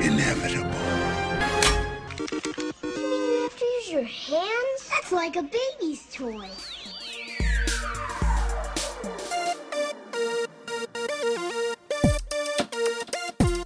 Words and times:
inevitable. 0.00 0.70
You 2.18 2.26
have 3.42 3.58
to 3.58 3.64
use 3.64 3.90
your 3.90 4.02
hands? 4.02 4.88
That's 4.88 5.12
like 5.12 5.36
a 5.36 5.42
baby's 5.42 6.06
toy. 6.12 6.48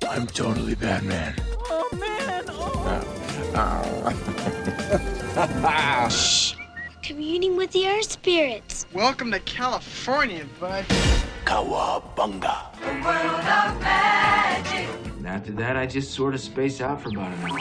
I'm 0.09 0.27
totally 0.29 0.75
Batman. 0.75 1.35
Oh 1.71 1.89
man! 1.93 2.45
Oh. 3.57 4.11
Shh! 6.09 6.55
Communing 7.03 7.57
with 7.57 7.71
the 7.73 7.89
earth 7.89 8.13
spirits. 8.13 8.87
Welcome 8.93 9.31
to 9.33 9.41
California, 9.41 10.47
bud. 10.59 10.87
Cowabunga. 11.45 12.57
And 12.83 13.05
after 15.35 15.51
that, 15.51 15.77
I 15.77 15.85
just 15.85 16.15
sort 16.15 16.33
of 16.33 16.41
space 16.41 16.81
out 16.81 17.03
for 17.03 17.09
about 17.09 17.33
an 17.33 17.51
hour. 17.51 17.59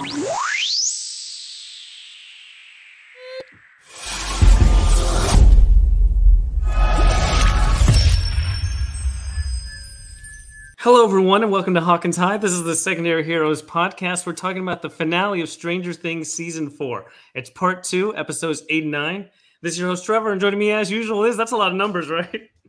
Hello, 10.77 11.03
everyone, 11.03 11.41
and 11.41 11.51
welcome 11.51 11.73
to 11.73 11.81
Hawkins 11.81 12.15
High. 12.15 12.37
This 12.37 12.51
is 12.51 12.63
the 12.63 12.75
Secondary 12.75 13.23
Heroes 13.23 13.63
podcast. 13.63 14.27
We're 14.27 14.33
talking 14.33 14.61
about 14.61 14.83
the 14.83 14.89
finale 14.91 15.41
of 15.41 15.49
Stranger 15.49 15.93
Things 15.93 16.31
season 16.31 16.69
four. 16.69 17.05
It's 17.33 17.49
part 17.49 17.83
two, 17.83 18.15
episodes 18.15 18.61
eight 18.69 18.83
and 18.83 18.91
nine. 18.91 19.29
This 19.63 19.73
is 19.73 19.79
your 19.79 19.87
host 19.87 20.05
Trevor, 20.05 20.31
and 20.31 20.39
joining 20.39 20.59
me 20.59 20.71
as 20.71 20.91
usual 20.91 21.23
is 21.23 21.37
that's 21.37 21.53
a 21.53 21.57
lot 21.57 21.71
of 21.71 21.77
numbers, 21.77 22.09
right? 22.09 22.49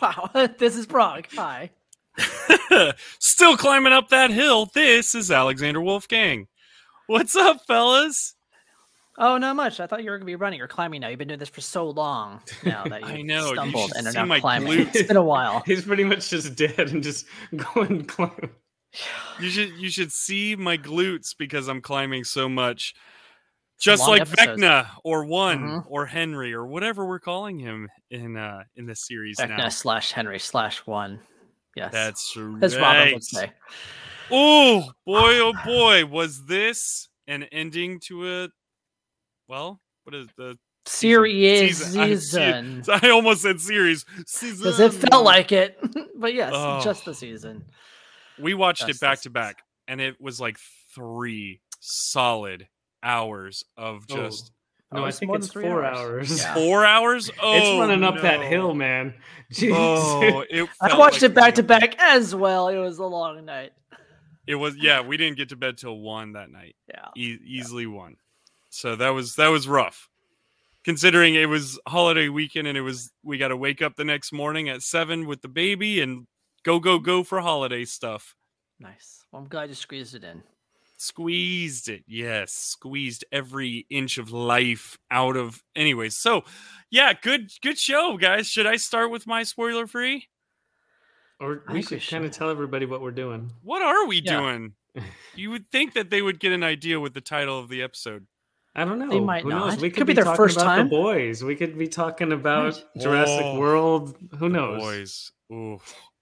Wow, 0.00 0.30
this 0.58 0.76
is 0.76 0.86
Prague. 0.86 1.26
Hi. 1.34 1.70
Still 3.20 3.56
climbing 3.56 3.92
up 3.92 4.08
that 4.10 4.30
hill. 4.30 4.70
This 4.74 5.14
is 5.14 5.30
Alexander 5.30 5.80
Wolfgang. 5.80 6.46
What's 7.06 7.34
up, 7.36 7.64
fellas? 7.66 8.34
Oh, 9.20 9.36
not 9.36 9.56
much. 9.56 9.80
I 9.80 9.86
thought 9.86 10.04
you 10.04 10.10
were 10.10 10.16
going 10.18 10.26
to 10.26 10.30
be 10.30 10.36
running 10.36 10.60
or 10.60 10.68
climbing 10.68 11.00
now. 11.00 11.08
You've 11.08 11.18
been 11.18 11.26
doing 11.28 11.40
this 11.40 11.48
for 11.48 11.60
so 11.60 11.90
long 11.90 12.40
now 12.64 12.84
that 12.84 13.00
you 13.02 13.06
I 13.08 13.22
know, 13.22 13.48
you 13.48 13.54
stumbled 13.54 13.88
should 13.88 13.96
and 13.96 14.06
are 14.06 14.12
see 14.12 14.22
now 14.22 14.38
climbing. 14.40 14.68
glutes. 14.86 14.94
It's 14.94 15.08
been 15.08 15.16
a 15.16 15.22
while. 15.22 15.60
He's 15.66 15.84
pretty 15.84 16.04
much 16.04 16.28
just 16.30 16.54
dead 16.54 16.78
and 16.90 17.02
just 17.02 17.26
going 17.74 18.04
climb. 18.04 18.50
You 19.38 19.50
should 19.50 19.72
you 19.78 19.90
should 19.90 20.10
see 20.10 20.56
my 20.56 20.78
glutes 20.78 21.34
because 21.38 21.68
I'm 21.68 21.82
climbing 21.82 22.24
so 22.24 22.48
much. 22.48 22.94
Just 23.78 24.00
long 24.00 24.12
like 24.12 24.22
episodes. 24.22 24.60
Vecna 24.62 24.88
or 25.04 25.26
One 25.26 25.58
Mhm. 25.60 25.84
or 25.88 26.06
Henry 26.06 26.54
or 26.54 26.66
whatever 26.66 27.04
we're 27.06 27.18
calling 27.20 27.58
him 27.58 27.88
in 28.10 28.36
uh 28.38 28.62
in 28.76 28.86
this 28.86 29.06
series 29.06 29.36
Vecna 29.38 29.58
now. 29.58 29.68
slash 29.68 30.12
Henry 30.12 30.38
slash 30.38 30.78
one. 30.86 31.20
Yes. 31.78 31.92
That's 31.92 32.36
right. 32.36 32.62
as 32.64 32.76
Robert 32.76 33.14
would 33.14 33.24
say. 33.24 33.52
Oh 34.30 34.90
boy, 35.06 35.38
oh 35.40 35.52
boy, 35.64 36.04
was 36.04 36.44
this 36.46 37.08
an 37.26 37.44
ending 37.44 38.00
to 38.06 38.28
a 38.44 38.48
well? 39.48 39.80
What 40.04 40.14
is 40.14 40.28
the 40.36 40.58
Series 40.86 41.78
Season. 41.78 42.00
I- 42.00 42.08
season. 42.08 42.84
I 43.02 43.10
almost 43.10 43.42
said 43.42 43.60
series. 43.60 44.04
Season. 44.26 44.58
Because 44.58 44.80
it 44.80 44.92
felt 44.94 45.24
like 45.24 45.52
it. 45.52 45.78
but 46.16 46.32
yes, 46.34 46.52
Oh. 46.54 46.80
just 46.82 47.04
the 47.04 47.14
season. 47.14 47.64
we 48.38 48.54
watched 48.54 48.86
Just 48.86 49.02
it 49.02 49.04
back 49.04 49.20
to 49.22 49.30
back, 49.30 49.62
and 49.86 50.00
it 50.00 50.18
was 50.20 50.40
like 50.40 50.58
three 50.94 51.60
solid 51.80 52.68
hours 53.02 53.64
of 53.76 54.06
Oh, 54.10 54.16
just 54.16 54.50
No, 54.90 55.00
Oh, 55.02 55.04
I 55.04 55.10
think 55.10 55.34
it's 55.34 55.48
three 55.48 55.64
four 55.64 55.84
hours. 55.84 56.30
hours. 56.30 56.38
Yeah. 56.40 56.54
four 56.54 56.84
hours. 56.86 57.30
Oh, 57.42 57.56
it's 57.56 57.78
running 57.78 58.02
up 58.04 58.22
that 58.22 58.40
hill, 58.42 58.72
man. 58.74 59.14
Jeez. 59.52 59.72
Oh, 59.74 60.44
it 60.48 60.68
I 60.80 60.88
felt 60.88 60.98
watched 60.98 61.22
like 61.22 61.30
it 61.30 61.34
back 61.34 61.54
to 61.56 61.62
back 61.62 61.94
as 62.00 62.34
well. 62.34 62.68
It 62.68 62.78
was 62.78 62.98
a 62.98 63.04
long 63.04 63.44
night. 63.44 63.72
It 64.46 64.54
was 64.54 64.76
yeah. 64.76 65.02
We 65.02 65.16
didn't 65.18 65.36
get 65.36 65.50
to 65.50 65.56
bed 65.56 65.76
till 65.76 65.98
one 65.98 66.32
that 66.32 66.50
night. 66.50 66.74
Yeah. 66.88 67.08
E- 67.16 67.38
easily 67.44 67.86
one. 67.86 68.16
So 68.70 68.96
that 68.96 69.10
was 69.10 69.34
that 69.36 69.48
was 69.48 69.68
rough. 69.68 70.08
Considering 70.84 71.34
it 71.34 71.50
was 71.50 71.78
holiday 71.86 72.28
weekend 72.30 72.66
and 72.66 72.78
it 72.78 72.80
was 72.82 73.12
we 73.22 73.36
got 73.36 73.48
to 73.48 73.56
wake 73.58 73.82
up 73.82 73.96
the 73.96 74.04
next 74.04 74.32
morning 74.32 74.70
at 74.70 74.80
seven 74.82 75.26
with 75.26 75.42
the 75.42 75.48
baby 75.48 76.00
and 76.00 76.26
go 76.62 76.78
go 76.80 76.98
go 76.98 77.22
for 77.22 77.40
holiday 77.40 77.84
stuff. 77.84 78.34
Nice. 78.80 79.22
Well, 79.30 79.42
I'm 79.42 79.48
glad 79.48 79.68
you 79.68 79.74
squeezed 79.74 80.14
it 80.14 80.24
in. 80.24 80.42
Squeezed 81.00 81.88
it, 81.88 82.02
yes, 82.08 82.52
squeezed 82.52 83.24
every 83.30 83.86
inch 83.88 84.18
of 84.18 84.32
life 84.32 84.98
out 85.12 85.36
of. 85.36 85.62
Anyways, 85.76 86.16
so 86.16 86.42
yeah, 86.90 87.12
good 87.12 87.52
good 87.62 87.78
show, 87.78 88.16
guys. 88.16 88.48
Should 88.48 88.66
I 88.66 88.76
start 88.76 89.10
with 89.12 89.24
my 89.26 89.44
spoiler 89.44 89.86
free? 89.86 90.26
Or 91.40 91.62
I 91.68 91.72
we 91.72 91.78
think 91.82 91.90
we 91.92 91.98
should 92.00 92.10
kind 92.10 92.24
of 92.24 92.32
tell 92.32 92.50
everybody 92.50 92.84
what 92.84 93.00
we're 93.00 93.12
doing. 93.12 93.52
What 93.62 93.80
are 93.80 94.06
we 94.06 94.20
Yeah. 94.24 94.40
doing? 94.40 94.74
You 95.36 95.52
would 95.52 95.70
think 95.70 95.94
that 95.94 96.10
they 96.10 96.20
would 96.20 96.40
get 96.40 96.50
an 96.50 96.64
idea 96.64 96.98
with 96.98 97.14
the 97.14 97.20
title 97.20 97.60
of 97.60 97.68
the 97.68 97.80
episode. 97.80 98.26
I 98.74 98.84
don't 98.84 98.98
know. 98.98 99.08
They 99.08 99.20
might 99.20 99.44
Who 99.44 99.50
knows? 99.50 99.74
not. 99.74 99.80
We 99.80 99.90
Could 99.90 99.98
could, 99.98 100.06
be 100.08 100.12
be, 100.12 100.14
their 100.16 100.24
talking 100.24 100.36
first 100.36 100.56
about 100.56 100.64
time. 100.76 100.86
the 100.86 100.90
boys. 100.90 101.44
We 101.44 101.54
could 101.54 101.78
be 101.78 101.86
talking 101.86 102.32
about 102.32 102.74
Right. 102.74 102.84
Jurassic 103.02 103.44
Oh, 103.44 103.58
World. 103.60 104.16
Who 104.40 104.48
knows? 104.48 104.80
Boys, 104.82 105.32
ooh, 105.52 105.78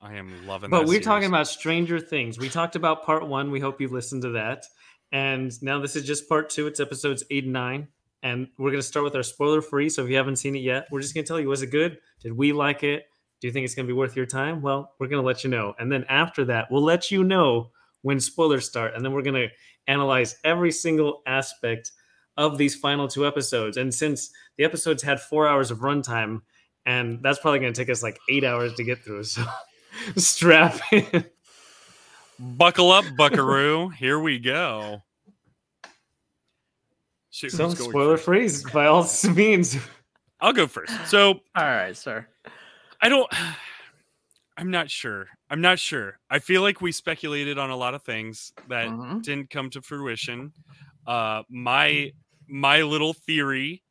I 0.06 0.14
am 0.14 0.46
loving. 0.46 0.70
But 0.70 0.86
we're 0.86 1.00
talking 1.00 1.28
about 1.28 1.48
Stranger 1.48 1.98
Things. 1.98 2.38
We 2.38 2.48
talked 2.48 2.76
about 2.76 3.04
part 3.04 3.26
one. 3.26 3.50
We 3.50 3.58
hope 3.58 3.80
you 3.80 3.88
listened 3.88 4.22
to 4.22 4.30
that. 4.30 4.64
And 5.10 5.52
now 5.62 5.80
this 5.80 5.96
is 5.96 6.04
just 6.04 6.28
part 6.28 6.48
two. 6.48 6.68
It's 6.68 6.78
episodes 6.78 7.24
eight 7.30 7.44
and 7.44 7.52
nine. 7.52 7.88
And 8.22 8.48
we're 8.56 8.70
going 8.70 8.80
to 8.80 8.86
start 8.86 9.04
with 9.04 9.16
our 9.16 9.24
spoiler 9.24 9.60
free. 9.60 9.88
So 9.88 10.04
if 10.04 10.10
you 10.10 10.16
haven't 10.16 10.36
seen 10.36 10.54
it 10.54 10.60
yet, 10.60 10.86
we're 10.90 11.00
just 11.00 11.12
going 11.12 11.24
to 11.24 11.28
tell 11.28 11.40
you 11.40 11.48
was 11.48 11.62
it 11.62 11.72
good? 11.72 11.98
Did 12.20 12.32
we 12.36 12.52
like 12.52 12.84
it? 12.84 13.04
Do 13.40 13.48
you 13.48 13.52
think 13.52 13.64
it's 13.64 13.74
going 13.74 13.86
to 13.86 13.92
be 13.92 13.96
worth 13.98 14.16
your 14.16 14.26
time? 14.26 14.62
Well, 14.62 14.92
we're 15.00 15.08
going 15.08 15.20
to 15.20 15.26
let 15.26 15.42
you 15.42 15.50
know. 15.50 15.74
And 15.78 15.90
then 15.90 16.04
after 16.08 16.44
that, 16.46 16.68
we'll 16.70 16.84
let 16.84 17.10
you 17.10 17.24
know 17.24 17.70
when 18.02 18.20
spoilers 18.20 18.66
start. 18.66 18.94
And 18.94 19.04
then 19.04 19.12
we're 19.12 19.22
going 19.22 19.34
to 19.34 19.48
analyze 19.88 20.36
every 20.44 20.70
single 20.70 21.22
aspect 21.26 21.90
of 22.36 22.58
these 22.58 22.76
final 22.76 23.08
two 23.08 23.26
episodes. 23.26 23.76
And 23.76 23.92
since 23.92 24.30
the 24.56 24.64
episodes 24.64 25.02
had 25.02 25.20
four 25.20 25.48
hours 25.48 25.72
of 25.72 25.80
runtime, 25.80 26.42
and 26.84 27.20
that's 27.22 27.40
probably 27.40 27.58
going 27.58 27.72
to 27.72 27.80
take 27.80 27.90
us 27.90 28.04
like 28.04 28.18
eight 28.30 28.44
hours 28.44 28.74
to 28.74 28.84
get 28.84 29.04
through. 29.04 29.24
So 29.36 29.44
strap 30.16 30.80
in. 30.92 31.24
Buckle 32.38 32.90
up, 32.92 33.04
Buckaroo. 33.16 33.88
Here 33.88 34.18
we 34.18 34.38
go. 34.38 35.02
Shoot, 37.30 37.52
So 37.52 37.70
spoiler 37.70 38.16
first? 38.16 38.62
free 38.64 38.72
by 38.72 38.86
all 38.86 39.06
means. 39.34 39.76
I'll 40.40 40.52
go 40.52 40.66
first. 40.66 40.92
So 41.06 41.40
All 41.54 41.64
right, 41.64 41.96
sir. 41.96 42.26
I 43.00 43.08
don't. 43.08 43.30
I'm 44.58 44.70
not 44.70 44.90
sure. 44.90 45.26
I'm 45.50 45.60
not 45.60 45.78
sure. 45.78 46.18
I 46.30 46.38
feel 46.38 46.62
like 46.62 46.80
we 46.80 46.90
speculated 46.90 47.58
on 47.58 47.68
a 47.68 47.76
lot 47.76 47.92
of 47.92 48.02
things 48.04 48.52
that 48.68 48.88
Mhm. 48.88 49.22
didn't 49.22 49.50
come 49.50 49.68
to 49.70 49.82
fruition. 49.82 50.52
Uh, 51.06 51.42
my 51.50 52.12
my 52.48 52.82
little 52.82 53.12
theory 53.12 53.82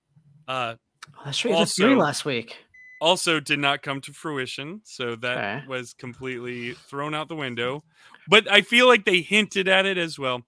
uh, 0.47 0.75
Oh, 1.17 1.21
That's 1.25 1.45
right. 1.45 1.51
You 1.51 1.57
had 1.57 1.67
a 1.67 1.69
theory 1.69 1.95
last 1.95 2.25
week. 2.25 2.57
Also 3.01 3.39
did 3.39 3.59
not 3.59 3.81
come 3.81 4.01
to 4.01 4.13
fruition, 4.13 4.81
so 4.83 5.15
that 5.17 5.37
Okay. 5.37 5.67
was 5.67 5.93
completely 5.93 6.73
thrown 6.73 7.13
out 7.13 7.27
the 7.27 7.35
window. 7.35 7.83
But 8.27 8.49
I 8.51 8.61
feel 8.61 8.87
like 8.87 9.05
they 9.05 9.21
hinted 9.21 9.67
at 9.67 9.85
it 9.85 9.97
as 9.97 10.17
well. 10.17 10.43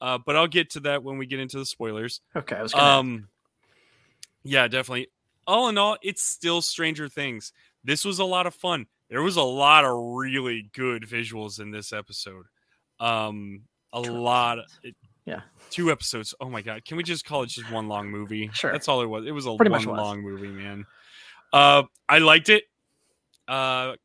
Uh, 0.00 0.18
but 0.18 0.34
I'll 0.34 0.46
get 0.48 0.70
to 0.70 0.80
that 0.80 1.02
when 1.02 1.18
we 1.18 1.26
get 1.26 1.40
into 1.40 1.58
the 1.58 1.66
spoilers. 1.66 2.20
Okay, 2.34 2.56
I 2.56 2.62
was 2.62 2.72
gonna. 2.72 2.98
Um, 3.00 3.28
yeah, 4.42 4.66
definitely. 4.68 5.08
All 5.46 5.68
in 5.68 5.76
all, 5.78 5.96
it's 6.02 6.22
still 6.22 6.62
Stranger 6.62 7.08
Things. 7.08 7.52
This 7.84 8.04
was 8.04 8.18
a 8.18 8.24
lot 8.24 8.46
of 8.46 8.54
fun. 8.54 8.86
There 9.08 9.22
was 9.22 9.36
a 9.36 9.42
lot 9.42 9.84
of 9.84 9.92
really 10.14 10.70
good 10.72 11.02
visuals 11.02 11.60
in 11.60 11.70
this 11.70 11.92
episode. 11.92 12.46
Um, 12.98 13.62
a 13.92 14.02
Two 14.02 14.12
lot. 14.12 14.58
Of, 14.60 14.64
it- 14.82 14.96
Yeah. 15.26 15.40
two 15.70 15.90
episodes. 15.90 16.34
Oh 16.40 16.48
my 16.48 16.62
god, 16.62 16.84
can 16.84 16.96
we 16.96 17.02
just 17.02 17.24
call 17.24 17.42
it 17.42 17.48
just 17.50 17.70
one 17.70 17.88
long 17.88 18.08
movie? 18.10 18.48
Sure. 18.54 18.72
that's 18.72 18.88
all 18.88 19.02
it 19.02 19.06
was. 19.06 19.26
It 19.26 19.32
was 19.32 19.46
a 19.46 19.54
Pretty 19.56 19.70
one 19.70 19.84
long 19.84 20.22
movie, 20.22 20.48
man. 20.48 20.86
Uh, 21.52 21.84
I 22.08 22.18
liked 22.18 22.48
it. 22.48 22.64
Uh, 23.48 23.96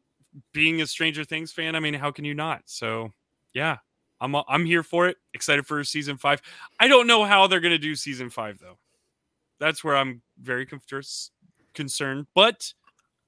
being 0.53 0.81
a 0.81 0.87
Stranger 0.87 1.23
Things 1.23 1.51
fan, 1.51 1.75
I 1.75 1.79
mean, 1.79 1.93
how 1.93 2.11
can 2.11 2.25
you 2.25 2.33
not? 2.33 2.61
So, 2.65 3.11
yeah, 3.53 3.77
I'm 4.19 4.35
I'm 4.35 4.65
here 4.65 4.83
for 4.83 5.07
it. 5.07 5.17
Excited 5.33 5.65
for 5.65 5.83
season 5.83 6.17
five. 6.17 6.41
I 6.79 6.87
don't 6.87 7.07
know 7.07 7.23
how 7.23 7.47
they're 7.47 7.59
gonna 7.59 7.77
do 7.77 7.95
season 7.95 8.29
five 8.29 8.59
though. 8.59 8.77
That's 9.59 9.83
where 9.83 9.95
I'm 9.95 10.21
very 10.41 10.65
con- 10.65 10.81
concerned, 11.73 12.27
but 12.35 12.73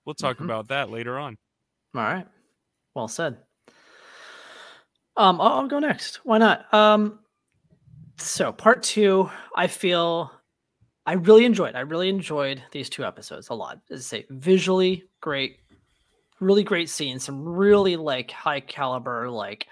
we'll 0.05 0.15
talk 0.15 0.37
Mhm. 0.37 0.45
about 0.45 0.67
that 0.69 0.89
later 0.89 1.17
on. 1.17 1.37
All 1.95 2.01
right. 2.01 2.27
Well 2.95 3.07
said. 3.07 3.37
Um, 5.15 5.39
I'll, 5.41 5.53
I'll 5.53 5.67
go 5.67 5.79
next. 5.79 6.17
Why 6.25 6.37
not? 6.37 6.71
Um, 6.73 7.19
so 8.17 8.51
part 8.51 8.83
two, 8.83 9.29
I 9.55 9.67
feel 9.67 10.31
I 11.07 11.13
really 11.13 11.45
enjoyed. 11.45 11.75
I 11.75 11.81
really 11.81 12.09
enjoyed 12.09 12.63
these 12.71 12.89
two 12.89 13.05
episodes 13.05 13.49
a 13.49 13.55
lot. 13.55 13.81
As 13.91 14.01
I 14.01 14.03
say, 14.21 14.27
visually 14.29 15.05
great, 15.21 15.61
really 16.39 16.63
great 16.63 16.89
scenes, 16.89 17.23
some 17.23 17.43
really 17.47 17.95
like 17.95 18.31
high 18.31 18.61
caliber, 18.61 19.29
like 19.29 19.67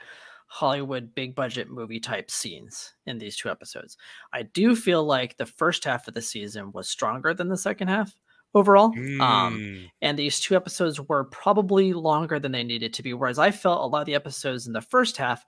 Hollywood 0.47 1.15
big 1.15 1.35
budget 1.35 1.69
movie 1.69 1.99
type 1.99 2.31
scenes 2.31 2.93
in 3.05 3.19
these 3.19 3.37
two 3.37 3.49
episodes. 3.49 3.97
I 4.33 4.43
do 4.43 4.75
feel 4.75 5.03
like 5.05 5.37
the 5.37 5.45
first 5.45 5.83
half 5.85 6.07
of 6.07 6.15
the 6.15 6.21
season 6.21 6.71
was 6.73 6.89
stronger 6.89 7.33
than 7.33 7.49
the 7.49 7.57
second 7.57 7.89
half 7.89 8.13
overall. 8.55 9.01
Um, 9.19 9.65
Mm, 9.65 9.91
and 10.01 10.19
these 10.19 10.39
two 10.39 10.55
episodes 10.55 11.01
were 11.01 11.25
probably 11.25 11.93
longer 11.93 12.39
than 12.39 12.51
they 12.53 12.63
needed 12.63 12.93
to 12.95 13.03
be. 13.03 13.13
Whereas 13.13 13.39
I 13.39 13.51
felt 13.51 13.81
a 13.83 13.87
lot 13.87 14.01
of 14.01 14.05
the 14.07 14.15
episodes 14.15 14.67
in 14.67 14.73
the 14.73 14.81
first 14.81 15.17
half, 15.17 15.45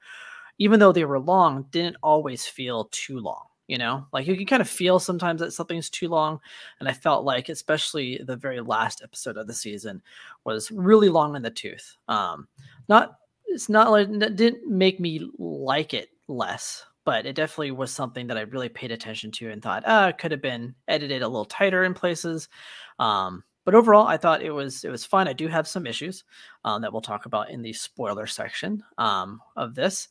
even 0.60 0.80
though 0.80 0.94
they 0.94 1.06
were 1.06 1.20
long, 1.20 1.64
didn't 1.72 1.98
always 2.04 2.46
feel 2.48 2.90
too 2.92 3.20
long. 3.20 3.47
You 3.68 3.78
know, 3.78 4.08
like 4.14 4.28
you 4.28 4.38
can 4.38 4.46
kind 4.46 4.62
of 4.62 4.70
feel 4.70 4.98
sometimes 4.98 5.42
that 5.42 5.52
something's 5.52 5.90
too 5.90 6.08
long. 6.08 6.40
And 6.80 6.88
I 6.88 6.94
felt 6.94 7.26
like, 7.26 7.50
especially 7.50 8.22
the 8.26 8.38
very 8.38 8.62
last 8.62 9.02
episode 9.04 9.38
of 9.38 9.48
the 9.48 9.54
season, 9.54 10.02
was 10.46 10.72
really 10.72 11.10
long 11.10 11.36
in 11.36 11.42
the 11.42 11.52
tooth. 11.52 11.98
Um, 12.08 12.48
not 12.88 13.20
it's 13.48 13.70
not 13.70 13.92
like 13.92 14.10
it 14.10 14.36
didn't 14.36 14.70
make 14.70 15.00
me 15.00 15.30
like 15.38 15.94
it 15.94 16.10
less, 16.28 16.86
but 17.06 17.26
it 17.26 17.36
definitely 17.36 17.72
was 17.72 17.92
something 17.92 18.28
that 18.28 18.38
I 18.38 18.42
really 18.42 18.70
paid 18.70 18.92
attention 18.92 19.32
to 19.32 19.50
and 19.50 19.62
thought, 19.62 19.84
ah, 19.86 20.10
it 20.10 20.18
could 20.18 20.32
have 20.32 20.42
been 20.42 20.76
edited 20.88 21.22
a 21.22 21.28
little 21.28 21.46
tighter 21.46 21.84
in 21.84 21.94
places. 21.94 22.50
Um, 23.00 23.44
but 23.68 23.76
overall, 23.76 24.08
I 24.08 24.16
thought 24.16 24.42
it 24.42 24.52
was 24.52 24.86
it 24.86 24.90
was 24.90 25.06
fun. 25.06 25.28
I 25.28 25.34
do 25.34 25.50
have 25.50 25.68
some 25.68 25.86
issues 25.86 26.24
um, 26.64 26.82
that 26.82 26.94
we'll 26.94 27.02
talk 27.02 27.26
about 27.26 27.50
in 27.50 27.62
the 27.62 27.74
spoiler 27.74 28.26
section 28.26 28.82
um, 28.98 29.42
of 29.58 29.76
this, 29.76 30.08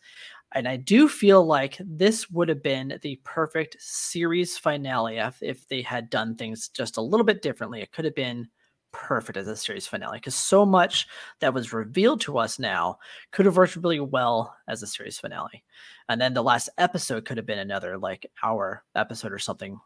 and 0.56 0.66
I 0.66 0.76
do 0.76 1.06
feel 1.06 1.44
like 1.44 1.76
this 1.84 2.30
would 2.30 2.48
have 2.48 2.62
been 2.62 2.98
the 3.02 3.20
perfect 3.24 3.76
series 3.78 4.56
finale 4.56 5.18
if, 5.18 5.42
if 5.42 5.68
they 5.68 5.82
had 5.82 6.08
done 6.08 6.34
things 6.34 6.70
just 6.70 6.96
a 6.96 7.02
little 7.02 7.26
bit 7.26 7.42
differently. 7.42 7.82
It 7.82 7.92
could 7.92 8.06
have 8.06 8.14
been 8.14 8.48
perfect 8.90 9.36
as 9.36 9.48
a 9.48 9.54
series 9.54 9.86
finale 9.86 10.16
because 10.16 10.34
so 10.34 10.64
much 10.64 11.08
that 11.40 11.52
was 11.52 11.74
revealed 11.74 12.22
to 12.22 12.38
us 12.38 12.58
now 12.58 12.96
could 13.32 13.44
have 13.44 13.58
worked 13.58 13.76
really 13.76 14.00
well 14.00 14.56
as 14.66 14.82
a 14.82 14.86
series 14.86 15.18
finale. 15.18 15.62
And 16.08 16.18
then 16.18 16.32
the 16.32 16.42
last 16.42 16.70
episode 16.78 17.26
could 17.26 17.36
have 17.36 17.44
been 17.44 17.58
another 17.58 17.98
like 17.98 18.24
hour 18.42 18.82
episode 18.94 19.32
or 19.32 19.38
something, 19.38 19.78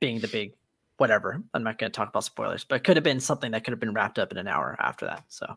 being 0.00 0.20
the 0.20 0.28
big 0.28 0.54
whatever. 0.96 1.42
I'm 1.52 1.62
not 1.62 1.76
going 1.76 1.92
to 1.92 1.94
talk 1.94 2.08
about 2.08 2.24
spoilers, 2.24 2.64
but 2.64 2.76
it 2.76 2.84
could 2.84 2.96
have 2.96 3.04
been 3.04 3.20
something 3.20 3.50
that 3.50 3.62
could 3.62 3.72
have 3.72 3.80
been 3.80 3.92
wrapped 3.92 4.18
up 4.18 4.32
in 4.32 4.38
an 4.38 4.48
hour 4.48 4.74
after 4.80 5.04
that. 5.04 5.24
So 5.28 5.54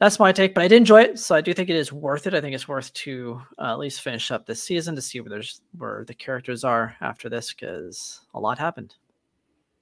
that's 0.00 0.18
my 0.18 0.32
take, 0.32 0.54
but 0.54 0.64
I 0.64 0.68
did 0.68 0.78
enjoy 0.78 1.02
it. 1.02 1.18
So 1.18 1.34
I 1.34 1.42
do 1.42 1.52
think 1.52 1.68
it 1.68 1.76
is 1.76 1.92
worth 1.92 2.26
it. 2.26 2.32
I 2.32 2.40
think 2.40 2.54
it's 2.54 2.66
worth 2.66 2.90
to 2.94 3.40
uh, 3.58 3.72
at 3.72 3.78
least 3.78 4.00
finish 4.00 4.30
up 4.30 4.46
this 4.46 4.62
season 4.62 4.96
to 4.96 5.02
see 5.02 5.20
where 5.20 5.28
there's 5.28 5.60
where 5.76 6.04
the 6.06 6.14
characters 6.14 6.64
are 6.64 6.96
after 7.02 7.28
this 7.28 7.52
because 7.52 8.22
a 8.32 8.40
lot 8.40 8.58
happened. 8.58 8.94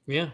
Yeah. 0.06 0.30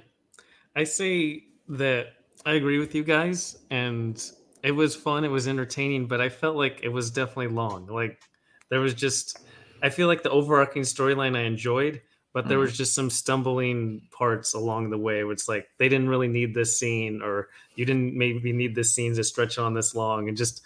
I 0.74 0.84
say 0.84 1.44
that 1.68 2.14
I 2.46 2.52
agree 2.52 2.78
with 2.78 2.94
you 2.94 3.04
guys 3.04 3.58
and 3.70 4.22
it 4.62 4.72
was 4.72 4.96
fun, 4.96 5.22
it 5.22 5.28
was 5.28 5.46
entertaining, 5.46 6.06
but 6.06 6.20
I 6.20 6.30
felt 6.30 6.56
like 6.56 6.80
it 6.82 6.88
was 6.88 7.10
definitely 7.10 7.48
long. 7.48 7.86
Like 7.86 8.22
there 8.70 8.80
was 8.80 8.94
just 8.94 9.40
I 9.82 9.90
feel 9.90 10.08
like 10.08 10.22
the 10.22 10.30
overarching 10.30 10.82
storyline 10.82 11.36
I 11.36 11.42
enjoyed, 11.42 12.00
but 12.34 12.46
there 12.48 12.58
Mhm. 12.58 12.62
was 12.62 12.76
just 12.76 12.94
some 12.94 13.08
stumbling 13.08 14.02
parts 14.10 14.52
along 14.52 14.90
the 14.90 14.98
way 14.98 15.24
where 15.24 15.32
it's 15.32 15.48
like 15.48 15.66
they 15.78 15.88
didn't 15.88 16.10
really 16.10 16.28
need 16.28 16.52
this 16.52 16.78
scene 16.78 17.22
or 17.22 17.48
you 17.76 17.86
didn't 17.86 18.14
maybe 18.14 18.52
need 18.52 18.74
this 18.74 18.94
scene 18.94 19.14
to 19.14 19.24
stretch 19.24 19.56
on 19.56 19.72
this 19.72 19.94
long 19.94 20.28
and 20.28 20.36
just 20.36 20.60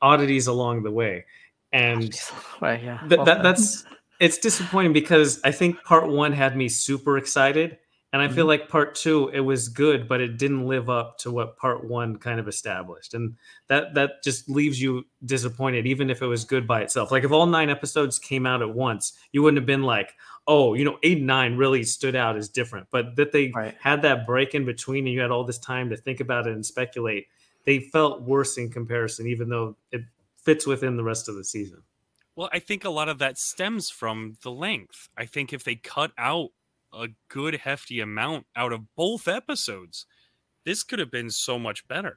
oddities 0.00 0.46
along 0.48 0.82
the 0.82 0.90
way. 0.90 1.24
And 1.72 2.18
Well, 2.60 2.74
yeah, 2.82 2.98
Th- 3.08 3.18
well 3.18 3.24
that, 3.26 3.42
that's 3.42 3.84
it's 4.20 4.38
disappointing 4.38 4.92
because 4.92 5.40
I 5.44 5.52
think 5.52 5.82
part 5.84 6.08
one 6.08 6.32
had 6.32 6.56
me 6.56 6.68
super 6.68 7.16
excited, 7.18 7.78
and 8.12 8.20
I 8.20 8.28
feel 8.28 8.44
like 8.44 8.68
part 8.68 8.94
two 8.94 9.28
it 9.28 9.40
was 9.40 9.68
good, 9.70 10.06
but 10.06 10.20
it 10.20 10.36
didn't 10.36 10.66
live 10.66 10.90
up 10.90 11.16
to 11.20 11.30
what 11.30 11.56
part 11.56 11.88
one 11.88 12.16
kind 12.18 12.38
of 12.38 12.46
established, 12.46 13.14
and 13.14 13.36
that 13.68 13.94
that 13.94 14.22
just 14.22 14.50
leaves 14.50 14.80
you 14.82 15.06
disappointed, 15.24 15.86
even 15.86 16.10
if 16.10 16.20
it 16.20 16.26
was 16.26 16.44
good 16.44 16.66
by 16.66 16.82
itself. 16.82 17.10
Like 17.10 17.24
if 17.24 17.32
all 17.32 17.46
nine 17.46 17.70
episodes 17.70 18.18
came 18.18 18.44
out 18.46 18.60
at 18.60 18.74
once, 18.74 19.14
you 19.32 19.42
wouldn't 19.42 19.58
have 19.58 19.66
been 19.66 19.82
like, 19.82 20.12
oh, 20.46 20.74
you 20.74 20.84
know, 20.84 20.98
eight 21.02 21.18
and 21.18 21.26
nine 21.26 21.56
really 21.56 21.84
stood 21.84 22.16
out 22.16 22.36
as 22.36 22.48
different, 22.48 22.88
but 22.90 23.14
that 23.16 23.32
they 23.32 23.50
Right. 23.54 23.76
had 23.80 24.02
that 24.02 24.26
break 24.26 24.54
in 24.54 24.64
between, 24.64 25.06
and 25.06 25.14
you 25.14 25.20
had 25.20 25.30
all 25.30 25.44
this 25.44 25.58
time 25.58 25.90
to 25.90 25.96
think 25.96 26.20
about 26.20 26.46
it 26.46 26.52
and 26.52 26.64
speculate. 26.66 27.28
They 27.64 27.78
felt 27.78 28.22
worse 28.22 28.58
in 28.58 28.70
comparison, 28.70 29.26
even 29.28 29.48
though 29.48 29.76
it 29.92 30.02
fits 30.36 30.66
within 30.66 30.96
the 30.96 31.04
rest 31.04 31.28
of 31.28 31.36
the 31.36 31.44
season. 31.44 31.82
Well, 32.34 32.48
I 32.52 32.58
think 32.58 32.84
a 32.84 32.90
lot 32.90 33.08
of 33.08 33.18
that 33.18 33.38
stems 33.38 33.88
from 33.90 34.36
the 34.42 34.50
length. 34.50 35.08
I 35.16 35.26
think 35.26 35.52
if 35.52 35.62
they 35.62 35.76
cut 35.76 36.12
out 36.18 36.50
a 36.92 37.08
good 37.28 37.54
hefty 37.56 38.00
amount 38.00 38.46
out 38.56 38.72
of 38.72 38.94
both 38.96 39.28
episodes, 39.28 40.06
this 40.64 40.82
could 40.82 40.98
have 40.98 41.10
been 41.10 41.30
so 41.30 41.58
much 41.58 41.86
better. 41.88 42.16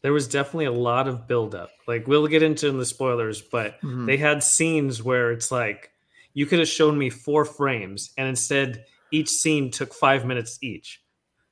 there 0.00 0.12
was 0.12 0.28
definitely 0.28 0.64
a 0.66 0.70
lot 0.70 1.08
of 1.08 1.26
buildup. 1.26 1.70
Like 1.88 2.06
we'll 2.06 2.28
get 2.28 2.40
into 2.40 2.68
in 2.68 2.78
the 2.78 2.86
spoilers, 2.86 3.42
but 3.42 3.80
Mhm. 3.80 4.06
they 4.06 4.16
had 4.16 4.44
scenes 4.44 5.02
where 5.02 5.32
it's 5.32 5.50
like 5.50 5.90
you 6.38 6.46
could 6.46 6.60
have 6.60 6.68
shown 6.68 6.96
me 6.96 7.10
four 7.10 7.44
frames, 7.44 8.12
and 8.16 8.28
instead 8.28 8.84
each 9.10 9.28
scene 9.28 9.72
took 9.72 9.92
five 9.92 10.24
minutes 10.24 10.58
each. 10.62 11.02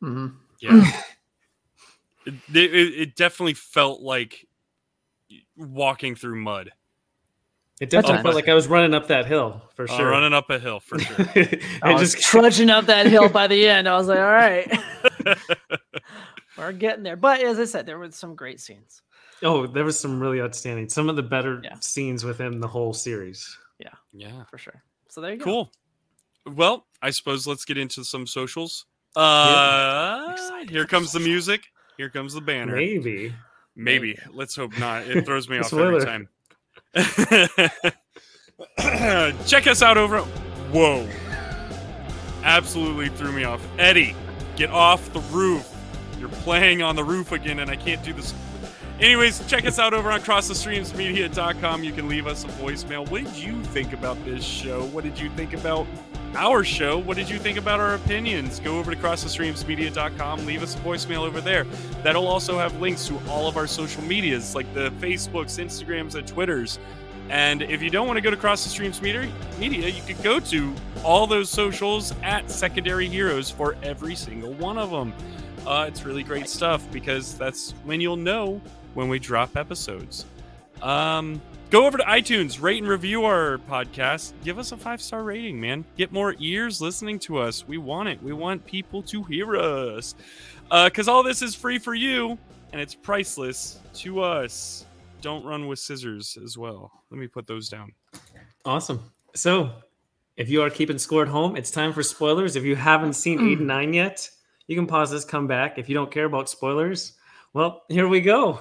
Mhm. 0.01 0.35
Yeah. 0.61 0.93
it, 2.27 2.35
it, 2.55 2.73
it 3.03 3.17
definitely 3.17 3.55
felt 3.55 4.01
like 4.01 4.47
walking 5.57 6.15
through 6.15 6.41
mud. 6.41 6.71
It 7.81 7.91
definitely 7.91 8.19
fine. 8.19 8.23
felt 8.23 8.35
like 8.37 8.49
I 8.49 8.55
was 8.55 8.69
running 8.69 8.95
up 8.95 9.09
that 9.09 9.27
hill 9.27 9.61
for 9.75 9.85
Uh, 9.91 9.97
sure. 9.97 10.09
running 10.11 10.33
up 10.33 10.49
a 10.51 10.59
hill 10.61 10.79
for 10.81 10.99
sure. 11.01 11.17
it 11.35 11.63
I 11.83 11.93
was 11.93 12.13
just 12.13 12.25
trudging 12.31 12.71
up 12.71 12.87
that 12.87 13.07
hill 13.07 13.29
by 13.29 13.49
the 13.49 13.69
end. 13.69 13.89
I 13.89 13.97
was 13.97 14.07
like, 14.07 14.19
all 14.21 14.25
right, 14.25 14.71
we're 16.59 16.73
getting 16.73 17.03
there. 17.03 17.17
But 17.17 17.43
as 17.43 17.59
I 17.59 17.65
said, 17.65 17.87
there 17.87 17.99
were 17.99 18.11
some 18.13 18.35
great 18.37 18.61
scenes. 18.61 19.03
oh, 19.43 19.67
there 19.67 19.85
was 19.85 19.99
some 19.99 20.21
really 20.21 20.41
outstanding, 20.41 20.89
some 20.89 21.09
of 21.11 21.17
the 21.17 21.23
better 21.23 21.61
Yeah. 21.65 21.75
scenes 21.81 22.25
within 22.25 22.61
the 22.61 22.69
whole 22.69 22.93
series. 22.95 23.59
Yeah. 23.79 23.91
Yeah. 24.13 24.45
For 24.51 24.59
sure. 24.59 24.83
So 25.09 25.21
there 25.21 25.33
you 25.33 25.39
go. 25.39 25.45
Cool. 25.45 25.73
Well, 26.47 26.87
I 27.03 27.11
suppose 27.11 27.47
let's 27.47 27.65
get 27.65 27.79
into 27.79 28.05
some 28.05 28.27
socials. 28.27 28.87
Uh, 29.17 30.29
Excited 30.33 30.71
here 30.71 30.83
for 30.83 30.89
comes 30.89 31.13
the 31.13 31.21
music. 31.21 31.63
Here 31.97 32.11
comes 32.11 32.35
the 32.35 32.41
banner. 32.41 32.77
Maybe. 32.77 33.35
Maybe. 33.75 34.19
Let's 34.33 34.55
hope 34.55 34.79
not. 34.79 35.07
It 35.07 35.25
throws 35.27 35.49
me 35.49 35.59
off 35.59 35.73
every 35.73 36.01
time. 36.01 36.29
Check 39.47 39.67
us 39.67 39.83
out 39.83 39.99
over. 39.99 40.21
Whoa. 40.73 41.09
Absolutely 42.43 43.09
threw 43.11 43.33
me 43.33 43.45
off. 43.45 43.67
Eddie, 43.79 44.15
get 44.57 44.71
off 44.71 45.13
the 45.13 45.21
roof. 45.21 45.71
You're 46.19 46.29
playing 46.29 46.83
on 46.83 46.97
the 46.97 47.05
roof 47.05 47.33
again, 47.33 47.59
and 47.59 47.71
I 47.71 47.77
can't 47.77 48.03
do 48.03 48.13
this. 48.13 48.33
Anyways, 48.99 49.47
check 49.47 49.67
us 49.67 49.79
out 49.79 49.93
over 49.93 50.11
on 50.11 50.21
crossthestreamsmedia.com. 50.21 51.85
You 51.85 51.93
can 51.93 52.09
leave 52.09 52.27
us 52.27 52.45
a 52.45 52.49
voicemail. 52.49 53.07
What 53.11 53.25
did 53.25 53.37
you 53.37 53.63
think 53.65 53.93
about 53.93 54.23
this 54.25 54.43
show? 54.43 54.85
What 54.87 55.05
did 55.05 55.19
you 55.19 55.29
think 55.31 55.53
about 55.53 55.87
our 56.35 56.65
show? 56.65 56.97
What 56.99 57.19
did 57.19 57.29
you 57.29 57.39
think 57.39 57.59
about 57.59 57.79
our 57.79 57.95
opinions? 57.97 58.59
Go 58.59 58.79
over 58.79 58.95
to 58.95 58.97
crossthestreamsmedia.com. 59.01 60.47
Leave 60.47 60.63
us 60.63 60.75
a 60.75 60.79
voicemail 60.79 61.27
over 61.27 61.43
there. 61.43 61.65
That'll 62.03 62.27
also 62.27 62.59
have 62.59 62.81
links 62.81 63.07
to 63.09 63.21
all 63.29 63.47
of 63.47 63.59
our 63.59 63.67
social 63.67 64.03
medias, 64.03 64.55
like 64.55 64.73
the 64.73 64.91
Facebooks, 64.93 65.63
Instagrams, 65.63 66.15
and 66.15 66.27
Twitters. 66.27 66.79
And 67.29 67.61
if 67.63 67.83
you 67.83 67.91
don't 67.91 68.07
want 68.07 68.17
to 68.17 68.23
go 68.23 68.31
to 68.31 68.37
Cross 68.37 68.65
the 68.65 68.71
Streams 68.71 69.03
Media, 69.03 69.29
you 69.59 70.03
could 70.07 70.23
go 70.23 70.41
to 70.41 70.75
all 71.05 71.27
those 71.27 71.51
socials 71.51 72.15
at 72.23 72.51
Secondary 72.51 73.09
Heroes 73.09 73.51
for 73.51 73.77
every 73.83 74.15
single 74.15 74.55
one 74.55 74.79
of 74.79 74.91
them. 74.91 75.13
Uh, 75.67 75.85
it's 75.87 76.05
really 76.07 76.23
great 76.23 76.49
stuff 76.49 76.91
because 76.93 77.37
that's 77.37 77.73
when 77.85 78.01
you'll 78.01 78.17
know 78.17 78.61
when 78.97 79.09
we 79.09 79.19
drop 79.19 79.57
episodes. 79.57 80.25
Um, 80.83 81.41
go 81.71 81.87
over 81.87 81.99
to 81.99 82.05
iTunes, 82.05 82.61
rate 82.61 82.83
and 82.83 82.89
review 82.89 83.25
our 83.27 83.59
podcast. 83.71 84.33
Give 84.43 84.59
us 84.59 84.73
a 84.73 84.77
five 84.77 85.03
star 85.03 85.23
rating, 85.23 85.61
man. 85.61 85.85
Get 85.97 86.13
more 86.13 86.35
ears 86.39 86.81
listening 86.81 87.19
to 87.21 87.39
us. 87.39 87.69
We 87.69 87.77
want 87.77 88.09
it. 88.09 88.23
We 88.23 88.33
want 88.33 88.65
people 88.65 89.03
to 89.03 89.23
hear 89.25 89.57
us 89.57 90.15
because 90.71 91.09
all 91.09 91.23
this 91.23 91.43
is 91.43 91.55
free 91.55 91.79
for 91.79 91.95
you 91.95 92.39
and 92.73 92.81
it's 92.81 92.95
priceless 92.95 93.79
to 93.95 94.23
us. 94.23 94.87
Don't 95.21 95.45
run 95.45 95.67
with 95.67 95.79
scissors 95.79 96.39
as 96.43 96.57
well. 96.57 96.91
Let 97.11 97.21
me 97.21 97.27
put 97.27 97.47
those 97.47 97.69
down. 97.69 97.93
Awesome. 98.65 99.11
So, 99.35 99.71
if 100.37 100.49
you 100.49 100.63
are 100.63 100.71
keeping 100.71 100.99
score 100.99 101.23
at 101.23 101.29
home, 101.29 101.57
it's 101.57 101.71
time 101.71 101.93
for 101.93 102.03
spoilers. 102.03 102.57
If 102.57 102.65
you 102.65 102.77
haven't 102.77 103.15
seen 103.15 103.47
eight 103.47 103.59
and 103.59 103.67
nine 103.67 103.93
yet, 103.93 104.29
you 104.67 104.77
can 104.77 104.87
pause 104.87 105.11
this, 105.11 105.25
come 105.25 105.47
back. 105.47 105.79
If 105.79 105.89
you 105.89 105.95
don't 105.95 106.11
care 106.11 106.25
about 106.25 106.49
spoilers, 106.49 107.15
well, 107.53 107.83
here 107.89 108.09
we 108.09 108.21
go. 108.21 108.61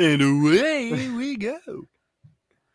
And 0.00 0.22
away 0.22 1.10
we 1.10 1.36
go. 1.36 1.58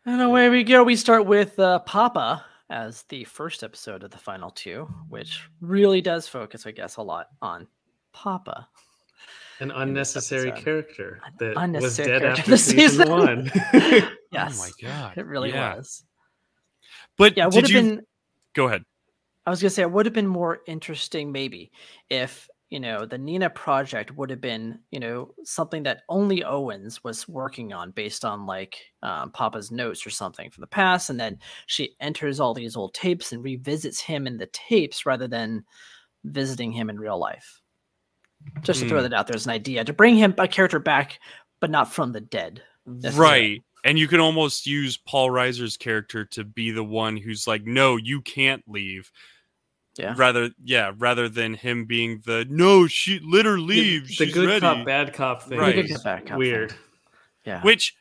And 0.04 0.20
away 0.22 0.48
we 0.48 0.62
go. 0.62 0.84
We 0.84 0.94
start 0.94 1.26
with 1.26 1.58
uh, 1.58 1.80
Papa 1.80 2.44
as 2.70 3.02
the 3.08 3.24
first 3.24 3.64
episode 3.64 4.04
of 4.04 4.12
the 4.12 4.18
final 4.18 4.50
two, 4.50 4.88
which 5.08 5.48
really 5.60 6.00
does 6.00 6.28
focus, 6.28 6.66
I 6.66 6.70
guess, 6.70 6.96
a 6.96 7.02
lot 7.02 7.26
on 7.42 7.66
Papa. 8.12 8.68
An 9.58 9.72
unnecessary 9.72 10.50
episode. 10.50 10.64
character 10.64 11.20
that 11.40 11.56
was 11.80 11.96
dead 11.96 12.24
after 12.24 12.50
this 12.50 12.64
season 12.66 13.06
season. 13.06 13.08
one. 13.08 13.52
Yes. 14.32 14.58
Oh 14.60 14.64
my 14.66 14.88
god. 14.88 15.16
It 15.16 15.24
really 15.26 15.50
Yeah. 15.50 15.76
was. 15.76 16.04
But 17.16 17.36
Yeah, 17.36 17.46
it 17.46 17.52
did 17.52 17.62
would 17.62 17.70
you 17.70 17.76
have 17.76 17.84
been 17.96 18.06
go 18.54 18.66
ahead? 18.66 18.84
I 19.46 19.50
was 19.50 19.62
gonna 19.62 19.70
say 19.70 19.82
it 19.82 19.90
would 19.90 20.04
have 20.06 20.12
been 20.12 20.26
more 20.26 20.58
interesting 20.66 21.32
maybe 21.32 21.70
if 22.10 22.48
you 22.70 22.80
know 22.80 23.06
the 23.06 23.18
Nina 23.18 23.48
project 23.50 24.16
would 24.16 24.28
have 24.30 24.40
been 24.40 24.80
you 24.90 24.98
know 24.98 25.32
something 25.44 25.82
that 25.84 26.02
only 26.08 26.42
Owens 26.42 27.04
was 27.04 27.28
working 27.28 27.72
on 27.72 27.92
based 27.92 28.24
on 28.24 28.44
like 28.46 28.76
um, 29.02 29.30
Papa's 29.30 29.70
notes 29.70 30.04
or 30.06 30.10
something 30.10 30.50
from 30.50 30.62
the 30.62 30.66
past, 30.66 31.10
and 31.10 31.18
then 31.20 31.38
she 31.66 31.94
enters 32.00 32.40
all 32.40 32.54
these 32.54 32.74
old 32.76 32.92
tapes 32.94 33.32
and 33.32 33.42
revisits 33.44 34.00
him 34.00 34.26
in 34.26 34.36
the 34.36 34.48
tapes 34.52 35.06
rather 35.06 35.28
than 35.28 35.64
visiting 36.24 36.72
him 36.72 36.90
in 36.90 36.98
real 36.98 37.18
life. 37.18 37.60
Just 38.62 38.80
to 38.82 38.88
throw 38.88 38.98
Hmm. 38.98 39.04
that 39.04 39.12
out 39.14 39.26
there 39.28 39.36
as 39.36 39.46
an 39.46 39.52
idea 39.52 39.84
to 39.84 39.92
bring 39.92 40.16
him 40.16 40.34
a 40.38 40.46
character 40.48 40.78
back, 40.78 41.18
but 41.60 41.70
not 41.70 41.92
from 41.92 42.12
the 42.12 42.20
dead. 42.20 42.62
Right. 43.14 43.62
and 43.84 43.98
you 43.98 44.08
can 44.08 44.18
almost 44.20 44.66
use 44.66 44.96
Paul 44.96 45.30
Reiser's 45.30 45.76
character 45.76 46.24
to 46.24 46.42
be 46.44 46.72
the 46.72 46.82
one 46.84 47.16
who's 47.16 47.46
like, 47.46 47.64
"No, 47.64 47.96
you 47.96 48.20
can't 48.22 48.62
leave." 48.66 49.12
Yeah. 49.96 50.14
Rather, 50.16 50.50
yeah, 50.62 50.92
rather 50.98 51.28
than 51.28 51.54
him 51.54 51.84
being 51.86 52.22
the 52.26 52.46
no, 52.48 52.86
she 52.86 53.18
let 53.26 53.46
her 53.46 53.58
leave. 53.58 54.08
The 54.08 54.12
she's 54.12 54.34
good 54.34 54.46
ready. 54.48 54.60
cop, 54.60 54.84
bad 54.84 55.12
cop 55.12 55.42
thing. 55.44 55.58
Right. 55.58 55.74
Good 55.74 55.90
cop, 55.94 56.04
bad 56.04 56.26
cop 56.26 56.38
Weird. 56.38 56.70
thing. 56.70 56.78
Yeah. 57.44 57.62
Which 57.62 57.94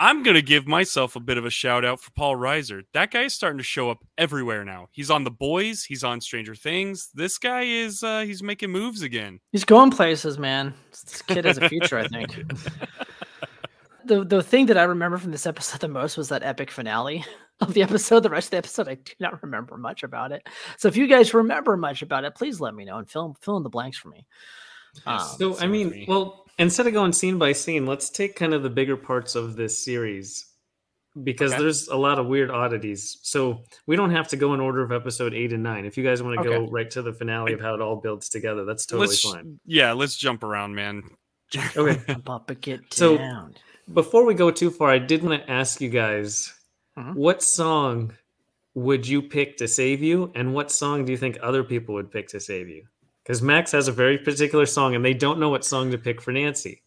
I'm 0.00 0.22
gonna 0.22 0.42
give 0.42 0.66
myself 0.66 1.16
a 1.16 1.20
bit 1.20 1.38
of 1.38 1.44
a 1.44 1.50
shout 1.50 1.84
out 1.84 2.00
for 2.00 2.10
Paul 2.12 2.36
Reiser. 2.36 2.82
That 2.92 3.10
guy's 3.10 3.34
starting 3.34 3.58
to 3.58 3.64
show 3.64 3.90
up 3.90 3.98
everywhere 4.16 4.64
now. 4.64 4.88
He's 4.92 5.10
on 5.10 5.24
The 5.24 5.30
Boys. 5.30 5.84
He's 5.84 6.04
on 6.04 6.20
Stranger 6.20 6.54
Things. 6.54 7.10
This 7.14 7.38
guy 7.38 7.62
is 7.62 8.02
uh, 8.02 8.20
he's 8.22 8.42
making 8.42 8.70
moves 8.70 9.02
again. 9.02 9.40
He's 9.52 9.64
going 9.64 9.90
places, 9.90 10.38
man. 10.38 10.74
This 10.90 11.22
kid 11.22 11.44
has 11.44 11.58
a 11.58 11.68
future, 11.68 11.98
I 11.98 12.08
think. 12.08 12.32
The 14.04 14.24
the 14.24 14.42
thing 14.42 14.66
that 14.66 14.78
I 14.78 14.84
remember 14.84 15.18
from 15.18 15.32
this 15.32 15.46
episode 15.46 15.80
the 15.80 15.88
most 15.88 16.16
was 16.16 16.28
that 16.30 16.42
epic 16.42 16.70
finale 16.70 17.24
of 17.60 17.74
the 17.74 17.82
episode. 17.82 18.20
The 18.22 18.30
rest 18.30 18.46
of 18.48 18.50
the 18.52 18.56
episode, 18.58 18.88
I 18.88 18.94
do 18.94 19.12
not 19.20 19.42
remember 19.42 19.76
much 19.76 20.02
about 20.02 20.32
it. 20.32 20.46
So 20.76 20.88
if 20.88 20.96
you 20.96 21.06
guys 21.06 21.34
remember 21.34 21.76
much 21.76 22.02
about 22.02 22.24
it, 22.24 22.34
please 22.34 22.60
let 22.60 22.74
me 22.74 22.84
know 22.84 22.98
and 22.98 23.10
fill 23.10 23.36
fill 23.40 23.56
in 23.56 23.62
the 23.62 23.68
blanks 23.70 23.98
for 23.98 24.08
me. 24.08 24.26
Um, 25.06 25.20
So 25.38 25.58
I 25.58 25.66
mean, 25.66 25.90
me. 25.90 26.04
well, 26.08 26.44
instead 26.58 26.86
of 26.86 26.92
going 26.92 27.12
scene 27.12 27.38
by 27.38 27.52
scene, 27.52 27.86
let's 27.86 28.10
take 28.10 28.36
kind 28.36 28.54
of 28.54 28.62
the 28.62 28.70
bigger 28.70 28.96
parts 28.96 29.34
of 29.34 29.56
this 29.56 29.84
series 29.84 30.46
because 31.24 31.52
Okay. 31.52 31.62
there's 31.62 31.88
a 31.88 31.96
lot 31.96 32.18
of 32.18 32.26
weird 32.26 32.50
oddities. 32.50 33.18
So 33.22 33.64
we 33.86 33.96
don't 33.96 34.10
have 34.10 34.28
to 34.28 34.36
go 34.36 34.54
in 34.54 34.60
order 34.60 34.82
of 34.82 34.92
episode 34.92 35.34
eight 35.34 35.52
and 35.52 35.62
nine. 35.62 35.84
If 35.84 35.96
you 35.96 36.04
guys 36.04 36.22
want 36.22 36.38
to 36.40 36.44
go 36.48 36.66
right 36.68 36.90
to 36.92 37.02
the 37.02 37.12
finale 37.12 37.52
of 37.52 37.60
how 37.60 37.74
it 37.74 37.80
all 37.80 37.96
builds 37.96 38.28
together, 38.28 38.64
that's 38.64 38.86
totally 38.86 39.08
let's 39.08 39.22
fine. 39.22 39.58
yeah, 39.66 39.92
let's 39.92 40.16
jump 40.16 40.42
around, 40.42 40.74
man. 40.74 41.02
Okay. 41.56 41.98
Jump 42.06 42.28
up 42.30 42.50
and 42.50 42.60
get 42.60 42.92
So- 42.92 43.16
down. 43.16 43.54
Before 43.92 44.26
we 44.26 44.34
go 44.34 44.50
too 44.50 44.70
far, 44.70 44.90
I 44.90 44.98
did 44.98 45.22
want 45.22 45.42
to 45.42 45.50
ask 45.50 45.80
you 45.80 45.88
guys, 45.88 46.52
Mhm. 46.98 47.14
what 47.14 47.42
song 47.42 48.12
would 48.74 49.06
you 49.06 49.22
pick 49.22 49.56
to 49.58 49.68
save 49.68 50.02
you, 50.02 50.30
and 50.34 50.52
what 50.54 50.70
song 50.70 51.04
do 51.04 51.12
you 51.12 51.18
think 51.18 51.38
other 51.42 51.62
people 51.64 51.94
would 51.94 52.10
pick 52.10 52.28
to 52.28 52.40
save 52.40 52.68
you? 52.68 52.84
Because 53.22 53.40
Max 53.42 53.72
has 53.72 53.88
a 53.88 53.92
very 53.92 54.18
particular 54.18 54.66
song, 54.66 54.94
and 54.94 55.04
they 55.04 55.14
don't 55.14 55.38
know 55.38 55.48
what 55.48 55.64
song 55.64 55.90
to 55.90 55.98
pick 55.98 56.20
for 56.20 56.32
Nancy. 56.32 56.82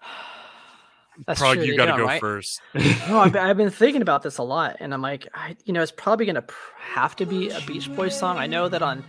That's 1.26 1.40
Prague, 1.40 1.56
true, 1.56 1.64
you 1.64 1.76
got 1.76 1.86
to 1.86 1.96
go 1.96 2.04
right? 2.04 2.20
first. 2.20 2.60
No, 3.08 3.20
I've, 3.20 3.32
been- 3.32 3.42
I've 3.42 3.56
been 3.56 3.70
thinking 3.70 4.02
about 4.02 4.22
this 4.22 4.36
a 4.38 4.42
lot, 4.42 4.76
and 4.80 4.92
I'm 4.92 5.00
like, 5.02 5.26
I, 5.34 5.56
you 5.64 5.72
know, 5.72 5.80
it's 5.82 5.92
probably 5.92 6.26
gonna 6.26 6.44
have 6.78 7.16
to 7.16 7.24
be 7.26 7.48
a 7.50 7.60
Beach 7.62 7.94
Boys 7.94 8.16
song. 8.18 8.36
I 8.38 8.46
know 8.46 8.68
that 8.68 8.82
on 8.82 9.02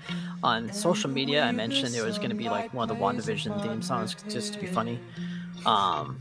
on 0.43 0.71
social 0.71 1.09
media, 1.09 1.43
I 1.43 1.51
mentioned 1.51 1.95
it 1.95 2.03
was 2.03 2.17
gonna 2.17 2.35
be 2.35 2.49
like 2.49 2.73
one 2.73 2.89
of 2.89 2.97
the 2.97 3.03
WandaVision 3.03 3.61
theme 3.61 3.81
songs, 3.81 4.15
just 4.29 4.53
to 4.53 4.59
be 4.59 4.67
funny. 4.67 4.99
Um, 5.65 6.19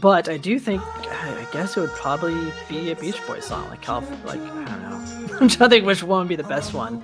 but 0.00 0.28
I 0.28 0.36
do 0.36 0.58
think, 0.58 0.82
I 0.82 1.46
guess 1.52 1.76
it 1.76 1.80
would 1.80 1.90
probably 1.90 2.34
be 2.68 2.90
a 2.90 2.96
Beach 2.96 3.24
Boys 3.26 3.44
song, 3.46 3.68
like 3.68 3.82
Calif- 3.82 4.08
like 4.24 4.40
I 4.40 4.44
don't 4.46 4.82
know. 4.82 5.36
I'm 5.40 5.48
trying 5.48 5.48
to 5.48 5.68
think 5.68 5.86
which 5.86 6.02
one 6.02 6.20
would 6.20 6.28
be 6.28 6.36
the 6.36 6.44
best 6.44 6.72
one. 6.74 7.02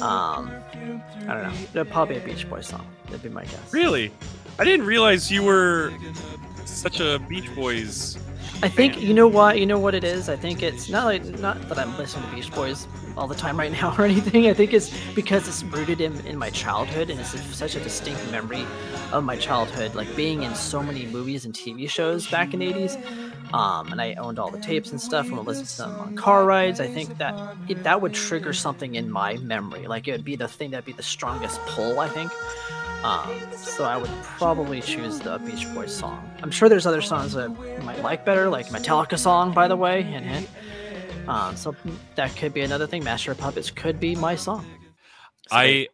Um, 0.00 0.50
I 1.28 1.34
don't 1.34 1.42
know. 1.42 1.52
It'd 1.74 1.90
probably 1.90 2.16
be 2.16 2.20
a 2.20 2.24
Beach 2.34 2.48
Boys 2.48 2.66
song. 2.66 2.86
That'd 3.06 3.22
be 3.22 3.28
my 3.28 3.44
guess. 3.44 3.72
Really? 3.72 4.12
I 4.58 4.64
didn't 4.64 4.86
realize 4.86 5.30
you 5.30 5.42
were 5.42 5.92
such 6.64 7.00
a 7.00 7.18
Beach 7.28 7.52
Boys. 7.54 8.18
I 8.62 8.68
think 8.68 9.02
you 9.02 9.12
know 9.12 9.28
what 9.28 9.58
you 9.58 9.66
know 9.66 9.78
what 9.78 9.94
it 9.94 10.02
is. 10.02 10.28
I 10.30 10.36
think 10.36 10.62
it's 10.62 10.88
not 10.88 11.04
like 11.04 11.24
not 11.40 11.60
that 11.68 11.78
I'm 11.78 11.96
listening 11.98 12.28
to 12.30 12.34
Beach 12.34 12.50
Boys 12.52 12.88
all 13.16 13.28
the 13.28 13.34
time 13.34 13.58
right 13.58 13.70
now 13.70 13.94
or 13.98 14.04
anything. 14.04 14.46
I 14.46 14.54
think 14.54 14.72
it's 14.72 14.90
because 15.14 15.46
it's 15.46 15.62
rooted 15.64 16.00
in, 16.00 16.24
in 16.26 16.38
my 16.38 16.48
childhood 16.50 17.10
and 17.10 17.20
it's 17.20 17.38
such 17.54 17.76
a 17.76 17.80
distinct 17.80 18.30
memory 18.30 18.64
of 19.12 19.24
my 19.24 19.36
childhood, 19.36 19.94
like 19.94 20.14
being 20.16 20.42
in 20.42 20.54
so 20.54 20.82
many 20.82 21.04
movies 21.06 21.44
and 21.44 21.52
TV 21.52 21.88
shows 21.88 22.26
back 22.28 22.54
in 22.54 22.60
the 22.60 22.72
'80s. 22.72 23.52
Um, 23.52 23.92
and 23.92 24.00
I 24.00 24.14
owned 24.14 24.38
all 24.38 24.50
the 24.50 24.58
tapes 24.58 24.90
and 24.90 25.00
stuff 25.00 25.26
and 25.26 25.36
would 25.36 25.46
listen 25.46 25.66
to 25.66 25.76
them 25.90 26.00
on 26.00 26.16
car 26.16 26.44
rides. 26.44 26.80
I 26.80 26.88
think 26.88 27.18
that 27.18 27.56
it, 27.68 27.82
that 27.84 28.00
would 28.00 28.14
trigger 28.14 28.52
something 28.52 28.94
in 28.94 29.10
my 29.10 29.36
memory. 29.36 29.86
Like 29.86 30.08
it 30.08 30.12
would 30.12 30.24
be 30.24 30.34
the 30.34 30.48
thing 30.48 30.70
that'd 30.70 30.86
be 30.86 30.92
the 30.92 31.02
strongest 31.02 31.60
pull. 31.66 32.00
I 32.00 32.08
think. 32.08 32.32
Um, 33.06 33.30
so 33.56 33.84
I 33.84 33.96
would 33.96 34.10
probably 34.22 34.80
choose 34.80 35.20
the 35.20 35.38
Beach 35.38 35.72
Boys 35.72 35.94
song. 35.94 36.28
I'm 36.42 36.50
sure 36.50 36.68
there's 36.68 36.86
other 36.86 37.00
songs 37.00 37.34
that 37.34 37.50
I 37.50 37.82
might 37.84 38.02
like 38.02 38.24
better, 38.24 38.48
like 38.48 38.66
Metallica 38.68 39.16
song, 39.16 39.52
by 39.52 39.68
the 39.68 39.76
way, 39.76 40.02
hint 40.02 40.26
hint. 40.26 40.48
Um, 41.28 41.56
so 41.56 41.74
that 42.16 42.34
could 42.36 42.52
be 42.52 42.62
another 42.62 42.86
thing. 42.86 43.04
Master 43.04 43.30
of 43.32 43.38
Puppets 43.38 43.70
could 43.70 44.00
be 44.00 44.16
my 44.16 44.34
song. 44.34 44.64
So- 45.48 45.56
I 45.56 45.88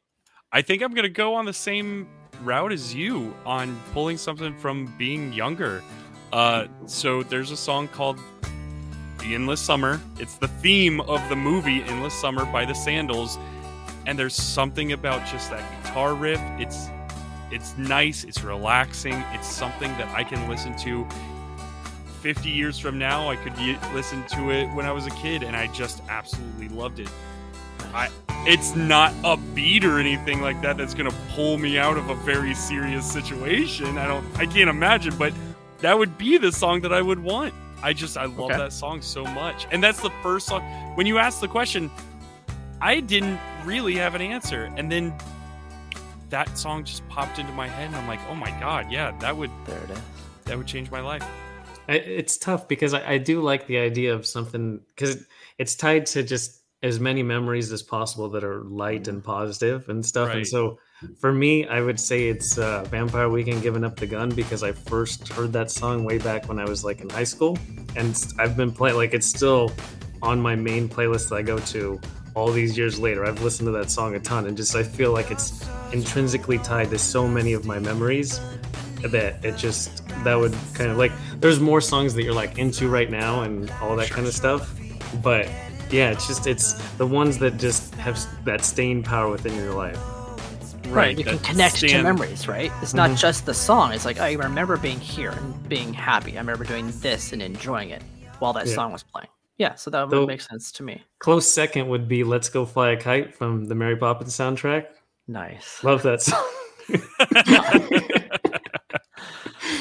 I 0.52 0.62
think 0.62 0.82
I'm 0.82 0.94
gonna 0.94 1.08
go 1.10 1.34
on 1.34 1.44
the 1.44 1.52
same 1.52 2.08
route 2.42 2.72
as 2.72 2.94
you 2.94 3.34
on 3.44 3.78
pulling 3.92 4.16
something 4.16 4.56
from 4.58 4.86
being 4.96 5.32
younger. 5.34 5.82
Uh, 6.32 6.66
so 6.86 7.22
there's 7.22 7.50
a 7.50 7.56
song 7.58 7.88
called 7.88 8.18
"The 9.18 9.34
Endless 9.34 9.60
Summer." 9.60 10.00
It's 10.18 10.36
the 10.36 10.48
theme 10.48 11.00
of 11.02 11.26
the 11.28 11.36
movie 11.36 11.82
"Endless 11.82 12.14
Summer" 12.14 12.46
by 12.46 12.64
the 12.64 12.74
Sandals, 12.74 13.38
and 14.06 14.18
there's 14.18 14.34
something 14.34 14.92
about 14.92 15.26
just 15.26 15.50
that 15.50 15.62
guitar 15.84 16.14
riff. 16.14 16.40
It's 16.58 16.88
it's 17.52 17.76
nice. 17.78 18.24
It's 18.24 18.42
relaxing. 18.42 19.14
It's 19.32 19.46
something 19.46 19.90
that 19.98 20.08
I 20.08 20.24
can 20.24 20.48
listen 20.48 20.76
to. 20.78 21.06
50 22.20 22.48
years 22.50 22.78
from 22.78 22.98
now, 22.98 23.28
I 23.30 23.36
could 23.36 23.54
be, 23.56 23.76
listen 23.92 24.24
to 24.28 24.50
it 24.50 24.66
when 24.74 24.86
I 24.86 24.92
was 24.92 25.06
a 25.06 25.10
kid, 25.10 25.42
and 25.42 25.56
I 25.56 25.66
just 25.68 26.02
absolutely 26.08 26.68
loved 26.68 27.00
it. 27.00 27.08
I 27.94 28.08
it's 28.44 28.74
not 28.74 29.12
a 29.24 29.36
beat 29.36 29.84
or 29.84 29.98
anything 30.00 30.40
like 30.40 30.60
that 30.62 30.76
that's 30.76 30.94
gonna 30.94 31.12
pull 31.34 31.58
me 31.58 31.78
out 31.78 31.96
of 31.96 32.10
a 32.10 32.14
very 32.16 32.54
serious 32.54 33.10
situation. 33.10 33.98
I 33.98 34.06
don't 34.06 34.24
I 34.38 34.46
can't 34.46 34.70
imagine, 34.70 35.14
but 35.18 35.32
that 35.80 35.98
would 35.98 36.16
be 36.16 36.38
the 36.38 36.52
song 36.52 36.80
that 36.82 36.92
I 36.92 37.02
would 37.02 37.18
want. 37.18 37.52
I 37.82 37.92
just 37.92 38.16
I 38.16 38.24
love 38.26 38.50
Okay. 38.50 38.56
that 38.56 38.72
song 38.72 39.02
so 39.02 39.24
much. 39.24 39.66
And 39.70 39.82
that's 39.82 40.00
the 40.00 40.10
first 40.22 40.46
song 40.46 40.62
when 40.94 41.06
you 41.06 41.18
asked 41.18 41.40
the 41.40 41.48
question, 41.48 41.90
I 42.80 43.00
didn't 43.00 43.38
really 43.64 43.96
have 43.96 44.14
an 44.14 44.22
answer. 44.22 44.72
And 44.76 44.90
then 44.90 45.12
that 46.32 46.58
song 46.58 46.82
just 46.82 47.06
popped 47.08 47.38
into 47.38 47.52
my 47.52 47.68
head 47.68 47.86
and 47.86 47.94
I'm 47.96 48.08
like, 48.08 48.20
oh 48.28 48.34
my 48.34 48.50
god, 48.58 48.90
yeah, 48.90 49.12
that 49.20 49.36
would 49.36 49.50
there 49.66 49.78
it 49.84 49.90
is. 49.90 50.00
that 50.46 50.58
would 50.58 50.66
change 50.66 50.90
my 50.90 51.00
life. 51.00 51.24
I, 51.88 51.94
it's 51.94 52.38
tough 52.38 52.66
because 52.66 52.94
I, 52.94 53.12
I 53.12 53.18
do 53.18 53.40
like 53.40 53.66
the 53.66 53.78
idea 53.78 54.14
of 54.14 54.26
something 54.26 54.80
because 54.88 55.24
it's 55.58 55.74
tied 55.74 56.06
to 56.06 56.22
just 56.22 56.62
as 56.82 56.98
many 56.98 57.22
memories 57.22 57.70
as 57.70 57.82
possible 57.82 58.28
that 58.30 58.42
are 58.42 58.62
light 58.62 59.08
and 59.08 59.22
positive 59.22 59.88
and 59.88 60.04
stuff. 60.04 60.32
And 60.32 60.46
so 60.46 60.78
for 61.20 61.32
me, 61.32 61.66
I 61.66 61.80
would 61.80 62.00
say 62.00 62.28
it's 62.28 62.58
uh, 62.58 62.84
Vampire 62.84 63.28
Weekend 63.28 63.62
Giving 63.62 63.84
Up 63.84 63.96
the 63.96 64.06
Gun 64.06 64.30
because 64.30 64.62
I 64.64 64.72
first 64.72 65.28
heard 65.28 65.52
that 65.52 65.70
song 65.70 66.02
way 66.02 66.18
back 66.18 66.48
when 66.48 66.58
I 66.58 66.64
was 66.64 66.84
like 66.84 67.00
in 67.00 67.10
high 67.10 67.24
school. 67.24 67.56
And 67.94 68.16
I've 68.38 68.56
been 68.56 68.72
playing, 68.72 68.96
like, 68.96 69.14
it's 69.14 69.28
still 69.28 69.70
on 70.22 70.40
my 70.40 70.56
main 70.56 70.88
playlist 70.88 71.28
that 71.28 71.36
I 71.36 71.42
go 71.42 71.58
to 71.58 72.00
all 72.34 72.50
these 72.50 72.76
years 72.78 72.98
later. 72.98 73.24
I've 73.24 73.42
listened 73.42 73.66
to 73.66 73.72
that 73.72 73.90
song 73.90 74.14
a 74.14 74.20
ton 74.20 74.46
and 74.46 74.56
just 74.56 74.74
I 74.74 74.82
feel 74.82 75.12
like 75.12 75.30
it's 75.30 75.66
intrinsically 75.92 76.58
tied 76.58 76.90
to 76.90 76.98
so 76.98 77.28
many 77.28 77.52
of 77.52 77.64
my 77.66 77.78
memories 77.78 78.40
that 79.02 79.44
it 79.44 79.56
just 79.56 80.06
that 80.24 80.36
would 80.36 80.54
kind 80.74 80.90
of 80.90 80.96
like 80.96 81.12
there's 81.40 81.58
more 81.60 81.80
songs 81.80 82.14
that 82.14 82.22
you're 82.22 82.32
like 82.32 82.58
into 82.58 82.88
right 82.88 83.10
now 83.10 83.42
and 83.42 83.70
all 83.82 83.96
that 83.96 84.08
kind 84.08 84.26
of 84.28 84.32
stuff 84.32 84.78
but 85.22 85.48
yeah 85.90 86.10
it's 86.12 86.28
just 86.28 86.46
it's 86.46 86.74
the 86.98 87.06
ones 87.06 87.36
that 87.38 87.56
just 87.56 87.92
have 87.96 88.16
that 88.44 88.64
staying 88.64 89.02
power 89.02 89.28
within 89.30 89.54
your 89.56 89.74
life 89.74 89.98
Right. 90.88 91.16
You 91.18 91.24
can 91.24 91.36
that 91.38 91.44
connect 91.44 91.76
to 91.78 92.02
memories, 92.02 92.46
right? 92.48 92.70
It's 92.82 92.92
not 92.92 93.10
Mhm. 93.10 93.16
just 93.18 93.46
the 93.46 93.54
song. 93.54 93.92
It's 93.92 94.04
like 94.04 94.20
I 94.20 94.32
remember 94.32 94.76
being 94.76 95.00
here 95.00 95.30
and 95.30 95.68
being 95.68 95.94
happy. 95.94 96.34
I 96.36 96.40
remember 96.40 96.64
doing 96.64 96.92
this 97.00 97.32
and 97.32 97.40
enjoying 97.40 97.90
it 97.90 98.02
while 98.40 98.52
that 98.54 98.66
Yeah. 98.66 98.74
song 98.74 98.92
was 98.92 99.02
playing. 99.02 99.28
Yeah, 99.58 99.74
so 99.74 99.90
that 99.90 100.02
would 100.02 100.10
Though- 100.10 100.26
make 100.26 100.40
sense 100.40 100.72
to 100.72 100.82
me. 100.82 101.02
close 101.18 101.50
second 101.52 101.88
would 101.88 102.08
be 102.08 102.24
let's 102.24 102.48
go 102.48 102.64
fly 102.66 102.90
a 102.90 102.96
kite 102.96 103.34
from 103.34 103.66
the 103.66 103.74
mary 103.74 103.96
poppins 103.96 104.34
soundtrack 104.34 104.86
Nice. 105.28 105.82
love 105.84 106.02
that 106.02 106.20
song 106.28 106.44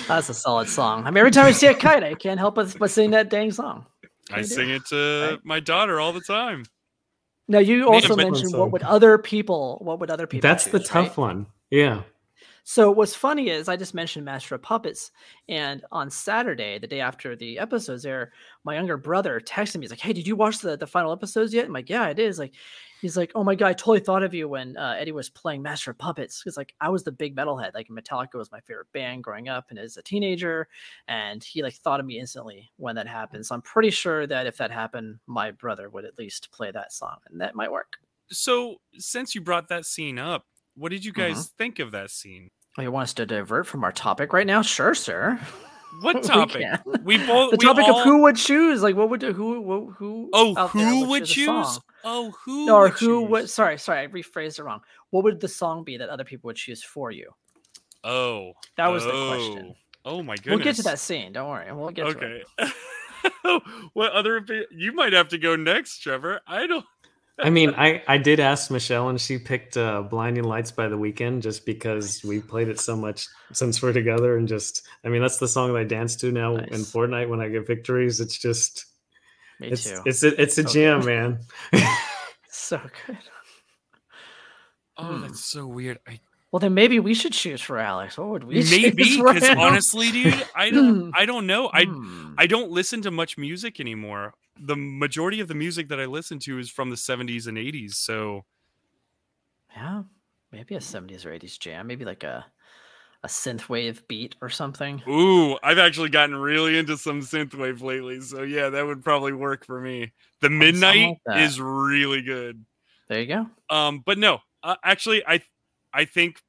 That's 0.07 0.29
a 0.29 0.33
solid 0.33 0.67
song. 0.67 1.03
I 1.05 1.11
mean, 1.11 1.17
every 1.17 1.31
time 1.31 1.45
I 1.45 1.51
see 1.51 1.67
a 1.67 1.73
kite, 1.73 2.03
I 2.03 2.15
can't 2.15 2.37
help 2.39 2.55
but, 2.55 2.77
but 2.77 2.91
sing 2.91 3.11
that 3.11 3.29
dang 3.29 3.51
song. 3.51 3.85
I 4.31 4.37
do. 4.41 4.43
sing 4.43 4.69
it 4.69 4.85
to 4.87 5.29
Right. 5.31 5.39
my 5.45 5.59
daughter 5.61 5.99
all 6.01 6.11
the 6.11 6.21
time. 6.21 6.65
Now, 7.47 7.59
you 7.59 7.87
also 7.89 8.09
but- 8.15 8.17
mentioned 8.29 8.53
what 8.53 8.71
would 8.71 8.83
other 8.83 9.17
people, 9.17 9.77
what 9.81 9.99
would 9.99 10.11
other 10.11 10.27
people? 10.27 10.47
that's 10.47 10.65
the 10.65 10.79
tough 10.79 11.09
right? 11.09 11.17
one 11.17 11.45
yeah 11.69 12.01
So 12.63 12.91
what's 12.91 13.15
funny 13.15 13.49
is 13.49 13.67
I 13.67 13.75
just 13.75 13.93
mentioned 13.93 14.23
Master 14.23 14.55
of 14.55 14.61
Puppets, 14.61 15.11
and 15.49 15.83
on 15.91 16.09
Saturday, 16.11 16.77
the 16.77 16.87
day 16.87 16.99
after 17.01 17.35
the 17.35 17.57
episodes 17.57 18.05
air, 18.05 18.33
my 18.63 18.75
younger 18.75 18.97
brother 18.97 19.39
texted 19.39 19.77
me. 19.77 19.81
He's 19.81 19.89
like, 19.89 19.99
"Hey, 19.99 20.13
did 20.13 20.27
you 20.27 20.35
watch 20.35 20.59
the, 20.59 20.77
the 20.77 20.85
final 20.87 21.11
episodes 21.11 21.53
yet?" 21.53 21.65
I'm 21.65 21.73
like, 21.73 21.89
"Yeah, 21.89 22.07
it 22.09 22.19
is." 22.19 22.37
Like, 22.37 22.53
he's 23.01 23.17
like, 23.17 23.31
"Oh 23.33 23.43
my 23.43 23.55
god, 23.55 23.67
I 23.69 23.73
totally 23.73 23.99
thought 23.99 24.21
of 24.23 24.33
you 24.35 24.47
when 24.47 24.77
uh, 24.77 24.95
Eddie 24.99 25.11
was 25.11 25.29
playing 25.29 25.63
Master 25.63 25.91
of 25.91 25.97
Puppets." 25.97 26.41
Because 26.41 26.55
like 26.55 26.75
I 26.79 26.89
was 26.89 27.03
the 27.03 27.11
big 27.11 27.35
metalhead. 27.35 27.73
Like 27.73 27.87
Metallica 27.89 28.35
was 28.35 28.51
my 28.51 28.59
favorite 28.61 28.91
band 28.93 29.23
growing 29.23 29.49
up 29.49 29.65
and 29.69 29.79
as 29.79 29.97
a 29.97 30.03
teenager, 30.03 30.67
and 31.07 31.43
he 31.43 31.63
like 31.63 31.73
thought 31.73 31.99
of 31.99 32.05
me 32.05 32.19
instantly 32.19 32.71
when 32.77 32.95
that 32.95 33.07
happened. 33.07 33.45
So 33.45 33.55
I'm 33.55 33.61
pretty 33.63 33.89
sure 33.89 34.27
that 34.27 34.45
if 34.47 34.57
that 34.57 34.71
happened, 34.71 35.19
my 35.25 35.51
brother 35.51 35.89
would 35.89 36.05
at 36.05 36.17
least 36.19 36.51
play 36.51 36.71
that 36.71 36.93
song, 36.93 37.17
and 37.29 37.41
that 37.41 37.55
might 37.55 37.71
work. 37.71 37.97
So, 38.29 38.77
since 38.97 39.35
you 39.35 39.41
brought 39.41 39.67
that 39.69 39.85
scene 39.85 40.17
up, 40.17 40.45
what 40.75 40.89
did 40.89 41.03
you 41.05 41.11
guys 41.13 41.33
Mm-hmm. 41.47 41.55
think 41.57 41.79
of 41.79 41.91
that 41.91 42.11
scene? 42.11 42.49
Oh, 42.77 42.81
you 42.81 42.91
want 42.91 43.03
us 43.03 43.13
to 43.15 43.25
divert 43.25 43.67
from 43.67 43.83
our 43.83 43.91
topic 43.91 44.31
right 44.33 44.47
now? 44.47 44.61
Sure, 44.61 44.93
sir. 44.95 45.39
What 46.01 46.23
topic? 46.23 46.61
can't. 46.61 46.81
We 47.03 47.17
both 47.17 47.51
the 47.51 47.57
we 47.59 47.65
topic 47.65 47.85
all- 47.85 47.99
of 47.99 48.05
who 48.05 48.21
would 48.21 48.37
choose. 48.37 48.81
Like, 48.81 48.95
what 48.95 49.09
would 49.09 49.21
who 49.21 49.33
who 49.33 49.91
who? 49.97 50.29
Oh, 50.33 50.67
who 50.67 51.05
would 51.09 51.25
choose 51.25 51.45
choose? 51.45 51.79
Oh, 52.03 52.31
who? 52.45 52.65
No, 52.65 52.75
or 52.77 52.83
would 52.83 52.93
who 52.93 53.21
would? 53.23 53.49
Sorry, 53.49 53.77
sorry, 53.77 53.99
I 53.99 54.07
rephrased 54.07 54.57
it 54.59 54.63
wrong. 54.63 54.79
What 55.09 55.23
would 55.25 55.39
the 55.41 55.47
song 55.49 55.83
be 55.83 55.97
that 55.97 56.09
other 56.09 56.23
people 56.23 56.47
would 56.47 56.55
choose 56.55 56.81
for 56.83 57.11
you? 57.11 57.31
Oh, 58.03 58.53
That 58.77 58.87
was 58.87 59.03
the 59.03 59.11
question. 59.11 59.75
Oh, 60.05 60.19
oh 60.19 60.23
my 60.23 60.35
goodness. 60.35 60.55
We'll 60.55 60.63
get 60.63 60.75
to 60.77 60.83
that 60.83 60.97
scene. 60.99 61.33
Don't 61.33 61.49
worry. 61.49 61.71
We'll 61.73 61.89
get 61.91 62.07
to 62.07 62.35
it. 62.37 62.45
Okay. 62.59 63.59
what 63.93 64.11
other? 64.13 64.43
You 64.71 64.93
might 64.93 65.13
have 65.13 65.27
to 65.29 65.37
go 65.37 65.55
next, 65.55 65.99
Trevor. 65.99 66.39
I 66.47 66.65
don't. 66.67 66.85
I 67.39 67.49
mean, 67.49 67.73
I, 67.75 68.03
I 68.07 68.17
did 68.17 68.39
ask 68.39 68.69
Michelle, 68.69 69.09
and 69.09 69.19
she 69.19 69.37
picked 69.37 69.75
uh, 69.77 70.01
"Blinding 70.03 70.43
Lights" 70.43 70.71
by 70.71 70.87
the 70.87 70.97
Weeknd 70.97 71.41
just 71.41 71.65
because 71.65 72.23
we 72.23 72.39
played 72.39 72.67
it 72.67 72.79
so 72.79 72.95
much 72.95 73.27
since 73.53 73.81
we're 73.81 73.93
together, 73.93 74.37
and 74.37 74.47
just 74.47 74.83
I 75.03 75.09
mean, 75.09 75.21
that's 75.21 75.37
the 75.37 75.47
song 75.47 75.73
that 75.73 75.79
I 75.79 75.83
dance 75.83 76.15
to 76.17 76.31
now 76.31 76.55
in 76.55 76.67
Fortnite 76.81 77.29
when 77.29 77.41
I 77.41 77.49
get 77.49 77.65
victories. 77.65 78.19
It's 78.19 78.37
just 78.37 78.85
Me 79.59 79.69
it's 79.69 79.89
too. 79.89 80.01
it's 80.05 80.23
a, 80.23 80.41
it's 80.41 80.57
a 80.57 80.63
So 80.63 80.69
jam, 80.73 80.99
good. 81.01 81.05
man. 81.05 81.39
so 82.49 82.79
good. 83.07 83.17
Oh, 84.97 85.05
Hmm. 85.05 85.21
that's 85.21 85.43
so 85.43 85.65
weird. 85.65 85.99
I, 86.07 86.19
Well, 86.51 86.59
then 86.59 86.73
maybe 86.73 86.99
we 86.99 87.13
should 87.13 87.31
choose 87.31 87.61
for 87.61 87.77
Alex. 87.77 88.17
What 88.17 88.29
would 88.29 88.43
we 88.43 88.55
maybe 88.69 89.17
because 89.17 89.47
honestly, 89.49 90.11
dude, 90.11 90.45
I 90.55 90.69
don't. 90.69 91.11
I 91.15 91.25
don't 91.25 91.47
know. 91.47 91.69
I 91.73 91.85
Hmm. 91.85 92.33
I 92.37 92.47
don't 92.47 92.71
listen 92.71 93.01
to 93.03 93.11
much 93.11 93.37
music 93.37 93.79
anymore. 93.79 94.33
The 94.59 94.75
majority 94.75 95.39
of 95.39 95.47
the 95.47 95.55
music 95.55 95.87
that 95.89 95.99
I 95.99 96.05
listen 96.05 96.39
to 96.39 96.59
is 96.59 96.69
from 96.69 96.89
the 96.89 96.95
70s 96.97 97.47
and 97.47 97.57
80s. 97.57 97.93
So 97.93 98.45
yeah, 99.75 100.03
maybe 100.51 100.75
a 100.75 100.79
'70s 100.79 101.25
or 101.25 101.31
'80s 101.31 101.57
jam. 101.57 101.87
Maybe 101.87 102.03
like 102.03 102.23
a 102.23 102.45
a 103.23 103.27
synthwave 103.27 104.07
beat 104.07 104.35
or 104.41 104.49
something. 104.49 105.01
Ooh, 105.07 105.57
I've 105.63 105.77
actually 105.77 106.09
gotten 106.09 106.35
really 106.35 106.77
into 106.77 106.97
some 106.97 107.21
synthwave 107.21 107.81
lately. 107.81 108.19
So 108.21 108.41
yeah, 108.41 108.69
that 108.69 108.85
would 108.85 109.03
probably 109.03 109.33
work 109.33 109.65
for 109.65 109.79
me. 109.79 110.11
The 110.41 110.49
Midnight 110.49 111.17
like 111.25 111.39
is 111.39 111.61
really 111.61 112.23
good. 112.23 112.65
There 113.07 113.21
you 113.21 113.27
go. 113.27 113.47
Um, 113.69 114.03
but 114.05 114.17
no, 114.17 114.39
uh, 114.63 114.75
actually, 114.83 115.23
I 115.25 115.41
I 115.93 116.05
think 116.05 116.41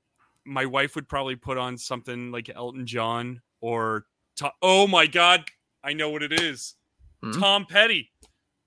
my 0.44 0.66
wife 0.66 0.94
would 0.94 1.08
probably 1.08 1.37
put 1.37 1.58
on 1.58 1.78
something 1.78 2.30
like 2.32 2.50
Elton 2.54 2.87
John 2.87 3.42
or 3.61 4.06
To- 4.37 4.52
oh 4.62 4.87
my 4.87 5.06
god, 5.06 5.44
I 5.84 5.92
know 5.92 6.11
what 6.11 6.22
it 6.22 6.32
is. 6.40 6.75
Hmm? 7.22 7.38
Tom 7.40 7.66
Petty. 7.66 8.11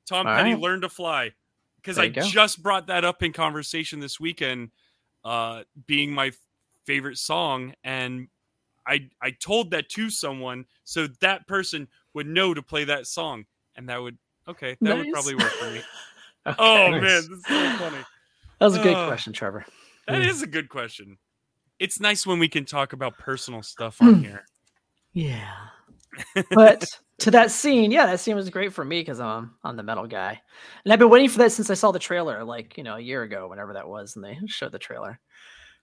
Tom 0.08 0.28
All 0.28 0.36
Petty 0.36 0.52
right. 0.54 0.60
learned 0.60 0.84
to 0.84 0.90
fly 0.90 1.32
because 1.78 1.98
I 1.98 2.10
go. 2.10 2.22
just 2.22 2.62
brought 2.64 2.88
that 2.88 3.04
up 3.04 3.24
in 3.24 3.34
conversation 3.34 4.00
this 4.00 4.20
weekend, 4.20 4.70
uh, 5.24 5.64
being 5.88 6.12
my 6.14 6.28
f- 6.28 6.38
favorite 6.86 7.18
song, 7.18 7.74
and 7.84 8.28
I 8.88 9.10
I 9.22 9.32
told 9.32 9.72
that 9.72 9.90
to 9.90 10.10
someone 10.12 10.66
so 10.84 11.08
that 11.22 11.48
person 11.48 11.88
would 12.14 12.28
know 12.28 12.54
to 12.54 12.62
play 12.62 12.84
that 12.84 13.08
song, 13.08 13.46
and 13.76 13.90
that 13.90 14.02
would 14.02 14.18
okay, 14.48 14.78
that 14.82 14.96
would 14.98 15.12
probably 15.12 15.36
work 15.36 15.52
for 15.54 15.72
me. 15.72 15.82
Okay. 16.48 16.56
Oh 16.60 16.92
Nice. 16.92 17.02
man, 17.02 17.02
this 17.02 17.28
is 17.40 17.44
so 17.48 17.78
funny. 17.80 17.98
that 18.60 18.66
was 18.66 18.76
a 18.76 18.84
good 18.84 18.94
uh, 18.94 19.08
question, 19.08 19.34
Trevor. 19.34 19.66
That 20.08 20.22
Hmm. 20.22 20.30
is 20.30 20.42
a 20.42 20.48
good 20.48 20.70
question. 20.70 21.18
It's 21.80 22.00
nice 22.00 22.26
when 22.26 22.40
we 22.40 22.48
can 22.48 22.66
talk 22.66 22.94
about 22.94 23.18
personal 23.18 23.62
stuff 23.62 24.02
on 24.02 24.24
here. 24.24 24.46
Yeah. 25.14 25.52
but 26.52 26.86
to 27.20 27.32
that 27.32 27.52
scene, 27.52 27.92
yeah, 27.92 28.06
that 28.06 28.20
scene 28.20 28.36
was 28.36 28.50
great 28.50 28.72
for 28.74 28.86
me 28.86 29.02
because 29.02 29.20
I'm 29.20 29.56
I'm 29.64 29.76
the 29.76 29.84
metal 29.84 30.08
guy, 30.08 30.42
and 30.84 30.94
I've 30.94 31.00
been 31.00 31.10
waiting 31.10 31.30
for 31.30 31.40
that 31.40 31.52
since 31.52 31.70
I 31.70 31.74
saw 31.74 31.92
the 31.92 32.00
trailer, 32.00 32.44
like 32.44 32.78
you 32.78 32.84
know, 32.84 32.96
a 32.96 33.00
year 33.02 33.24
ago, 33.24 33.48
whenever 33.50 33.74
that 33.74 33.88
was, 33.88 34.16
and 34.16 34.24
they 34.24 34.38
showed 34.48 34.72
the 34.72 34.80
trailer 34.80 35.20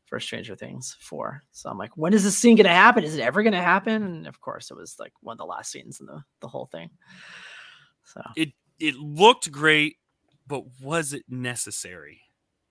for 0.07 0.19
Stranger 0.21 0.55
Things 0.57 0.97
four. 1.01 1.43
So 1.53 1.69
I'm 1.69 1.79
like, 1.79 1.97
when 1.97 2.15
is 2.15 2.25
this 2.25 2.37
scene 2.39 2.57
gonna 2.57 2.69
happen? 2.71 3.05
Is 3.05 3.15
it 3.17 3.21
ever 3.23 3.43
gonna 3.43 3.63
happen? 3.63 4.03
And 4.03 4.27
of 4.27 4.41
course, 4.41 4.71
it 4.71 4.77
was 4.77 4.97
like 4.99 5.13
one 5.21 5.35
of 5.35 5.39
the 5.39 5.45
last 5.45 5.73
scenes 5.73 6.01
in 6.01 6.07
the 6.07 6.23
the 6.41 6.49
whole 6.49 6.67
thing. 6.67 6.91
So 8.05 8.21
of 8.21 8.33
It 8.79 8.97
looked 8.97 9.51
great, 9.53 9.97
but 10.47 10.65
was 10.81 11.13
it 11.13 11.25
necessary? 11.29 12.21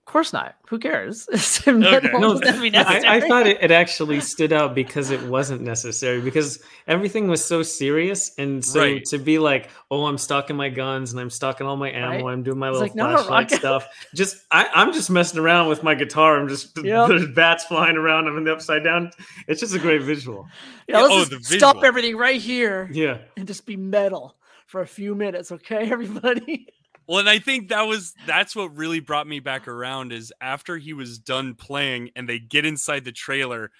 Course 0.05 0.33
not. 0.33 0.55
Who 0.69 0.79
cares? 0.79 1.27
It's 1.31 1.65
metal, 1.65 2.19
No, 2.19 2.31
does 2.33 2.41
that 2.41 2.59
mean 2.59 2.75
I, 2.75 3.17
I 3.17 3.19
thought 3.21 3.47
it, 3.47 3.59
it 3.61 3.71
actually 3.71 4.19
stood 4.21 4.51
out 4.51 4.73
because 4.75 5.11
it 5.11 5.21
wasn't 5.23 5.61
necessary 5.61 6.21
because 6.21 6.61
everything 6.87 7.27
was 7.27 7.43
so 7.45 7.61
serious 7.63 8.31
and 8.37 8.63
so 8.65 8.79
Right. 8.79 9.05
to 9.05 9.17
be 9.19 9.37
like 9.39 9.69
oh 9.91 10.05
i'm 10.07 10.17
stocking 10.17 10.55
my 10.55 10.69
guns 10.69 11.11
and 11.11 11.21
i'm 11.21 11.29
stocking 11.29 11.67
all 11.67 11.77
my 11.77 11.91
ammo 11.91 12.25
Right. 12.25 12.33
i'm 12.33 12.43
doing 12.43 12.57
my 12.57 12.69
It's 12.69 12.73
little 12.79 12.87
like, 12.87 12.95
no, 12.95 13.09
no, 13.11 13.17
flashlight 13.17 13.51
stuff 13.51 13.87
just 14.15 14.37
I, 14.51 14.67
i'm 14.73 14.91
just 14.91 15.09
messing 15.09 15.39
around 15.39 15.69
with 15.69 15.83
my 15.83 15.93
guitar 15.95 16.37
i'm 16.39 16.49
just 16.49 16.77
Yep. 16.83 17.07
there's 17.07 17.27
bats 17.35 17.65
flying 17.65 17.95
around 17.95 18.27
i'm 18.27 18.37
in 18.37 18.43
the 18.43 18.53
upside 18.53 18.83
down 18.83 19.11
it's 19.47 19.59
just 19.59 19.75
a 19.75 19.79
great 19.79 20.01
visual 20.01 20.47
Yeah, 20.87 20.99
let's 21.03 21.13
Oh, 21.13 21.25
just 21.25 21.45
stop 21.45 21.75
visual. 21.75 21.85
everything 21.85 22.17
right 22.17 22.41
here 22.41 22.89
yeah 22.91 23.19
and 23.37 23.47
just 23.47 23.65
be 23.65 23.77
metal 23.77 24.35
for 24.65 24.79
a 24.81 24.87
few 24.87 25.15
minutes, 25.15 25.51
okay, 25.51 25.91
everybody? 25.91 26.65
Well, 27.07 27.19
and 27.19 27.29
I 27.29 27.39
think 27.39 27.69
that 27.69 27.83
was 27.83 28.13
that's 28.25 28.55
what 28.55 28.75
really 28.75 28.99
brought 28.99 29.27
me 29.27 29.39
back 29.39 29.67
around 29.67 30.13
is 30.13 30.31
after 30.39 30.77
he 30.77 30.93
was 30.93 31.19
done 31.19 31.55
playing 31.55 32.11
and 32.15 32.27
they 32.29 32.39
get 32.39 32.65
inside 32.65 33.03
the 33.05 33.11
trailer 33.11 33.71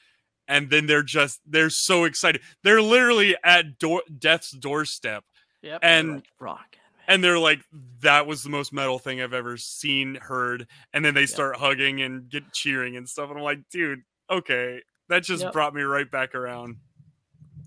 and 0.48 0.70
then 0.70 0.86
they're 0.88 1.04
just 1.04 1.40
they're 1.46 1.70
so 1.70 2.04
excited. 2.04 2.42
They're 2.64 2.82
literally 2.82 3.36
at 3.44 3.80
door, 3.80 4.02
death's 4.18 4.52
doorstep 4.52 5.24
Yep. 5.62 5.80
And- 5.84 6.16
like, 6.16 6.28
rock. 6.40 6.76
and 7.08 7.24
they're 7.24 7.38
like 7.40 7.62
that 8.02 8.26
was 8.28 8.44
the 8.44 8.50
most 8.50 8.74
metal 8.74 9.00
thing 9.00 9.22
I've 9.22 9.34
ever 9.34 9.56
seen, 9.56 10.16
heard. 10.16 10.68
And 10.94 11.06
then 11.06 11.14
they 11.14 11.26
start 11.28 11.56
hugging 11.58 12.02
and 12.02 12.28
get 12.30 12.52
cheering 12.52 12.98
and 12.98 13.08
stuff 13.08 13.30
and 13.30 13.38
I'm 13.38 13.44
like, 13.46 13.70
dude, 13.70 14.02
okay. 14.30 14.82
That 15.10 15.24
just 15.24 15.44
Yep. 15.44 15.54
brought 15.54 15.74
me 15.76 15.84
right 15.84 16.10
back 16.10 16.36
around. 16.36 16.78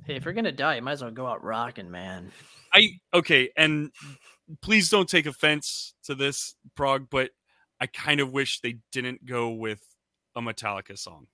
Hey, 0.07 0.17
if 0.17 0.25
you're 0.25 0.35
gonna 0.35 0.53
die, 0.53 0.77
you 0.77 0.83
might 0.83 0.93
as 0.93 1.03
well 1.03 1.11
go 1.11 1.27
out 1.27 1.43
rocking, 1.45 1.91
man. 1.91 2.33
I 2.73 2.99
okay, 3.15 3.51
and 3.57 3.91
please 4.61 4.91
don't 4.91 5.09
take 5.09 5.27
offense 5.27 5.95
to 6.05 6.15
this, 6.15 6.55
Prague, 6.75 7.09
but 7.11 7.31
I 7.81 7.87
kind 7.87 8.21
of 8.21 8.33
wish 8.33 8.61
they 8.61 8.79
didn't 8.93 9.25
go 9.27 9.51
with 9.51 9.81
a 10.37 10.41
Metallica 10.41 10.99
song. 10.99 11.27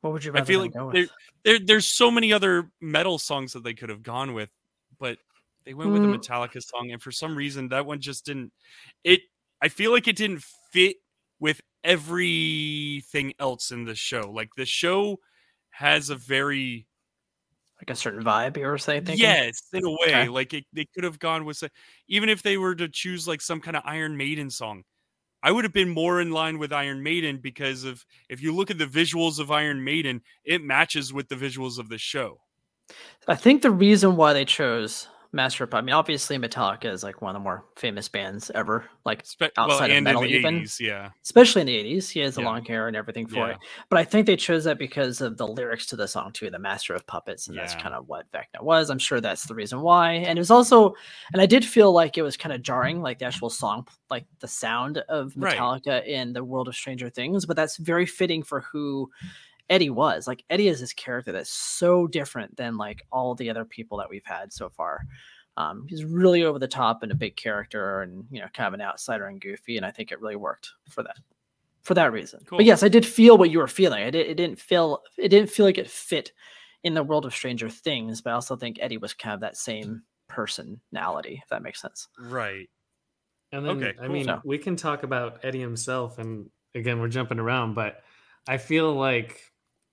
What 0.00 0.12
would 0.14 0.24
you 0.24 0.32
I 0.34 0.44
feel 0.44 0.60
like 0.60 0.72
go 0.72 0.90
there, 0.90 1.02
with? 1.02 1.10
there, 1.44 1.58
there's 1.58 1.86
so 1.86 2.10
many 2.10 2.32
other 2.32 2.70
metal 2.80 3.18
songs 3.18 3.52
that 3.52 3.64
they 3.64 3.74
could 3.74 3.90
have 3.90 4.02
gone 4.02 4.32
with, 4.32 4.50
but 4.98 5.18
they 5.64 5.74
went 5.74 5.92
with 5.92 6.02
a 6.02 6.06
Mm. 6.06 6.18
Metallica 6.18 6.62
song, 6.62 6.90
and 6.90 7.02
for 7.02 7.12
some 7.12 7.36
reason 7.36 7.68
that 7.68 7.84
one 7.84 8.00
just 8.00 8.24
didn't. 8.24 8.52
It, 9.04 9.20
I 9.60 9.68
feel 9.68 9.92
like 9.92 10.08
it 10.08 10.16
didn't 10.16 10.42
fit 10.72 10.96
with 11.38 11.60
everything 11.84 13.34
else 13.38 13.70
in 13.70 13.84
the 13.84 13.94
show. 13.94 14.30
Like 14.30 14.54
the 14.56 14.64
show 14.64 15.18
has 15.70 16.10
a 16.10 16.16
very 16.16 16.86
Like 17.80 17.90
a 17.90 17.96
certain 17.96 18.22
vibe 18.22 18.58
you 18.58 18.66
were 18.66 18.76
saying? 18.76 19.06
Thinking? 19.06 19.24
Yes, 19.24 19.62
in 19.72 19.84
a 19.84 19.90
way. 19.90 19.96
Okay. 20.08 20.28
Like 20.28 20.52
it, 20.52 20.64
they 20.72 20.86
could 20.94 21.04
have 21.04 21.18
gone 21.18 21.46
with, 21.46 21.62
even 22.08 22.28
if 22.28 22.42
they 22.42 22.58
were 22.58 22.74
to 22.74 22.88
choose 22.88 23.26
like 23.26 23.40
some 23.40 23.60
kind 23.60 23.76
of 23.76 23.82
Iron 23.86 24.16
Maiden 24.16 24.50
song, 24.50 24.84
I 25.42 25.50
would 25.50 25.64
have 25.64 25.72
been 25.72 25.88
more 25.88 26.20
in 26.20 26.30
line 26.30 26.58
with 26.58 26.72
Iron 26.72 27.02
Maiden 27.02 27.38
because 27.38 27.84
of 27.84 28.04
if 28.28 28.42
you 28.42 28.54
look 28.54 28.70
at 28.70 28.76
the 28.76 28.86
visuals 28.86 29.38
of 29.38 29.50
Iron 29.50 29.82
Maiden, 29.82 30.20
it 30.44 30.62
matches 30.62 31.12
with 31.12 31.28
the 31.28 31.36
visuals 31.36 31.78
of 31.78 31.88
the 31.88 31.96
show. 31.96 32.40
I 33.26 33.36
think 33.36 33.62
the 33.62 33.70
reason 33.70 34.16
why 34.16 34.32
they 34.32 34.44
chose 34.44 35.08
Master 35.32 35.62
of 35.62 35.72
I 35.72 35.80
mean, 35.80 35.94
obviously 35.94 36.36
Metallica 36.38 36.86
is 36.86 37.04
like 37.04 37.22
one 37.22 37.36
of 37.36 37.40
the 37.40 37.44
more 37.44 37.64
famous 37.76 38.08
bands 38.08 38.50
ever, 38.52 38.84
like 39.04 39.24
Spe- 39.24 39.42
well, 39.56 39.70
outside 39.70 39.90
of 39.90 39.96
and 39.98 40.04
metal 40.04 40.24
even. 40.24 40.62
80s, 40.62 40.80
yeah. 40.80 41.10
especially 41.22 41.60
in 41.60 41.66
the 41.68 41.76
80s. 41.76 42.10
He 42.10 42.18
has 42.20 42.34
the 42.34 42.40
Yeah. 42.40 42.48
long 42.48 42.64
hair 42.64 42.88
and 42.88 42.96
everything 42.96 43.28
for 43.28 43.36
Yeah. 43.36 43.50
it. 43.50 43.58
But 43.88 44.00
I 44.00 44.04
think 44.04 44.26
they 44.26 44.34
chose 44.34 44.64
that 44.64 44.76
because 44.78 45.20
of 45.20 45.36
the 45.36 45.46
lyrics 45.46 45.86
to 45.86 45.96
the 45.96 46.08
song 46.08 46.32
too, 46.32 46.50
the 46.50 46.58
Master 46.58 46.94
of 46.94 47.06
Puppets, 47.06 47.46
and 47.46 47.56
that's 47.56 47.76
kind 47.76 47.94
of 47.94 48.08
what 48.08 48.26
Vecna 48.32 48.60
was. 48.60 48.90
I'm 48.90 48.98
sure 48.98 49.20
that's 49.20 49.44
the 49.46 49.54
reason 49.54 49.80
why. 49.82 50.14
And 50.14 50.36
it 50.36 50.40
was 50.40 50.50
also, 50.50 50.94
and 51.32 51.40
I 51.40 51.46
did 51.46 51.64
feel 51.64 51.92
like 51.92 52.18
it 52.18 52.22
was 52.22 52.36
kind 52.36 52.52
of 52.52 52.62
jarring, 52.62 53.00
like 53.00 53.20
the 53.20 53.26
actual 53.26 53.50
song, 53.50 53.86
like 54.10 54.26
the 54.40 54.48
sound 54.48 54.98
of 55.08 55.32
Right. 55.36 55.56
Metallica 55.56 56.04
in 56.06 56.32
the 56.32 56.42
world 56.42 56.66
of 56.66 56.74
Stranger 56.74 57.08
Things. 57.08 57.46
But 57.46 57.56
that's 57.56 57.76
very 57.76 58.04
fitting 58.04 58.42
for 58.42 58.62
who 58.62 59.08
Eddie 59.70 59.88
was. 59.90 60.26
Like 60.26 60.44
Eddie 60.50 60.68
is 60.68 60.80
this 60.80 60.92
character 60.92 61.32
that's 61.32 61.48
so 61.50 62.06
different 62.06 62.56
than 62.56 62.76
like 62.76 63.06
all 63.10 63.34
the 63.34 63.48
other 63.48 63.64
people 63.64 63.96
that 63.98 64.10
we've 64.10 64.24
had 64.26 64.52
so 64.52 64.68
far. 64.68 65.06
Um, 65.56 65.86
he's 65.88 66.04
really 66.04 66.42
over 66.44 66.58
the 66.58 66.68
top 66.68 67.02
and 67.02 67.10
a 67.12 67.14
big 67.14 67.36
character, 67.36 68.02
and 68.02 68.24
you 68.30 68.40
know, 68.40 68.46
kind 68.52 68.68
of 68.68 68.74
an 68.74 68.80
outsider 68.82 69.26
and 69.26 69.40
goofy. 69.40 69.76
And 69.76 69.86
I 69.86 69.90
think 69.90 70.10
it 70.12 70.20
really 70.20 70.36
worked 70.36 70.70
for 70.90 71.02
that 71.02 71.16
for 71.82 71.94
that 71.94 72.12
reason. 72.12 72.40
Cool. 72.46 72.58
But 72.58 72.66
yes, 72.66 72.82
I 72.82 72.88
did 72.88 73.06
feel 73.06 73.38
what 73.38 73.50
you 73.50 73.58
were 73.58 73.66
feeling. 73.68 74.02
I 74.02 74.10
did. 74.10 74.26
It 74.26 74.34
didn't 74.34 74.58
feel. 74.60 75.02
It 75.16 75.28
didn't 75.28 75.50
feel 75.50 75.64
like 75.66 75.78
it 75.78 75.88
fit 75.88 76.32
in 76.82 76.94
the 76.94 77.02
world 77.02 77.24
of 77.26 77.32
Stranger 77.34 77.68
Things. 77.70 78.20
But 78.20 78.30
I 78.30 78.34
also 78.34 78.56
think 78.56 78.78
Eddie 78.80 78.98
was 78.98 79.14
kind 79.14 79.34
of 79.34 79.40
that 79.40 79.56
same 79.56 80.02
personality. 80.28 81.40
If 81.42 81.48
that 81.50 81.62
makes 81.62 81.80
sense. 81.80 82.08
Right. 82.18 82.68
And 83.52 83.66
then, 83.66 83.76
Okay, 83.84 83.98
I 84.00 84.06
mean, 84.08 84.26
So- 84.26 84.40
we 84.44 84.58
can 84.58 84.76
talk 84.76 85.02
about 85.02 85.40
Eddie 85.44 85.60
himself, 85.60 86.18
and 86.18 86.48
again, 86.74 87.00
we're 87.00 87.08
jumping 87.08 87.40
around, 87.40 87.74
but 87.74 88.02
I 88.46 88.58
feel 88.58 88.94
like 88.94 89.40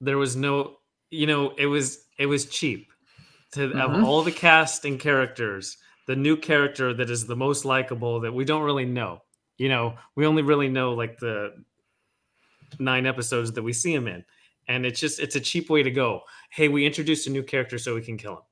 there 0.01 0.17
was 0.17 0.35
no, 0.35 0.77
you 1.09 1.27
know, 1.27 1.51
it 1.57 1.65
was 1.67 2.05
it 2.19 2.25
was 2.25 2.45
cheap 2.45 2.91
to 3.51 3.69
have 3.73 3.91
Mhm. 3.91 4.03
all 4.03 4.23
the 4.23 4.31
cast 4.31 4.85
and 4.85 4.99
characters. 4.99 5.77
The 6.07 6.15
new 6.15 6.37
character 6.37 6.93
that 6.93 7.09
is 7.09 7.25
the 7.27 7.35
most 7.35 7.65
likable 7.65 8.19
that 8.21 8.33
we 8.33 8.45
don't 8.45 8.63
really 8.63 8.85
know. 8.85 9.21
You 9.57 9.69
know, 9.69 9.97
we 10.15 10.25
only 10.25 10.41
really 10.43 10.69
know 10.69 10.93
like 10.93 11.17
the 11.19 11.53
nine 12.79 13.05
episodes 13.05 13.51
that 13.53 13.63
we 13.63 13.73
see 13.73 13.93
him 13.93 14.07
in, 14.07 14.23
and 14.67 14.85
it's 14.85 14.99
just 14.99 15.19
it's 15.19 15.35
a 15.35 15.39
cheap 15.39 15.69
way 15.69 15.83
to 15.83 15.91
go. 15.91 16.21
Hey, 16.51 16.67
we 16.67 16.85
introduced 16.85 17.27
a 17.27 17.31
new 17.31 17.43
character 17.43 17.77
so 17.77 17.95
we 17.95 18.01
can 18.01 18.17
kill 18.17 18.33
him. 18.33 18.43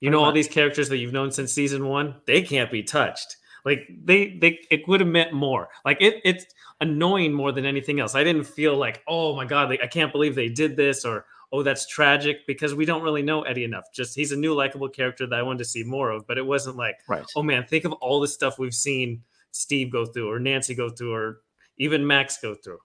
You 0.00 0.10
know, 0.10 0.22
all 0.22 0.32
these 0.32 0.48
characters 0.48 0.88
that 0.88 0.96
you've 0.98 1.12
known 1.12 1.30
since 1.30 1.52
season 1.52 1.86
one, 1.86 2.16
they 2.26 2.42
can't 2.42 2.70
be 2.70 2.82
touched. 2.82 3.36
Like 3.64 3.88
they 4.04 4.36
they 4.38 4.58
it 4.70 4.86
would 4.88 5.00
have 5.00 5.08
meant 5.08 5.32
more. 5.32 5.68
Like 5.84 5.98
it 6.00 6.20
it's 6.24 6.44
annoying 6.82 7.32
more 7.32 7.52
than 7.52 7.64
anything 7.64 8.00
else. 8.00 8.14
I 8.14 8.24
didn't 8.24 8.44
feel 8.44 8.76
like, 8.76 9.02
oh 9.06 9.34
my 9.34 9.44
god, 9.46 9.70
like, 9.70 9.80
I 9.82 9.86
can't 9.86 10.12
believe 10.12 10.34
they 10.34 10.48
did 10.48 10.76
this 10.76 11.04
or 11.04 11.24
oh 11.52 11.62
that's 11.62 11.86
tragic 11.86 12.46
because 12.46 12.74
we 12.74 12.84
don't 12.84 13.02
really 13.02 13.22
know 13.22 13.42
Eddie 13.42 13.64
enough. 13.64 13.84
Just 13.94 14.14
he's 14.14 14.32
a 14.32 14.36
new 14.36 14.54
likable 14.54 14.88
character 14.88 15.26
that 15.26 15.38
I 15.38 15.42
wanted 15.42 15.58
to 15.58 15.64
see 15.66 15.84
more 15.84 16.10
of, 16.10 16.26
but 16.26 16.38
it 16.38 16.46
wasn't 16.46 16.76
like, 16.76 16.96
Right. 17.08 17.24
oh 17.36 17.42
man, 17.42 17.64
think 17.66 17.84
of 17.84 17.92
all 17.94 18.20
the 18.20 18.28
stuff 18.28 18.58
we've 18.58 18.74
seen 18.74 19.22
Steve 19.52 19.90
go 19.92 20.04
through 20.06 20.30
or 20.30 20.38
Nancy 20.38 20.74
go 20.74 20.88
through 20.90 21.14
or 21.14 21.40
even 21.78 22.06
Max 22.06 22.38
go 22.40 22.54
through. 22.54 22.78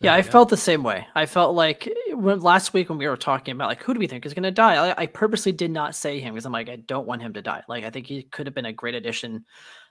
Yeah, 0.00 0.12
I 0.12 0.18
Yeah. 0.18 0.22
felt 0.22 0.50
the 0.50 0.56
same 0.58 0.82
way. 0.82 1.06
I 1.14 1.24
felt 1.24 1.54
like 1.54 1.90
when 2.12 2.40
last 2.40 2.74
week 2.74 2.90
when 2.90 2.98
we 2.98 3.08
were 3.08 3.16
talking 3.16 3.52
about 3.52 3.68
like 3.68 3.82
who 3.82 3.94
do 3.94 3.98
we 3.98 4.06
think 4.06 4.26
is 4.26 4.34
going 4.34 4.42
to 4.42 4.50
die, 4.50 4.74
I, 4.90 5.02
I 5.02 5.06
purposely 5.06 5.52
did 5.52 5.70
not 5.70 5.94
say 5.94 6.20
him 6.20 6.34
because 6.34 6.44
I'm 6.44 6.52
like 6.52 6.68
I 6.68 6.76
don't 6.76 7.06
want 7.06 7.22
him 7.22 7.32
to 7.32 7.42
die. 7.42 7.62
Like 7.66 7.82
I 7.84 7.90
think 7.90 8.06
he 8.06 8.24
could 8.24 8.46
have 8.46 8.54
been 8.54 8.66
a 8.66 8.72
great 8.74 8.94
addition 8.94 9.46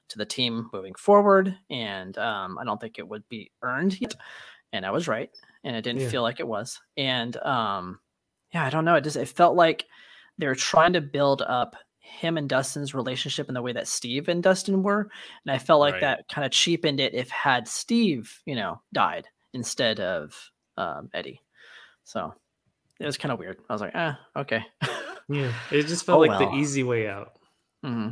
to 0.09 0.17
the 0.17 0.25
team 0.25 0.69
moving 0.73 0.93
forward, 0.95 1.57
and 1.69 2.17
um, 2.17 2.57
I 2.57 2.63
don't 2.65 2.79
think 2.79 2.99
it 2.99 3.07
would 3.07 3.27
be 3.29 3.51
earned 3.61 3.99
yet. 4.01 4.15
And 4.71 4.85
I 4.85 4.91
was 4.91 5.07
right, 5.07 5.29
and 5.63 5.75
it 5.75 5.81
didn't 5.83 6.01
Yeah. 6.01 6.09
feel 6.09 6.21
like 6.23 6.39
it 6.39 6.47
was. 6.47 6.79
And 6.97 7.35
um, 7.37 7.99
yeah, 8.53 8.65
I 8.65 8.69
don't 8.69 8.85
know. 8.85 8.95
It 8.95 9.03
just 9.03 9.17
it 9.17 9.27
felt 9.29 9.55
like 9.55 9.85
they 10.37 10.47
were 10.47 10.55
trying 10.55 10.93
to 10.93 11.01
build 11.01 11.41
up 11.41 11.75
him 11.99 12.37
and 12.37 12.49
Dustin's 12.49 12.93
relationship 12.93 13.47
in 13.47 13.53
the 13.53 13.61
way 13.61 13.71
that 13.73 13.87
Steve 13.87 14.27
and 14.29 14.43
Dustin 14.43 14.83
were, 14.83 15.09
and 15.45 15.51
I 15.51 15.57
felt 15.57 15.79
like 15.79 15.93
Right. 15.93 16.01
that 16.01 16.27
kind 16.27 16.45
of 16.45 16.51
cheapened 16.51 16.99
it 16.99 17.13
if 17.13 17.29
had 17.29 17.67
Steve, 17.67 18.41
you 18.45 18.55
know, 18.55 18.81
died 18.93 19.27
instead 19.53 19.99
of 19.99 20.35
um, 20.77 21.09
Eddie. 21.13 21.41
So 22.03 22.33
it 22.99 23.05
was 23.05 23.17
kind 23.17 23.31
of 23.31 23.39
weird. 23.39 23.57
I 23.69 23.73
was 23.73 23.81
like, 23.81 23.93
ah, 23.95 24.19
okay. 24.35 24.63
Yeah. 25.29 25.51
It 25.71 25.83
just 25.83 26.05
felt 26.05 26.17
Oh, 26.17 26.21
like 26.21 26.29
well. 26.31 26.51
the 26.51 26.57
easy 26.57 26.83
way 26.83 27.07
out. 27.07 27.33
hmm 27.83 28.09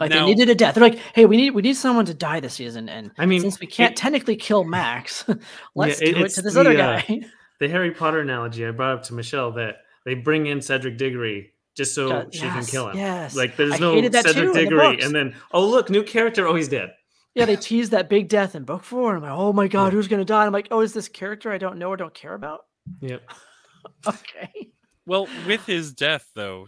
Like 0.00 0.10
Now- 0.10 0.20
they 0.26 0.34
needed 0.34 0.48
a 0.50 0.54
death. 0.54 0.74
They're 0.74 0.82
like, 0.84 0.98
hey, 1.14 1.26
we 1.26 1.36
need 1.36 1.50
we 1.50 1.62
need 1.62 1.76
someone 1.76 2.04
to 2.06 2.14
die 2.14 2.40
this 2.40 2.54
season, 2.54 2.88
and 2.88 3.10
I 3.18 3.26
mean, 3.26 3.40
since 3.40 3.58
we 3.60 3.66
can't 3.66 3.92
it- 3.92 3.96
technically 3.96 4.36
kill 4.36 4.64
Max, 4.64 5.24
let's 5.74 6.00
it- 6.00 6.14
do 6.14 6.24
it 6.24 6.30
to 6.30 6.42
this 6.42 6.54
the, 6.54 6.60
other 6.60 6.72
uh, 6.72 6.74
guy. 7.02 7.20
the 7.60 7.68
Harry 7.68 7.90
Potter 7.90 8.20
analogy 8.20 8.66
I 8.66 8.70
brought 8.70 8.98
up 8.98 9.02
to 9.04 9.14
Michelle 9.14 9.52
that 9.52 9.76
they 10.04 10.14
bring 10.14 10.46
in 10.46 10.60
Cedric 10.62 10.96
Diggory 10.98 11.52
just 11.76 11.94
so 11.94 12.08
Yeah, 12.08 12.24
she 12.30 12.40
can 12.40 12.64
kill 12.64 12.88
him. 12.88 12.96
Yes. 12.98 13.36
Like 13.36 13.56
there's 13.56 13.72
I 13.74 13.78
no 13.78 13.94
hated 13.94 14.12
too 14.12 14.22
Cedric 14.22 14.36
in 14.36 14.52
the 14.52 14.58
Diggory, 14.60 15.00
and 15.00 15.14
then 15.14 15.34
oh 15.52 15.66
look, 15.66 15.90
new 15.90 16.02
character. 16.02 16.46
Oh, 16.46 16.54
he's 16.54 16.68
dead. 16.68 16.90
yeah, 17.34 17.44
they 17.44 17.56
teased 17.56 17.92
that 17.92 18.08
big 18.08 18.28
death 18.28 18.54
in 18.54 18.64
book 18.64 18.82
four. 18.84 19.16
I'm 19.16 19.22
like, 19.22 19.32
oh 19.32 19.52
my 19.52 19.68
god, 19.68 19.92
who's 19.92 20.08
gonna 20.08 20.24
die? 20.24 20.44
I'm 20.46 20.52
like, 20.52 20.68
oh, 20.70 20.80
is 20.80 20.92
this 20.92 21.08
character 21.08 21.50
I 21.52 21.58
don't 21.58 21.78
know 21.78 21.88
or 21.88 21.96
don't 21.96 22.14
care 22.14 22.34
about? 22.34 22.60
Yep. 23.00 23.22
Okay. 24.06 24.68
Well, 25.06 25.28
with 25.46 25.64
his 25.66 25.92
death 25.92 26.26
though, 26.34 26.66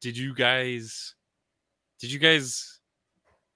did 0.00 0.16
you 0.16 0.34
guys 0.34 1.14
did 2.00 2.12
you 2.12 2.18
guys 2.18 2.74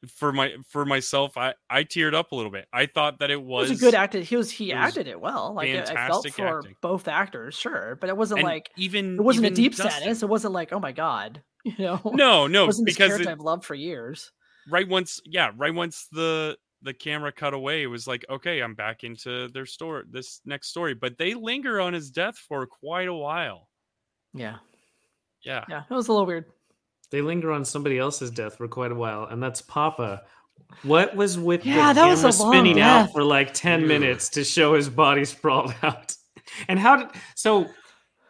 for 0.08 0.32
my 0.32 0.54
for 0.68 0.84
myself 0.84 1.36
I 1.36 1.54
I 1.70 1.84
teared 1.84 2.12
up 2.14 2.32
a 2.32 2.34
little 2.34 2.50
bit. 2.50 2.66
I 2.72 2.86
thought 2.86 3.20
that 3.20 3.30
it 3.30 3.34
It 3.34 3.42
was, 3.44 3.70
was 3.70 3.78
a 3.80 3.84
good 3.84 3.94
actor. 3.94 4.18
He 4.20 4.36
was 4.36 4.50
he 4.50 4.72
it 4.72 4.74
was 4.74 4.84
acted 4.88 5.06
it 5.06 5.20
well. 5.20 5.54
Like 5.54 5.68
it, 5.68 5.88
I 5.90 6.08
felt 6.08 6.28
for 6.30 6.58
acting. 6.58 6.76
both 6.80 7.06
actors, 7.06 7.54
sure, 7.54 7.96
but 8.00 8.08
it 8.10 8.16
wasn't 8.16 8.40
and 8.40 8.48
like 8.48 8.70
even 8.76 9.14
it 9.14 9.22
wasn't 9.22 9.46
a 9.46 9.50
deep 9.50 9.76
Dustin- 9.76 9.90
sadness. 9.92 10.22
It 10.24 10.28
wasn't 10.28 10.54
like, 10.54 10.72
oh 10.72 10.80
my 10.80 10.90
god, 10.92 11.42
you 11.64 11.74
know. 11.78 12.00
No, 12.04 12.46
it 12.46 12.48
no, 12.48 12.66
wasn't 12.66 12.86
because 12.86 13.20
it- 13.20 13.28
I've 13.28 13.38
loved 13.40 13.64
for 13.64 13.74
years. 13.76 14.32
right 14.68 14.88
once 14.88 15.20
yeah, 15.24 15.52
right 15.56 15.72
once 15.74 16.08
the 16.10 16.58
the 16.84 16.92
camera 16.92 17.30
cut 17.30 17.54
away, 17.54 17.84
it 17.84 17.86
was 17.86 18.08
like, 18.08 18.24
okay, 18.28 18.58
I'm 18.58 18.74
back 18.74 19.04
into 19.04 19.46
their 19.50 19.66
story 19.66 20.02
this 20.10 20.40
next 20.44 20.66
story. 20.70 20.94
But 20.94 21.16
they 21.16 21.34
linger 21.34 21.80
on 21.80 21.92
his 21.92 22.10
death 22.10 22.36
for 22.36 22.66
quite 22.66 23.06
a 23.06 23.14
while. 23.14 23.68
Yeah, 24.34 24.56
Yeah. 25.44 25.64
yeah, 25.68 25.82
it 25.88 25.94
was 25.94 26.08
a 26.08 26.12
little 26.12 26.26
weird. 26.26 26.46
They 27.12 27.20
linger 27.22 27.52
on 27.52 27.64
somebody 27.64 27.98
else's 27.98 28.30
death 28.30 28.56
for 28.56 28.66
quite 28.66 28.90
a 28.90 28.94
while, 28.96 29.26
and 29.26 29.40
that's 29.42 29.60
Papa. 29.62 30.22
What 30.82 31.14
was 31.14 31.38
with 31.38 31.64
Yeah, 31.66 31.92
the 31.92 32.00
that 32.00 32.08
was 32.08 32.20
camera 32.22 32.30
a 32.30 32.40
long 32.42 32.52
spinning 32.52 32.80
out 32.80 33.12
for 33.12 33.22
like 33.22 33.52
10 33.52 33.86
minutes 33.86 34.30
to 34.30 34.42
show 34.42 34.74
his 34.74 34.88
body 34.88 35.24
sprawled 35.26 35.74
out? 35.82 36.14
And 36.68 36.78
how 36.78 36.96
did 36.96 37.08
so 37.34 37.66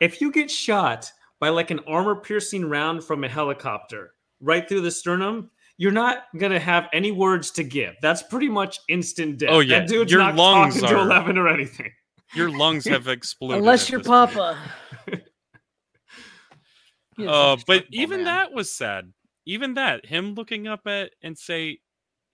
if 0.01 0.21
you 0.21 0.33
get 0.33 0.51
shot 0.51 1.11
by 1.38 1.49
like 1.51 1.71
an 1.71 1.79
armor 1.87 2.16
piercing 2.16 2.68
round 2.68 3.05
from 3.05 3.23
a 3.25 3.29
helicopter 3.29 4.11
right 4.40 4.68
through 4.68 4.81
the 4.81 4.90
sternum, 4.90 5.51
you're 5.77 5.92
not 5.92 6.25
gonna 6.37 6.59
have 6.59 6.88
any 6.92 7.12
words 7.12 7.53
to 7.53 7.62
give. 7.62 7.95
That's 8.03 8.23
pretty 8.25 8.49
much 8.49 8.81
instant 8.88 9.38
death. 9.38 9.51
Oh, 9.53 9.61
yeah. 9.61 9.79
that 9.81 9.88
dude's 9.88 10.11
Your 10.11 10.21
not 10.23 10.35
lungs 10.35 10.75
talking 10.75 10.88
to 10.88 10.97
are- 10.97 11.07
eleven 11.07 11.38
or 11.38 11.47
anything. 11.49 11.92
Your 12.35 12.51
lungs 12.51 12.85
have 12.88 13.07
exploded. 13.07 13.59
Unless 13.59 13.88
you're 13.90 14.01
this 14.01 14.09
point. 14.09 14.33
Papa. 14.33 14.59
Is 17.23 17.29
Uh, 17.29 17.57
but 17.67 17.87
even 17.91 18.19
man. 18.19 18.25
that 18.27 18.53
was 18.53 18.73
sad. 18.73 19.13
Even 19.45 19.75
that, 19.75 20.07
him 20.07 20.35
looking 20.35 20.67
up 20.67 20.87
at 20.87 21.13
and 21.23 21.37
say 21.37 21.81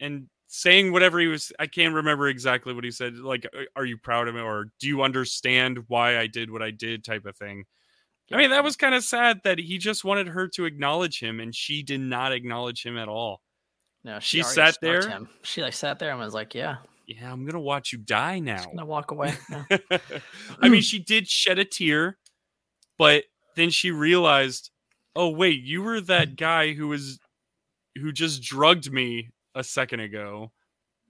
and 0.00 0.28
saying 0.46 0.92
whatever 0.92 1.18
he 1.18 1.26
was. 1.26 1.52
I 1.58 1.66
can't 1.66 1.94
remember 1.94 2.28
exactly 2.28 2.74
what 2.74 2.84
he 2.84 2.90
said. 2.90 3.16
Like, 3.16 3.46
"Uh, 3.46 3.64
"Are 3.76 3.84
you 3.84 3.96
proud 3.96 4.28
of 4.28 4.34
me?" 4.34 4.40
or 4.40 4.66
"Do 4.80 4.88
you 4.88 5.02
understand 5.02 5.84
why 5.88 6.18
I 6.18 6.26
did 6.26 6.50
what 6.50 6.62
I 6.62 6.70
did?" 6.70 7.04
type 7.04 7.26
of 7.26 7.36
thing. 7.36 7.64
I 8.30 8.36
mean, 8.36 8.50
that 8.50 8.62
was 8.62 8.76
kind 8.76 8.94
of 8.94 9.02
sad 9.04 9.40
that 9.44 9.58
he 9.58 9.78
just 9.78 10.04
wanted 10.04 10.28
her 10.28 10.48
to 10.48 10.66
acknowledge 10.66 11.18
him, 11.18 11.40
and 11.40 11.54
she 11.54 11.82
did 11.82 12.00
not 12.00 12.32
acknowledge 12.32 12.84
him 12.84 12.98
at 12.98 13.08
all. 13.08 13.40
No, 14.04 14.20
she 14.20 14.42
already 14.42 14.54
sat 14.54 14.78
there? 14.82 15.08
Him. 15.08 15.28
She 15.42 15.62
like 15.62 15.72
sat 15.72 15.98
there 15.98 16.10
and 16.10 16.20
was 16.20 16.34
like, 16.34 16.54
"Yeah, 16.54 16.76
Yeah, 17.06 17.32
I'm 17.32 17.46
gonna 17.46 17.60
watch 17.60 17.92
you 17.92 17.98
die 17.98 18.38
now. 18.38 18.64
I'm 18.64 18.76
gonna 18.76 18.86
walk 18.86 19.10
away." 19.10 19.34
No. 19.48 19.64
I 20.60 20.68
mean, 20.68 20.82
she 20.82 20.98
did 20.98 21.26
shed 21.28 21.58
a 21.58 21.64
tear, 21.64 22.18
but 22.98 23.24
then 23.56 23.70
she 23.70 23.90
realized, 23.90 24.70
oh 25.18 25.30
wait, 25.30 25.62
you 25.62 25.82
were 25.82 26.00
that 26.02 26.36
guy 26.36 26.72
who 26.72 26.86
was 26.88 27.18
who 28.00 28.12
just 28.12 28.40
drugged 28.42 28.92
me 28.92 29.30
a 29.56 29.64
second 29.64 29.98
ago. 30.00 30.52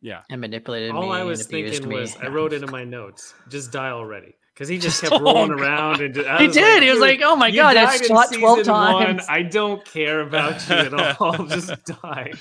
Yeah. 0.01 0.23
and 0.31 0.41
manipulated 0.41 0.93
me. 0.93 0.99
All 0.99 1.11
I 1.13 1.23
was 1.25 1.41
and 1.41 1.49
abused 1.49 1.75
thinking 1.83 1.89
me. 1.91 2.01
was, 2.01 2.17
I 2.17 2.29
wrote 2.29 2.53
it 2.53 2.63
in 2.63 2.71
my 2.71 2.85
notes, 2.85 3.35
just 3.49 3.73
die 3.73 3.91
already. 3.91 4.33
Because 4.55 4.69
he 4.69 4.79
just 4.79 5.01
Just- 5.01 5.13
kept 5.13 5.23
rolling 5.23 5.51
oh, 5.53 5.57
around 5.57 6.01
and 6.01 6.17
I 6.27 6.39
He 6.39 6.47
was 6.47 6.57
did. 6.57 6.83
He 6.85 6.91
was 6.91 7.01
like, 7.01 7.21
"Oh 7.23 7.35
my 7.37 7.51
god, 7.51 7.77
I 7.77 7.85
died 7.99 8.05
shot 8.07 8.33
twelve 8.33 8.59
season 8.59 8.73
one. 8.75 9.07
times." 9.07 9.27
I 9.29 9.43
don't 9.43 9.85
care 9.85 10.21
about 10.23 10.67
you 10.69 10.75
at 10.77 10.95
all. 11.21 11.45
just 11.47 11.73
die. 12.03 12.33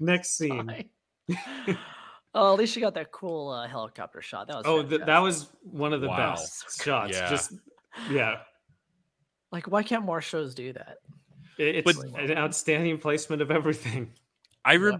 Next 0.00 0.36
scene. 0.38 0.66
Die. 1.28 1.76
oh, 2.34 2.52
at 2.52 2.58
least 2.58 2.74
you 2.76 2.82
got 2.82 2.94
that 2.94 3.10
cool 3.12 3.50
uh, 3.50 3.66
helicopter 3.68 4.22
shot. 4.22 4.46
That 4.48 4.56
was 4.56 4.64
Oh, 4.66 4.82
th- 4.82 5.02
that 5.06 5.18
was 5.18 5.48
one 5.62 5.92
of 5.92 6.00
the 6.00 6.08
Wow. 6.08 6.30
best 6.34 6.82
shots. 6.84 7.16
Yeah. 7.16 7.30
Just 7.30 7.52
yeah, 8.10 8.36
like 9.52 9.66
why 9.70 9.82
can't 9.82 10.04
more 10.04 10.20
shows 10.20 10.54
do 10.54 10.72
that? 10.72 10.98
It's 11.58 11.84
But- 11.96 12.20
an 12.20 12.36
outstanding 12.36 12.98
placement 12.98 13.42
of 13.42 13.50
everything. 13.50 14.12
I 14.64 14.74
re- 14.74 14.98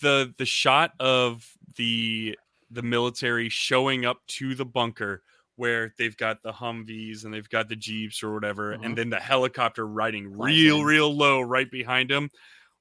the 0.00 0.32
the 0.38 0.46
shot 0.46 0.92
of 1.00 1.46
the 1.76 2.38
the 2.70 2.82
military 2.82 3.48
showing 3.48 4.04
up 4.06 4.18
to 4.26 4.54
the 4.54 4.64
bunker 4.64 5.22
where 5.56 5.94
they've 5.98 6.16
got 6.16 6.42
the 6.42 6.52
Humvees 6.52 7.24
and 7.24 7.32
they've 7.32 7.48
got 7.48 7.68
the 7.68 7.76
Jeeps 7.76 8.22
or 8.24 8.32
whatever, 8.34 8.76
Mhm. 8.76 8.84
and 8.86 8.98
then 8.98 9.10
the 9.10 9.20
helicopter 9.20 9.86
riding 9.86 10.34
Flies 10.34 10.48
real, 10.52 10.82
real 10.82 11.14
low 11.16 11.40
right 11.40 11.70
behind 11.70 12.10
them. 12.10 12.30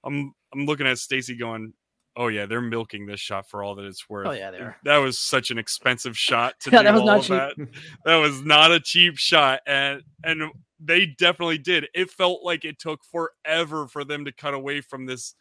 I'm 0.03 0.33
I'm 0.53 0.65
looking 0.65 0.87
at 0.87 0.97
Stacy 0.97 1.35
going, 1.35 1.73
Oh 2.15 2.27
yeah, 2.27 2.45
they're 2.45 2.61
milking 2.61 3.05
this 3.07 3.19
shot 3.19 3.49
for 3.49 3.63
all 3.63 3.73
that 3.75 3.85
it's 3.85 4.07
worth. 4.07 4.27
Oh 4.27 4.31
yeah, 4.31 4.51
they 4.51 4.59
are. 4.59 4.77
That 4.83 4.97
was 4.97 5.17
such 5.19 5.49
an 5.51 5.57
expensive 5.57 6.17
shot 6.17 6.59
to 6.61 6.69
Yeah, 6.71 6.79
do 6.79 6.83
that 6.85 6.93
was 6.93 7.01
all 7.01 7.07
not 7.37 7.51
of 7.51 7.57
that. 7.57 7.67
That 8.05 8.15
was 8.17 8.41
not 8.43 8.71
a 8.71 8.79
cheap 8.79 9.17
shot, 9.17 9.61
and 9.65 10.03
and 10.23 10.43
they 10.85 11.05
definitely 11.05 11.57
did. 11.57 11.87
It 11.93 12.09
felt 12.09 12.43
like 12.43 12.65
it 12.65 12.79
took 12.79 13.01
forever 13.05 13.87
for 13.87 14.03
them 14.03 14.25
to 14.25 14.31
cut 14.31 14.53
away 14.53 14.81
from 14.81 15.05
this. 15.05 15.35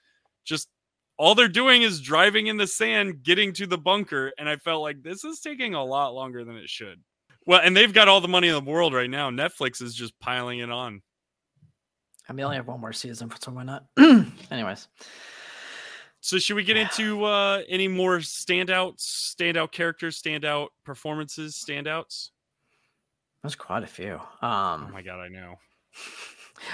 Just 0.44 0.68
all 1.18 1.34
they're 1.34 1.48
doing 1.48 1.82
is 1.82 2.00
driving 2.00 2.46
in 2.48 2.56
the 2.56 2.66
sand, 2.66 3.22
getting 3.22 3.52
to 3.54 3.66
the 3.66 3.78
bunker, 3.78 4.32
and 4.38 4.48
I 4.48 4.56
felt 4.56 4.82
like 4.82 5.02
this 5.02 5.24
is 5.24 5.40
taking 5.40 5.74
a 5.74 5.84
lot 5.84 6.14
longer 6.14 6.44
than 6.44 6.56
it 6.56 6.68
should. 6.68 7.00
Well, 7.46 7.60
and 7.62 7.76
they've 7.76 7.92
got 7.92 8.08
all 8.08 8.20
the 8.20 8.28
money 8.28 8.48
in 8.48 8.54
the 8.54 8.70
world 8.70 8.94
right 8.94 9.10
now. 9.10 9.30
Netflix 9.30 9.82
is 9.82 9.94
just 9.94 10.18
piling 10.20 10.60
it 10.60 10.70
on. 10.70 11.02
I 12.28 12.32
mean, 12.32 12.38
they 12.38 12.44
only 12.44 12.56
have 12.56 12.68
one 12.68 12.80
more 12.80 12.92
season, 12.92 13.30
so 13.40 13.52
why 13.52 13.64
not? 13.64 13.84
Anyways, 14.50 14.88
So 16.20 16.38
should 16.38 16.54
we 16.54 16.62
get 16.62 16.76
into 16.76 17.24
uh 17.24 17.62
any 17.68 17.88
more 17.88 18.18
standouts, 18.18 19.34
standout 19.36 19.72
characters, 19.72 20.22
standout 20.22 20.68
performances, 20.84 21.62
standouts? 21.68 22.30
There's 23.42 23.56
quite 23.56 23.82
a 23.82 23.86
few. 23.88 24.14
Um, 24.14 24.20
Oh 24.42 24.46
Um, 24.86 24.92
my 24.92 25.02
god, 25.02 25.20
I 25.20 25.28
know. 25.28 25.56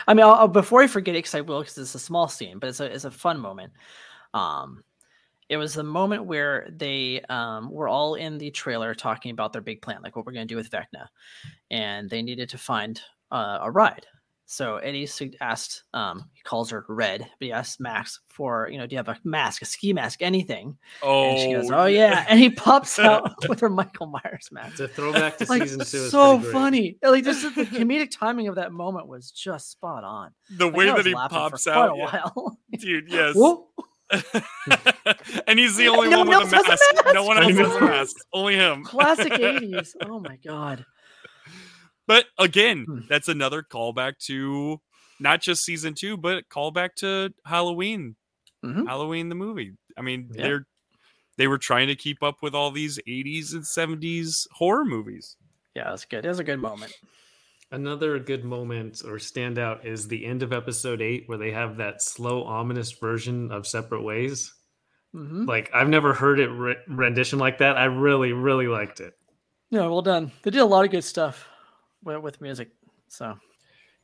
I 0.07 0.15
mean, 0.15 0.25
I'll, 0.25 0.35
I'll- 0.35 0.49
before 0.49 0.83
I 0.83 0.87
forget 0.87 1.15
it, 1.15 1.19
because 1.19 1.35
I 1.35 1.41
will, 1.41 1.61
because 1.61 1.79
it's 1.79 1.95
a 1.95 1.99
small 1.99 2.29
scene, 2.29 2.59
but 2.59 2.69
it's 2.69 2.81
a 2.81 2.85
it's 2.93 3.05
a 3.05 3.11
fun 3.11 3.41
moment. 3.41 3.73
Um, 4.35 4.85
it 5.49 5.57
was 5.57 5.73
the 5.73 5.83
moment 5.83 6.27
where 6.27 6.69
they 6.71 7.23
um, 7.31 7.71
were 7.71 7.89
all 7.89 8.15
in 8.17 8.37
the 8.37 8.51
trailer 8.51 8.95
talking 8.95 9.31
about 9.31 9.53
their 9.53 9.63
big 9.63 9.81
plan, 9.81 10.03
like 10.03 10.15
what 10.15 10.27
we're 10.27 10.33
going 10.33 10.47
to 10.47 10.53
do 10.53 10.57
with 10.57 10.71
Vecna, 10.71 11.07
and 11.71 12.11
they 12.11 12.21
needed 12.23 12.51
to 12.51 12.59
find 12.59 13.01
uh, 13.33 13.59
a 13.63 13.71
ride. 13.71 14.07
So 14.51 14.79
Eddie 14.79 15.05
sug- 15.05 15.35
asked, 15.43 15.83
um, 15.93 16.31
he 16.33 16.41
calls 16.43 16.71
her 16.71 16.83
Red, 16.89 17.21
but 17.21 17.29
he 17.45 17.53
asks 17.53 17.79
Max 17.79 18.19
for, 18.29 18.67
you 18.73 18.79
know, 18.79 18.87
do 18.87 18.95
you 18.95 18.97
have 18.97 19.09
a 19.11 19.19
mask, 19.23 19.61
a 19.61 19.67
ski 19.67 19.93
mask, 19.93 20.23
anything? 20.23 20.79
Oh, 21.03 21.29
And 21.33 21.39
she 21.39 21.53
goes, 21.53 21.71
oh 21.71 21.85
yeah, 21.85 22.25
and 22.31 22.41
he 22.41 22.49
pops 22.49 22.99
out 22.99 23.47
with 23.47 23.61
her 23.61 23.69
Michael 23.69 24.07
Myers 24.07 24.49
mask. 24.51 24.73
It's 24.73 24.81
a 24.81 24.89
throwback 24.89 25.37
to 25.37 25.45
Like 25.51 25.65
season 25.65 25.81
two. 25.81 25.85
is 26.07 26.11
so 26.11 26.41
funny. 26.41 26.97
Like 27.03 27.25
just 27.25 27.43
the 27.55 27.65
comedic 27.67 28.11
timing 28.11 28.49
of 28.49 28.55
that 28.55 28.73
moment 28.73 29.07
was 29.07 29.31
just 29.31 29.71
spot 29.71 30.03
on. 30.03 30.31
the 30.57 30.65
Like, 30.65 30.75
way 30.77 30.87
that 30.87 31.05
he 31.05 31.15
laughing 31.15 31.37
for 31.37 31.51
pops 31.51 31.65
quite 31.65 31.75
out, 31.77 31.93
a 31.93 31.97
yeah. 31.99 32.21
while. 32.35 32.59
dude. 32.79 33.09
Yes, 33.13 33.37
and 35.47 35.59
he's 35.59 35.77
the 35.77 35.89
only 35.89 36.09
No 36.09 36.21
one 36.21 36.29
one 36.29 36.39
with 36.39 36.53
a 36.53 36.57
else 36.57 36.67
has 36.69 36.81
a 36.81 36.95
mask. 37.05 37.15
No 37.15 37.25
one 37.25 37.37
else 37.43 37.53
has 37.55 37.75
a 37.77 37.81
mask. 37.81 38.17
Only 38.33 38.55
him. 38.55 38.83
Classic 38.85 39.33
80s. 39.33 39.91
Oh 40.07 40.21
my 40.21 40.37
god. 40.45 40.85
But 42.09 42.27
again, 42.38 42.87
Hmm. 42.88 43.01
that's 43.09 43.29
another 43.29 43.62
callback 43.62 44.18
to 44.27 44.81
not 45.21 45.40
just 45.42 45.64
season 45.64 45.94
two, 45.94 46.16
but 46.16 46.49
callback 46.49 46.94
to 46.97 47.33
Halloween, 47.47 48.16
Mhm. 48.64 48.87
Halloween 48.88 49.29
the 49.29 49.35
movie. 49.37 49.75
I 49.97 50.01
mean, 50.03 50.31
Yeah. 50.35 50.42
they're 50.42 50.66
they 51.37 51.47
were 51.47 51.59
trying 51.59 51.87
to 51.87 51.94
keep 51.94 52.21
up 52.21 52.42
with 52.42 52.53
all 52.53 52.73
these 52.73 52.99
80s 53.07 53.53
and 53.53 53.64
70s 53.64 54.49
horror 54.55 54.85
movies. 54.85 55.37
Yeah, 55.77 55.90
that's 55.90 56.05
good. 56.05 56.25
It 56.25 56.29
was 56.29 56.40
a 56.40 56.44
good 56.44 56.59
moment. 56.59 56.92
Another 57.71 58.18
good 58.18 58.44
moment 58.44 59.03
or 59.05 59.18
standout 59.18 59.85
is 59.85 60.09
the 60.09 60.25
end 60.25 60.42
of 60.42 60.53
episode 60.53 61.01
eight, 61.01 61.25
where 61.29 61.38
they 61.38 61.53
have 61.53 61.77
that 61.77 62.03
slow, 62.03 62.42
ominous 62.42 62.90
version 62.92 63.53
of 63.53 63.66
Separate 63.68 64.03
Ways. 64.03 64.53
hmm 65.12 65.44
Like 65.44 65.71
I've 65.73 65.88
never 65.88 66.12
heard 66.12 66.40
it 66.40 66.49
re- 66.49 66.77
rendition 66.88 67.38
like 67.38 67.59
that. 67.59 67.77
I 67.79 67.85
really, 67.85 68.33
really 68.33 68.66
liked 68.66 68.99
it. 69.01 69.14
Yeah, 69.71 69.83
well 69.87 70.03
done. 70.03 70.33
They 70.42 70.51
did 70.51 70.61
a 70.61 70.64
lot 70.64 70.85
of 70.85 70.90
good 70.90 71.05
stuff 71.05 71.47
with, 72.09 72.23
with 72.23 72.40
music. 72.40 72.71
So 73.09 73.38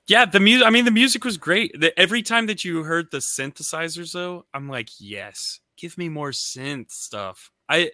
Yeah, 0.07 0.25
the 0.27 0.41
music. 0.41 0.67
I 0.67 0.71
mean, 0.71 0.85
the 0.85 0.91
music 0.91 1.25
was 1.25 1.37
great. 1.37 1.79
The, 1.81 1.99
every 1.99 2.23
time 2.23 2.47
that 2.47 2.65
you 2.65 2.85
heard 2.85 3.11
the 3.11 3.19
synthesizers, 3.19 4.13
though, 4.13 4.45
I'm 4.55 4.69
like, 4.69 4.89
yes, 4.99 5.61
give 5.77 5.97
me 5.99 6.09
more 6.09 6.31
synth 6.31 6.91
stuff. 6.91 7.51
I, 7.69 7.91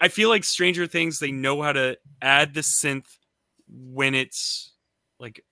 I 0.00 0.08
feel 0.08 0.28
like 0.30 0.44
Stranger 0.44 0.86
Things. 0.86 1.18
They 1.18 1.30
know 1.32 1.60
how 1.62 1.72
to 1.72 1.98
add 2.22 2.54
the 2.54 2.62
synth 2.62 3.06
when 3.68 4.14
it's 4.14 4.72
like 5.20 5.44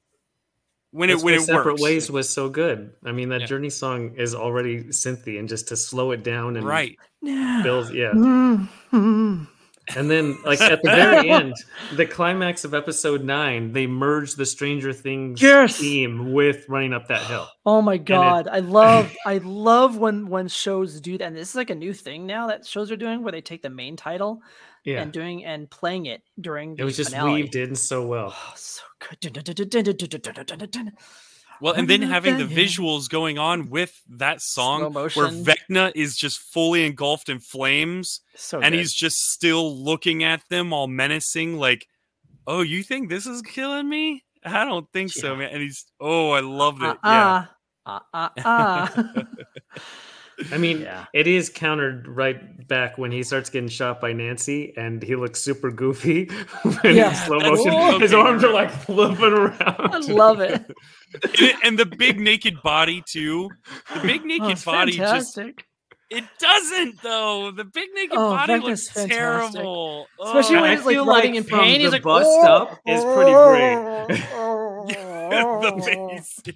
when 0.90 1.09
That's 1.09 1.22
it 1.22 1.24
when 1.24 1.35
why 1.35 1.40
it 1.40 1.44
Separate 1.44 1.72
works. 1.72 1.83
Ways 1.83 2.11
was 2.11 2.28
so 2.28 2.48
good. 2.48 2.92
I 3.05 3.12
mean, 3.12 3.28
that 3.31 3.40
Yeah. 3.42 3.46
Journey 3.46 3.70
song 3.70 4.14
is 4.16 4.35
already 4.35 4.85
synthy, 4.85 5.38
and 5.38 5.48
just 5.48 5.68
to 5.68 5.76
slow 5.76 6.11
it 6.12 6.22
down 6.22 6.57
and 6.57 6.66
right. 6.66 6.98
yeah. 7.22 7.61
build, 7.62 7.92
yeah. 7.94 8.12
Mhm. 8.12 9.48
And 9.97 10.09
then, 10.11 10.38
like 10.45 10.61
at 10.61 10.81
the 10.83 10.90
very 10.90 11.29
end, 11.29 11.55
the 11.97 12.07
climax 12.07 12.64
of 12.64 12.73
episode 12.73 13.25
nine, 13.25 13.73
they 13.73 13.87
merge 13.88 14.35
the 14.37 14.47
Stranger 14.47 14.92
Things 14.92 15.42
Yes! 15.42 15.77
theme 15.77 16.33
with 16.33 16.68
running 16.68 16.92
up 16.92 17.09
that 17.09 17.27
hill. 17.27 17.49
Oh 17.66 17.83
my 17.83 17.97
god, 17.99 18.47
I 18.47 18.61
love 18.61 19.12
I 19.27 19.38
love 19.38 19.99
when 19.99 20.29
when 20.29 20.47
shows 20.49 21.01
do 21.01 21.18
that. 21.18 21.25
And 21.25 21.37
this 21.37 21.51
is 21.51 21.55
like 21.57 21.71
a 21.71 21.75
new 21.75 21.92
thing 21.92 22.27
now 22.27 22.47
that 22.47 22.64
shows 22.64 22.92
are 22.92 22.97
doing 22.97 23.23
where 23.23 23.33
they 23.33 23.40
take 23.40 23.62
the 23.62 23.71
main 23.71 23.97
title 23.97 24.40
Yeah, 24.85 25.03
and 25.03 25.12
doing 25.12 25.45
and 25.45 25.68
playing 25.68 26.07
it 26.07 26.23
during 26.40 26.77
the 26.77 26.83
it 26.83 26.85
was 26.85 26.97
just 26.97 27.11
finale. 27.11 27.35
weaved 27.42 27.57
in 27.57 27.75
so 27.75 28.07
well. 28.07 28.33
Oh, 28.35 28.53
so 28.55 28.83
good. 29.01 29.33
Dun, 29.33 29.42
dun, 29.42 30.68
dun, 30.71 30.92
Well, 31.62 31.75
and 31.75 31.88
then 31.88 32.03
having 32.03 32.38
the 32.38 32.44
visuals 32.44 33.09
going 33.09 33.38
on 33.38 33.70
with 33.70 34.03
that 34.09 34.42
song, 34.42 34.92
where. 34.92 35.09
Vecna 35.29 35.92
is 35.94 36.16
just 36.16 36.40
fully 36.40 36.85
engulfed 36.85 37.29
in 37.29 37.38
flames, 37.38 38.20
So 38.35 38.59
and 38.61 38.72
good. 38.72 38.79
he's 38.81 38.92
just 38.92 39.31
still 39.31 39.72
looking 39.79 40.25
at 40.25 40.42
them, 40.51 40.72
all 40.72 40.88
menacing, 40.88 41.59
like, 41.59 41.87
"Oh, 42.48 42.62
you 42.62 42.83
think 42.83 43.11
this 43.11 43.27
is 43.27 43.42
killing 43.42 43.88
me? 43.88 44.25
I 44.44 44.64
don't 44.64 44.90
think 44.92 45.12
so, 45.12 45.37
man." 45.37 45.51
And 45.53 45.62
he's, 45.62 45.87
"Oh, 46.01 46.31
I 46.31 46.40
loved 46.40 46.83
it." 46.83 46.88
uh, 46.88 46.96
yeah. 47.05 47.46
uh, 47.87 48.01
uh, 48.12 48.29
uh, 48.44 48.88
uh. 49.14 49.22
I 50.51 50.59
mean, 50.59 50.83
Yeah. 50.83 51.05
it 51.12 51.27
is 51.27 51.49
countered 51.51 52.09
right 52.09 52.66
back 52.66 52.99
when 52.99 53.12
he 53.12 53.23
starts 53.23 53.51
getting 53.51 53.68
shot 53.68 54.01
by 54.01 54.12
Nancy, 54.12 54.73
and 54.77 55.03
he 55.03 55.14
looks 55.16 55.40
super 55.40 55.71
goofy 55.71 56.31
in 56.85 56.97
Yeah. 56.97 57.12
slow 57.12 57.38
That's- 57.38 57.59
motion. 57.59 57.73
Oh. 57.75 57.99
His 57.99 58.14
arms 58.14 58.42
are 58.45 58.53
like 58.53 58.71
flipping 58.71 59.25
around. 59.33 59.55
I 59.95 59.99
love 59.99 60.40
it. 60.40 60.64
and, 61.40 61.53
and 61.64 61.79
the 61.79 61.87
big 61.87 62.18
naked 62.18 62.62
body 62.62 63.03
too. 63.07 63.51
The 63.95 64.01
big 64.01 64.23
Oh, 64.23 64.27
naked 64.27 64.51
it's 64.51 64.64
body 64.64 64.92
just 64.92 65.35
fantastic. 65.35 65.66
it 66.11 66.25
doesn't 66.38 67.03
though. 67.03 67.51
The 67.51 67.64
big 67.64 67.88
naked 67.95 68.16
Oh, 68.16 68.31
body 68.31 68.55
Vecna's 68.55 68.62
looks 68.64 68.88
fantastic. 68.88 69.18
terrible. 69.61 70.07
Especially 70.25 70.57
Oh, 70.57 70.61
when 70.62 70.71
I 70.71 70.77
he's 70.77 70.85
like 70.87 70.95
feel 70.95 71.07
writing 71.07 71.35
like 71.35 71.45
in 71.45 71.59
pain. 71.59 71.81
He's 71.81 71.90
the 71.90 71.97
like 71.97 72.03
bust 72.03 72.27
"Oh, 72.31 72.47
up 72.47 72.79
is 72.87 73.05
pretty 73.05 73.33
great." 73.33 74.25
oh, 74.35 74.85
the 75.77 75.83
face. 75.83 76.40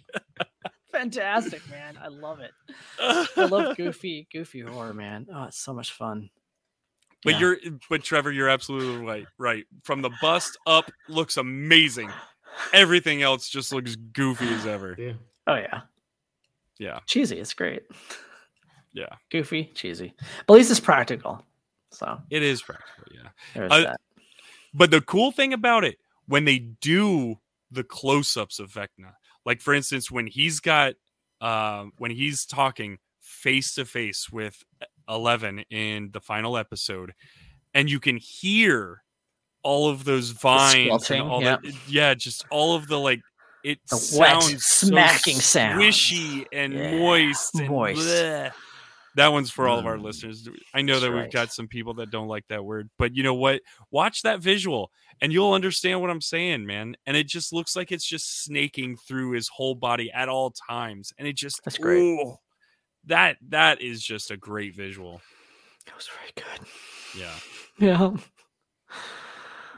Fantastic, 0.97 1.69
man. 1.71 1.99
I 2.03 2.09
love 2.09 2.41
it. 2.41 2.53
I 2.99 3.45
love 3.45 3.77
goofy, 3.77 4.27
goofy 4.33 4.61
horror, 4.61 4.95
man. 4.95 5.27
Oh, 5.33 5.45
it's 5.45 5.59
so 5.59 5.75
much 5.75 5.93
fun. 5.93 6.31
But 7.25 7.35
Yeah. 7.35 7.41
you're, 7.41 7.57
but 7.91 8.03
Trevor, 8.03 8.33
you're 8.33 8.49
absolutely 8.49 9.05
right. 9.05 9.27
Right 9.39 9.65
from 9.85 10.01
the 10.03 10.11
bust 10.23 10.57
up, 10.67 10.91
looks 11.09 11.37
amazing. 11.37 12.11
Everything 12.73 13.23
else 13.23 13.49
just 13.49 13.73
looks 13.73 13.97
goofy 13.97 14.47
as 14.49 14.65
ever. 14.67 14.95
Yeah. 14.99 15.13
Oh 15.47 15.55
yeah. 15.57 15.83
Yeah. 16.79 17.01
Cheesy. 17.07 17.39
It's 17.39 17.53
great. 17.55 17.83
Yeah. 18.93 19.15
Goofy, 19.31 19.71
cheesy. 19.75 20.15
But 20.47 20.55
at 20.55 20.57
least 20.59 20.71
it's 20.71 20.81
practical. 20.81 21.43
So 21.91 22.19
It 22.31 22.43
is 22.43 22.63
practical, 22.63 23.05
yeah. 23.15 23.29
there's 23.55 23.73
I- 23.73 23.81
that. 23.83 24.01
But 24.75 24.91
the 24.91 25.01
cool 25.01 25.31
thing 25.33 25.53
about 25.55 25.85
it, 25.85 25.99
when 26.27 26.45
they 26.45 26.59
do 26.59 27.39
the 27.71 27.83
close-ups 27.85 28.59
of 28.59 28.71
Vecna, 28.71 29.13
like 29.47 29.63
for 29.63 29.73
instance, 29.73 30.11
when 30.11 30.27
he's 30.27 30.61
got, 30.61 30.95
um, 31.41 31.93
when 31.97 32.11
he's 32.11 32.45
talking 32.45 32.99
face 33.23 33.75
to 33.77 33.87
face 33.87 34.29
with 34.31 34.63
Eleven 35.09 35.61
in 35.71 36.11
the 36.13 36.21
final 36.21 36.59
episode, 36.59 37.15
and 37.73 37.89
you 37.89 38.01
can 38.01 38.17
hear 38.19 39.03
all 39.63 39.89
of 39.89 40.05
those 40.05 40.31
vines 40.31 41.11
and 41.11 41.23
all 41.23 41.43
yep. 41.43 41.63
that, 41.63 41.73
yeah, 41.89 42.13
just 42.13 42.45
all 42.51 42.75
of 42.75 42.89
the 42.89 42.99
like. 42.99 43.21
It 43.65 43.81
The 43.91 44.17
wet, 44.17 44.43
sounds 44.43 44.65
smacking 44.65 45.35
so 45.35 45.41
sounds. 45.41 45.83
squishy 45.83 46.47
and 46.53 46.73
Yeah, 46.73 46.99
moist, 46.99 47.55
and 47.57 47.69
moist. 47.69 47.99
bleh. 48.01 48.53
That 49.17 49.33
one's 49.33 49.51
for 49.51 49.67
all 49.67 49.79
of 49.79 49.87
our 49.87 49.97
Mm. 49.97 50.03
listeners. 50.03 50.49
I 50.75 50.83
know 50.83 50.95
That's 50.95 51.05
that 51.07 51.11
we've 51.11 51.23
right. 51.23 51.33
got 51.33 51.53
some 51.53 51.67
people 51.69 51.95
that 51.95 52.11
don't 52.11 52.29
like 52.29 52.47
that 52.49 52.65
word, 52.65 52.89
but 52.99 53.17
you 53.17 53.23
know 53.23 53.35
what? 53.35 53.63
Watch 53.91 54.23
that 54.23 54.41
visual 54.41 54.93
and 55.21 55.33
you'll 55.33 55.53
understand 55.55 56.01
what 56.01 56.11
I'm 56.11 56.21
saying, 56.21 56.65
man. 56.67 56.97
And 57.07 57.17
it 57.17 57.27
just 57.27 57.53
looks 57.53 57.75
like 57.75 57.91
it's 57.91 58.07
just 58.09 58.45
snaking 58.45 58.97
through 59.09 59.33
his 59.33 59.49
whole 59.49 59.75
body 59.75 60.13
at 60.13 60.29
all 60.29 60.53
times. 60.69 61.13
And 61.19 61.27
it 61.27 61.35
just 61.37 61.61
That's 61.65 61.79
great. 61.79 61.99
ooh, 61.99 62.37
that 63.07 63.39
that 63.49 63.81
is 63.81 64.03
just 64.03 64.31
a 64.31 64.37
great 64.37 64.75
visual. 64.77 65.21
It 65.87 65.95
was 65.97 66.09
very 66.09 66.33
good. 66.37 66.67
Yeah. 67.19 67.35
Yeah. 67.79 68.17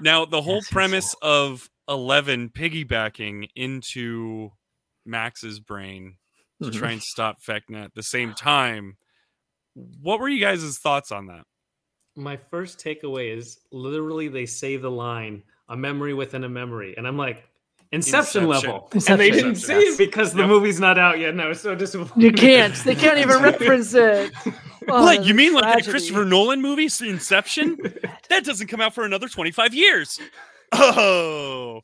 Now 0.00 0.24
the 0.24 0.42
whole 0.42 0.62
premise 0.70 1.14
of 1.22 1.68
Eleven 1.88 2.48
piggybacking 2.50 3.48
into 3.56 4.50
Max's 5.04 5.58
brain 5.58 6.16
to 6.62 6.70
try 6.70 6.92
and 6.92 7.02
stop 7.02 7.38
Vecna 7.42 7.84
at 7.84 7.94
the 7.94 8.02
same 8.02 8.34
time. 8.34 8.96
What 10.02 10.20
were 10.20 10.28
you 10.28 10.40
guys' 10.40 10.78
thoughts 10.78 11.12
on 11.12 11.26
that? 11.26 11.44
My 12.16 12.36
first 12.36 12.78
takeaway 12.78 13.36
is 13.36 13.58
literally 13.72 14.28
they 14.28 14.46
say 14.46 14.76
the 14.76 14.90
line 14.90 15.42
"a 15.68 15.76
memory 15.76 16.14
within 16.14 16.44
a 16.44 16.48
memory," 16.48 16.94
and 16.96 17.06
I'm 17.06 17.16
like, 17.16 17.44
Inception, 17.92 18.44
Inception. 18.44 18.70
level, 18.70 18.90
and 19.08 19.20
they 19.20 19.30
didn't 19.30 19.56
say 19.56 19.80
Yes. 19.80 19.94
it 19.94 19.98
because 19.98 20.32
the 20.32 20.40
Yep. 20.40 20.48
movie's 20.48 20.78
not 20.80 20.98
out 20.98 21.18
yet, 21.18 21.30
and 21.30 21.40
I 21.40 21.46
was 21.48 21.60
so 21.60 21.74
disappointed. 21.74 22.22
You 22.22 22.32
can't. 22.32 22.74
They 22.74 22.94
can't 22.94 23.18
even 23.18 23.42
reference 23.42 23.94
it. 23.94 24.32
Oh, 24.90 25.02
what 25.04 25.22
you 25.26 25.34
a 25.34 25.36
mean 25.36 25.52
like 25.52 25.84
that. 25.84 25.90
Christopher 25.90 26.24
Nolan 26.24 26.62
movie, 26.62 26.88
Inception? 27.02 27.76
that 28.30 28.42
doesn't 28.42 28.68
come 28.68 28.80
out 28.80 28.94
for 28.94 29.04
another 29.04 29.28
twenty 29.28 29.50
five 29.50 29.74
years. 29.74 30.18
Oh, 30.72 31.82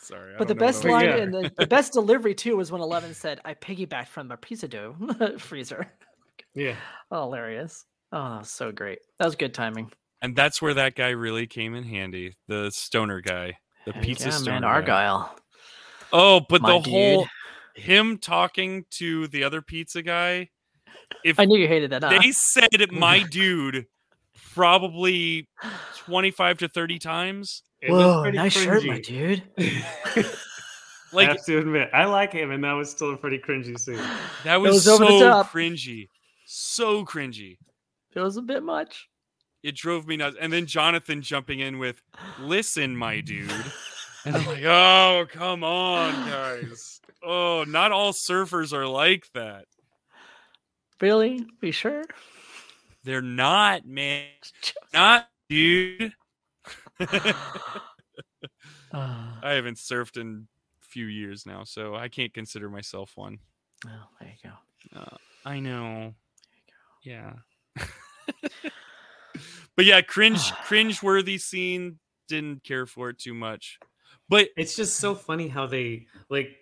sorry. 0.00 0.34
I 0.34 0.38
But 0.38 0.48
the 0.48 0.54
don't 0.54 0.60
know 0.60 0.66
what 0.66 0.72
best 0.72 0.84
line 0.84 1.08
and 1.08 1.32
the, 1.32 1.50
the 1.56 1.66
best 1.66 1.94
delivery 1.94 2.34
too 2.34 2.56
was 2.56 2.70
when 2.70 2.82
Eleven 2.82 3.14
said, 3.14 3.40
"I 3.46 3.54
piggybacked 3.54 4.08
from 4.08 4.30
a 4.30 4.36
pizza 4.36 4.68
dough 4.68 4.94
freezer." 5.38 5.86
Yeah, 6.56 6.74
Oh, 7.10 7.22
hilarious! 7.22 7.84
Oh, 8.12 8.30
that 8.30 8.38
was 8.40 8.50
so 8.50 8.72
great. 8.72 8.98
That 9.18 9.26
was 9.26 9.36
good 9.36 9.54
timing. 9.54 9.92
and 10.22 10.34
that's 10.34 10.60
where 10.60 10.74
that 10.74 10.94
guy 10.96 11.10
really 11.10 11.46
came 11.46 11.74
in 11.74 11.84
handy. 11.84 12.32
The 12.48 12.70
stoner 12.72 13.20
guy, 13.20 13.58
the 13.84 13.92
Heck 13.92 14.02
pizza 14.02 14.24
yeah, 14.28 14.30
stoner. 14.34 14.52
man, 14.52 14.62
guy. 14.62 14.68
Argyle. 14.68 15.38
Oh, 16.12 16.40
but 16.48 16.62
My 16.62 16.72
the 16.80 16.90
whole 16.90 17.28
him 17.74 18.18
talking 18.18 18.84
to 18.92 19.28
the 19.28 19.44
other 19.44 19.60
pizza 19.62 20.02
guy. 20.02 20.48
If 21.24 21.38
I 21.38 21.44
knew 21.44 21.58
you 21.58 21.68
hated 21.68 21.90
that. 21.90 22.02
Huh? 22.02 22.18
they 22.20 22.32
said 22.32 22.68
my 22.90 23.22
dude 23.22 23.86
probably 24.54 25.48
25 25.98 26.58
to 26.58 26.68
30 26.68 26.98
times 26.98 27.62
It 27.82 27.90
Whoa, 27.90 28.22
pretty 28.22 28.38
nice 28.38 28.52
shirt, 28.54 28.84
my 28.84 28.98
cringy. 29.00 29.04
dude. 29.04 29.42
I 29.58 30.24
like 31.12 31.28
have 31.28 31.44
to 31.44 31.58
admit, 31.58 31.90
I 31.94 32.04
like 32.06 32.32
him, 32.32 32.50
and 32.50 32.62
that 32.64 32.72
was 32.72 32.90
still 32.90 33.12
a 33.12 33.16
pretty 33.16 33.38
cringy 33.38 33.78
scene. 33.78 34.00
that 34.44 34.60
was, 34.60 34.74
was 34.74 34.88
over 34.88 35.04
the 35.04 35.18
so 35.18 35.44
cringy 35.44 36.08
so 36.46 37.04
cringy 37.04 37.58
It 38.14 38.20
was 38.20 38.36
a 38.38 38.42
bit 38.42 38.62
much. 38.62 39.08
it 39.62 39.74
drove 39.76 40.06
me 40.06 40.16
nuts 40.16 40.36
and 40.40 40.52
then 40.52 40.64
jonathan 40.66 41.20
jumping 41.22 41.60
in 41.60 41.78
with 41.78 42.00
listen 42.40 42.96
my 42.96 43.20
dude 43.20 43.50
and 44.24 44.36
i'm 44.36 44.46
like 44.46 44.62
oh 44.64 45.26
come 45.30 45.62
on 45.64 46.12
guys 46.28 47.00
oh, 47.22 47.64
not 47.66 47.90
all 47.90 48.12
surfers 48.12 48.72
are 48.72 48.86
like 48.86 49.26
that. 49.34 49.64
Really? 51.00 51.44
Be 51.60 51.72
sure? 51.72 52.04
They're 53.02 53.20
not, 53.20 53.84
man. 53.84 54.26
Not, 54.94 55.28
dude. 55.48 56.12
Uh, 57.00 57.32
I 58.92 59.50
haven't 59.52 59.76
surfed 59.78 60.16
in 60.20 60.46
a 60.82 60.86
few 60.86 61.06
years 61.06 61.46
now, 61.46 61.64
so 61.64 61.96
I 61.96 62.08
can't 62.08 62.32
consider 62.32 62.70
myself 62.70 63.12
one. 63.16 63.38
well, 63.84 64.10
there 64.20 64.32
you 64.42 64.50
go. 64.94 65.16
I 65.44 65.58
know. 65.58 66.14
Yeah. 67.06 67.34
but 69.76 69.84
yeah, 69.84 70.00
cringe 70.02 70.52
cringe 70.64 71.02
worthy 71.02 71.38
scene. 71.38 71.98
Didn't 72.28 72.64
care 72.64 72.86
for 72.86 73.10
it 73.10 73.18
too 73.20 73.34
much. 73.34 73.78
But 74.28 74.48
It's 74.56 74.74
just 74.74 74.96
so 74.98 75.14
funny 75.14 75.46
how 75.46 75.66
they 75.68 76.06
like 76.28 76.56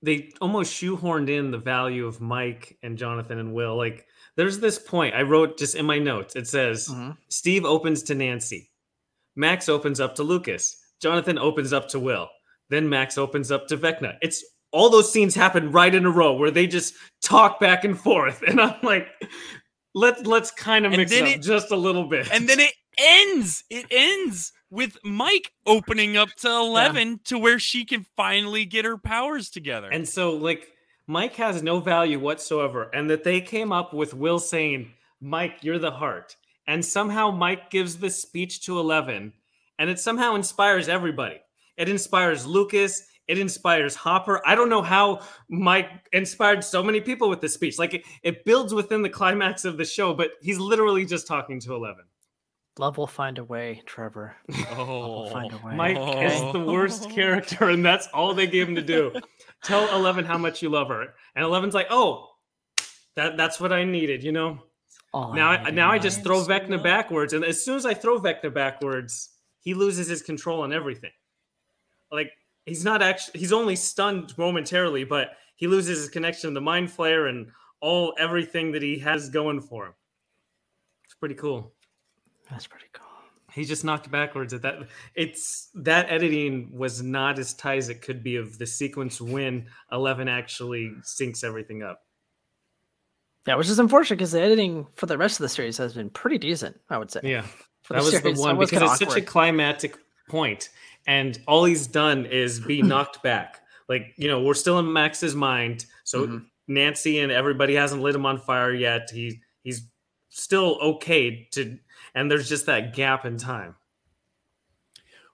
they 0.00 0.30
almost 0.40 0.72
shoehorned 0.72 1.28
in 1.28 1.50
the 1.50 1.58
value 1.58 2.06
of 2.06 2.20
Mike 2.20 2.78
and 2.82 2.96
Jonathan 2.96 3.38
and 3.38 3.52
Will. 3.52 3.76
Like 3.76 4.06
there's 4.36 4.60
this 4.60 4.78
point 4.78 5.14
I 5.16 5.22
wrote 5.22 5.58
just 5.58 5.74
in 5.74 5.84
my 5.86 5.98
notes. 5.98 6.36
It 6.36 6.46
says 6.46 6.88
Mhm. 6.88 7.16
Steve 7.28 7.64
opens 7.64 8.04
to 8.04 8.14
Nancy. 8.14 8.70
Max 9.34 9.68
opens 9.68 9.98
up 9.98 10.14
to 10.16 10.22
Lucas. 10.22 10.76
Jonathan 11.00 11.38
opens 11.38 11.72
up 11.72 11.88
to 11.88 11.98
Will. 11.98 12.28
Then 12.68 12.88
Max 12.88 13.18
opens 13.18 13.50
up 13.50 13.66
to 13.68 13.76
Vecna. 13.76 14.16
It's 14.22 14.44
all 14.72 14.90
those 14.90 15.12
scenes 15.12 15.34
happen 15.34 15.70
right 15.70 15.94
in 15.94 16.04
a 16.06 16.10
row 16.10 16.32
where 16.34 16.50
they 16.50 16.66
just 16.66 16.94
talk 17.22 17.60
back 17.60 17.84
and 17.84 17.98
forth. 17.98 18.42
And 18.46 18.60
I'm 18.60 18.74
like, 18.82 19.08
let's 19.94 20.22
let's 20.26 20.50
kind 20.50 20.86
of 20.86 20.92
mix 20.92 21.12
it 21.12 21.22
up 21.22 21.28
it- 21.28 21.42
just 21.42 21.70
a 21.70 21.76
little 21.76 22.04
bit. 22.08 22.28
and 22.32 22.48
then 22.48 22.58
it 22.60 22.72
ends. 22.98 23.64
It 23.70 23.86
ends 23.90 24.52
with 24.70 24.96
Mike 25.04 25.52
opening 25.66 26.16
up 26.16 26.30
to 26.40 26.48
Eleven 26.48 27.20
to 27.24 27.38
where 27.38 27.58
she 27.58 27.84
can 27.84 28.06
finally 28.16 28.64
get 28.64 28.84
her 28.84 28.96
powers 28.98 29.50
together. 29.50 29.88
And 29.90 30.08
so, 30.08 30.32
like, 30.32 30.68
Mike 31.06 31.34
has 31.36 31.62
no 31.62 31.78
value 31.80 32.18
whatsoever. 32.18 32.90
And 32.94 33.10
that 33.10 33.24
they 33.24 33.40
came 33.40 33.72
up 33.72 33.92
with 33.92 34.14
Will 34.14 34.38
saying, 34.38 34.92
Mike, 35.20 35.58
you're 35.62 35.78
the 35.78 35.90
heart. 35.90 36.36
And 36.66 36.84
somehow 36.84 37.30
Mike 37.30 37.70
gives 37.70 37.98
this 37.98 38.22
speech 38.22 38.62
to 38.62 38.78
Eleven, 38.78 39.32
and 39.78 39.90
it 39.90 39.98
somehow 39.98 40.34
inspires 40.36 40.88
everybody. 40.88 41.40
It 41.76 41.88
inspires 41.88 42.46
Lucas. 42.46 43.06
It 43.28 43.38
inspires 43.38 43.94
Hopper. 43.94 44.42
I 44.46 44.54
don't 44.54 44.68
know 44.68 44.82
how 44.82 45.20
Mike 45.48 45.88
inspired 46.12 46.64
so 46.64 46.82
many 46.82 47.00
people 47.00 47.28
with 47.28 47.40
this 47.40 47.54
speech. 47.54 47.78
Like, 47.78 47.94
it, 47.94 48.02
it 48.22 48.44
builds 48.44 48.74
within 48.74 49.02
the 49.02 49.08
climax 49.08 49.64
of 49.64 49.76
the 49.78 49.84
show, 49.84 50.12
but 50.12 50.32
he's 50.42 50.58
literally 50.58 51.04
just 51.04 51.26
talking 51.26 51.60
to 51.60 51.74
Eleven. 51.74 52.04
Love 52.78 52.96
will 52.96 53.06
find 53.06 53.38
a 53.38 53.44
way, 53.44 53.82
Trevor. 53.86 54.34
oh, 54.76 55.28
find 55.30 55.52
a 55.52 55.56
way. 55.66 55.74
Mike 55.76 55.98
is 56.32 56.40
the 56.52 56.64
worst 56.66 57.10
character, 57.14 57.68
and 57.68 57.84
that's 57.84 58.06
all 58.08 58.32
they 58.34 58.46
gave 58.46 58.66
him 58.68 58.74
to 58.76 58.82
do. 58.82 59.12
Tell 59.62 59.94
Eleven 59.94 60.24
how 60.24 60.38
much 60.38 60.62
you 60.62 60.70
love 60.70 60.88
her, 60.88 61.08
and 61.36 61.44
Eleven's 61.44 61.74
like, 61.74 61.88
"Oh, 61.90 62.30
that 63.14 63.36
that's 63.36 63.60
what 63.60 63.72
I 63.72 63.84
needed," 63.84 64.24
you 64.24 64.32
know. 64.32 64.58
All 65.14 65.34
now, 65.34 65.50
I, 65.50 65.58
needed 65.58 65.74
now 65.74 65.90
I 65.90 65.96
was- 65.96 66.02
just 66.04 66.24
throw 66.24 66.40
Vecna 66.40 66.82
backwards, 66.82 67.34
and 67.34 67.44
as 67.44 67.62
soon 67.62 67.76
as 67.76 67.84
I 67.84 67.92
throw 67.94 68.18
Vecna 68.18 68.52
backwards, 68.52 69.28
he 69.60 69.74
loses 69.74 70.08
his 70.08 70.22
control 70.22 70.62
on 70.62 70.72
everything. 70.72 71.12
Like 72.10 72.32
he's 72.66 72.84
not 72.84 73.02
actually 73.02 73.40
he's 73.40 73.52
only 73.52 73.76
stunned 73.76 74.36
momentarily, 74.36 75.04
but 75.04 75.30
he 75.56 75.66
loses 75.66 75.98
his 75.98 76.08
connection 76.08 76.50
to 76.50 76.54
the 76.54 76.60
Mind 76.60 76.88
Flayer 76.88 77.28
and 77.28 77.48
all 77.80 78.14
everything 78.18 78.72
that 78.72 78.82
he 78.82 78.98
has 79.00 79.28
going 79.28 79.60
for 79.60 79.86
him. 79.86 79.94
It's 81.04 81.14
pretty 81.14 81.34
cool. 81.34 81.72
That's 82.50 82.66
pretty 82.66 82.86
cool. 82.92 83.06
He 83.52 83.64
just 83.64 83.84
knocked 83.84 84.10
backwards 84.10 84.54
at 84.54 84.62
that. 84.62 84.88
It's 85.14 85.68
that 85.74 86.10
editing 86.10 86.70
was 86.76 87.02
not 87.02 87.38
as 87.38 87.52
tight 87.52 87.78
as 87.78 87.90
it 87.90 88.00
could 88.00 88.22
be 88.22 88.36
of 88.36 88.58
the 88.58 88.66
sequence 88.66 89.20
when 89.20 89.66
Eleven 89.90 90.28
actually 90.28 90.92
syncs 91.02 91.44
everything 91.44 91.82
up. 91.82 92.00
Yeah, 93.46 93.56
which 93.56 93.68
is 93.68 93.78
unfortunate 93.78 94.16
because 94.16 94.32
the 94.32 94.40
editing 94.40 94.86
for 94.94 95.06
the 95.06 95.18
rest 95.18 95.38
of 95.38 95.42
the 95.44 95.48
series 95.48 95.76
has 95.78 95.94
been 95.94 96.10
pretty 96.10 96.38
decent, 96.38 96.80
I 96.88 96.96
would 96.96 97.10
say. 97.10 97.20
Yeah, 97.24 97.44
that 97.90 98.02
was 98.02 98.12
the 98.12 98.20
series, 98.20 98.38
one 98.38 98.56
was 98.56 98.70
because 98.70 98.90
it's 98.90 98.98
such 99.00 99.08
a 99.08 99.10
awkward. 99.10 99.26
climatic 99.26 99.98
point, 100.28 100.70
and 101.06 101.38
all 101.46 101.64
he's 101.64 101.86
done 101.86 102.26
is 102.26 102.60
be 102.60 102.82
knocked 102.82 103.22
back. 103.22 103.60
Like 103.88 104.14
you 104.16 104.28
know, 104.28 104.42
we're 104.42 104.54
still 104.54 104.78
in 104.78 104.92
Max's 104.92 105.34
mind, 105.34 105.86
so 106.04 106.26
Mhm. 106.26 106.46
Nancy 106.68 107.18
and 107.18 107.30
everybody 107.32 107.74
hasn't 107.74 108.02
lit 108.02 108.14
him 108.14 108.24
on 108.26 108.38
fire 108.38 108.72
yet. 108.72 109.10
He 109.10 109.40
he's 109.64 109.82
still 110.30 110.78
okay 110.80 111.48
to, 111.52 111.78
and 112.14 112.30
there's 112.30 112.48
just 112.48 112.66
that 112.66 112.94
gap 112.94 113.24
in 113.26 113.36
time. 113.36 113.74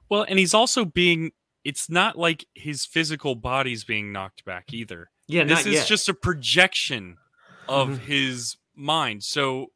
Well, 0.09 0.24
and 0.28 0.38
he's 0.38 0.54
also 0.54 0.85
being. 0.85 1.33
It's 1.64 1.90
not 1.90 2.16
like 2.16 2.46
his 2.54 2.87
physical 2.87 3.35
body's 3.35 3.85
being 3.85 4.11
knocked 4.12 4.44
back 4.44 4.72
either. 4.72 5.11
Yeah, 5.26 5.44
this 5.44 5.59
not 5.64 5.66
is 5.66 5.74
yet. 5.74 5.87
just 5.87 6.09
a 6.09 6.14
projection 6.14 7.16
of 7.68 7.88
Mhm. 7.88 7.98
his 8.07 8.57
mind. 8.74 9.22
So 9.24 9.72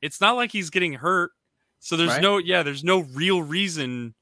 it's 0.00 0.20
not 0.20 0.36
like 0.36 0.52
he's 0.52 0.70
getting 0.70 0.94
hurt. 0.94 1.32
So 1.80 1.96
there's 1.96 2.10
Right. 2.10 2.22
no 2.22 2.38
yeah, 2.38 2.62
there's 2.62 2.84
no 2.84 3.00
real 3.00 3.42
reason 3.42 4.14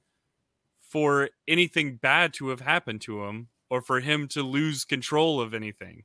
for 0.91 1.31
anything 1.47 1.97
bad 1.97 2.35
to 2.35 2.49
have 2.49 2.61
happened 2.61 3.01
to 3.03 3.25
him 3.25 3.49
or 3.71 3.81
for 3.81 4.01
him 4.01 4.27
to 4.27 4.43
lose 4.43 4.85
control 4.85 5.41
of 5.41 5.55
anything. 5.55 6.03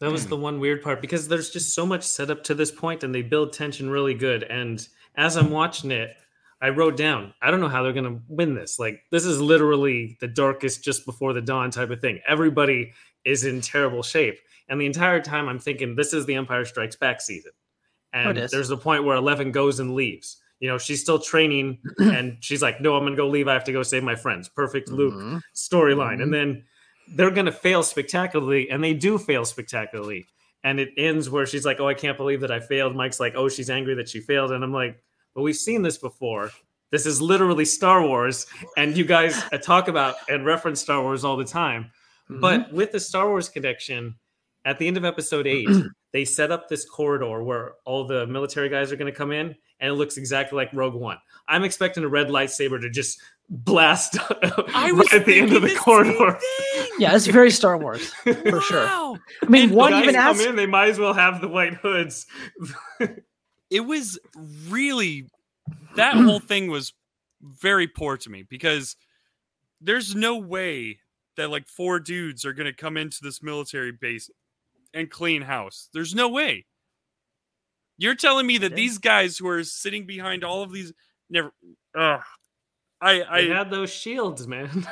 That 0.00 0.12
was 0.12 0.26
the 0.26 0.36
one 0.36 0.60
weird 0.60 0.82
part 0.82 1.00
because 1.00 1.28
there's 1.28 1.50
just 1.50 1.74
so 1.74 1.86
much 1.86 2.02
set 2.02 2.28
up 2.28 2.44
to 2.44 2.54
this 2.54 2.70
point 2.70 3.02
and 3.02 3.14
they 3.14 3.22
build 3.22 3.52
tension 3.52 3.88
really 3.88 4.14
good. 4.14 4.42
And 4.42 4.86
as 5.14 5.36
I'm 5.36 5.50
watching 5.50 5.90
it, 5.92 6.16
I 6.60 6.68
wrote 6.68 6.96
down, 6.96 7.32
I 7.40 7.50
don't 7.50 7.60
know 7.60 7.68
how 7.68 7.82
they're 7.82 7.92
going 7.92 8.12
to 8.12 8.20
win 8.28 8.54
this. 8.54 8.78
Like, 8.78 9.00
this 9.10 9.24
is 9.24 9.40
literally 9.40 10.18
the 10.20 10.28
darkest 10.28 10.84
just 10.84 11.06
before 11.06 11.32
the 11.32 11.40
dawn 11.40 11.70
type 11.70 11.90
of 11.90 12.00
thing. 12.00 12.20
Everybody 12.26 12.92
is 13.24 13.44
in 13.44 13.60
terrible 13.60 14.02
shape. 14.02 14.38
And 14.68 14.80
the 14.80 14.86
entire 14.86 15.20
time 15.20 15.48
I'm 15.48 15.58
thinking, 15.58 15.94
this 15.94 16.12
is 16.12 16.26
the 16.26 16.34
Empire 16.34 16.64
Strikes 16.64 16.96
Back 16.96 17.20
season. 17.20 17.52
Oh, 18.14 18.18
and 18.18 18.38
is. 18.38 18.50
there's 18.50 18.70
a 18.70 18.76
point 18.76 19.04
where 19.04 19.16
Eleven 19.16 19.52
goes 19.52 19.80
and 19.80 19.94
leaves. 19.94 20.41
You 20.62 20.68
know, 20.68 20.78
she's 20.78 21.00
still 21.00 21.18
training 21.18 21.78
and 21.98 22.36
she's 22.40 22.62
like, 22.62 22.80
no, 22.80 22.94
I'm 22.94 23.02
going 23.02 23.14
to 23.14 23.16
go 23.16 23.28
leave. 23.28 23.48
I 23.48 23.52
have 23.52 23.64
to 23.64 23.72
go 23.72 23.82
save 23.82 24.04
my 24.04 24.14
friends. 24.14 24.48
Perfect 24.48 24.88
Luke 24.90 25.12
Mhm. 25.14 25.40
storyline. 25.56 26.22
And 26.22 26.32
then 26.32 26.64
they're 27.16 27.32
going 27.32 27.46
to 27.46 27.52
fail 27.52 27.82
spectacularly, 27.82 28.70
and 28.70 28.82
they 28.82 28.94
do 28.94 29.18
fail 29.18 29.44
spectacularly. 29.44 30.24
And 30.62 30.78
it 30.78 30.90
ends 30.96 31.28
where 31.28 31.46
she's 31.46 31.64
like, 31.66 31.80
"Oh, 31.80 31.88
I 31.88 31.94
can't 31.94 32.16
believe 32.16 32.40
that 32.42 32.52
I 32.52 32.60
failed." 32.60 32.94
Mike's 32.94 33.18
like, 33.18 33.34
"Oh, 33.36 33.48
she's 33.48 33.68
angry 33.70 33.94
that 33.96 34.08
she 34.08 34.20
failed," 34.20 34.52
and 34.52 34.62
I'm 34.62 34.72
like, 34.72 35.02
"But 35.34 35.42
we've 35.42 35.56
seen 35.56 35.82
this 35.82 35.98
before. 35.98 36.52
This 36.92 37.06
is 37.06 37.20
literally 37.20 37.64
Star 37.64 38.06
Wars, 38.06 38.46
and 38.76 38.96
you 38.96 39.04
guys 39.04 39.42
talk 39.64 39.88
about 39.88 40.14
and 40.28 40.46
reference 40.46 40.80
Star 40.80 41.02
Wars 41.02 41.24
all 41.24 41.36
the 41.36 41.44
time." 41.44 41.90
Mhm. 42.30 42.40
But 42.40 42.72
with 42.72 42.92
the 42.92 43.00
Star 43.00 43.26
Wars 43.28 43.48
connection, 43.48 44.14
at 44.64 44.78
the 44.78 44.86
end 44.86 44.96
of 44.96 45.04
Episode 45.04 45.48
Eight, 45.48 45.66
they 46.12 46.24
set 46.24 46.52
up 46.52 46.68
this 46.68 46.88
corridor 46.88 47.42
where 47.42 47.72
all 47.84 48.06
the 48.06 48.28
military 48.28 48.68
guys 48.68 48.92
are 48.92 48.96
going 48.96 49.10
to 49.12 49.18
come 49.18 49.32
in, 49.32 49.56
and 49.82 49.90
it 49.90 49.94
looks 49.94 50.16
exactly 50.16 50.56
like 50.56 50.72
Rogue 50.72 50.94
One. 50.94 51.18
I'm 51.48 51.64
expecting 51.64 52.04
a 52.04 52.08
red 52.08 52.28
lightsaber 52.28 52.80
to 52.80 52.88
just 52.88 53.20
blast 53.50 54.16
right 54.30 55.12
at 55.12 55.26
the 55.26 55.40
end 55.40 55.52
of 55.52 55.60
the 55.60 55.74
corridor. 55.74 56.38
yeah, 56.98 57.14
it's 57.14 57.26
very 57.26 57.50
Star 57.50 57.76
Wars 57.76 58.10
for 58.22 58.60
sure. 58.62 58.84
Wow. 58.86 59.18
I 59.42 59.46
mean, 59.46 59.70
The 59.70 59.74
one 59.74 59.92
even 59.94 60.14
come 60.14 60.36
asked. 60.36 60.46
in, 60.46 60.56
they 60.56 60.66
might 60.66 60.88
as 60.88 60.98
well 60.98 61.12
have 61.12 61.40
the 61.42 61.48
white 61.48 61.74
hoods. 61.74 62.26
it 63.70 63.80
was 63.80 64.18
really 64.68 65.26
that 65.96 66.14
whole 66.14 66.38
thing 66.48 66.70
was 66.70 66.94
very 67.42 67.88
poor 67.88 68.16
to 68.16 68.30
me 68.30 68.44
because 68.48 68.96
there's 69.80 70.14
no 70.14 70.38
way 70.38 71.00
that 71.36 71.50
like 71.50 71.66
four 71.66 71.98
dudes 71.98 72.44
are 72.46 72.52
going 72.52 72.66
to 72.66 72.72
come 72.72 72.96
into 72.96 73.18
this 73.20 73.42
military 73.42 73.90
base 73.90 74.30
and 74.94 75.10
clean 75.10 75.42
house. 75.42 75.88
There's 75.92 76.14
no 76.14 76.28
way. 76.28 76.66
You're 78.02 78.16
telling 78.16 78.48
me 78.48 78.58
that 78.58 78.74
these 78.74 78.98
guys 78.98 79.38
who 79.38 79.46
are 79.46 79.62
sitting 79.62 80.06
behind 80.06 80.42
all 80.42 80.62
of 80.62 80.72
these 80.72 80.92
never 81.30 81.52
Ugh. 81.96 82.20
I 83.00 83.12
They 83.12 83.24
I 83.24 83.56
had 83.58 83.70
those 83.70 83.90
shields, 83.90 84.48
man. 84.48 84.88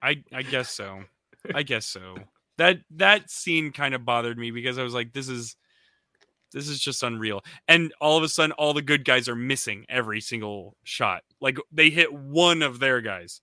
I 0.00 0.22
I 0.32 0.42
guess 0.42 0.70
so. 0.70 1.02
I 1.52 1.62
guess 1.64 1.84
so. 1.84 2.14
That 2.58 2.78
that 2.92 3.28
scene 3.28 3.72
kind 3.72 3.92
of 3.92 4.04
bothered 4.04 4.38
me 4.38 4.52
because 4.52 4.78
I 4.78 4.84
was 4.84 4.94
like, 4.94 5.12
this 5.12 5.28
is 5.28 5.56
this 6.52 6.68
is 6.68 6.78
just 6.78 7.02
unreal. 7.02 7.42
And 7.66 7.92
all 8.00 8.18
of 8.18 8.22
a 8.22 8.28
sudden, 8.28 8.52
all 8.52 8.72
the 8.72 8.82
good 8.82 9.04
guys 9.04 9.28
are 9.28 9.34
missing 9.34 9.84
every 9.88 10.20
single 10.20 10.76
shot. 10.84 11.24
Like 11.40 11.58
they 11.72 11.90
hit 11.90 12.12
one 12.12 12.62
of 12.62 12.78
their 12.78 13.00
guys. 13.00 13.40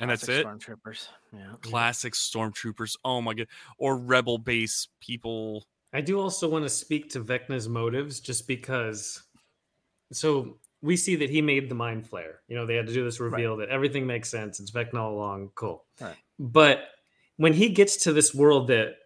And 0.00 0.10
that's 0.10 0.24
Classic 0.24 0.46
it? 0.46 0.46
Stormtroopers. 0.46 1.08
Yeah. 1.34 1.52
Classic 1.60 2.14
stormtroopers. 2.14 2.96
Oh 3.04 3.20
my 3.20 3.34
god. 3.34 3.48
Or 3.76 3.98
rebel 3.98 4.38
base 4.38 4.88
people. 5.00 5.66
I 5.92 6.00
do 6.00 6.20
also 6.20 6.48
want 6.48 6.64
to 6.64 6.70
speak 6.70 7.10
to 7.10 7.20
Vecna's 7.22 7.68
motives 7.68 8.20
just 8.20 8.46
because. 8.46 9.22
So 10.12 10.58
we 10.80 10.96
see 10.96 11.16
that 11.16 11.30
he 11.30 11.42
made 11.42 11.68
the 11.68 11.74
Mind 11.74 12.08
Flayer. 12.08 12.36
You 12.48 12.56
know, 12.56 12.66
they 12.66 12.76
had 12.76 12.86
to 12.86 12.92
do 12.92 13.04
this 13.04 13.20
reveal 13.20 13.56
that 13.58 13.68
everything 13.68 14.06
makes 14.06 14.28
sense. 14.28 14.58
It's 14.58 14.70
Vecna 14.70 14.96
all 14.96 15.14
along. 15.14 15.50
Cool. 15.54 15.84
Right. 16.00 16.16
But 16.38 16.84
when 17.36 17.52
he 17.52 17.68
gets 17.68 17.96
to 18.04 18.12
this 18.12 18.34
world 18.34 18.68
that 18.68 18.96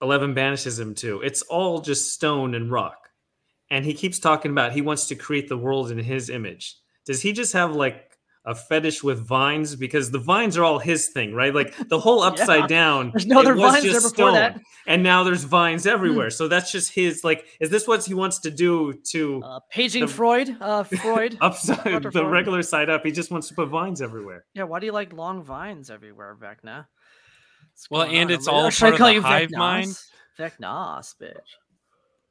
Eleven 0.00 0.32
banishes 0.32 0.78
him 0.78 0.94
to, 0.96 1.20
it's 1.22 1.42
all 1.42 1.80
just 1.80 2.12
stone 2.12 2.54
and 2.54 2.70
rock. 2.70 3.10
And 3.70 3.84
he 3.84 3.94
keeps 3.94 4.18
talking 4.18 4.50
about 4.50 4.72
he 4.72 4.80
wants 4.80 5.06
to 5.08 5.14
create 5.14 5.48
the 5.48 5.58
world 5.58 5.90
in 5.90 5.98
his 5.98 6.30
image. 6.30 6.76
Does 7.04 7.20
he 7.20 7.32
just 7.32 7.52
have 7.52 7.74
like 7.74 8.07
a 8.44 8.54
fetish 8.54 9.02
with 9.02 9.18
vines 9.26 9.76
because 9.76 10.10
the 10.10 10.18
vines 10.18 10.56
are 10.56 10.64
all 10.64 10.78
his 10.78 11.08
thing, 11.08 11.34
right? 11.34 11.54
Like 11.54 11.74
the 11.88 11.98
whole 11.98 12.22
upside 12.28 12.62
Yeah. 12.62 12.66
down. 12.66 13.10
There's 13.12 13.26
no 13.26 13.40
other 13.40 13.54
vines 13.54 13.82
there 13.84 14.00
before 14.00 14.32
that. 14.32 14.54
Hmm. 14.54 14.60
and 14.86 15.02
now 15.02 15.22
there's 15.24 15.44
vines 15.44 15.86
everywhere. 15.86 16.30
So 16.30 16.48
that's 16.48 16.72
just 16.72 16.92
his. 16.92 17.22
Like, 17.24 17.44
is 17.60 17.68
this 17.70 17.86
what 17.86 18.04
he 18.04 18.14
wants 18.14 18.38
to 18.40 18.50
do 18.50 18.94
to 19.10 19.42
Uh, 19.44 19.60
paging 19.70 20.06
The- 20.06 20.12
Freud. 20.12 20.56
Uh, 20.60 20.82
Freud. 21.02 21.36
upside 21.40 22.02
the 22.02 22.10
Freud? 22.10 22.30
regular 22.30 22.62
side 22.62 22.88
up? 22.88 23.04
He 23.04 23.12
just 23.12 23.30
wants 23.30 23.48
to 23.48 23.54
put 23.54 23.68
vines 23.68 24.00
everywhere. 24.00 24.44
yeah, 24.54 24.62
why 24.64 24.78
do 24.80 24.86
you 24.86 24.92
like 24.92 25.12
long 25.12 25.42
vines 25.42 25.90
everywhere, 25.90 26.36
Vecna? 26.40 26.86
What's 27.74 27.90
Well, 27.90 28.02
and 28.02 28.30
on 28.30 28.30
it's 28.30 28.48
all 28.48 28.62
there? 28.62 28.70
Should 28.70 28.94
I 28.94 28.96
part 28.98 29.16
of 29.16 29.22
call 29.22 29.30
the 29.30 29.38
hive 29.38 29.48
Vecnas? 29.50 29.58
mind. 29.58 29.96
Vecnas, 30.38 31.14
bitch. 31.20 31.50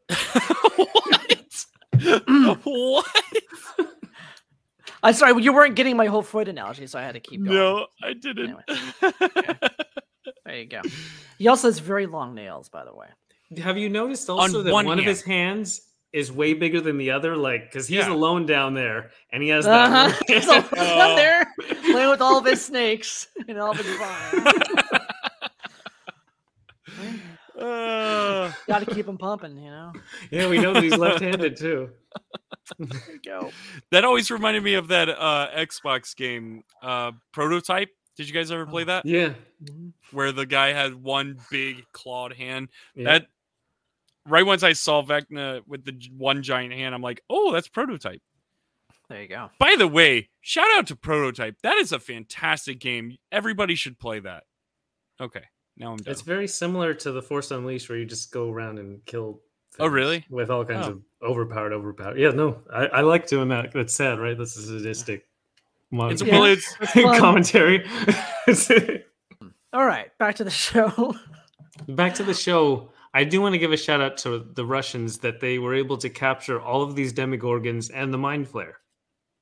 what? 0.78 2.58
what? 2.64 3.06
I'm 5.04 5.14
sorry, 5.14 5.42
you 5.42 5.54
weren't 5.54 5.76
getting 5.76 5.96
my 5.96 6.08
whole 6.08 6.22
Freud 6.24 6.48
analogy, 6.48 6.88
so 6.88 6.98
I 7.00 7.04
had 7.04 7.14
to 7.14 7.20
keep 7.20 7.44
going. 7.44 7.56
No, 7.56 7.88
I 8.04 8.14
didn't. 8.14 8.58
There 10.46 10.58
you 10.60 10.66
go. 10.66 10.82
He 11.38 11.48
also 11.50 11.68
has 11.68 11.80
very 11.80 12.06
long 12.06 12.34
nails, 12.34 12.70
by 12.70 12.86
the 12.86 12.94
way. 12.94 13.08
Have 13.62 13.78
you 13.78 13.90
noticed 13.90 14.30
also 14.30 14.62
that 14.64 14.72
one 14.74 14.86
one, 14.86 14.98
of 15.00 15.04
his 15.06 15.22
hands 15.22 15.82
is 16.14 16.32
way 16.32 16.54
bigger 16.54 16.80
than 16.80 16.98
the 16.98 17.12
other? 17.12 17.36
Like, 17.36 17.66
because 17.70 17.88
he's 17.88 17.98
Yeah. 18.00 18.14
alone 18.14 18.46
down 18.46 18.74
there, 18.74 19.12
and 19.32 19.44
he 19.44 19.50
has 19.50 19.66
Uh-huh. 19.68 20.08
that. 20.08 20.24
He's 20.28 20.48
all 20.48 20.64
Oh. 20.78 20.98
down 20.98 21.16
there 21.18 21.54
playing 21.92 22.10
with 22.10 22.22
all 22.22 22.38
of 22.38 22.46
his 22.46 22.64
snakes 22.64 23.28
and 23.50 23.58
all 23.60 23.72
of 23.72 23.78
his 23.78 23.98
vines. 23.98 24.48
Uh, 27.58 28.52
Got 28.68 28.80
to 28.88 28.94
keep 28.94 29.08
him 29.08 29.18
pumping, 29.18 29.58
you 29.58 29.70
know. 29.70 29.92
yeah, 30.32 30.48
we 30.48 30.58
know 30.60 30.74
that 30.74 30.84
he's 30.84 30.98
left-handed 30.98 31.58
too. 31.58 31.90
There 32.78 33.00
go. 33.26 33.52
that 33.92 34.04
always 34.06 34.30
reminded 34.30 34.64
me 34.64 34.76
of 34.76 34.90
that 34.90 35.10
uh, 35.10 35.48
Xbox 35.56 36.16
game, 36.16 36.64
uh, 36.84 37.12
Prototype. 37.34 37.90
Did 38.16 38.28
you 38.28 38.34
guys 38.34 38.52
ever 38.52 38.64
Oh. 38.64 38.72
play 38.72 38.84
that? 38.86 39.06
Yeah, 39.06 39.34
Where 40.12 40.32
the 40.32 40.46
guy 40.46 40.74
had 40.74 40.96
one 40.96 41.40
big 41.52 41.84
clawed 41.94 42.34
hand. 42.34 42.70
yeah. 42.96 43.04
That 43.06 43.28
right 44.28 44.46
once 44.46 44.64
I 44.64 44.74
saw 44.74 45.02
Vecna 45.04 45.62
with 45.68 45.86
the 45.86 45.94
one 46.18 46.44
giant 46.44 46.74
hand, 46.74 46.94
I'm 46.94 47.02
like, 47.02 47.22
oh, 47.30 47.52
that's 47.54 47.68
Prototype. 47.68 48.22
There 49.10 49.22
you 49.22 49.28
go. 49.30 49.50
By 49.60 49.76
the 49.78 49.88
way, 49.88 50.30
shout 50.42 50.68
out 50.78 50.88
to 50.88 50.96
Prototype. 50.96 51.56
That 51.64 51.78
is 51.78 51.92
a 51.94 52.00
fantastic 52.00 52.80
game. 52.80 53.16
Everybody 53.32 53.76
should 53.76 53.98
play 54.00 54.20
that. 54.20 54.44
Okay, 55.22 55.44
now 55.78 55.92
I'm 55.92 55.98
done. 55.98 56.12
It's 56.12 56.22
very 56.22 56.48
similar 56.48 56.94
to 56.96 57.12
the 57.12 57.22
Force 57.22 57.52
Unleashed, 57.52 57.90
where 57.90 57.98
you 57.98 58.06
just 58.06 58.32
go 58.32 58.50
around 58.52 58.80
and 58.80 59.06
kill. 59.06 59.42
Oh, 59.80 59.88
really? 59.88 60.26
With 60.30 60.50
all 60.50 60.66
kinds 60.66 60.88
Oh. 60.88 60.92
of 60.92 61.02
overpowered, 61.32 61.72
overpowered. 61.74 62.18
Yeah, 62.18 62.30
no, 62.32 62.62
I, 62.74 62.86
I 62.88 63.02
like 63.02 63.28
doing 63.28 63.50
that. 63.50 63.72
That's 63.74 63.94
sad, 63.94 64.20
right? 64.20 64.38
That's 64.38 64.56
a 64.58 64.62
sadistic. 64.62 65.26
mon- 65.92 66.12
It's, 66.12 66.22
Yeah. 66.22 66.34
well, 66.40 66.46
it's 66.52 66.76
fun. 66.92 67.20
commentary. 67.20 67.86
All 69.74 69.86
right, 69.86 70.18
back 70.18 70.36
to 70.36 70.44
the 70.44 70.50
show. 70.52 71.16
Back 71.90 72.16
to 72.16 72.24
the 72.24 72.34
show. 72.34 72.90
I 73.14 73.24
do 73.24 73.40
want 73.40 73.54
to 73.54 73.60
give 73.60 73.72
a 73.72 73.78
shout 73.78 74.02
out 74.02 74.18
to 74.20 74.40
the 74.56 74.66
Russians 74.66 75.20
that 75.20 75.40
they 75.40 75.60
were 75.60 75.76
able 75.76 75.96
to 75.98 76.10
capture 76.10 76.60
all 76.60 76.82
of 76.82 76.96
these 76.96 77.14
Demogorgons 77.14 77.92
and 77.94 78.12
the 78.12 78.18
Mind 78.18 78.48
Flayer. 78.48 78.74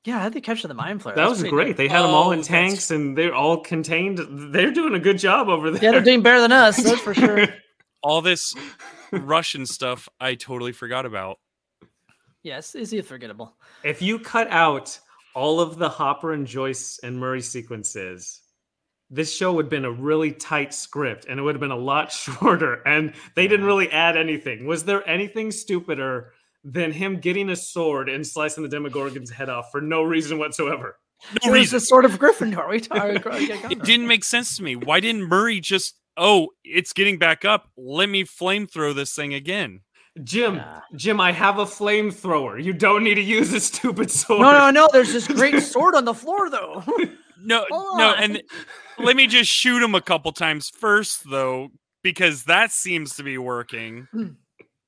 Yeah, 0.06 0.20
how'd 0.20 0.34
they 0.34 0.42
capture 0.42 0.68
the 0.68 0.74
Mind 0.74 1.02
Flayer? 1.02 1.16
That 1.16 1.28
That's 1.28 1.30
was 1.32 1.40
pretty 1.40 1.52
great. 1.56 1.68
good. 1.70 1.78
They 1.78 1.88
had 1.88 2.04
them 2.04 2.12
all 2.12 2.30
Oh, 2.30 2.32
in 2.32 2.42
tanks 2.44 2.92
and 2.92 3.18
they're 3.18 3.34
all 3.36 3.58
contained. 3.62 4.20
They're 4.54 4.72
doing 4.72 4.94
a 4.94 5.00
good 5.00 5.18
job 5.18 5.50
over 5.50 5.72
there. 5.72 5.84
Yeah, 5.84 5.92
they're 5.92 6.02
doing 6.02 6.22
better 6.22 6.40
than 6.42 6.52
us. 6.52 6.82
That's 6.82 7.02
for 7.02 7.14
sure. 7.14 7.48
all 8.04 8.22
this 8.22 8.54
Russian 9.12 9.66
stuff 9.66 10.08
I 10.20 10.36
totally 10.36 10.72
forgot 10.72 11.06
about. 11.06 11.40
Yes, 12.44 12.76
easy 12.76 13.02
forgettable. 13.02 13.56
if 13.84 14.02
you 14.04 14.20
cut 14.20 14.48
out 14.52 15.00
all 15.34 15.60
of 15.60 15.78
the 15.78 15.90
Hopper 15.90 16.32
and 16.34 16.46
Joyce 16.46 17.00
and 17.02 17.20
Murray 17.20 17.42
sequences, 17.42 18.42
this 19.10 19.36
show 19.36 19.54
would 19.54 19.66
have 19.66 19.70
been 19.72 19.86
a 19.86 19.92
really 19.92 20.32
tight 20.32 20.72
script 20.74 21.26
and 21.28 21.40
it 21.40 21.44
would 21.44 21.56
have 21.56 21.60
been 21.62 21.72
a 21.72 21.76
lot 21.76 22.12
shorter. 22.12 22.84
And 22.88 23.14
they 23.36 23.48
didn't 23.48 23.66
really 23.66 23.92
add 23.92 24.16
anything. 24.18 24.68
Was 24.68 24.86
there 24.86 25.08
anything 25.10 25.52
stupider 25.52 26.34
than 26.66 26.92
him 26.92 27.20
getting 27.20 27.50
a 27.52 27.56
sword 27.56 28.10
and 28.10 28.26
slicing 28.26 28.68
the 28.68 28.76
Demogorgon's 28.76 29.30
head 29.30 29.50
off 29.50 29.68
for 29.72 29.80
no 29.80 30.02
reason 30.04 30.38
whatsoever? 30.40 30.98
No 31.44 31.50
it 31.50 31.52
was 31.52 31.60
reason. 31.60 31.76
the 31.78 31.80
sort 31.82 32.04
of 32.06 32.20
Gryffindor. 32.20 32.70
We 32.70 32.82
talked. 32.82 33.26
It 33.72 33.84
didn't 33.84 34.08
make 34.08 34.24
sense 34.24 34.58
to 34.58 34.64
me. 34.64 34.76
Why 34.76 35.00
didn't 35.00 35.24
Murray 35.24 35.60
just? 35.62 35.96
Oh, 36.18 36.50
it's 36.64 36.92
getting 36.94 37.18
back 37.18 37.46
up. 37.46 37.70
Let 37.78 38.10
me 38.10 38.24
flame 38.26 38.68
throw 38.68 38.94
this 38.94 39.14
thing 39.14 39.34
again. 39.34 39.82
Jim, 40.24 40.56
Yeah. 40.56 40.80
Jim, 40.96 41.20
I 41.20 41.32
have 41.34 41.60
a 41.60 41.66
flamethrower. 41.66 42.62
You 42.64 42.72
don't 42.74 43.04
need 43.04 43.16
to 43.16 43.22
use 43.22 43.54
a 43.54 43.60
stupid 43.60 44.10
sword. 44.10 44.42
No, 44.42 44.52
no, 44.52 44.72
no. 44.72 44.90
There's 44.92 45.12
this 45.14 45.28
great 45.28 45.62
sword 45.62 45.94
on 45.94 46.06
the 46.06 46.14
floor, 46.14 46.50
though. 46.50 46.84
No, 47.48 47.64
Hold 47.70 48.00
no, 48.00 48.08
on. 48.10 48.24
and 48.24 48.42
let 48.98 49.16
me 49.16 49.28
just 49.28 49.52
shoot 49.52 49.84
him 49.84 49.94
a 49.94 50.02
couple 50.02 50.32
times 50.32 50.70
first, 50.70 51.30
though, 51.30 51.68
because 52.02 52.46
that 52.46 52.72
seems 52.72 53.18
to 53.18 53.24
be 53.24 53.38
working. 53.38 54.08
Hmm. 54.12 54.28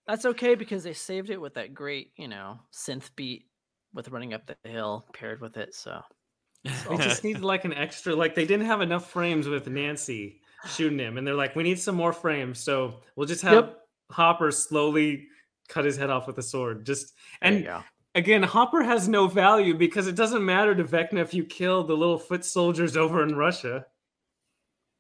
That's 0.08 0.26
okay 0.26 0.56
because 0.56 0.84
they 0.84 0.94
saved 0.94 1.30
it 1.30 1.40
with 1.42 1.56
that 1.56 1.74
great, 1.74 2.12
you 2.16 2.28
know, 2.28 2.60
synth 2.74 3.10
beat 3.16 3.46
with 3.94 4.10
running 4.10 4.34
up 4.34 4.46
the 4.46 4.56
hill 4.70 5.06
paired 5.14 5.42
with 5.42 5.58
it. 5.58 5.76
So 5.76 6.02
They 6.64 6.98
just 6.98 7.24
needed 7.24 7.44
like 7.44 7.66
an 7.66 7.74
extra, 7.74 8.16
like 8.16 8.36
they 8.36 8.46
didn't 8.46 8.66
have 8.66 8.82
enough 8.82 9.10
frames 9.10 9.48
with 9.48 9.68
Nancy 9.68 10.42
shooting 10.70 11.00
him, 11.00 11.18
and 11.18 11.26
they're 11.26 11.36
like, 11.36 11.56
we 11.56 11.64
need 11.64 11.80
some 11.80 11.96
more 11.96 12.14
frames, 12.14 12.60
so 12.60 13.02
we'll 13.16 13.28
just 13.28 13.42
have 13.44 13.54
Yep. 13.54 13.78
Hopper 14.12 14.52
slowly 14.52 15.28
cut 15.68 15.86
his 15.86 15.98
head 15.98 16.10
off 16.10 16.28
with 16.28 16.38
a 16.38 16.44
sword. 16.44 16.86
Just 16.86 17.14
and 17.42 17.68
again, 18.16 18.44
Hopper 18.44 18.84
has 18.84 19.08
no 19.08 19.28
value 19.28 19.74
because 19.74 20.08
it 20.08 20.16
doesn't 20.16 20.46
matter 20.46 20.74
to 20.74 20.84
Vecna 20.84 21.20
if 21.20 21.34
you 21.34 21.44
kill 21.44 21.84
the 21.84 21.96
little 21.96 22.18
foot 22.18 22.46
soldiers 22.46 22.96
over 22.96 23.24
in 23.24 23.36
Russia. 23.36 23.86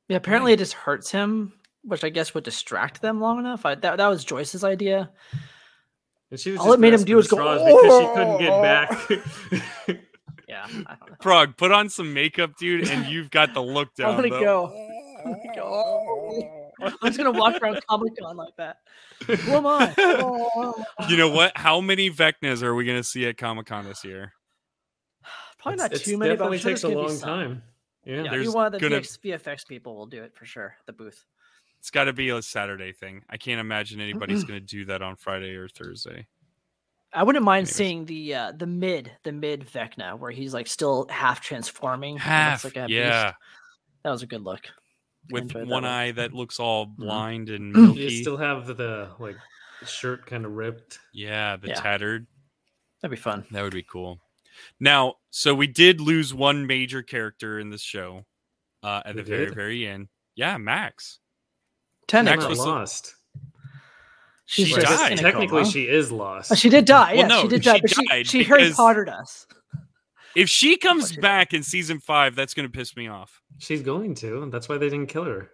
Yeah, 0.09 0.17
apparently 0.17 0.53
it 0.53 0.59
just 0.59 0.73
hurts 0.73 1.11
him, 1.11 1.53
which 1.83 2.03
I 2.03 2.09
guess 2.09 2.33
would 2.33 2.43
distract 2.43 3.01
them 3.01 3.21
long 3.21 3.39
enough. 3.39 3.65
I, 3.65 3.75
that 3.75 3.97
that 3.97 4.07
was 4.07 4.25
Joyce's 4.25 4.63
idea. 4.63 5.09
And 6.29 6.39
she 6.39 6.51
was 6.51 6.59
All 6.59 6.73
it 6.73 6.79
made 6.79 6.93
him 6.93 7.03
do 7.03 7.15
was 7.15 7.27
at 7.27 7.31
go, 7.31 7.37
straws 7.37 7.61
because 7.63 8.01
she 8.01 8.07
couldn't 8.13 8.37
get 8.39 8.51
oh! 8.51 8.61
back. 8.61 9.99
Yeah, 10.47 10.65
I. 10.85 10.95
Frog, 11.21 11.57
put 11.57 11.71
on 11.71 11.89
some 11.89 12.13
makeup, 12.13 12.57
dude, 12.57 12.87
and 12.87 13.05
you've 13.11 13.29
got 13.29 13.53
the 13.53 13.61
look 13.61 13.93
down. 13.95 14.11
I'm 14.11 14.15
gonna 14.15 14.29
though. 14.29 14.39
go. 14.39 14.89
I'm 15.25 15.33
gonna 15.33 15.55
go. 15.55 16.71
I'm 16.81 16.93
just 17.03 17.17
gonna 17.17 17.31
walk 17.31 17.61
around 17.61 17.81
Comic 17.89 18.13
Con 18.17 18.37
like 18.37 18.55
that. 18.57 18.77
Who 19.25 19.51
am 19.51 19.67
I? 19.67 19.93
Oh. 19.97 20.85
You 21.09 21.17
know 21.17 21.29
what? 21.29 21.51
How 21.55 21.81
many 21.81 22.09
Vecnas 22.09 22.63
are 22.63 22.75
we 22.75 22.85
going 22.85 22.99
to 22.99 23.03
see 23.03 23.25
at 23.25 23.37
Comic 23.37 23.65
Con 23.65 23.85
this 23.85 24.05
year? 24.05 24.31
Probably 25.59 25.77
not 25.77 25.91
It's- 25.91 26.03
too 26.07 26.17
many, 26.17 26.35
but 26.35 26.45
I'm 26.45 26.57
sure 26.57 26.71
takes 26.71 26.83
a 26.83 26.89
gonna 26.89 27.01
be 27.01 27.07
long 27.07 27.19
time. 27.19 27.63
Yeah. 28.05 28.17
Yeah, 28.17 28.23
maybe 28.23 28.37
There's 28.37 28.53
one 28.53 28.67
of 28.67 28.71
the 28.73 28.79
gonna- 28.79 29.01
VX, 29.01 29.19
VFX 29.19 29.67
people 29.67 29.97
will 29.97 30.05
do 30.05 30.23
it 30.23 30.33
for 30.35 30.45
sure. 30.45 30.75
The 30.85 30.93
booth. 30.93 31.25
It's 31.87 31.91
got 31.93 32.03
to 32.03 32.11
be 32.13 32.27
a 32.27 32.41
Saturday 32.41 32.91
thing. 32.91 33.23
I 33.29 33.37
can't 33.37 33.61
imagine 33.61 34.01
anybody's 34.01 34.43
going 34.43 34.59
to 34.59 34.65
do 34.65 34.83
that 34.87 35.01
on 35.01 35.15
Friday 35.15 35.55
or 35.55 35.69
Thursday. 35.69 36.27
I 37.13 37.23
wouldn't 37.23 37.45
mind 37.45 37.59
Anyways. 37.69 37.75
seeing 37.77 38.03
the 38.05 38.35
uh, 38.35 38.51
the 38.51 38.67
mid 38.67 39.09
the 39.23 39.31
mid 39.31 39.61
Vecna 39.65 40.19
where 40.19 40.29
he's 40.29 40.53
like 40.53 40.67
still 40.67 41.07
half 41.09 41.39
transforming. 41.39 42.17
Half, 42.17 42.65
like 42.65 42.75
a 42.75 42.87
beast. 42.87 42.91
yeah, 42.91 43.31
that 44.03 44.11
was 44.11 44.21
a 44.21 44.25
good 44.27 44.41
look. 44.41 44.65
with 45.31 45.43
enjoyed 45.43 45.61
that 45.61 45.67
one 45.69 45.83
one. 45.83 45.85
eye 45.85 46.11
that 46.11 46.33
looks 46.33 46.59
all 46.59 46.85
blind 46.87 47.47
and 47.47 47.73
You 47.95 48.09
still 48.09 48.35
have 48.35 48.67
the 48.67 49.07
like 49.17 49.37
shirt 49.85 50.25
kind 50.25 50.43
of 50.45 50.51
ripped. 50.51 50.99
yeah, 51.13 51.55
the 51.55 51.69
Yeah. 51.69 51.75
tattered. 51.75 52.27
That'd 53.01 53.15
be 53.17 53.21
fun. 53.21 53.45
That 53.51 53.61
would 53.63 53.71
be 53.71 53.83
cool. 53.89 54.19
Now, 54.77 55.13
so 55.29 55.55
we 55.55 55.67
did 55.67 56.01
lose 56.01 56.33
one 56.33 56.67
major 56.67 57.01
character 57.01 57.57
in 57.59 57.69
this 57.69 57.81
show 57.81 58.25
uh, 58.83 59.03
at 59.05 59.15
We 59.15 59.21
the 59.21 59.29
very, 59.29 59.53
very 59.55 59.87
end. 59.87 60.09
Yeah, 60.35 60.57
Max. 60.57 61.19
Ten. 62.07 62.25
Max 62.25 62.45
was 62.47 62.59
lost. 62.59 63.15
She 64.45 64.63
just 64.63 64.87
died. 64.87 65.17
Technically, 65.17 65.65
she 65.65 65.87
is 65.87 66.11
lost. 66.11 66.51
Oh, 66.51 66.55
she 66.55 66.69
did 66.69 66.85
die. 66.85 67.13
Well, 67.13 67.17
yeah, 67.17 67.27
no, 67.27 67.41
she 67.41 67.47
did 67.49 67.63
she 67.63 67.69
die, 67.69 67.79
but 67.81 67.89
she 67.89 68.07
died 68.07 68.27
she 68.27 68.43
Harry 68.43 68.61
because- 68.63 68.75
Pottered 68.75 69.09
us. 69.09 69.45
If 70.35 70.49
she 70.49 70.77
comes 70.77 71.17
back 71.17 71.53
in 71.53 71.63
season 71.63 71.99
five, 71.99 72.35
that's 72.35 72.53
going 72.53 72.69
to 72.69 72.71
piss 72.71 72.95
me 72.95 73.07
off. 73.07 73.41
She's 73.57 73.81
going 73.81 74.13
to, 74.15 74.43
and 74.43 74.51
that's 74.53 74.69
why 74.69 74.77
they 74.77 74.87
didn't 74.87 75.07
kill 75.09 75.23
her. 75.23 75.49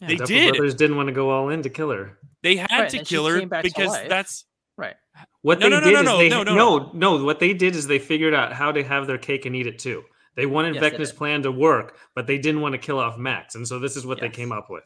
Yeah. 0.00 0.08
They 0.08 0.16
Duffer 0.16 0.26
did. 0.32 0.54
Brothers 0.56 0.74
didn't 0.74 0.96
want 0.96 1.06
to 1.06 1.12
go 1.12 1.30
all 1.30 1.50
in 1.50 1.62
to 1.62 1.70
kill 1.70 1.90
her. 1.90 2.18
They 2.42 2.56
had 2.56 2.68
Right, 2.70 2.90
to 2.90 3.04
kill 3.04 3.26
her 3.26 3.38
came 3.38 3.48
back 3.48 3.62
to 3.62 3.68
because 3.70 3.92
that's 4.08 4.44
Right. 4.76 4.96
What 5.42 5.58
No, 5.60 5.66
they 5.66 5.70
no, 5.70 5.80
no, 5.80 5.86
did 5.86 5.92
no, 5.92 6.00
is 6.00 6.04
no, 6.04 6.18
they 6.18 6.28
no, 6.28 6.42
no, 6.42 6.54
no, 6.54 6.90
no, 7.18 7.24
What 7.24 7.38
they 7.40 7.52
did 7.54 7.74
is 7.76 7.86
they 7.86 7.98
figured 7.98 8.34
out 8.34 8.52
how 8.52 8.72
to 8.72 8.82
have 8.82 9.06
their 9.06 9.18
cake 9.18 9.46
and 9.46 9.54
eat 9.56 9.66
it 9.66 9.78
too. 9.78 10.02
They 10.36 10.46
wanted 10.46 10.76
Yes, 10.76 10.84
Vecna's 10.84 11.12
plan 11.12 11.42
to 11.42 11.50
work, 11.52 11.96
but 12.14 12.26
they 12.26 12.38
didn't 12.38 12.60
want 12.60 12.72
to 12.74 12.78
kill 12.78 12.98
off 12.98 13.18
Max, 13.18 13.54
and 13.56 13.66
so 13.66 13.78
this 13.80 13.96
is 13.96 14.06
what 14.06 14.20
they 14.20 14.28
came 14.28 14.52
up 14.52 14.68
with. 14.70 14.84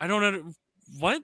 I 0.00 0.06
don't 0.06 0.22
know 0.22 0.52
what 0.98 1.22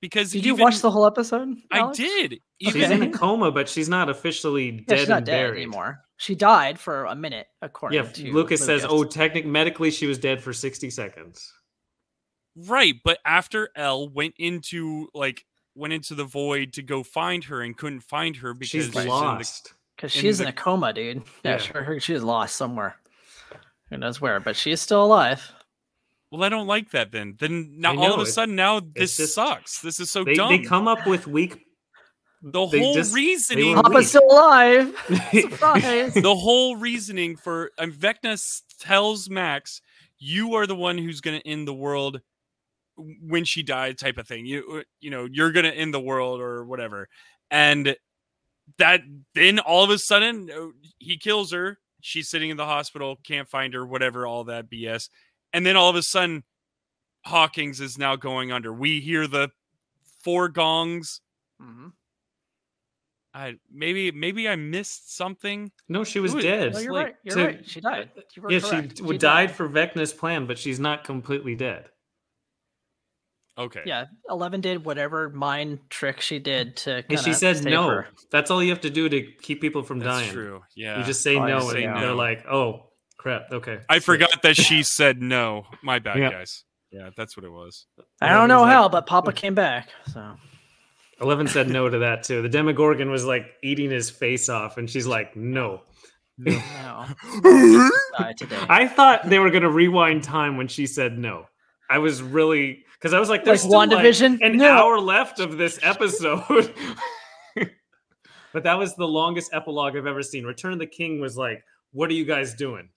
because 0.00 0.30
Did 0.32 0.44
you 0.44 0.52
even- 0.54 0.62
watch 0.64 0.80
the 0.80 0.90
whole 0.90 1.06
episode? 1.06 1.56
I 1.70 1.78
Alex? 1.80 1.98
did. 1.98 2.40
She's 2.60 2.74
in 2.90 3.02
a 3.02 3.10
coma, 3.10 3.50
but 3.52 3.68
she's 3.68 3.88
not 3.88 4.08
officially 4.08 4.70
Yeah, 4.70 4.80
dead 4.88 4.98
she's 5.00 5.08
not 5.08 5.16
and 5.18 5.26
dead 5.26 5.32
buried. 5.48 5.56
anymore. 5.62 6.02
She 6.18 6.34
died 6.34 6.78
for 6.78 7.04
a 7.04 7.14
minute, 7.14 7.46
according 7.60 8.02
Yeah, 8.02 8.10
to 8.10 8.32
Lucas 8.32 8.64
says, 8.64 8.86
"Oh, 8.88 9.04
technically, 9.04 9.50
medically, 9.50 9.90
she 9.90 10.06
was 10.06 10.18
dead 10.18 10.42
for 10.42 10.52
sixty 10.54 10.88
seconds." 10.90 11.52
right, 12.56 12.94
but 13.04 13.18
after 13.26 13.68
El 13.76 14.08
went 14.08 14.34
into 14.38 15.08
like 15.12 15.44
went 15.74 15.92
into 15.92 16.14
the 16.14 16.24
void 16.24 16.72
to 16.72 16.82
go 16.82 17.02
find 17.02 17.44
her 17.44 17.60
and 17.60 17.76
couldn't 17.76 18.00
find 18.00 18.36
her 18.36 18.54
because 18.54 18.70
She's 18.70 18.96
in 18.96 19.06
lost. 19.08 19.74
Because 19.94 20.14
in 20.16 20.20
she's 20.22 20.40
in 20.40 20.46
a 20.46 20.52
coma, 20.52 20.92
dude. 20.94 21.18
Yeah, 21.44 21.52
Yeah. 21.52 21.56
she, 21.58 21.72
her, 21.74 22.00
she's 22.00 22.22
lost 22.22 22.56
somewhere. 22.56 22.96
Who 23.90 23.98
knows 23.98 24.20
where? 24.22 24.40
But 24.40 24.56
she 24.56 24.72
is 24.72 24.80
still 24.80 25.04
alive. 25.04 25.52
Well, 26.30 26.42
I 26.42 26.48
don't 26.48 26.66
like 26.66 26.90
that. 26.90 27.12
Then, 27.12 27.36
then 27.38 27.74
now 27.78 27.92
I 27.94 27.96
all 27.96 28.14
of 28.14 28.20
a 28.20 28.26
sudden, 28.26 28.56
now 28.56 28.80
this 28.80 29.16
just- 29.16 29.34
sucks. 29.34 29.80
This 29.80 30.00
is 30.00 30.10
so 30.10 30.24
They, 30.24 30.34
dumb. 30.34 30.48
they 30.50 30.58
come 30.58 30.88
up 30.88 31.06
with 31.06 31.26
weak. 31.26 31.56
the 32.42 32.66
whole 32.66 32.94
just- 32.94 33.12
they 33.14 33.20
reasoning 33.20 33.76
were 33.76 33.82
Papa's 33.82 34.08
still 34.08 34.22
alive. 34.28 34.94
Surprise. 35.32 36.14
the 36.14 36.34
whole 36.34 36.76
reasoning 36.76 37.36
for 37.36 37.70
um, 37.78 37.92
Vecna 37.92 38.40
tells 38.80 39.30
Max, 39.30 39.80
"You 40.18 40.54
are 40.54 40.66
the 40.66 40.74
one 40.76 40.98
who's 40.98 41.20
going 41.20 41.40
to 41.40 41.46
end 41.48 41.66
the 41.68 41.74
world 41.74 42.20
when 42.96 43.44
she 43.44 43.62
died," 43.62 43.96
type 43.98 44.18
of 44.18 44.26
thing. 44.28 44.46
You 44.46 44.78
uh, 44.80 44.82
you 45.00 45.10
know 45.10 45.26
you're 45.30 45.52
going 45.52 45.64
to 45.64 45.74
end 45.74 45.94
the 45.94 46.00
world 46.00 46.40
or 46.40 46.64
whatever, 46.64 47.08
and 47.50 47.96
that 48.78 49.00
then 49.34 49.58
all 49.60 49.84
of 49.84 49.90
a 49.90 49.98
sudden 49.98 50.50
uh, 50.50 50.66
he 50.98 51.16
kills 51.18 51.52
her. 51.52 51.78
She's 52.00 52.28
sitting 52.28 52.50
in 52.50 52.56
the 52.56 52.66
hospital, 52.66 53.16
can't 53.24 53.48
find 53.48 53.74
her, 53.74 53.84
whatever, 53.84 54.26
all 54.26 54.44
that 54.44 54.70
BS, 54.70 55.08
and 55.56 55.64
then 55.64 55.74
all 55.74 55.88
of 55.88 55.96
a 55.96 56.02
sudden 56.02 56.44
Hawkins 57.24 57.80
is 57.80 57.96
now 57.96 58.14
going 58.14 58.52
under. 58.52 58.70
We 58.72 59.00
hear 59.00 59.26
the 59.26 59.48
four 60.22 60.48
gongs. 60.50 61.22
Mhm. 61.60 61.92
I 63.32 63.54
maybe 63.70 64.12
maybe 64.12 64.48
I 64.48 64.56
missed 64.56 65.16
something. 65.16 65.72
No, 65.88 66.04
she 66.04 66.20
was 66.20 66.32
Who- 66.34 66.42
dead. 66.42 66.74
No, 66.74 66.78
you're 66.80 66.92
Like, 66.92 67.06
right. 67.06 67.14
You're 67.24 67.36
to- 67.36 67.44
right. 67.46 67.68
She 67.68 67.80
died. 67.80 68.10
You 68.14 68.22
Yeah, 68.50 68.60
correct. 68.60 68.96
she 68.98 69.02
w- 69.02 69.18
died 69.18 69.50
for 69.54 69.68
Vecna's 69.68 70.12
plan, 70.12 70.46
but 70.46 70.58
she's 70.58 70.78
not 70.78 71.04
completely 71.04 71.54
dead. 71.54 71.90
Okay. 73.58 73.82
Yeah, 73.86 74.04
Eleven 74.28 74.60
did 74.60 74.84
whatever 74.84 75.30
mind 75.30 75.80
trick 75.88 76.20
she 76.20 76.38
did 76.38 76.76
to. 76.78 76.96
And 77.08 77.18
she 77.18 77.24
kinda 77.32 77.34
said 77.38 77.64
no. 77.64 77.88
her. 77.88 78.08
That's 78.30 78.50
all 78.50 78.62
you 78.62 78.68
have 78.70 78.82
to 78.82 78.90
do 78.90 79.08
to 79.08 79.22
keep 79.40 79.62
people 79.62 79.82
from 79.82 79.98
That's 80.00 80.20
dying. 80.20 80.30
true. 80.32 80.62
Yeah. 80.74 80.98
You 80.98 81.04
just 81.04 81.22
say 81.22 81.36
Oh, 81.36 81.46
no, 81.46 81.56
and 81.60 81.70
say 81.70 81.86
they're 81.86 82.12
like, 82.14 82.44
"Oh, 82.46 82.85
crap." 83.26 83.52
Okay. 83.52 83.78
I 83.88 83.94
Shit. 83.96 84.04
forgot 84.04 84.42
that 84.42 84.56
she 84.56 84.82
said 84.84 85.20
no. 85.22 85.66
My 85.82 85.98
bad, 85.98 86.18
Yeah. 86.18 86.30
guys. 86.30 86.64
Yeah, 86.90 87.10
that's 87.16 87.36
what 87.36 87.44
it 87.44 87.50
was. 87.50 87.86
I 88.20 88.28
don't 88.28 88.34
Eleven's 88.36 88.48
know 88.48 88.60
like- 88.62 88.72
how, 88.72 88.88
but 88.88 89.06
Papa 89.06 89.32
came 89.42 89.54
back. 89.54 89.88
So 90.12 90.36
Eleven 91.20 91.46
said 91.48 91.68
no 91.68 91.88
to 91.88 91.98
that 91.98 92.22
too. 92.22 92.42
The 92.42 92.48
Demogorgon 92.48 93.10
was 93.10 93.24
like 93.24 93.46
eating 93.62 93.90
his 93.90 94.08
face 94.10 94.48
off, 94.48 94.76
and 94.78 94.88
she's 94.88 95.06
like, 95.06 95.34
"No." 95.36 95.82
no, 96.38 97.06
die 97.42 98.34
today. 98.36 98.58
I 98.68 98.86
thought 98.86 99.28
they 99.28 99.38
were 99.38 99.50
gonna 99.50 99.70
rewind 99.70 100.22
time 100.22 100.58
when 100.58 100.68
she 100.68 100.86
said 100.86 101.18
no. 101.18 101.46
I 101.88 101.96
was 101.98 102.20
really 102.22 102.84
because 102.94 103.14
I 103.14 103.18
was 103.18 103.28
like, 103.30 103.44
"There's 103.44 103.64
Like 103.64 103.88
still 103.88 103.98
like 103.98 104.40
an 104.42 104.56
No. 104.58 104.68
hour 104.70 105.00
left 105.00 105.40
of 105.40 105.56
this 105.56 105.78
episode." 105.82 106.74
but 108.52 108.64
that 108.64 108.78
was 108.78 108.94
the 108.96 109.06
longest 109.08 109.50
epilogue 109.54 109.96
I've 109.96 110.06
ever 110.06 110.22
seen. 110.22 110.44
Return 110.44 110.72
of 110.74 110.78
the 110.78 110.86
King 110.86 111.20
was 111.20 111.36
like, 111.38 111.62
"What 111.92 112.10
are 112.10 112.14
you 112.14 112.24
guys 112.24 112.54
doing?" 112.54 112.90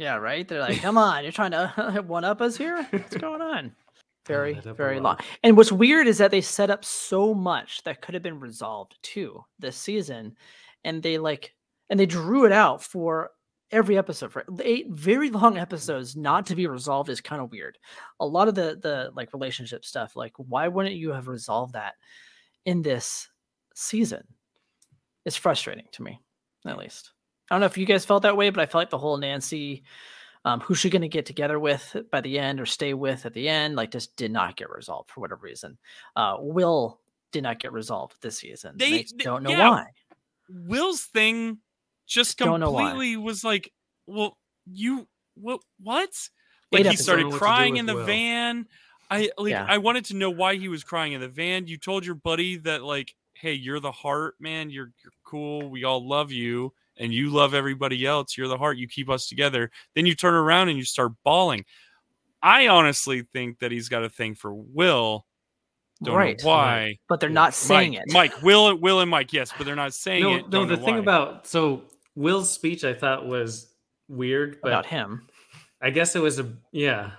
Yeah, 0.00 0.16
right. 0.16 0.48
They're 0.48 0.60
like, 0.60 0.80
"Come 0.80 0.96
on, 1.08 1.22
you're 1.22 1.32
trying 1.32 1.50
to 1.50 2.02
one 2.06 2.24
up 2.24 2.40
us 2.40 2.56
here. 2.56 2.86
What's 2.90 3.16
going 3.18 3.42
on?" 3.42 3.72
Very, 4.26 4.54
that 4.54 4.74
very 4.76 4.98
long. 4.98 5.18
And 5.42 5.56
what's 5.56 5.72
weird 5.72 6.06
is 6.06 6.18
that 6.18 6.30
they 6.30 6.40
set 6.40 6.70
up 6.70 6.84
so 6.84 7.34
much 7.34 7.82
that 7.82 8.00
could 8.00 8.14
have 8.14 8.22
been 8.22 8.40
resolved 8.40 8.96
too 9.02 9.44
this 9.58 9.76
season, 9.76 10.36
and 10.84 11.02
they 11.02 11.18
like, 11.18 11.54
and 11.90 12.00
they 12.00 12.06
drew 12.06 12.46
it 12.46 12.52
out 12.52 12.82
for 12.82 13.30
every 13.72 13.98
episode 13.98 14.32
for 14.32 14.44
eight 14.62 14.88
very 14.90 15.30
long 15.30 15.56
episodes 15.58 16.16
not 16.16 16.46
to 16.46 16.56
be 16.56 16.66
resolved 16.66 17.10
is 17.10 17.20
kind 17.20 17.42
of 17.42 17.50
weird. 17.50 17.76
A 18.20 18.26
lot 18.26 18.48
of 18.48 18.54
the 18.54 18.78
the 18.80 19.10
like 19.14 19.34
relationship 19.34 19.84
stuff, 19.84 20.16
like 20.16 20.32
why 20.38 20.68
wouldn't 20.68 20.96
you 20.96 21.12
have 21.12 21.28
resolved 21.28 21.74
that 21.74 21.94
in 22.64 22.80
this 22.80 23.28
season? 23.74 24.22
It's 25.26 25.36
frustrating 25.36 25.86
to 25.92 26.02
me, 26.02 26.20
at 26.66 26.78
least. 26.78 27.12
I 27.50 27.54
don't 27.54 27.60
know 27.60 27.66
if 27.66 27.76
you 27.78 27.86
guys 27.86 28.04
felt 28.04 28.22
that 28.22 28.36
way, 28.36 28.50
but 28.50 28.60
I 28.60 28.66
felt 28.66 28.80
like 28.82 28.90
the 28.90 28.98
whole 28.98 29.16
Nancy, 29.16 29.82
um, 30.44 30.60
who's 30.60 30.78
she 30.78 30.88
going 30.90 31.02
to 31.02 31.08
get 31.08 31.26
together 31.26 31.58
with 31.58 31.96
by 32.10 32.20
the 32.20 32.38
end 32.38 32.60
or 32.60 32.66
stay 32.66 32.94
with 32.94 33.26
at 33.26 33.34
the 33.34 33.48
end, 33.48 33.76
like 33.76 33.90
just 33.90 34.16
did 34.16 34.30
not 34.30 34.56
get 34.56 34.70
resolved 34.70 35.10
for 35.10 35.20
whatever 35.20 35.40
reason. 35.42 35.76
Uh, 36.16 36.36
Will 36.38 37.00
did 37.32 37.42
not 37.42 37.58
get 37.58 37.72
resolved 37.72 38.16
this 38.22 38.38
season. 38.38 38.74
They- 38.76 39.02
They, 39.16 39.24
don't 39.24 39.42
know 39.42 39.50
yeah, 39.50 39.68
why. 39.70 39.86
Will's 40.48 41.02
thing 41.02 41.58
just 42.06 42.38
Don't 42.38 42.60
know 42.60 42.70
why. 42.72 42.90
completely 42.90 43.16
was 43.16 43.44
like, 43.44 43.72
well, 44.06 44.36
you 44.66 45.06
what 45.34 45.60
what? 45.80 46.10
Like 46.72 46.86
he 46.86 46.96
started 46.96 47.22
Don't 47.22 47.30
know 47.30 47.34
what 47.34 47.38
to 47.38 47.38
do 47.38 47.44
crying 47.46 47.76
in 47.76 47.86
the 47.86 47.94
Will. 47.94 48.04
van. 48.04 48.66
I 49.10 49.30
like 49.38 49.50
Yeah. 49.50 49.64
I 49.68 49.78
wanted 49.78 50.04
to 50.06 50.16
know 50.16 50.30
why 50.30 50.56
he 50.56 50.68
was 50.68 50.82
crying 50.84 51.12
in 51.12 51.20
the 51.20 51.28
van. 51.28 51.66
You 51.66 51.78
told 51.78 52.04
your 52.06 52.14
buddy 52.16 52.56
that 52.58 52.82
like, 52.82 53.14
hey, 53.34 53.52
you're 53.54 53.80
the 53.80 53.92
heart, 53.92 54.34
man. 54.40 54.70
You're 54.70 54.92
you're 55.02 55.12
cool. 55.24 55.68
We 55.70 55.84
all 55.84 56.06
love 56.06 56.30
you. 56.32 56.72
And 57.00 57.12
you 57.12 57.30
love 57.30 57.54
everybody 57.54 58.04
else. 58.06 58.36
You're 58.36 58.46
the 58.46 58.58
heart. 58.58 58.76
You 58.76 58.86
keep 58.86 59.08
us 59.10 59.26
together. 59.26 59.70
Then 59.94 60.04
you 60.06 60.14
turn 60.14 60.34
around 60.34 60.68
and 60.68 60.76
you 60.78 60.84
start 60.84 61.12
bawling. 61.24 61.64
I 62.42 62.68
honestly 62.68 63.22
think 63.32 63.58
that 63.60 63.72
he's 63.72 63.88
got 63.88 64.04
a 64.04 64.08
thing 64.08 64.34
for 64.34 64.54
Will. 64.54 65.24
Don't 66.02 66.14
right. 66.14 66.38
know 66.42 66.48
why. 66.48 66.96
But 67.08 67.20
they're 67.20 67.28
not 67.28 67.52
saying 67.54 67.92
Mike, 67.92 68.00
it. 68.06 68.12
Mike, 68.12 68.42
Will, 68.42 68.76
Will, 68.78 69.00
and 69.00 69.10
Mike, 69.10 69.32
yes, 69.32 69.52
but 69.56 69.66
they're 69.66 69.76
not 69.76 69.92
saying 69.94 70.22
No, 70.22 70.34
it. 70.36 70.42
no. 70.44 70.48
Don't 70.48 70.68
The 70.68 70.76
thing 70.76 70.94
why. 70.94 71.00
about 71.00 71.46
so 71.46 71.82
Will's 72.14 72.50
speech, 72.52 72.84
I 72.84 72.94
thought 72.94 73.26
was 73.26 73.74
weird, 74.08 74.58
but 74.62 74.68
about 74.68 74.86
him. 74.86 75.26
I 75.82 75.90
guess 75.90 76.16
it 76.16 76.20
was 76.22 76.38
a 76.38 76.52
yeah. 76.72 77.12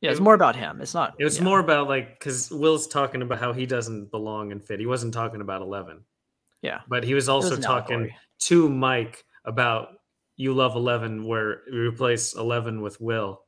Yeah, 0.00 0.10
it's 0.10 0.20
it- 0.20 0.22
more 0.22 0.34
about 0.34 0.54
him. 0.56 0.80
It's 0.80 0.94
not. 0.94 1.14
It 1.18 1.24
was 1.24 1.38
yeah. 1.38 1.44
more 1.44 1.58
about 1.58 1.88
like 1.88 2.18
because 2.18 2.50
Will's 2.50 2.86
talking 2.86 3.22
about 3.22 3.38
how 3.38 3.52
he 3.52 3.66
doesn't 3.66 4.10
belong 4.12 4.52
and 4.52 4.62
fit. 4.64 4.78
He 4.78 4.86
wasn't 4.86 5.12
talking 5.14 5.40
about 5.40 5.62
Eleven, 5.62 6.04
Yeah. 6.62 6.80
but 6.88 7.02
he 7.02 7.14
was 7.14 7.28
It 7.28 7.32
was 7.32 7.44
also 7.50 7.56
talking 7.60 7.94
allegory. 7.96 8.16
To 8.40 8.68
Mike 8.68 9.24
about 9.44 9.88
you 10.36 10.52
love 10.52 10.74
Eleven, 10.76 11.24
where 11.26 11.62
you 11.70 11.88
replace 11.88 12.34
Eleven 12.34 12.80
with 12.82 13.00
Will. 13.00 13.40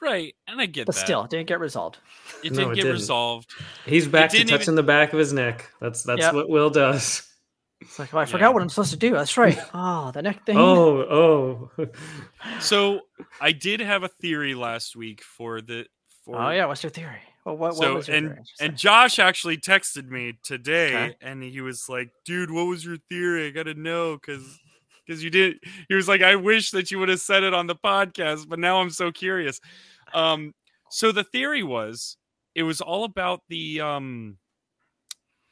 right, 0.00 0.34
and 0.48 0.60
I 0.60 0.66
get 0.66 0.86
But 0.86 0.94
that. 0.96 1.00
still, 1.04 1.24
it 1.24 1.30
didn't 1.30 1.46
get 1.48 1.60
resolved. 1.60 1.98
it 2.42 2.50
didn't 2.50 2.72
it 2.72 2.74
get 2.76 2.82
didn't. 2.82 2.92
resolved. 2.92 3.50
He's 3.86 4.06
back 4.08 4.30
to 4.30 4.38
touching 4.44 4.52
even- 4.64 4.74
the 4.74 4.82
back 4.82 5.12
of 5.12 5.18
his 5.18 5.32
neck. 5.32 5.70
That's 5.80 6.02
that's 6.02 6.20
Yep. 6.20 6.34
what 6.34 6.48
Will 6.48 6.70
does. 6.70 7.28
It's 7.80 7.98
like, 7.98 8.14
oh, 8.14 8.18
I 8.18 8.22
Yeah. 8.22 8.26
forgot 8.26 8.54
what 8.54 8.62
I'm 8.62 8.68
supposed 8.68 8.92
to 8.92 8.96
do. 8.96 9.10
That's 9.10 9.36
right. 9.36 9.58
Oh, 9.74 10.10
the 10.14 10.22
neck 10.22 10.46
thing. 10.46 10.56
Oh, 10.56 11.70
oh. 11.78 11.88
So 12.60 13.00
I 13.40 13.50
did 13.52 13.80
have 13.80 14.04
a 14.04 14.08
theory 14.08 14.54
last 14.54 14.94
week 14.94 15.20
for 15.22 15.60
the 15.60 15.86
for 16.24 16.40
Oh, 16.40 16.50
yeah. 16.50 16.66
What's 16.66 16.84
your 16.84 16.90
theory? 16.90 17.18
Well, 17.44 17.56
what, 17.56 17.70
what 17.74 17.76
so 17.76 17.94
was 17.94 18.08
your 18.08 18.16
and 18.16 18.38
and 18.60 18.76
Josh 18.76 19.18
actually 19.18 19.58
texted 19.58 20.08
me 20.08 20.38
today, 20.44 20.94
Okay. 20.94 21.16
and 21.20 21.42
he 21.42 21.60
was 21.60 21.88
like, 21.88 22.10
"Dude, 22.24 22.50
what 22.50 22.66
was 22.66 22.84
your 22.84 22.98
theory? 23.08 23.46
I 23.46 23.50
gotta 23.50 23.74
know 23.74 24.14
because 24.16 24.60
because 25.06 25.24
you 25.24 25.30
did." 25.30 25.58
He 25.88 25.94
was 25.94 26.06
like, 26.08 26.22
"I 26.22 26.36
wish 26.36 26.70
that 26.70 26.90
you 26.90 26.98
would 27.00 27.08
have 27.08 27.20
said 27.20 27.42
it 27.42 27.52
on 27.52 27.66
the 27.66 27.74
podcast, 27.74 28.48
but 28.48 28.58
now 28.60 28.80
I'm 28.80 28.90
so 28.90 29.10
curious." 29.10 29.60
Um, 30.14 30.54
so 30.90 31.10
the 31.10 31.24
theory 31.24 31.62
was 31.64 32.16
it 32.54 32.62
was 32.62 32.80
all 32.80 33.04
about 33.04 33.40
the 33.48 33.80
um 33.80 34.38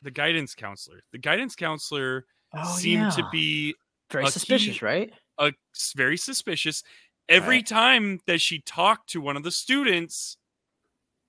the 0.03 0.11
guidance 0.11 0.55
counselor. 0.55 1.01
The 1.13 1.19
guidance 1.19 1.57
counselor 1.57 2.25
oh, 2.55 2.77
seemed 2.77 3.13
to 3.13 3.29
be 3.33 3.75
very 4.11 4.25
a 4.25 4.27
key- 4.27 4.33
suspicious, 4.33 4.81
right? 4.83 5.13
s- 5.41 5.93
very 5.97 6.17
suspicious. 6.17 6.83
Every 7.29 7.57
Right. 7.59 7.67
time 7.67 8.21
that 8.27 8.41
she 8.41 8.61
talked 8.61 9.11
to 9.11 9.21
one 9.21 9.37
of 9.37 9.43
the 9.45 9.51
students, 9.51 10.37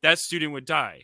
that 0.01 0.19
student 0.19 0.53
would 0.53 0.65
die. 0.65 1.03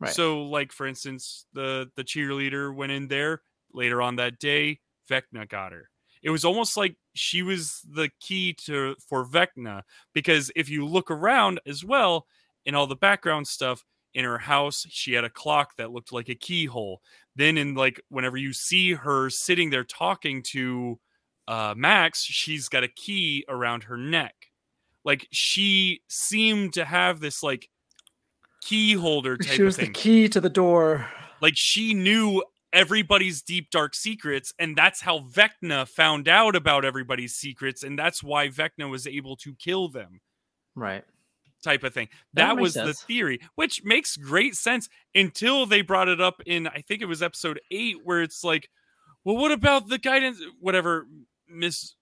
Right. 0.00 0.12
So, 0.12 0.42
like 0.42 0.72
for 0.72 0.86
instance, 0.86 1.46
the 1.52 1.90
the 1.96 2.04
cheerleader 2.04 2.74
went 2.74 2.92
in 2.92 3.08
there 3.08 3.42
later 3.72 4.00
on 4.00 4.16
that 4.16 4.38
day. 4.38 4.80
Vecna 5.10 5.48
got 5.48 5.72
her. 5.72 5.90
It 6.22 6.30
was 6.30 6.44
almost 6.44 6.76
like 6.76 6.96
she 7.14 7.42
was 7.42 7.80
the 7.88 8.10
key 8.20 8.52
to 8.64 8.96
for 9.08 9.24
Vecna 9.24 9.82
because 10.12 10.50
if 10.56 10.68
you 10.68 10.86
look 10.86 11.10
around 11.10 11.60
as 11.66 11.84
well 11.84 12.26
in 12.64 12.74
all 12.74 12.86
the 12.86 12.96
background 12.96 13.46
stuff 13.46 13.84
in 14.14 14.24
her 14.24 14.38
house, 14.38 14.86
she 14.88 15.12
had 15.12 15.24
a 15.24 15.30
clock 15.30 15.76
that 15.76 15.90
looked 15.90 16.12
like 16.12 16.28
a 16.28 16.34
keyhole. 16.34 17.00
Then 17.36 17.56
in 17.56 17.74
like 17.74 18.00
whenever 18.08 18.36
you 18.36 18.52
see 18.52 18.94
her 18.94 19.30
sitting 19.30 19.70
there 19.70 19.84
talking 19.84 20.42
to 20.44 20.98
uh, 21.46 21.74
Max, 21.76 22.22
she's 22.22 22.68
got 22.68 22.84
a 22.84 22.88
key 22.88 23.44
around 23.48 23.84
her 23.84 23.96
neck. 23.96 24.34
Like 25.04 25.26
she 25.30 26.02
seemed 26.08 26.74
to 26.74 26.84
have 26.84 27.20
this 27.20 27.42
like 27.42 27.68
key 28.68 28.92
holder 28.94 29.36
type 29.36 29.52
She 29.54 29.62
was 29.62 29.76
the 29.76 29.88
key 29.88 30.28
to 30.28 30.40
the 30.40 30.50
door. 30.50 31.06
like 31.40 31.56
she 31.56 31.94
knew 31.94 32.42
everybody's 32.72 33.40
deep 33.42 33.70
dark 33.70 33.94
secrets, 33.94 34.52
and 34.58 34.76
that's 34.76 35.00
how 35.00 35.20
Vecna 35.20 35.88
found 35.88 36.28
out 36.28 36.54
about 36.54 36.84
everybody's 36.84 37.34
secrets, 37.34 37.82
and 37.82 37.98
that's 37.98 38.22
why 38.22 38.48
Vecna 38.48 38.90
was 38.90 39.06
able 39.06 39.36
to 39.36 39.54
kill 39.54 39.88
them. 39.88 40.20
Right. 40.74 41.02
Type 41.64 41.82
of 41.82 41.92
thing. 41.94 42.08
That 42.34 42.54
That, 42.54 42.60
was 42.60 42.74
the 42.74 42.92
theory, 42.94 43.40
which 43.56 43.82
makes 43.84 44.16
great 44.16 44.54
sense 44.54 44.88
until 45.14 45.66
they 45.66 45.80
brought 45.80 46.08
it 46.08 46.20
up 46.20 46.40
in 46.46 46.66
I 46.68 46.82
think 46.86 47.00
it 47.02 47.06
was 47.06 47.22
episode 47.22 47.58
eight, 47.70 47.96
where 48.04 48.22
it's 48.22 48.44
like, 48.44 48.68
well, 49.24 49.36
what 49.36 49.50
about 49.50 49.88
the 49.88 49.98
guidance? 49.98 50.40
Whatever, 50.60 51.06
Miss 51.48 51.94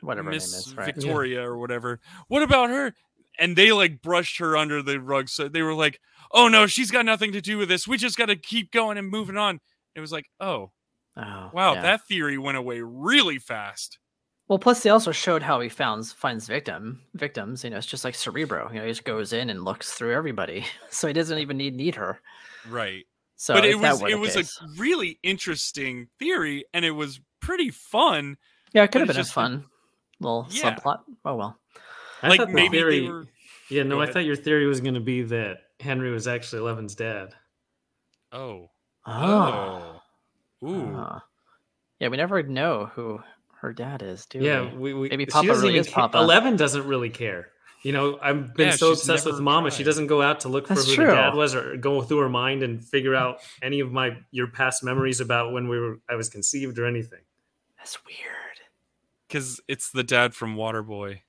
Whatever 0.00 0.30
Miss 0.30 0.54
is, 0.54 0.74
right. 0.76 0.86
Yeah. 0.86 0.92
Victoria 0.94 1.42
or 1.48 1.58
whatever. 1.58 1.98
What 2.28 2.42
about 2.44 2.70
her? 2.70 2.94
And 3.38 3.54
they 3.56 3.72
like 3.72 4.02
brushed 4.02 4.38
her 4.38 4.56
under 4.56 4.82
the 4.82 5.00
rug. 5.00 5.28
So 5.28 5.48
they 5.48 5.62
were 5.62 5.74
like, 5.74 6.00
oh 6.32 6.48
no, 6.48 6.66
she's 6.66 6.90
got 6.90 7.04
nothing 7.06 7.32
to 7.32 7.40
do 7.40 7.56
with 7.58 7.68
this. 7.68 7.86
We 7.86 7.96
just 7.96 8.16
got 8.18 8.26
to 8.26 8.36
keep 8.36 8.72
going 8.72 8.98
and 8.98 9.08
moving 9.08 9.36
on. 9.36 9.60
It 9.94 10.00
was 10.00 10.12
like, 10.12 10.26
oh, 10.40 10.70
Oh, 11.16 11.50
Wow, 11.52 11.74
yeah. 11.74 11.82
that 11.82 12.06
theory 12.06 12.38
went 12.38 12.58
away 12.58 12.80
really 12.80 13.38
fast. 13.38 13.98
Well, 14.46 14.60
plus 14.60 14.82
they 14.84 14.90
also 14.90 15.10
showed 15.10 15.42
how 15.42 15.58
he 15.60 15.68
finds 15.68 16.12
finds 16.12 16.46
victim 16.46 17.02
victims. 17.14 17.64
You 17.64 17.70
know, 17.70 17.76
it's 17.76 17.86
just 17.86 18.04
like 18.04 18.14
Cerebro. 18.14 18.68
You 18.70 18.76
know, 18.78 18.84
he 18.84 18.90
just 18.92 19.04
goes 19.04 19.32
in 19.32 19.50
and 19.50 19.64
looks 19.64 19.92
through 19.92 20.14
everybody, 20.14 20.64
so 20.90 21.06
he 21.08 21.12
doesn't 21.12 21.38
even 21.38 21.56
need 21.56 21.74
need 21.74 21.96
her. 21.96 22.20
Right. 22.68 23.04
So, 23.36 23.54
but 23.54 23.64
it 23.64 23.78
was 23.78 24.00
it 24.02 24.18
was 24.18 24.34
case- 24.36 24.58
a 24.62 24.80
really 24.80 25.18
interesting 25.24 26.06
theory 26.20 26.64
and 26.72 26.84
it 26.84 26.92
was 26.92 27.20
pretty 27.40 27.70
fun. 27.70 28.36
yeah, 28.72 28.84
it 28.84 28.92
could 28.92 29.00
have 29.00 29.08
been 29.08 29.18
a 29.18 29.24
fun 29.24 29.64
little 30.20 30.46
Yeah. 30.50 30.74
subplot. 30.76 31.00
Oh 31.24 31.34
well. 31.36 31.58
I 32.22 32.28
like 32.28 32.38
thought 32.40 32.48
the 32.48 32.54
maybe 32.54 32.78
theory, 32.78 33.00
they 33.00 33.08
were 33.08 33.26
Yeah, 33.70 33.82
no, 33.84 33.96
Go 33.96 34.00
I 34.00 34.04
ahead. 34.04 34.14
thought 34.14 34.24
your 34.24 34.36
theory 34.36 34.66
was 34.66 34.80
going 34.80 34.94
to 34.94 35.00
be 35.00 35.22
that 35.22 35.58
Henry 35.80 36.10
was 36.10 36.26
actually 36.26 36.60
Eleven's 36.60 36.94
dad. 36.94 37.34
Oh. 38.32 38.70
Oh. 39.06 40.00
Ooh. 40.64 40.92
Ah. 40.96 41.24
Yeah, 42.00 42.08
we 42.08 42.16
never 42.16 42.42
know 42.42 42.90
who 42.94 43.20
her 43.60 43.72
dad 43.72 44.02
is, 44.02 44.26
do 44.26 44.38
yeah, 44.38 44.72
we? 44.74 44.92
we, 44.92 44.94
we 44.94 45.08
Maybe 45.08 45.24
she 45.24 45.30
Papa 45.30 45.46
doesn't 45.48 45.62
really 45.62 45.74
even 45.76 45.86
is 45.88 45.92
ca- 45.92 46.02
Papa. 46.08 46.18
Eleven 46.18 46.56
doesn't 46.56 46.86
really 46.86 47.10
care. 47.10 47.48
You 47.82 47.92
know, 47.92 48.18
I've 48.20 48.54
been 48.54 48.68
Yeah, 48.68 48.74
so 48.74 48.90
obsessed 48.92 49.24
with 49.24 49.34
never 49.36 49.42
Mama. 49.42 49.70
She 49.70 49.84
doesn't 49.84 50.08
go 50.08 50.20
out 50.20 50.40
to 50.40 50.48
look 50.48 50.66
for 50.66 50.74
That's 50.74 50.88
who 50.88 50.94
true. 50.96 51.06
the 51.06 51.12
dad 51.12 51.34
was 51.34 51.54
or 51.54 51.76
go 51.76 52.02
through 52.02 52.18
her 52.18 52.28
mind 52.28 52.62
and 52.64 52.84
figure 52.84 53.14
out 53.14 53.38
any 53.62 53.78
of 53.80 53.92
my 53.92 54.16
your 54.32 54.48
past 54.48 54.82
memories 54.82 55.20
about 55.20 55.52
when 55.52 55.68
we 55.68 55.78
were 55.78 56.00
I 56.08 56.16
was 56.16 56.28
conceived 56.28 56.78
or 56.78 56.86
anything. 56.86 57.20
That's 57.78 57.96
weird. 58.04 58.18
Because 59.28 59.60
it's 59.68 59.90
the 59.92 60.02
dad 60.02 60.34
from 60.34 60.56
Waterboy. 60.56 61.20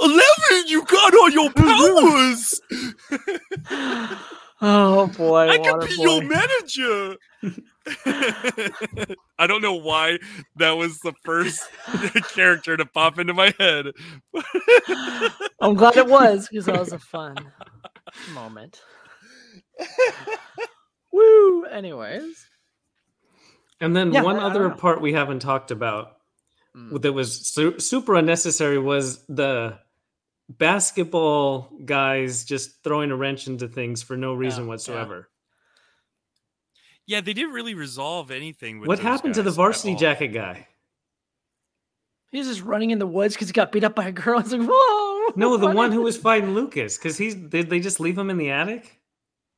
Eleven, 0.00 0.66
you 0.66 0.84
got 0.84 1.14
all 1.14 1.30
your 1.30 1.50
powers. 1.52 2.60
oh 4.62 5.06
boy, 5.16 5.48
I 5.50 5.58
could 5.58 5.88
be 5.88 5.96
your 6.00 6.22
manager. 6.22 7.16
I 9.38 9.46
don't 9.46 9.62
know 9.62 9.74
why 9.74 10.18
that 10.56 10.72
was 10.72 10.98
the 11.00 11.12
first 11.24 11.60
character 12.34 12.76
to 12.76 12.86
pop 12.86 13.18
into 13.18 13.34
my 13.34 13.52
head. 13.58 13.86
I'm 15.60 15.74
glad 15.74 15.96
it 15.96 16.06
was 16.08 16.48
because 16.48 16.66
that 16.66 16.78
was 16.78 16.92
a 16.92 16.98
fun 16.98 17.36
moment. 18.32 18.80
Woo! 21.12 21.64
Anyways, 21.66 22.46
And 23.80 23.94
then 23.94 24.12
Yeah, 24.12 24.22
one 24.22 24.36
I- 24.36 24.44
I 24.44 24.50
other 24.50 24.68
don't 24.70 24.78
part 24.80 25.00
we 25.02 25.12
haven't 25.12 25.40
talked 25.40 25.70
about 25.70 26.15
Mm. 26.76 27.00
that 27.02 27.12
was 27.12 27.46
su- 27.46 27.78
super 27.78 28.16
unnecessary 28.16 28.78
was 28.78 29.24
the 29.26 29.78
basketball 30.48 31.70
guys 31.84 32.44
just 32.44 32.82
throwing 32.84 33.10
a 33.10 33.16
wrench 33.16 33.46
into 33.46 33.66
things 33.66 34.02
for 34.02 34.16
no 34.16 34.34
reason 34.34 34.64
yeah. 34.64 34.68
whatsoever. 34.68 35.28
Yeah, 37.06 37.20
they 37.20 37.32
didn't 37.32 37.52
really 37.52 37.74
resolve 37.74 38.30
anything. 38.30 38.80
With 38.80 38.88
What 38.88 38.98
happened 38.98 39.34
to 39.36 39.42
the 39.42 39.50
varsity 39.50 39.94
jacket 39.94 40.28
guy? 40.28 40.66
he's 42.32 42.48
just 42.48 42.62
running 42.62 42.90
in 42.90 42.98
the 42.98 43.06
woods 43.06 43.34
because 43.34 43.48
he 43.48 43.52
got 43.52 43.72
beat 43.72 43.84
up 43.84 43.94
by 43.94 44.08
a 44.08 44.12
girl. 44.12 44.38
It's 44.40 44.52
like, 44.52 44.68
whoa! 44.68 45.32
No, 45.36 45.56
the 45.56 45.66
what 45.68 45.76
one 45.76 45.92
who 45.92 46.02
was 46.02 46.16
fighting 46.16 46.54
Lucas 46.54 46.98
because 46.98 47.16
he's 47.16 47.34
did 47.34 47.70
they 47.70 47.80
just 47.80 48.00
leave 48.00 48.18
him 48.18 48.30
in 48.30 48.36
the 48.36 48.50
attic? 48.50 49.00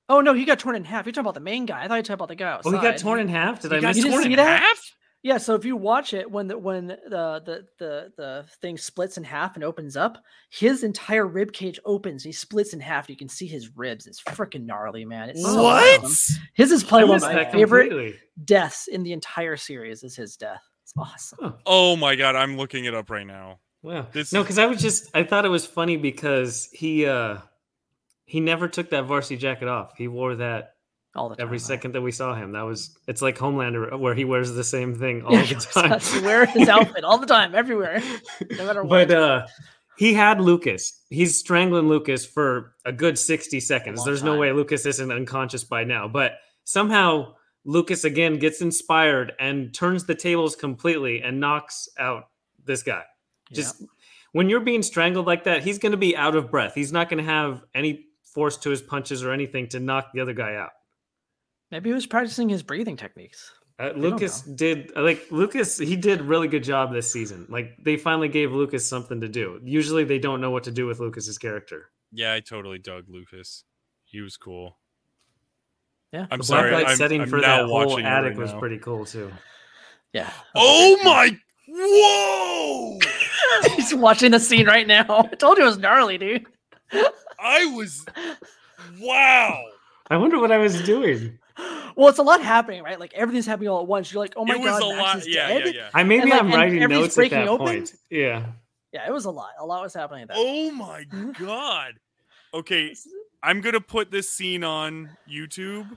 Oh 0.09 0.21
no, 0.21 0.33
he 0.33 0.45
got 0.45 0.59
torn 0.59 0.77
in 0.77 0.85
half. 0.85 1.05
You're 1.05 1.13
talking 1.13 1.27
about 1.27 1.35
the 1.35 1.41
main 1.41 1.67
guy. 1.67 1.83
I 1.85 1.89
thought 1.89 1.95
you 1.95 1.99
were 1.99 2.03
talking 2.03 2.15
about 2.15 2.29
the 2.29 2.37
guy 2.37 2.53
outside. 2.53 2.73
Oh, 2.73 2.77
he 2.79 2.83
got 2.83 2.99
torn 2.99 3.21
in 3.21 3.29
half. 3.29 3.61
Did 3.61 3.73
He 3.73 3.79
I 3.79 3.81
got 3.81 3.89
miss 3.89 3.97
You 3.99 4.03
didn't 4.05 4.13
torn 4.15 4.25
see 4.25 4.31
in 4.33 4.37
that? 4.37 4.61
half? 4.63 4.95
Yeah, 5.23 5.39
so 5.39 5.55
if 5.57 5.65
you 5.65 5.77
watch 5.77 6.15
it 6.15 6.31
when 6.31 6.47
the 6.47 6.57
when 6.57 6.87
the 6.87 6.97
the 7.45 7.67
the 7.79 8.13
the 8.17 8.45
thing 8.63 8.79
splits 8.79 9.17
in 9.19 9.25
half 9.25 9.57
and 9.57 9.65
opens 9.65 9.97
up, 9.97 10.23
his 10.49 10.85
entire 10.85 11.27
rib 11.27 11.53
cage 11.53 11.81
opens. 11.85 12.23
He 12.23 12.31
splits 12.31 12.73
in 12.73 12.79
half. 12.81 13.11
You 13.11 13.17
can 13.17 13.29
see 13.29 13.47
his 13.47 13.77
ribs. 13.77 14.07
It's 14.07 14.23
freaking 14.23 14.65
gnarly, 14.65 15.05
man. 15.05 15.31
It's 15.31 15.43
so 15.43 15.63
What? 15.63 16.05
awesome. 16.05 16.43
His 16.55 16.71
is 16.71 16.85
I 16.85 16.89
probably 16.89 17.09
one 17.09 17.17
of 17.17 17.23
my 17.23 17.35
that 17.35 17.53
favorite 17.53 17.89
completely. 17.89 18.19
deaths 18.45 18.87
in 18.87 19.03
the 19.03 19.13
entire 19.13 19.57
series. 19.57 20.05
Is 20.05 20.15
his 20.15 20.37
death? 20.37 20.63
It's 20.85 20.93
awesome. 20.97 21.55
Oh 21.67 21.97
my 21.97 22.15
god, 22.15 22.37
I'm 22.37 22.57
looking 22.57 22.85
it 22.85 22.95
up 22.95 23.11
right 23.11 23.27
now. 23.27 23.59
Wow. 23.83 24.07
This 24.13 24.33
no, 24.33 24.43
because 24.43 24.59
I 24.59 24.67
was 24.67 24.81
just 24.81 25.11
I 25.15 25.25
thought 25.25 25.45
it 25.45 25.49
was 25.51 25.67
funny 25.67 25.97
because 25.97 26.69
he 26.73 27.07
uh 27.07 27.39
he 28.25 28.39
never 28.41 28.69
took 28.69 28.91
that 28.91 29.05
varsity 29.07 29.37
jacket 29.37 29.67
off. 29.69 29.97
He 29.97 30.07
wore 30.07 30.37
that 30.37 30.75
All 31.15 31.29
the 31.29 31.37
time. 31.37 31.45
every 31.47 31.59
second 31.59 31.93
that 31.95 32.01
we 32.03 32.13
saw 32.13 32.35
him. 32.35 32.53
That 32.53 32.63
was 32.63 32.97
it's 33.09 33.23
like 33.23 33.37
Homelander 33.39 33.99
where 33.99 34.15
he 34.15 34.25
wears 34.25 34.53
the 34.53 34.63
same 34.65 34.95
thing 34.95 35.23
all 35.23 35.33
Yeah, 35.33 35.41
the 35.43 35.47
he 35.47 35.55
time. 35.55 35.91
has 35.91 36.13
to 36.13 36.23
wear 36.23 36.47
his 36.47 36.69
outfit 36.69 37.03
all 37.05 37.19
the 37.19 37.27
time, 37.27 37.55
everywhere, 37.55 38.01
no 38.53 38.67
matter 38.67 38.83
what. 38.85 39.09
but 39.09 39.17
uh 39.17 39.47
he 39.97 40.15
had 40.15 40.41
Lucas. 40.41 41.03
He's 41.11 41.37
strangling 41.39 41.89
Lucas 41.89 42.25
for 42.25 42.75
a 42.85 42.93
good 42.93 43.19
60 43.19 43.59
seconds. 43.59 44.05
There's 44.05 44.23
no 44.23 44.39
way 44.39 44.53
Lucas 44.53 44.87
isn't 44.87 45.11
unconscious 45.11 45.65
by 45.65 45.83
now. 45.83 46.07
But 46.07 46.35
somehow 46.63 47.35
Lucas 47.65 48.05
again 48.05 48.39
gets 48.39 48.61
inspired 48.61 49.33
and 49.41 49.75
turns 49.75 50.05
the 50.05 50.15
tables 50.15 50.55
completely 50.55 51.21
and 51.23 51.41
knocks 51.41 51.89
out 51.99 52.29
this 52.65 52.85
guy. 52.85 53.03
Just 53.53 53.83
when 54.31 54.49
you're 54.49 54.61
being 54.61 54.85
strangled 54.85 55.27
like 55.27 55.43
that, 55.45 55.65
he's 55.65 55.79
going 55.81 55.91
to 55.91 55.99
be 55.99 56.17
out 56.17 56.37
of 56.37 56.49
breath. 56.49 56.75
He's 56.77 56.93
not 56.93 57.09
going 57.09 57.19
to 57.25 57.29
have 57.29 57.63
any 57.75 58.05
force 58.23 58.57
to 58.59 58.71
his 58.71 58.81
punches 58.83 59.25
or 59.25 59.33
anything 59.33 59.67
to 59.71 59.81
knock 59.81 60.13
the 60.15 60.21
other 60.21 60.33
guy 60.35 60.55
out. 60.55 60.71
Maybe 61.71 61.91
he 61.91 61.95
was 61.95 62.07
practicing 62.07 62.49
his 62.49 62.63
breathing 62.63 62.97
techniques. 62.97 63.53
Uh, 63.81 63.93
Lucas 63.95 64.43
did 64.43 64.91
like 64.97 65.25
Lucas. 65.31 65.79
He 65.79 65.95
did 65.95 66.21
really 66.23 66.49
good 66.49 66.65
job 66.65 66.93
this 66.93 67.11
season. 67.13 67.47
Like 67.49 67.77
they 67.81 67.97
finally 67.97 68.29
gave 68.29 68.53
Lucas 68.53 68.89
something 68.89 69.21
to 69.21 69.29
do. 69.29 69.61
Usually 69.63 70.03
they 70.05 70.19
don't 70.19 70.41
know 70.41 70.51
what 70.51 70.65
to 70.65 70.73
do 70.73 70.87
with 70.87 70.99
Lucas's 70.99 71.39
character. 71.39 71.91
Yeah, 72.13 72.35
I 72.35 72.41
totally 72.41 72.79
dug 72.79 73.05
Lucas. 73.09 73.63
He 74.05 74.21
was 74.21 74.37
cool. 74.37 74.77
Yeah, 76.13 76.27
I'm 76.31 76.39
the 76.39 76.45
sorry. 76.45 76.71
black 76.71 76.83
light 76.85 76.91
I'm, 76.93 76.97
setting 76.97 77.21
I'm 77.21 77.29
for 77.29 77.37
now 77.39 77.59
that 77.59 77.67
whole 77.67 78.01
attic 78.01 78.31
right 78.31 78.37
was 78.37 78.53
now. 78.53 78.59
pretty 78.59 78.79
cool 78.79 79.05
too. 79.05 79.31
yeah. 80.13 80.31
Oh 80.57 80.99
my! 81.05 81.39
Whoa! 81.69 82.99
He's 83.77 83.95
watching 83.95 84.33
the 84.33 84.41
scene 84.41 84.67
right 84.67 84.87
now. 84.87 85.29
I 85.31 85.35
told 85.37 85.59
you 85.59 85.65
it 85.65 85.67
was 85.67 85.79
gnarly, 85.79 86.19
dude. 86.19 86.47
I 87.39 87.67
was. 87.67 88.05
Wow! 88.99 89.63
I 90.11 90.17
wonder 90.17 90.41
what 90.41 90.51
I 90.51 90.57
was 90.59 90.83
doing. 90.83 91.39
Well, 91.97 92.09
it's 92.09 92.19
a 92.21 92.23
lot 92.23 92.41
happening, 92.43 92.85
right? 92.85 93.01
Like 93.01 93.13
everything's 93.15 93.47
happening 93.47 93.69
all 93.71 93.81
at 93.81 93.89
once. 93.89 94.13
You're 94.13 94.23
like, 94.23 94.35
oh 94.37 94.45
my 94.45 94.55
it 94.55 94.61
was 94.61 94.71
god, 94.79 94.83
a 94.83 94.89
Max 94.95 95.01
lot. 95.03 95.19
is 95.19 95.27
Yeah, 95.27 95.49
dead? 95.49 95.67
yeah, 95.67 95.71
yeah. 95.73 95.91
I 95.93 96.05
maybe 96.05 96.23
And, 96.23 96.31
like, 96.31 96.41
I'm 96.43 96.53
writing 96.53 96.89
notes 96.89 97.19
at 97.19 97.31
that 97.31 97.49
open? 97.49 97.67
point. 97.67 97.95
Yeah. 98.09 98.45
Yeah, 98.93 99.09
it 99.09 99.13
was 99.13 99.25
a 99.25 99.31
lot. 99.33 99.51
A 99.59 99.67
lot 99.67 99.83
was 99.83 99.95
happening 99.95 100.23
at 100.23 100.29
that. 100.29 100.37
Oh 100.39 100.71
my 100.71 101.05
god. 101.39 101.95
Okay, 102.55 102.95
I'm 103.43 103.61
gonna 103.61 103.81
put 103.81 104.13
this 104.13 104.31
scene 104.31 104.63
on 104.63 105.11
YouTube. 105.29 105.91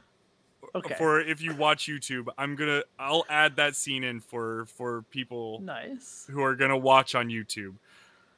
Uh, 0.74 0.80
okay. 0.80 0.96
For 0.96 1.22
if 1.22 1.40
you 1.42 1.56
watch 1.56 1.86
YouTube, 1.86 2.28
I'm 2.38 2.56
gonna 2.56 2.82
I'll 2.98 3.26
add 3.30 3.56
that 3.58 3.76
scene 3.76 4.04
in 4.04 4.22
for 4.22 4.66
for 4.66 5.04
people 5.12 5.60
nice. 5.62 6.26
who 6.32 6.42
are 6.42 6.56
gonna 6.56 6.78
watch 6.78 7.14
on 7.14 7.28
YouTube. 7.28 7.76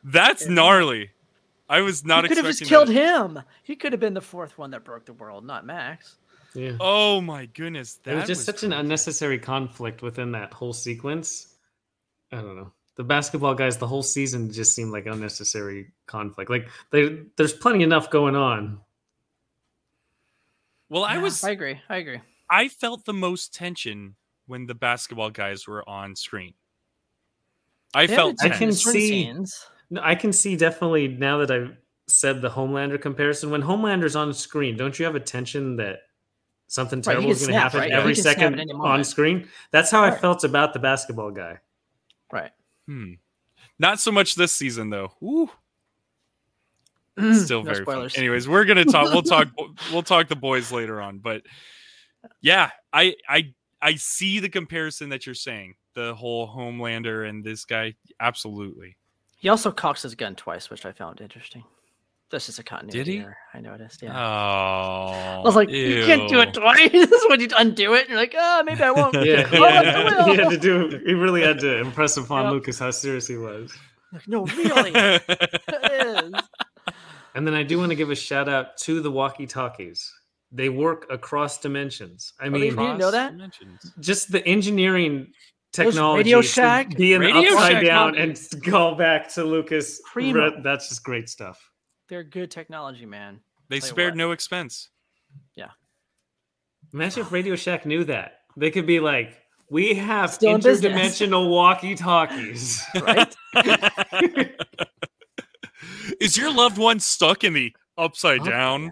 That's 0.04 0.44
Okay. 0.44 0.54
gnarly. 0.54 1.12
I 1.70 1.80
was 1.80 2.04
not 2.04 2.26
he 2.26 2.28
could 2.28 2.38
have 2.38 2.46
just 2.48 2.64
killed 2.66 2.90
that. 2.90 2.94
him. 2.94 3.40
He 3.64 3.78
could 3.78 3.94
have 3.94 4.02
been 4.02 4.14
the 4.14 4.22
fourth 4.22 4.58
one 4.58 4.72
that 4.72 4.84
broke 4.84 5.06
the 5.06 5.14
world, 5.14 5.46
not 5.46 5.66
Max. 5.66 6.18
Yeah. 6.56 6.74
Oh 6.80 7.20
my 7.22 7.48
goodness, 7.48 7.96
that 8.04 8.12
it 8.12 8.16
was 8.16 8.28
just 8.28 8.46
such 8.46 8.64
an 8.64 8.74
unnecessary 8.74 9.40
conflict 9.40 10.02
within 10.02 10.32
that 10.34 10.54
whole 10.54 10.74
sequence. 10.74 11.56
I 12.32 12.38
don't 12.38 12.56
know. 12.56 12.72
The 12.96 13.04
basketball 13.04 13.56
guys, 13.56 13.78
the 13.78 13.88
whole 13.88 14.04
season 14.04 14.52
just 14.52 14.76
seemed 14.76 14.92
like 14.92 15.08
unnecessary 15.08 15.92
conflict. 16.06 16.52
Like 16.52 16.68
they, 16.92 17.22
there's 17.38 17.54
plenty 17.54 17.84
enough 17.84 18.12
going 18.12 18.36
on. 18.36 18.80
Well, 20.90 21.04
I 21.04 21.16
Yeah, 21.16 21.22
was 21.22 21.44
I 21.44 21.52
agree. 21.52 21.80
I 21.90 21.98
agree. 21.98 22.20
I 22.50 22.68
felt 22.68 23.06
the 23.06 23.14
most 23.14 23.54
tension 23.54 24.16
when 24.46 24.68
the 24.68 24.76
basketball 24.76 25.32
guys 25.32 25.68
were 25.68 25.88
on 25.90 26.16
screen. 26.16 26.54
I 27.96 28.06
They 28.06 28.16
felt 28.16 28.36
I 28.42 28.50
can 28.50 28.72
see- 28.74 29.10
scenes. 29.10 29.66
I 30.02 30.16
can 30.16 30.34
see 30.34 30.56
definitely 30.56 31.08
now 31.08 31.38
that 31.40 31.52
I've 31.52 31.76
said 32.08 32.42
the 32.42 32.50
Homelander 32.50 33.00
comparison. 33.02 33.50
When 33.52 33.62
Homelander's 33.62 34.16
on 34.16 34.34
screen, 34.34 34.76
don't 34.78 34.98
you 35.00 35.06
have 35.06 35.16
a 35.16 35.20
tension 35.20 35.76
that 35.78 36.00
something 36.68 37.02
terrible 37.02 37.24
can 37.24 37.32
is 37.32 37.42
going 37.42 37.54
to 37.54 37.60
happen 37.60 37.80
right? 37.80 37.92
Every 37.92 38.14
can 38.14 38.24
snap 38.24 38.38
at 38.38 38.40
second 38.40 38.72
on 38.72 39.04
screen? 39.04 39.48
That's 39.72 39.92
how 39.92 40.04
I 40.04 40.12
felt 40.12 40.44
about 40.44 40.74
the 40.74 40.80
basketball 40.80 41.32
guy. 41.32 41.60
Right. 42.32 42.52
Hmm. 42.88 43.14
Not 43.80 44.00
so 44.00 44.12
much 44.12 44.36
this 44.36 44.52
season 44.52 44.90
though. 44.90 45.14
Ooh, 45.24 45.50
still 47.34 47.64
No 47.64 47.74
very 47.74 47.86
fun. 47.86 48.10
Anyways, 48.16 48.48
we're 48.48 48.66
gonna 48.66 48.86
talk. 48.86 49.14
We'll 49.14 49.24
talk. 49.24 49.50
we'll 49.92 50.04
talk 50.04 50.28
the 50.28 50.36
boys 50.36 50.72
later 50.72 51.02
on. 51.02 51.20
But 51.20 51.44
yeah, 52.42 52.72
I 52.92 53.16
I 53.28 53.54
I 53.82 53.96
see 53.96 54.40
the 54.40 54.50
comparison 54.50 55.10
that 55.10 55.26
you're 55.26 55.36
saying. 55.36 55.76
The 55.96 56.16
whole 56.16 56.48
Homelander 56.48 57.28
and 57.28 57.44
this 57.44 57.66
guy. 57.66 57.96
Absolutely. 58.20 58.98
He 59.38 59.50
also 59.50 59.72
cocks 59.72 60.02
his 60.02 60.16
gun 60.16 60.36
twice, 60.36 60.70
which 60.70 60.86
I 60.86 60.92
found 60.92 61.22
interesting. 61.22 61.64
That's 62.34 62.48
just 62.48 62.60
a 62.60 62.64
continuity 62.64 63.12
he? 63.14 63.20
error. 63.20 63.38
I 63.54 63.62
noticed. 63.62 64.02
Yeah. 64.02 64.12
Oh, 64.12 65.12
I 65.14 65.42
was 65.44 65.56
oh, 65.56 65.60
like, 65.60 65.70
you 65.70 66.04
can't 66.06 66.28
do 66.28 66.40
it 66.42 66.54
twice. 66.54 66.90
when 67.30 67.40
you 67.40 67.48
undo 67.58 67.94
it, 67.94 68.10
you're 68.10 68.18
like, 68.18 68.34
oh, 68.38 68.64
maybe 68.66 68.82
I 68.84 68.92
won't. 69.00 69.14
Yeah, 69.24 69.48
Oh, 69.54 69.64
I 69.64 69.82
yeah. 69.84 70.26
he 70.26 70.36
had 70.36 70.50
to 70.50 70.58
do. 70.58 71.02
He 71.06 71.14
really 71.14 71.42
had 71.42 71.60
to 71.60 71.78
impress 71.80 72.18
upon 72.18 72.44
Yep. 72.46 72.52
Lucas 72.54 72.80
how 72.80 72.92
serious 72.92 73.28
he 73.28 73.38
was. 73.38 73.72
Like, 74.12 74.28
no, 74.28 74.46
really, 74.46 74.92
it 74.96 76.24
is. 76.28 76.34
And 77.36 77.48
then 77.48 77.54
I 77.54 77.64
do 77.64 77.78
want 77.78 77.90
to 77.92 77.96
give 77.96 78.10
a 78.12 78.16
shout 78.16 78.50
out 78.50 78.78
to 78.78 79.00
the 79.02 79.10
walkie 79.12 79.48
talkies. 79.48 80.12
they 80.52 80.70
work 80.70 81.08
across 81.10 81.60
dimensions. 81.60 82.34
I 82.40 82.48
Oh, 82.48 82.50
mean, 82.52 82.76
didn't 82.76 82.98
know 83.00 83.10
that? 83.12 83.32
Dimensions. 83.32 83.92
just 84.00 84.32
the 84.32 84.46
engineering 84.48 85.32
technology 85.72 86.18
Radio 86.30 86.42
Shack- 86.42 86.96
be 86.96 87.14
in 87.14 87.22
the 87.22 87.28
Radio 87.34 87.54
upside 87.54 87.72
Shack 87.72 87.86
down 87.86 88.14
copies. 88.16 88.54
and 88.54 88.64
call 88.64 88.94
back 88.96 89.34
to 89.34 89.44
Lucas. 89.44 90.00
Primo. 90.12 90.52
Re- 90.52 90.62
That's 90.64 90.90
just 90.90 91.04
great 91.04 91.28
stuff. 91.30 91.60
They're 92.14 92.24
good 92.24 92.52
technology, 92.52 93.08
man. 93.08 93.40
They 93.70 93.80
Tell 93.80 93.90
spared 93.90 94.12
what. 94.14 94.18
no 94.18 94.32
expense. 94.34 94.92
Yeah. 95.56 95.72
Imagine 96.94 97.24
if 97.24 97.32
Radio 97.32 97.56
Shack 97.56 97.88
knew 97.88 98.04
that. 98.04 98.42
They 98.56 98.70
could 98.70 98.86
be 98.86 99.00
like, 99.00 99.36
we 99.72 99.96
have 99.96 100.32
Still 100.32 100.56
interdimensional 100.60 101.50
walkie-talkies. 101.50 102.84
Right? 103.02 103.36
Is 106.22 106.38
your 106.38 106.54
loved 106.54 106.78
one 106.78 107.00
stuck 107.00 107.44
in 107.44 107.54
the 107.54 107.76
upside 107.98 108.42
Oh, 108.42 108.46
down? 108.46 108.92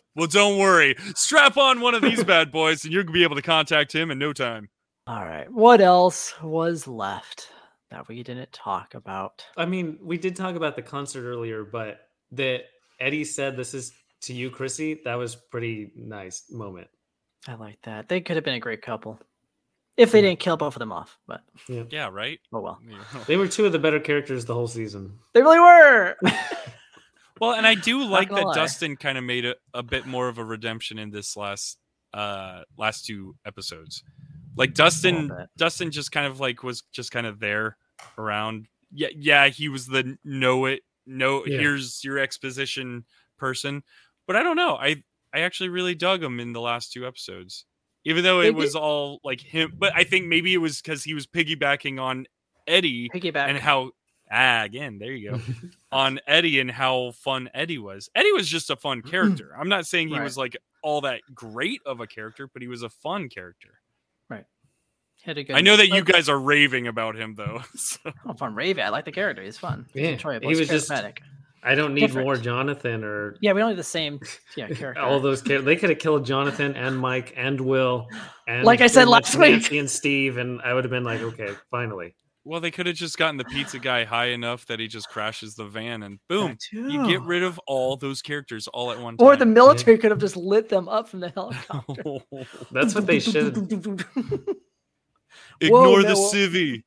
Well, 0.16 0.26
don't 0.26 0.58
worry. 0.58 0.96
Strap 1.14 1.56
on 1.58 1.80
one 1.80 1.94
of 1.94 2.02
these 2.02 2.24
bad 2.24 2.50
boys, 2.50 2.82
and 2.84 2.92
you'll 2.92 3.04
be 3.04 3.22
able 3.22 3.36
to 3.36 3.42
contact 3.42 3.94
him 3.94 4.10
in 4.10 4.18
no 4.18 4.32
time. 4.32 4.70
All 5.06 5.24
right. 5.24 5.48
What 5.52 5.80
else 5.80 6.34
was 6.42 6.88
left 6.88 7.48
that 7.92 8.08
we 8.08 8.24
didn't 8.24 8.50
talk 8.52 8.94
about? 8.94 9.44
I 9.56 9.66
mean, 9.66 9.98
we 10.02 10.18
did 10.18 10.34
talk 10.34 10.56
about 10.56 10.74
the 10.74 10.82
concert 10.82 11.22
earlier, 11.22 11.62
but 11.64 12.00
that 12.32 12.64
Eddie 13.00 13.24
said 13.24 13.56
this 13.56 13.74
is 13.74 13.92
to 14.22 14.32
you, 14.34 14.50
Chrissy. 14.50 15.00
That 15.04 15.14
was 15.14 15.36
pretty 15.36 15.92
nice 15.96 16.44
moment. 16.50 16.88
I 17.48 17.54
like 17.54 17.78
that. 17.82 18.08
They 18.08 18.20
could 18.20 18.36
have 18.36 18.44
been 18.44 18.54
a 18.54 18.60
great 18.60 18.82
couple 18.82 19.20
if 19.96 20.12
they 20.12 20.20
didn't 20.20 20.40
kill 20.40 20.56
both 20.56 20.74
of 20.74 20.80
them 20.80 20.92
off. 20.92 21.18
But 21.26 21.42
Yeah, 21.68 22.08
right. 22.12 22.40
oh 22.52 22.60
well, 22.60 22.80
They 23.26 23.36
were 23.36 23.48
two 23.48 23.66
of 23.66 23.72
the 23.72 23.78
better 23.78 24.00
characters 24.00 24.44
the 24.44 24.54
whole 24.54 24.68
season. 24.68 25.18
they 25.32 25.42
really 25.42 25.60
were. 25.60 26.16
Well, 27.38 27.52
and 27.52 27.66
I 27.66 27.74
do 27.74 28.02
like 28.02 28.30
that 28.30 28.46
lie. 28.46 28.54
Dustin 28.54 28.96
kind 28.96 29.18
of 29.18 29.24
made 29.24 29.44
a, 29.44 29.56
a 29.74 29.82
bit 29.82 30.06
more 30.06 30.28
of 30.28 30.38
a 30.38 30.44
redemption 30.44 30.98
in 30.98 31.10
this 31.10 31.36
last 31.36 31.76
uh 32.14 32.62
last 32.78 33.04
two 33.04 33.36
episodes. 33.44 34.02
Like 34.56 34.72
Dustin. 34.72 35.30
Dustin 35.58 35.90
just 35.90 36.12
kind 36.12 36.26
of 36.26 36.40
like 36.40 36.62
was 36.62 36.82
just 36.92 37.10
kind 37.10 37.26
of 37.26 37.38
there 37.38 37.76
around. 38.16 38.68
Yeah, 38.90 39.08
yeah, 39.14 39.48
he 39.48 39.68
was 39.68 39.86
the 39.86 40.16
know 40.24 40.64
it, 40.64 40.80
no 41.06 41.44
Yeah. 41.46 41.58
here's 41.58 42.02
your 42.04 42.18
exposition 42.18 43.04
person. 43.38 43.82
But 44.26 44.36
I 44.36 44.42
don't 44.42 44.56
know. 44.56 44.76
I 44.76 45.02
I 45.32 45.40
actually 45.40 45.68
really 45.68 45.94
dug 45.94 46.22
him 46.22 46.40
in 46.40 46.52
the 46.52 46.60
last 46.60 46.92
two 46.92 47.06
episodes. 47.06 47.64
Even 48.04 48.22
though 48.24 48.40
They 48.40 48.48
it 48.48 48.54
was 48.54 48.74
all 48.76 49.20
like 49.24 49.40
him, 49.40 49.72
but 49.78 49.92
I 49.94 50.04
think 50.04 50.26
maybe 50.26 50.54
it 50.54 50.58
was 50.58 50.80
because 50.80 51.02
he 51.04 51.12
was 51.14 51.26
piggybacking 51.26 52.00
on 52.00 52.26
Eddie 52.66 53.08
Piggyback. 53.12 53.48
and 53.48 53.58
how 53.58 53.90
ah 54.30 54.62
again 54.64 54.98
there 54.98 55.12
you 55.12 55.30
go 55.30 55.40
on 55.92 56.18
Eddie 56.26 56.58
and 56.60 56.70
how 56.70 57.12
fun 57.12 57.48
Eddie 57.54 57.78
was. 57.78 58.08
Eddie 58.14 58.32
was 58.32 58.48
just 58.48 58.70
a 58.70 58.76
fun 58.76 59.02
character. 59.12 59.54
I'm 59.58 59.68
not 59.68 59.86
saying 59.86 60.08
he 60.08 60.14
Right. 60.18 60.24
was 60.24 60.36
like 60.36 60.56
all 60.82 61.00
that 61.02 61.20
great 61.34 61.80
of 61.84 62.00
a 62.00 62.06
character, 62.06 62.48
but 62.52 62.62
he 62.62 62.68
was 62.68 62.82
a 62.82 62.88
fun 62.88 63.28
character. 63.28 63.80
Had 65.26 65.38
a 65.38 65.44
good- 65.44 65.56
I 65.56 65.60
know 65.60 65.76
that 65.76 65.88
you 65.88 66.02
guys 66.04 66.28
are 66.28 66.38
raving 66.38 66.86
about 66.86 67.16
him 67.16 67.34
though. 67.34 67.62
so- 67.74 67.98
Oh, 68.26 68.32
fun 68.34 68.54
Ravy. 68.54 68.80
I 68.80 68.88
like 68.90 69.04
the 69.04 69.12
character. 69.12 69.42
He's 69.42 69.58
fun. 69.58 69.86
He's 69.92 70.02
Yeah, 70.04 70.08
enjoyable. 70.10 70.46
he 70.48 70.50
He's 70.50 70.60
was 70.60 70.68
just- 70.68 70.90
charismatic. 70.90 71.18
I 71.64 71.74
don't 71.74 71.94
need 71.94 72.02
Different. 72.02 72.26
more 72.26 72.36
Jonathan 72.36 73.02
or 73.02 73.36
Yeah, 73.40 73.52
we 73.52 73.58
don't 73.58 73.70
have 73.70 73.76
the 73.76 73.82
same 73.82 74.20
yeah 74.56 74.68
character. 74.72 75.02
all 75.02 75.18
those 75.18 75.42
characters. 75.42 75.64
They 75.64 75.74
could 75.74 75.90
have 75.90 75.98
killed 75.98 76.24
Jonathan 76.24 76.76
and 76.76 76.96
Mike 76.96 77.32
and 77.36 77.60
Will. 77.60 78.06
And 78.46 78.64
Like 78.64 78.80
I 78.80 78.86
said 78.86 79.00
pretty 79.06 79.10
much 79.10 79.34
last 79.34 79.70
week. 79.70 79.72
And 79.80 79.90
Steve, 79.90 80.36
and 80.36 80.60
I 80.62 80.72
would 80.74 80.84
have 80.84 80.92
been 80.92 81.02
like, 81.02 81.20
okay, 81.22 81.48
finally. 81.72 82.14
well, 82.44 82.60
they 82.60 82.70
could 82.70 82.86
have 82.86 82.94
just 82.94 83.18
gotten 83.18 83.36
the 83.36 83.44
pizza 83.44 83.80
guy 83.80 84.04
high 84.04 84.26
enough 84.26 84.64
that 84.66 84.78
he 84.78 84.86
just 84.86 85.08
crashes 85.08 85.56
the 85.56 85.64
van 85.64 86.04
and 86.04 86.20
boom, 86.28 86.56
you 86.70 87.04
get 87.08 87.22
rid 87.22 87.42
of 87.42 87.58
all 87.66 87.96
those 87.96 88.22
characters 88.22 88.68
all 88.68 88.92
at 88.92 89.00
one 89.00 89.16
time. 89.16 89.26
Or 89.26 89.34
the 89.34 89.46
military 89.46 89.98
could 89.98 90.12
have 90.12 90.20
just 90.20 90.36
lit 90.36 90.68
them 90.68 90.88
up 90.88 91.08
from 91.08 91.18
the 91.18 91.30
helicopter. 91.34 92.02
Oh. 92.06 92.22
That's 92.70 92.94
what 92.94 93.06
they 93.08 93.18
should. 93.18 93.56
Ignore 95.60 96.02
the 96.02 96.14
Noah. 96.14 96.32
civvy. 96.32 96.82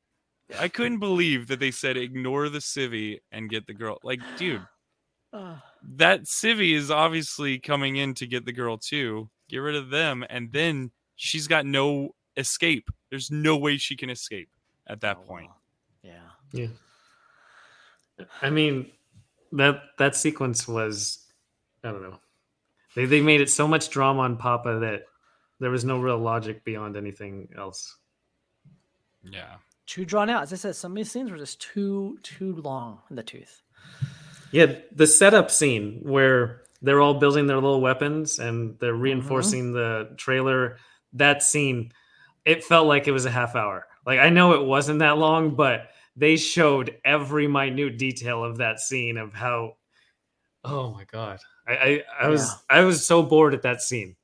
I 0.58 0.68
couldn't 0.68 0.98
believe 0.98 1.46
that 1.48 1.60
they 1.60 1.70
said 1.70 1.96
ignore 1.96 2.48
the 2.48 2.58
civvy 2.58 3.20
and 3.30 3.48
get 3.48 3.66
the 3.66 3.74
girl. 3.74 3.98
Like, 4.02 4.20
dude, 4.36 4.66
that 5.32 6.24
civvy 6.24 6.74
is 6.74 6.90
obviously 6.90 7.58
coming 7.58 7.96
in 7.96 8.14
to 8.14 8.26
get 8.26 8.44
the 8.44 8.52
girl 8.52 8.76
too. 8.76 9.30
Get 9.48 9.58
rid 9.58 9.76
of 9.76 9.90
them, 9.90 10.24
and 10.28 10.52
then 10.52 10.90
she's 11.16 11.46
got 11.46 11.66
no 11.66 12.14
escape. 12.36 12.90
There's 13.10 13.30
no 13.30 13.56
way 13.56 13.76
she 13.76 13.96
can 13.96 14.10
escape 14.10 14.48
at 14.86 15.00
that 15.00 15.18
oh, 15.22 15.26
point. 15.26 15.50
Yeah, 16.02 16.20
Yeah. 16.52 16.68
I 18.42 18.50
mean, 18.50 18.90
that 19.52 19.82
that 19.98 20.14
sequence 20.14 20.68
was, 20.68 21.26
I 21.82 21.90
don't 21.90 22.02
know. 22.02 22.18
They 22.94 23.06
they 23.06 23.20
made 23.20 23.40
it 23.40 23.50
so 23.50 23.66
much 23.66 23.90
drama 23.90 24.22
on 24.22 24.36
Papa 24.36 24.78
that 24.80 25.04
there 25.58 25.70
was 25.70 25.84
no 25.84 25.98
real 25.98 26.18
logic 26.18 26.64
beyond 26.64 26.96
anything 26.96 27.48
else. 27.56 27.96
Yeah. 29.22 29.56
Too 29.86 30.04
drawn 30.04 30.30
out. 30.30 30.42
As 30.42 30.52
I 30.52 30.56
said, 30.56 30.76
some 30.76 30.92
of 30.92 30.96
these 30.96 31.10
scenes 31.10 31.30
were 31.30 31.36
just 31.36 31.60
too 31.60 32.18
too 32.22 32.54
long 32.56 33.00
in 33.10 33.16
the 33.16 33.22
tooth. 33.22 33.62
Yeah, 34.52 34.76
the 34.92 35.06
setup 35.06 35.50
scene 35.50 36.00
where 36.02 36.62
they're 36.82 37.00
all 37.00 37.14
building 37.14 37.46
their 37.46 37.56
little 37.56 37.80
weapons 37.80 38.38
and 38.38 38.78
they're 38.78 38.92
mm-hmm. 38.92 39.02
reinforcing 39.02 39.72
the 39.72 40.14
trailer. 40.16 40.78
That 41.14 41.42
scene, 41.42 41.92
it 42.44 42.62
felt 42.62 42.86
like 42.86 43.08
it 43.08 43.12
was 43.12 43.26
a 43.26 43.30
half 43.30 43.56
hour. 43.56 43.86
Like 44.06 44.20
I 44.20 44.28
know 44.28 44.54
it 44.54 44.64
wasn't 44.64 45.00
that 45.00 45.18
long, 45.18 45.56
but 45.56 45.88
they 46.16 46.36
showed 46.36 46.96
every 47.04 47.48
minute 47.48 47.98
detail 47.98 48.44
of 48.44 48.58
that 48.58 48.80
scene 48.80 49.16
of 49.16 49.34
how. 49.34 49.76
Oh 50.62 50.92
my 50.92 51.04
god, 51.04 51.40
I 51.66 51.72
I, 51.72 52.02
I 52.22 52.28
was 52.28 52.54
I 52.68 52.80
was 52.82 53.04
so 53.04 53.22
bored 53.22 53.54
at 53.54 53.62
that 53.62 53.82
scene 53.82 54.16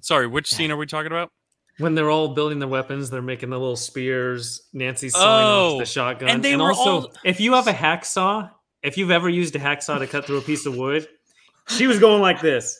Sorry, 0.00 0.26
which 0.26 0.52
scene 0.52 0.70
are 0.70 0.76
we 0.76 0.86
talking 0.86 1.12
about? 1.12 1.30
When 1.78 1.94
they're 1.94 2.10
all 2.10 2.28
building 2.34 2.58
their 2.58 2.68
weapons. 2.68 3.10
They're 3.10 3.22
making 3.22 3.50
the 3.50 3.58
little 3.58 3.76
spears. 3.76 4.68
Nancy's 4.72 5.12
sawing 5.14 5.46
off 5.46 5.72
Oh, 5.74 5.78
the 5.78 5.86
shotgun, 5.86 6.28
and 6.28 6.42
they 6.42 6.56
were 6.56 6.70
also 6.72 6.90
all- 7.08 7.12
if 7.24 7.40
you 7.40 7.54
have 7.54 7.66
a 7.68 7.72
hacksaw, 7.72 8.50
if 8.82 8.96
you've 8.98 9.10
ever 9.10 9.28
used 9.28 9.54
a 9.56 9.58
hacksaw 9.58 9.98
to 9.98 10.06
cut 10.06 10.26
through 10.26 10.38
a 10.38 10.42
piece 10.42 10.66
of 10.66 10.76
wood, 10.76 11.08
she 11.68 11.86
was 11.86 11.98
going 11.98 12.20
like 12.20 12.40
this. 12.40 12.78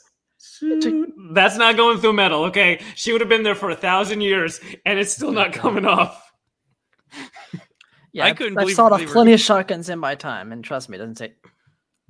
That's 1.33 1.57
not 1.57 1.77
going 1.77 1.99
through 1.99 2.13
metal, 2.15 2.45
okay? 2.45 2.81
She 2.95 3.13
would 3.13 3.21
have 3.21 3.29
been 3.31 3.43
there 3.45 3.55
for 3.55 3.71
a 3.71 3.77
thousand 3.77 4.21
years, 4.21 4.61
and 4.85 4.99
it's 4.99 5.13
still 5.13 5.33
not 5.33 5.53
coming 5.53 5.87
off. 5.87 6.21
Yeah, 8.15 8.27
I 8.27 8.33
couldn't 8.35 8.59
I've 8.59 8.65
believe 8.65 8.77
sawed 8.77 8.93
they 8.93 8.97
off 8.97 9.07
were- 9.07 9.13
plenty 9.15 9.33
of 9.33 9.41
shotguns 9.41 9.89
in 9.89 9.99
my 9.99 10.15
time, 10.15 10.53
and 10.53 10.63
trust 10.63 10.91
me, 10.91 10.97
it 10.97 10.99
doesn't 10.99 11.17
say. 11.17 11.33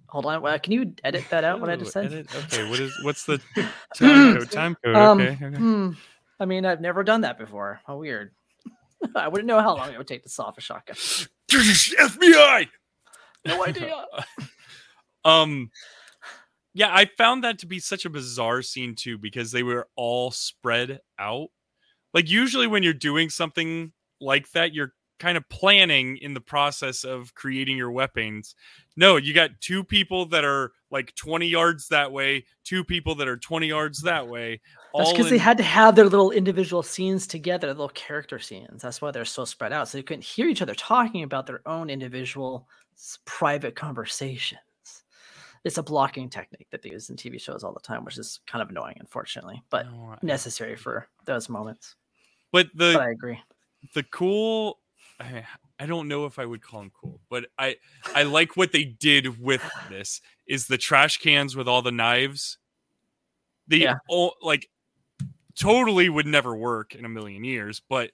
Hold 0.09 0.27
on, 0.27 0.45
uh, 0.45 0.59
can 0.59 0.73
you 0.73 0.93
edit 1.05 1.25
that 1.31 1.45
out? 1.45 1.61
What 1.61 1.71
I 1.71 1.77
just 1.77 1.93
said? 1.93 2.07
edit- 2.07 2.27
Okay, 2.53 2.69
what 2.69 2.81
is 2.81 2.93
what's 3.05 3.25
the 3.25 3.39
time 3.95 4.35
code? 4.37 4.51
Time 4.51 4.77
code. 4.85 4.97
Um, 4.97 5.21
Okay. 5.21 5.39
okay. 5.47 5.57
hmm, 5.57 5.91
I 6.41 6.45
mean, 6.45 6.65
I've 6.65 6.81
never 6.81 7.05
done 7.05 7.23
that 7.23 7.39
before. 7.39 7.81
How 7.87 7.97
weird. 7.99 8.33
I 9.17 9.29
wouldn't 9.29 9.47
know 9.47 9.61
how 9.61 9.77
long 9.77 9.93
it 9.93 9.99
would 9.99 10.09
take 10.09 10.23
to 10.25 10.29
saw 10.29 10.45
off 10.45 10.59
a 10.59 10.61
shotgun. 10.61 10.97
FBI. 11.49 12.69
No 13.47 13.65
idea. 13.67 14.05
Um 15.25 15.71
yeah, 16.75 16.93
I 16.93 17.05
found 17.05 17.45
that 17.45 17.61
to 17.61 17.67
be 17.67 17.79
such 17.79 18.05
a 18.05 18.11
bizarre 18.11 18.61
scene 18.61 18.97
too 18.97 19.19
because 19.19 19.53
they 19.53 19.63
were 19.63 19.87
all 19.95 20.33
spread 20.33 20.99
out. 21.17 21.51
Like 22.13 22.29
usually 22.29 22.67
when 22.67 22.83
you're 22.83 22.93
doing 22.93 23.31
something 23.31 23.93
like 24.21 24.51
that, 24.51 24.75
you're 24.75 24.95
kind 25.21 25.37
of 25.37 25.49
planning 25.49 26.17
in 26.17 26.35
the 26.35 26.41
process 26.41 27.05
of 27.05 27.35
creating 27.35 27.77
your 27.77 27.93
weapons. 27.93 28.57
No, 28.97 29.17
you 29.17 29.33
got 29.33 29.61
two 29.61 29.85
people 29.85 30.27
that 30.27 30.45
are 30.45 30.73
like 30.93 31.13
20 31.17 31.47
yards 31.49 31.89
that 31.89 32.13
way, 32.13 32.45
two 32.63 32.85
people 32.85 33.15
that 33.17 33.27
are 33.27 33.37
20 33.39 33.67
yards 33.67 34.03
that 34.03 34.29
way. 34.29 34.61
That's 34.95 35.11
because 35.11 35.31
they 35.31 35.39
had 35.39 35.57
to 35.57 35.65
have 35.65 35.97
their 35.97 36.05
little 36.05 36.31
individual 36.31 36.83
scenes 36.83 37.27
together, 37.27 37.69
little 37.69 37.89
character 37.89 38.39
scenes. 38.39 38.83
That's 38.83 39.01
why 39.03 39.11
they're 39.11 39.25
so 39.25 39.45
spread 39.47 39.73
out. 39.73 39.89
So 39.89 39.99
they 39.99 40.03
couldn't 40.03 40.23
hear 40.25 40.47
each 40.49 40.63
other 40.63 40.75
talking 40.75 41.23
about 41.25 41.47
their 41.47 41.67
own 41.67 41.89
individual 41.91 42.69
private 43.25 43.75
conversations. 43.75 44.61
It's 45.65 45.79
a 45.79 45.83
blocking 45.83 46.29
technique 46.29 46.67
that 46.71 46.83
they 46.83 46.91
use 46.91 47.09
in 47.09 47.17
TV 47.17 47.41
shows 47.41 47.65
all 47.65 47.73
the 47.73 47.81
time, 47.81 48.05
which 48.05 48.19
is 48.19 48.41
kind 48.47 48.61
of 48.63 48.69
annoying, 48.69 48.97
unfortunately, 49.01 49.63
but 49.71 49.87
No, 49.91 50.11
I- 50.13 50.19
necessary 50.27 50.77
for 50.77 51.09
those 51.25 51.49
moments. 51.49 51.97
but 52.53 52.67
the 52.75 52.93
But 52.95 53.03
I 53.03 53.11
agree. 53.11 53.41
the 53.95 54.03
cool 54.03 54.79
I, 55.83 55.85
I 55.85 55.87
don't 55.87 56.09
know 56.09 56.27
if 56.27 56.39
I 56.39 56.47
would 56.47 56.63
call 56.63 56.81
them 56.81 56.91
cool, 56.99 57.21
but 57.29 57.47
I 57.59 57.77
I 58.15 58.23
like 58.23 58.57
what 58.57 58.73
they 58.73 58.85
did 58.85 59.41
with 59.41 59.63
this 59.89 60.21
is 60.47 60.67
the 60.67 60.79
trash 60.79 61.19
cans 61.19 61.57
with 61.57 61.69
all 61.69 61.83
the 61.83 61.93
knives. 61.93 62.59
The 63.69 63.79
Yeah. 63.79 63.95
all, 64.09 64.35
like 64.43 64.69
totally 65.59 66.09
would 66.09 66.27
never 66.27 66.55
work 66.57 66.95
in 66.95 67.05
a 67.05 67.09
million 67.09 67.45
years, 67.45 67.81
but 67.89 68.11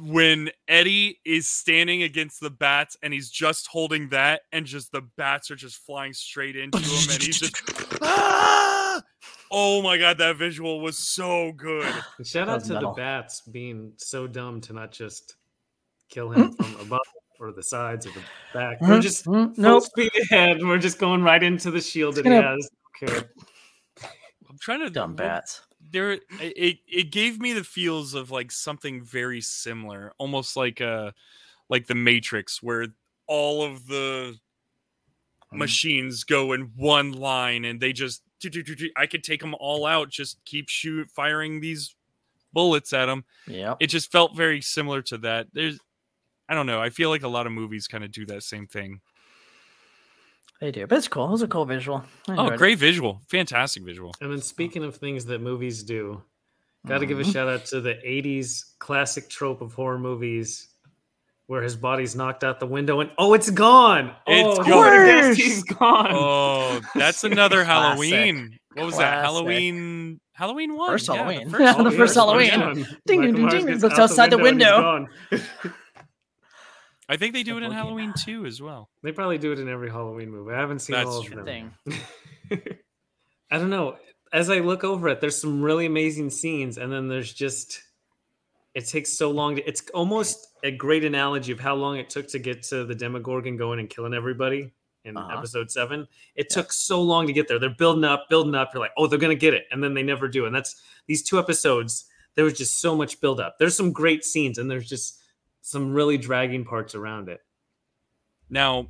when 0.00 0.50
Eddie 0.66 1.20
is 1.24 1.48
standing 1.48 2.02
against 2.02 2.40
the 2.40 2.50
bats 2.50 2.96
and 3.02 3.12
he's 3.14 3.30
just 3.30 3.68
holding 3.68 4.08
that 4.08 4.42
and 4.50 4.66
just 4.66 4.90
the 4.90 5.02
bats 5.16 5.48
are 5.50 5.56
just 5.56 5.76
flying 5.76 6.12
straight 6.12 6.56
into 6.56 6.78
him 6.78 7.10
and 7.10 7.22
he's 7.22 7.38
just 7.38 7.56
"Ah!" 8.02 9.00
Oh 9.52 9.82
my 9.82 9.96
god, 9.98 10.18
that 10.18 10.36
visual 10.36 10.80
was 10.80 10.96
so 10.96 11.50
good. 11.52 11.92
Shout 12.24 12.48
out 12.48 12.64
to 12.64 12.74
metal. 12.74 12.92
the 12.94 13.00
bats 13.00 13.40
being 13.42 13.92
so 13.96 14.26
dumb 14.28 14.60
to 14.62 14.72
not 14.72 14.92
just 14.92 15.34
kill 16.10 16.30
him 16.30 16.52
from 16.52 16.76
above 16.80 17.00
or 17.38 17.52
the 17.52 17.62
sides 17.62 18.06
or 18.06 18.10
the 18.10 18.20
back. 18.52 18.80
We're 18.80 18.98
Mm, 18.98 19.02
just 19.02 19.24
mm, 19.24 19.54
full 19.54 19.62
nope. 19.62 19.82
speed 19.84 20.12
ahead. 20.30 20.58
We're 20.62 20.76
just 20.78 20.98
going 20.98 21.22
right 21.22 21.42
into 21.42 21.70
the 21.70 21.80
shield 21.80 22.16
that 22.16 22.24
he 22.26 22.30
gonna- 22.30 22.42
has. 22.48 22.70
Okay. 23.02 23.26
trying 24.60 24.80
to 24.80 24.90
Dumb 24.90 25.14
bats. 25.14 25.62
there 25.90 26.10
it 26.40 26.78
it 26.86 27.10
gave 27.10 27.40
me 27.40 27.54
the 27.54 27.64
feels 27.64 28.12
of 28.14 28.30
like 28.30 28.50
something 28.52 29.02
very 29.02 29.40
similar 29.40 30.12
almost 30.18 30.54
like 30.54 30.80
uh 30.82 31.10
like 31.70 31.86
the 31.86 31.94
matrix 31.94 32.62
where 32.62 32.88
all 33.26 33.62
of 33.62 33.86
the 33.86 34.36
Mm. 35.52 35.58
machines 35.58 36.24
go 36.24 36.52
in 36.52 36.70
one 36.76 37.12
line 37.12 37.64
and 37.64 37.80
they 37.80 37.92
just 37.92 38.22
i 38.96 39.06
could 39.06 39.24
take 39.24 39.40
them 39.40 39.54
all 39.58 39.84
out 39.86 40.08
just 40.10 40.44
keep 40.44 40.68
shoot 40.68 41.08
firing 41.10 41.60
these 41.60 41.94
bullets 42.52 42.92
at 42.92 43.06
them 43.06 43.24
Yeah, 43.46 43.74
it 43.80 43.86
just 43.88 44.12
felt 44.12 44.36
very 44.36 44.60
similar 44.60 45.00
to 45.02 45.18
that 45.18 45.46
there's 45.52 45.78
i 46.50 46.54
don't 46.54 46.66
know 46.66 46.80
i 46.82 46.90
feel 46.90 47.08
like 47.08 47.22
a 47.22 47.28
lot 47.28 47.46
of 47.46 47.52
movies 47.52 47.86
kind 47.86 48.04
of 48.04 48.12
do 48.12 48.26
that 48.26 48.42
same 48.42 48.66
thing 48.66 49.00
They 50.60 50.70
do, 50.70 50.86
but 50.86 50.98
it's 50.98 51.08
cool. 51.08 51.26
It 51.28 51.30
was 51.30 51.40
a 51.42 51.48
cool 51.48 51.64
visual. 51.64 52.04
I 52.28 52.32
oh 52.32 52.32
enjoyed 52.32 52.52
it. 52.52 52.58
great 52.58 52.78
visual 52.78 53.22
fantastic 53.28 53.82
visual 53.82 54.12
And 54.20 54.30
then 54.30 54.42
speaking 54.42 54.84
of 54.84 54.94
things 54.96 55.24
that 55.26 55.40
movies 55.40 55.82
do, 55.82 56.20
got 56.86 56.98
to 56.98 57.06
give 57.06 57.18
a 57.18 57.22
Mhm. 57.22 57.32
shout 57.32 57.48
out 57.48 57.64
to 57.72 57.80
the 57.80 57.94
'80s 58.04 58.74
classic 58.78 59.30
trope 59.30 59.62
of 59.62 59.72
horror 59.72 59.98
movies, 59.98 60.68
where 61.46 61.62
his 61.62 61.76
body's 61.76 62.14
knocked 62.14 62.44
out 62.44 62.60
the 62.60 62.66
window 62.66 63.00
and 63.00 63.10
oh, 63.16 63.32
it's 63.32 63.48
gone. 63.48 64.14
It's 64.26 64.58
oh, 64.58 64.64
gone. 64.64 65.34
He's 65.34 65.62
gone. 65.64 66.08
oh 66.12 66.80
that's 66.94 67.24
another 67.32 67.64
halloween 67.64 68.58
what 68.74 68.84
was 68.86 68.96
that 68.98 69.10
Classic. 69.10 69.24
halloween 69.24 70.20
halloween 70.34 70.76
one 70.76 70.90
First 70.90 71.08
Yeah, 71.08 71.14
the 71.14 71.18
Halloween. 71.24 71.50
first 71.50 71.60
Yeah, 71.78 71.82
the 71.90 71.90
first 71.90 72.16
yeah, 72.16 72.22
Halloween. 72.22 72.60
one. 72.60 72.86
Ding, 73.06 73.20
Michael 73.20 73.32
ding, 73.34 73.42
Myers 73.46 73.64
ding, 73.64 73.78
looks 73.80 73.98
outside 73.98 74.30
the 74.30 74.36
and 74.38 74.46
he's 74.46 74.52
window. 74.52 75.06
gone. 77.10 77.14
I 77.14 77.16
think 77.18 77.34
they 77.34 77.42
do 77.42 77.56
it 77.56 77.62
in 77.62 77.70
Boogeyman. 77.70 77.74
Halloween 77.74 78.12
too 78.16 78.46
as 78.46 78.60
well. 78.62 78.88
they 79.02 79.12
probably 79.12 79.38
do 79.38 79.52
it 79.52 79.58
in 79.58 79.68
every 79.68 79.90
Halloween 79.90 80.30
movie. 80.30 80.52
I 80.54 80.58
haven't 80.58 80.78
seen 80.80 80.94
That's 80.94 81.08
all 81.08 81.18
of 81.20 81.26
true. 81.26 81.42
them. 81.42 81.72
Thing. 81.86 82.00
I 83.50 83.58
don't 83.58 83.70
know. 83.70 83.96
As 84.32 84.48
I 84.48 84.60
look 84.60 84.84
over 84.84 85.08
it, 85.08 85.20
there's 85.20 85.40
some 85.40 85.60
really 85.60 85.86
amazing 85.86 86.30
scenes, 86.30 86.78
and 86.78 86.92
then 86.92 87.08
there's 87.08 87.32
just 87.32 87.80
it 88.74 88.86
takes 88.86 89.12
so 89.12 89.30
long 89.32 89.56
to 89.56 89.62
it's 89.68 89.82
almost 89.92 90.46
a 90.62 90.70
great 90.70 91.04
analogy 91.04 91.50
of 91.50 91.58
how 91.58 91.74
long 91.74 91.96
it 91.96 92.08
took 92.08 92.28
to 92.28 92.38
get 92.38 92.62
to 92.64 92.84
the 92.84 92.94
Demogorgon 92.94 93.56
going 93.56 93.80
and 93.80 93.90
killing 93.90 94.14
everybody 94.14 94.70
in 95.04 95.16
Uh-huh. 95.16 95.36
episode 95.38 95.70
seven. 95.70 96.06
It 96.36 96.50
took 96.50 96.72
so 96.72 97.02
long 97.02 97.26
to 97.26 97.32
get 97.32 97.48
there. 97.48 97.58
They're 97.58 97.70
building 97.70 98.04
up, 98.04 98.26
building 98.28 98.54
up. 98.54 98.70
You're 98.72 98.82
like, 98.82 98.92
oh, 98.96 99.08
they're 99.08 99.18
gonna 99.18 99.34
get 99.34 99.54
it, 99.54 99.64
and 99.72 99.82
then 99.82 99.94
they 99.94 100.02
never 100.04 100.28
do. 100.28 100.46
And 100.46 100.54
that's 100.54 100.80
these 101.08 101.22
two 101.24 101.38
episodes. 101.40 102.04
There 102.36 102.44
was 102.44 102.56
just 102.56 102.80
so 102.80 102.94
much 102.94 103.20
build 103.20 103.40
up. 103.40 103.56
There's 103.58 103.76
some 103.76 103.90
great 103.90 104.24
scenes, 104.24 104.58
and 104.58 104.70
there's 104.70 104.88
just 104.88 105.19
some 105.70 105.92
really 105.92 106.18
dragging 106.18 106.64
parts 106.64 106.94
around 106.94 107.28
it. 107.28 107.40
Now, 108.48 108.88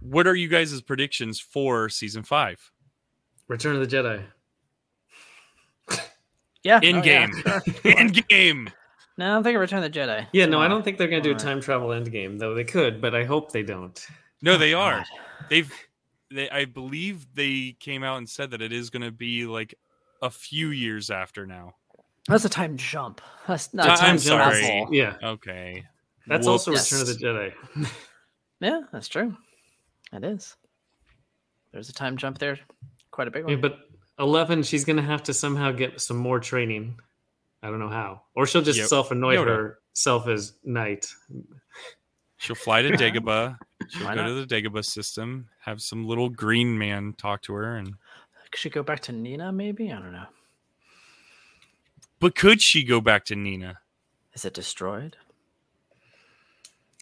what 0.00 0.26
are 0.26 0.34
you 0.34 0.48
guys' 0.48 0.80
predictions 0.82 1.40
for 1.40 1.88
season 1.88 2.22
five? 2.22 2.60
Return 3.48 3.76
of 3.76 3.88
the 3.88 3.96
Jedi. 3.96 4.22
Yeah. 6.62 6.80
In 6.82 6.96
oh, 6.96 7.02
game. 7.02 7.30
sure. 7.42 7.62
In 7.84 8.06
game. 8.06 8.70
No, 9.18 9.36
I'm 9.36 9.42
thinking 9.42 9.60
Return 9.60 9.82
of 9.82 9.92
the 9.92 9.98
Jedi. 9.98 10.26
Yeah, 10.32 10.46
no, 10.46 10.60
I 10.60 10.66
don't 10.66 10.82
think 10.82 10.96
they're 10.96 11.08
gonna 11.08 11.20
do 11.20 11.32
a 11.32 11.34
time 11.34 11.60
travel 11.60 11.92
end 11.92 12.10
game, 12.10 12.38
though 12.38 12.54
they 12.54 12.64
could, 12.64 13.02
but 13.02 13.14
I 13.14 13.22
hope 13.24 13.52
they 13.52 13.62
don't. 13.62 14.02
No, 14.40 14.56
they 14.56 14.72
oh, 14.72 14.80
are. 14.80 14.96
God. 14.98 15.06
They've 15.50 15.72
they 16.30 16.48
I 16.48 16.64
believe 16.64 17.26
they 17.34 17.76
came 17.80 18.02
out 18.02 18.16
and 18.16 18.26
said 18.26 18.50
that 18.52 18.62
it 18.62 18.72
is 18.72 18.88
gonna 18.88 19.10
be 19.10 19.44
like 19.44 19.74
a 20.22 20.30
few 20.30 20.70
years 20.70 21.10
after 21.10 21.46
now. 21.46 21.74
That's 22.28 22.46
a 22.46 22.48
time 22.48 22.78
jump. 22.78 23.20
That's 23.46 23.74
not 23.74 23.86
I'm 23.86 23.94
a 23.94 23.98
time 23.98 24.18
sorry. 24.18 24.60
travel. 24.62 24.88
Yeah, 24.90 25.16
Okay. 25.22 25.84
That's 26.26 26.46
also 26.46 26.72
Return 26.72 27.00
of 27.00 27.06
the 27.06 27.14
Jedi. 27.14 27.52
Yeah, 28.60 28.82
that's 28.92 29.08
true. 29.08 29.36
It 30.12 30.24
is. 30.24 30.56
There's 31.72 31.88
a 31.90 31.92
time 31.92 32.16
jump 32.16 32.38
there. 32.38 32.58
Quite 33.10 33.28
a 33.28 33.30
big 33.30 33.44
one. 33.44 33.52
Yeah, 33.52 33.58
but 33.60 33.78
Eleven, 34.18 34.62
she's 34.62 34.84
gonna 34.84 35.02
have 35.02 35.22
to 35.24 35.34
somehow 35.34 35.72
get 35.72 36.00
some 36.00 36.16
more 36.16 36.38
training. 36.40 36.98
I 37.62 37.68
don't 37.68 37.80
know 37.80 37.88
how, 37.90 38.22
or 38.34 38.46
she'll 38.46 38.62
just 38.62 38.78
Yep. 38.78 38.88
self 38.88 39.10
annoy 39.10 39.34
Yoda. 39.36 39.74
herself 39.94 40.28
as 40.28 40.54
knight. 40.64 41.12
She'll 42.38 42.54
fly 42.56 42.82
to 42.82 42.90
Dagobah. 42.96 43.58
She'll 43.88 44.06
Why 44.06 44.14
go 44.14 44.22
not? 44.22 44.28
to 44.28 44.46
the 44.46 44.46
Dagobah 44.46 44.84
system, 44.84 45.48
have 45.64 45.82
some 45.82 46.06
little 46.06 46.30
green 46.30 46.78
man 46.78 47.12
talk 47.18 47.42
to 47.42 47.54
her 47.54 47.76
and 47.76 47.94
Could 48.50 48.60
she 48.60 48.70
go 48.70 48.82
back 48.82 49.00
to 49.00 49.12
Nina? 49.12 49.52
Maybe 49.52 49.92
I 49.92 49.98
don't 49.98 50.12
know. 50.12 50.26
but 52.20 52.34
could 52.34 52.62
she 52.62 52.82
go 52.84 53.00
back 53.00 53.24
to 53.26 53.34
Nina? 53.36 53.80
Is 54.32 54.44
it 54.44 54.54
destroyed? 54.54 55.16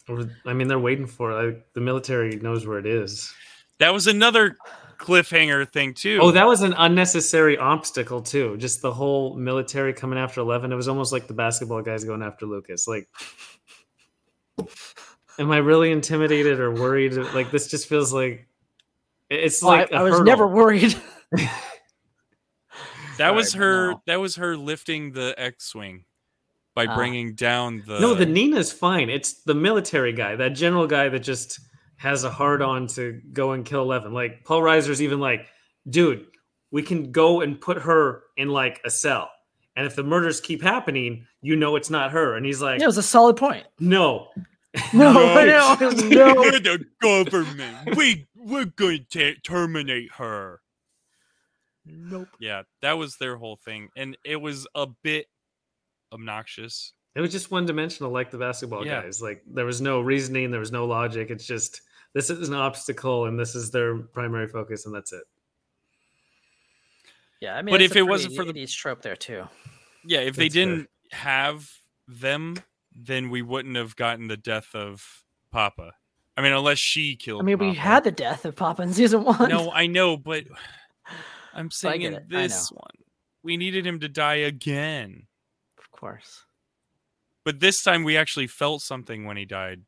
Or, 0.09 0.29
I 0.45 0.53
mean, 0.53 0.67
they're 0.67 0.79
waiting 0.79 1.07
for 1.07 1.31
it. 1.31 1.45
Like, 1.45 1.73
the 1.73 1.81
military 1.81 2.35
knows 2.37 2.67
where 2.67 2.77
it 2.77 2.85
is. 2.85 3.33
That 3.79 3.93
was 3.93 4.07
another 4.07 4.57
cliffhanger 4.97 5.67
thing 5.69 5.93
too. 5.93 6.19
Oh, 6.21 6.31
that 6.31 6.47
was 6.47 6.61
an 6.61 6.73
unnecessary 6.77 7.57
obstacle 7.57 8.21
too. 8.21 8.57
Just 8.57 8.81
the 8.81 8.93
whole 8.93 9.35
military 9.35 9.93
coming 9.93 10.17
after 10.17 10.41
Eleven. 10.41 10.71
It 10.71 10.75
was 10.75 10.87
almost 10.87 11.11
like 11.11 11.27
the 11.27 11.33
basketball 11.33 11.81
guys 11.81 12.03
going 12.03 12.21
after 12.23 12.45
Lucas. 12.45 12.87
Like, 12.87 13.07
am 15.39 15.51
I 15.51 15.57
really 15.57 15.91
intimidated 15.91 16.59
or 16.59 16.71
worried? 16.71 17.13
Like, 17.13 17.51
this 17.51 17.67
just 17.67 17.87
feels 17.89 18.13
like 18.13 18.47
it's 19.29 19.63
oh, 19.63 19.67
Well, 19.67 19.77
like 19.79 19.91
I, 19.91 19.97
I 19.97 19.99
I 19.99 20.03
was 20.03 20.21
never 20.21 20.47
worried. 20.47 20.95
that 23.17 23.35
was 23.35 23.53
her 23.53 23.91
no. 23.91 24.01
that 24.07 24.19
was 24.19 24.35
her 24.35 24.55
lifting 24.55 25.11
the 25.11 25.33
X-wing 25.37 26.05
by 26.75 26.85
Ah. 26.87 26.95
bringing 26.95 27.33
down 27.35 27.83
the 27.85 27.99
no, 27.99 28.13
the 28.15 28.25
Nina's 28.25 28.71
fine. 28.71 29.09
It's 29.09 29.43
the 29.43 29.53
military 29.55 30.13
guy, 30.13 30.35
that 30.35 30.49
general 30.49 30.87
guy 30.87 31.09
that 31.09 31.19
just 31.19 31.59
has 31.97 32.23
a 32.23 32.29
hard 32.29 32.61
on 32.61 32.87
to 32.87 33.21
go 33.31 33.51
and 33.51 33.63
kill 33.65 33.81
Eleven. 33.83 34.13
Like 34.13 34.43
Paul 34.43 34.61
Reiser's 34.61 35.01
even 35.01 35.19
like, 35.19 35.47
dude, 35.89 36.25
we 36.71 36.81
can 36.83 37.11
go 37.11 37.41
and 37.41 37.59
put 37.61 37.77
her 37.83 38.23
in 38.37 38.49
like 38.49 38.81
a 38.85 38.89
cell. 38.89 39.29
And 39.75 39.85
if 39.87 39.95
the 39.95 40.03
murders 40.03 40.39
keep 40.41 40.61
happening, 40.61 41.25
you 41.41 41.55
know 41.55 41.75
it's 41.75 41.89
not 41.89 42.11
her. 42.11 42.35
And 42.35 42.45
he's 42.45 42.61
like, 42.61 42.79
yeah, 42.79 42.85
it 42.85 42.87
was 42.87 42.97
a 42.97 43.03
solid 43.03 43.37
point. 43.37 43.65
no. 43.79 44.27
No, 44.91 45.13
No. 45.13 45.35
I 45.37 45.45
no. 46.09 46.33
We're 46.35 46.59
the 46.59 46.83
government. 46.99 47.95
We 47.95 48.25
we're 48.35 48.65
going 48.65 49.05
to 49.11 49.35
terminate 49.35 50.11
her. 50.13 50.61
Nope. 51.85 52.29
Yeah, 52.39 52.63
that 52.81 52.97
was 52.97 53.17
their 53.17 53.35
whole 53.37 53.55
thing, 53.57 53.89
and 53.95 54.17
it 54.25 54.37
was 54.37 54.65
a 54.73 54.87
bit 54.87 55.27
obnoxious. 56.13 56.93
It 57.15 57.21
was 57.21 57.31
just 57.31 57.51
one 57.51 57.65
dimensional, 57.65 58.11
like 58.11 58.31
the 58.31 58.37
basketball 58.37 58.85
Yeah. 58.85 59.01
guys. 59.03 59.21
Like 59.21 59.43
there 59.45 59.65
was 59.65 59.81
no 59.81 60.01
reasoning, 60.01 60.49
there 60.51 60.59
was 60.59 60.71
no 60.71 60.85
logic. 60.85 61.29
It's 61.29 61.45
just 61.45 61.81
this 62.13 62.29
is 62.29 62.47
an 62.49 62.55
obstacle, 62.55 63.25
and 63.25 63.39
this 63.39 63.55
is 63.55 63.71
their 63.71 63.97
primary 63.97 64.47
focus, 64.47 64.85
and 64.85 64.93
that's 64.95 65.13
it. 65.13 65.23
Yeah, 67.41 67.55
I 67.55 67.61
mean, 67.61 67.73
But 67.73 67.81
if 67.81 67.95
a 67.95 67.99
it 67.99 68.07
wasn't 68.07 68.35
for 68.35 68.45
the- 68.45 68.53
80s 68.53 68.73
trope 68.75 69.01
there 69.01 69.15
too. 69.15 69.47
Yeah, 70.05 70.19
if 70.19 70.35
they 70.35 70.45
That's 70.45 70.55
fair. 70.55 70.65
didn't 70.65 70.89
have 71.11 71.69
them, 72.07 72.55
then 72.95 73.29
we 73.29 73.41
wouldn't 73.41 73.75
have 73.75 73.95
gotten 73.95 74.27
the 74.27 74.37
death 74.37 74.73
of 74.75 75.23
Papa. 75.51 75.93
I 76.37 76.41
mean, 76.41 76.51
unless 76.51 76.79
she 76.79 77.15
killed. 77.15 77.41
I 77.41 77.45
mean, 77.45 77.57
we 77.59 77.73
had 77.75 78.03
the 78.03 78.11
death 78.11 78.45
of 78.45 78.55
Papa 78.55 78.81
in 78.81 78.93
season 78.93 79.23
one. 79.23 79.49
No, 79.49 79.71
I 79.71 79.87
know, 79.87 80.17
but 80.17 80.45
I'm 81.53 81.69
saying 81.69 82.01
in 82.01 82.13
it, 82.13 82.23
I 82.29 82.33
know. 82.33 82.41
this 82.43 82.71
one, 82.71 82.91
we 83.43 83.57
needed 83.57 83.85
him 83.85 83.99
to 83.99 84.09
die 84.09 84.35
again. 84.35 85.27
Of 86.03 86.09
course. 86.09 86.43
But 87.45 87.59
this 87.59 87.83
time, 87.83 88.03
we 88.03 88.17
actually 88.17 88.47
felt 88.47 88.81
something 88.81 89.25
when 89.25 89.37
he 89.37 89.45
died. 89.45 89.81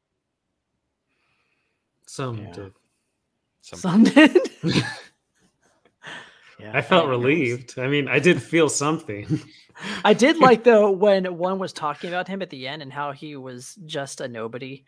Some 2.06 2.38
Yeah. 2.38 2.52
did. 2.52 2.74
Some- 3.62 3.80
Some 3.80 4.04
did. 4.04 4.38
yeah, 6.60 6.72
I 6.74 6.82
felt 6.82 7.06
it 7.06 7.08
was- 7.08 7.18
relieved. 7.18 7.80
I 7.80 7.88
mean, 7.88 8.08
I 8.08 8.20
did 8.20 8.42
feel 8.42 8.70
something. 8.70 9.42
I 10.04 10.14
did 10.14 10.38
like 10.38 10.64
though 10.66 10.92
when 10.92 11.38
one 11.38 11.60
was 11.60 11.74
talking 11.74 12.10
about 12.10 12.28
him 12.28 12.42
at 12.42 12.50
the 12.50 12.68
end 12.68 12.82
and 12.82 12.94
how 12.94 13.12
he 13.12 13.36
was 13.36 13.76
just 13.86 14.22
a 14.22 14.28
nobody, 14.28 14.84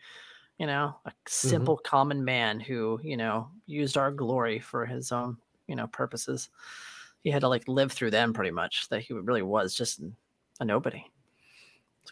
you 0.58 0.66
know, 0.66 0.96
a 1.04 1.12
simple 1.26 1.76
mm-hmm. 1.76 1.88
common 1.88 2.24
man 2.24 2.60
who, 2.60 3.00
you 3.02 3.16
know, 3.16 3.50
used 3.66 3.96
our 3.96 4.10
glory 4.10 4.60
for 4.60 4.86
his 4.86 5.10
own, 5.12 5.36
you 5.66 5.74
know, 5.74 5.88
purposes. 5.88 6.48
He 7.22 7.30
had 7.30 7.40
to 7.40 7.48
like 7.48 7.66
live 7.66 7.92
through 7.92 8.12
them 8.12 8.32
pretty 8.32 8.52
much. 8.52 8.88
That 8.90 9.00
he 9.00 9.12
really 9.14 9.42
was 9.42 9.74
just 9.74 10.00
a 10.60 10.64
nobody. 10.64 11.04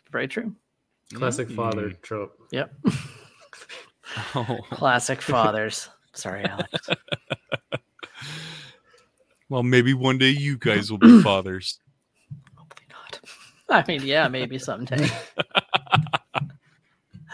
It's 0.03 0.11
very 0.13 0.29
true. 0.29 0.55
Classic 1.15 1.51
father 1.51 1.91
Mm. 1.91 2.03
trope. 2.03 2.39
Yep. 2.53 2.73
Oh. 4.35 4.59
Classic 4.71 5.21
fathers. 5.33 5.89
Sorry, 6.15 6.43
Alex. 6.45 6.89
Well, 9.51 9.63
maybe 9.63 9.93
one 9.95 10.17
day 10.17 10.31
you 10.31 10.57
guys 10.57 10.91
will 10.91 10.99
be 10.99 11.21
fathers. 11.23 11.81
Hopefully 12.57 12.87
not. 12.89 13.21
I 13.69 13.85
mean, 13.87 14.03
yeah, 14.07 14.29
maybe 14.29 14.59
someday. 14.59 15.09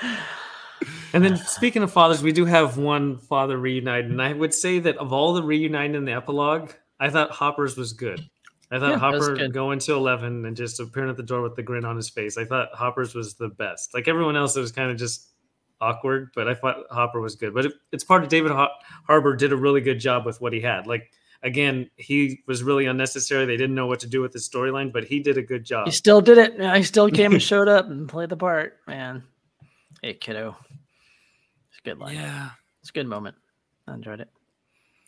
And 1.15 1.23
then 1.23 1.37
speaking 1.37 1.83
of 1.83 1.93
fathers, 1.93 2.23
we 2.23 2.33
do 2.33 2.47
have 2.47 2.79
one 2.79 3.19
father 3.19 3.59
reunited, 3.59 4.11
and 4.11 4.21
I 4.23 4.33
would 4.33 4.55
say 4.55 4.79
that 4.79 4.97
of 4.97 5.13
all 5.13 5.35
the 5.35 5.43
reunited 5.43 5.95
in 5.95 6.07
the 6.07 6.13
epilogue, 6.13 6.73
I 6.99 7.11
thought 7.11 7.31
Hopper's 7.33 7.77
was 7.77 7.93
good. 7.93 8.31
I 8.73 8.79
thought 8.79 8.91
Yeah, 8.91 8.99
Hopper 8.99 9.49
going 9.49 9.79
to 9.81 9.93
eleven 9.95 10.45
and 10.47 10.57
just 10.57 10.81
appearing 10.81 11.11
at 11.11 11.17
the 11.17 11.23
door 11.23 11.43
with 11.43 11.57
the 11.57 11.63
grin 11.63 11.85
on 11.85 11.97
his 11.97 12.09
face. 12.09 12.39
I 12.39 12.45
thought 12.45 12.69
Hopper's 12.73 13.15
was 13.15 13.35
the 13.35 13.49
best. 13.49 13.93
Like 13.95 14.09
everyone 14.09 14.37
else, 14.37 14.57
it 14.57 14.61
was 14.61 14.73
kind 14.73 14.91
of 14.91 14.97
just 14.97 15.29
awkward, 15.81 16.31
but 16.35 16.49
I 16.49 16.55
thought 16.55 16.77
Hopper 16.91 17.21
was 17.21 17.35
good. 17.35 17.53
But 17.53 17.67
it, 17.67 17.73
it's 17.93 18.05
part 18.05 18.23
of 18.23 18.29
David 18.29 18.51
Har- 18.53 18.71
Harbor 19.07 19.37
did 19.37 19.53
a 19.53 19.57
really 19.57 19.81
good 19.81 20.01
job 20.01 20.25
with 20.25 20.41
what 20.41 20.53
he 20.53 20.61
had. 20.61 20.87
Like 20.87 21.11
again, 21.43 21.91
he 21.97 22.41
was 22.47 22.63
really 22.63 22.87
unnecessary. 22.87 23.45
They 23.47 23.57
didn't 23.57 23.75
know 23.75 23.87
what 23.87 24.01
to 24.01 24.07
do 24.07 24.21
with 24.21 24.33
his 24.33 24.49
storyline, 24.49 24.93
but 24.93 25.05
he 25.05 25.21
did 25.21 25.37
a 25.39 25.43
good 25.43 25.65
job. 25.65 25.87
He 25.87 25.93
still 25.93 26.21
did 26.21 26.39
it. 26.39 26.55
Yeah, 26.59 26.77
He 26.77 26.83
still 26.85 27.11
came 27.11 27.33
and 27.33 27.43
showed 27.43 27.69
up 27.69 27.91
and 27.91 28.09
played 28.09 28.31
the 28.31 28.37
part. 28.37 28.79
Man, 28.87 29.25
hey 30.01 30.15
kiddo, 30.15 30.57
it's 31.69 31.79
a 31.79 31.83
good 31.83 31.99
line. 31.99 32.15
Yeah. 32.15 32.51
It's 32.81 32.91
a 32.91 32.93
good 32.93 33.07
moment. 33.07 33.37
I 33.87 33.95
enjoyed 33.95 34.21
it. 34.21 34.29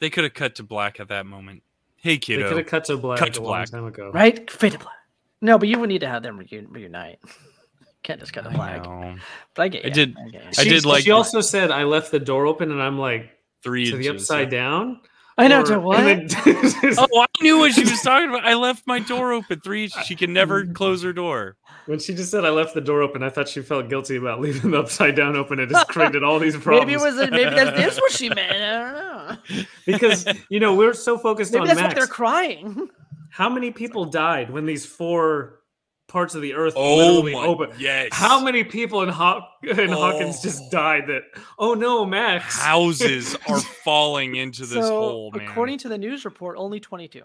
They 0.01 0.11
could 0.11 0.25
have 0.25 0.35
cut 0.35 0.57
to 0.57 0.63
black 0.63 1.01
at 1.01 1.09
that 1.09 1.27
moment. 1.27 1.63
Hey 2.05 2.19
kiddo. 2.19 2.37
They 2.37 2.43
kiddo. 2.43 2.49
could 2.51 2.59
have 2.59 2.67
cut 2.67 2.85
to 2.85 2.97
black 2.99 3.19
Cut 3.19 3.29
a 3.29 3.33
to 3.33 3.41
long 3.43 3.51
black. 3.53 3.71
time 3.71 3.87
ago. 3.87 4.11
Right? 4.13 4.51
Fade 4.51 4.73
to 4.73 4.79
black. 4.79 4.95
No, 5.41 5.57
but 5.59 5.69
you 5.69 5.79
would 5.79 5.89
need 5.89 6.01
to 6.03 6.07
have 6.09 6.23
them 6.23 6.39
reun- 6.39 6.67
reunite. 6.69 7.19
Can't 8.03 8.21
just 8.21 8.35
cut 8.35 8.45
to 8.45 8.51
I 8.51 8.55
black. 8.55 8.85
know. 8.85 9.17
But 9.55 9.63
I 9.63 9.69
get 9.69 9.87
I 9.87 9.89
did- 9.89 10.15
I, 10.19 10.29
get 10.29 10.43
ya. 10.45 10.49
I 10.59 10.63
She- 10.65 10.69
did 10.69 10.85
like 10.85 11.05
She 11.05 11.11
also 11.11 11.41
said, 11.41 11.71
"I 11.71 11.85
left 11.85 12.11
the 12.13 12.21
door 12.21 12.47
open," 12.47 12.71
and 12.71 12.83
I'm 12.83 12.99
like, 12.99 13.31
Three 13.63 13.91
"To 13.91 13.97
the 13.97 14.07
inches. 14.09 14.25
upside 14.31 14.51
down." 14.51 15.01
I 15.39 15.49
know. 15.49 15.63
Or- 15.63 15.65
To 15.65 15.81
what? 15.81 15.97
then- 16.05 16.29
Oh, 16.99 17.21
I 17.23 17.27
knew 17.43 17.59
what 17.59 17.73
she 17.73 17.81
was 17.83 18.03
talking 18.03 18.29
about. 18.29 18.45
I 18.47 18.55
left 18.55 18.87
my 18.87 18.99
door 19.01 19.33
open 19.33 19.61
three. 19.61 19.89
She 19.89 20.15
can 20.15 20.33
never 20.35 20.65
close 20.67 21.03
her 21.03 21.13
door. 21.15 21.57
when 21.87 21.99
she 21.99 22.15
just 22.15 22.31
said, 22.31 22.45
"I 22.45 22.51
left 22.51 22.75
the 22.75 22.81
door 22.83 23.01
open," 23.03 23.23
I 23.23 23.31
thought 23.31 23.49
she 23.49 23.63
felt 23.63 23.89
guilty 23.89 24.17
about 24.17 24.41
leaving 24.45 24.73
the 24.73 24.79
upside 24.81 25.17
down 25.17 25.35
open. 25.37 25.59
It 25.59 25.71
just 25.71 25.89
created 25.89 26.23
all 26.23 26.39
these 26.39 26.57
problems. 26.59 26.87
maybe 26.87 26.93
it 26.93 27.01
was. 27.01 27.17
Maybe 27.31 27.45
that's, 27.57 27.77
that's 27.79 27.97
what 28.01 28.13
she 28.13 28.29
meant. 28.29 28.53
I 28.53 28.59
don't 28.59 28.93
know. 28.95 29.14
because 29.87 30.27
you 30.49 30.61
know 30.61 30.75
we're 30.75 30.95
so 30.95 31.19
focused 31.19 31.53
Maybe 31.53 31.63
on 31.63 31.67
that's 31.69 31.81
Max. 31.81 31.89
what 31.91 31.97
they're 31.97 32.07
crying. 32.07 32.89
How 33.31 33.49
many 33.49 33.71
people 33.71 34.05
died 34.05 34.51
when 34.51 34.65
these 34.67 34.87
four 34.87 35.61
parts 36.07 36.35
of 36.37 36.43
the 36.43 36.55
earth 36.55 36.75
Oh 36.77 36.97
literally 36.97 37.33
my 37.33 37.45
open? 37.47 37.71
yes. 37.79 38.09
How 38.13 38.41
many 38.43 38.63
people 38.63 39.03
in, 39.03 39.09
Haw- 39.09 39.49
in 39.63 39.91
oh. 39.91 39.97
Hawkins 39.97 40.41
just 40.41 40.63
Oh. 40.67 40.71
died 40.71 41.07
that? 41.09 41.23
Oh 41.59 41.75
no, 41.75 42.05
Max! 42.07 42.59
houses 42.61 43.35
are 43.49 43.59
falling 43.61 44.37
into 44.37 44.63
this 44.63 44.87
so, 44.87 44.89
hole, 44.89 45.33
man? 45.35 45.49
according 45.49 45.79
to 45.79 45.89
the 45.89 45.99
news 45.99 46.25
report, 46.25 46.57
only 46.59 46.79
22. 46.79 47.23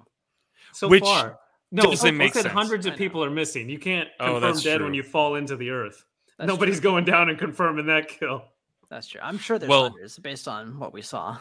so 0.74 0.88
Which 0.88 1.04
far, 1.04 1.38
no, 1.72 1.84
doesn't 1.84 2.08
I 2.08 2.12
make 2.12 2.34
said 2.34 2.44
sense. 2.44 2.54
hundreds 2.54 2.86
of 2.88 2.96
people 2.96 3.24
are 3.24 3.30
missing. 3.30 3.70
You 3.70 3.78
can't 3.78 4.10
Oh, 4.20 4.26
confirm 4.34 4.42
that's 4.42 4.64
dead 4.64 4.78
true. 4.78 4.86
when 4.86 4.94
you 4.96 5.04
fall 5.04 5.36
into 5.36 5.56
the 5.56 5.70
earth. 5.70 6.04
That's 6.40 6.48
Nobody's 6.48 6.80
true. 6.80 6.90
going 6.90 7.06
down 7.06 7.30
and 7.30 7.38
confirming 7.38 7.86
that 7.88 8.08
kill. 8.08 8.44
That's 8.90 9.06
true. 9.08 9.22
I'm 9.22 9.38
sure 9.38 9.60
there's 9.60 9.70
Well- 9.70 9.90
hundreds 9.92 10.18
based 10.18 10.48
on 10.48 10.80
what 10.80 10.94
we 10.94 11.04
saw. 11.04 11.38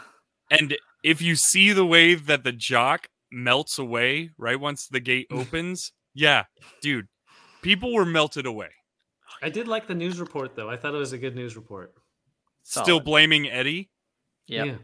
And 0.51 0.76
if 1.05 1.20
you 1.22 1.36
see 1.36 1.72
the 1.72 1.86
way 1.86 2.14
that 2.14 2.44
the 2.44 2.53
jock 2.53 3.09
melts 3.30 3.78
away 3.78 4.30
right 4.38 4.59
once 4.59 4.86
the 4.88 5.01
gate 5.01 5.26
opens, 5.32 5.92
yeah, 6.14 6.44
dude, 6.82 7.07
people 7.62 7.92
were 7.94 8.07
melted 8.07 8.46
away. 8.46 8.70
I 9.42 9.51
did 9.51 9.68
like 9.68 9.86
the 9.86 9.94
news 9.94 10.18
report 10.18 10.57
though. 10.57 10.68
I 10.70 10.76
thought 10.76 10.94
it 10.94 10.99
was 10.99 11.12
a 11.12 11.18
good 11.18 11.36
news 11.36 11.55
report. 11.57 11.92
Still 12.64 13.01
blaming 13.01 13.49
Eddie. 13.49 13.90
Yep. 14.46 14.66
Yeah. 14.66 14.74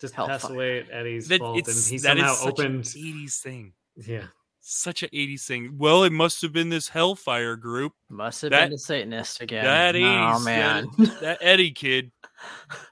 Just 0.00 0.14
Hellfire. 0.14 0.38
pass 0.38 0.48
away 0.50 0.78
at 0.80 0.90
Eddie's 0.92 1.26
That 1.28 1.40
fault, 1.40 1.56
and 1.58 1.66
it's 1.68 1.86
he 1.88 1.96
that 1.98 2.16
somehow 2.16 2.32
is 2.32 2.38
such 2.38 2.48
opened. 2.60 2.74
an 2.74 2.82
80s 2.82 3.40
thing. 3.40 3.72
Yeah, 3.96 4.26
Such 4.60 5.02
an 5.02 5.08
80s 5.12 5.44
thing. 5.46 5.74
Well, 5.76 6.04
it 6.04 6.12
must 6.12 6.40
have 6.42 6.52
been 6.52 6.68
this 6.68 6.88
Hellfire 6.88 7.56
group. 7.56 7.94
Must 8.08 8.42
have 8.42 8.52
That- 8.52 8.66
been 8.66 8.70
the 8.72 8.78
Satanist 8.78 9.40
again. 9.42 9.64
That 9.64 9.94
80s. 9.96 10.36
oh 10.36 10.44
man, 10.44 10.86
That, 10.98 11.20
that 11.20 11.38
Eddie 11.40 11.72
kid. 11.72 12.12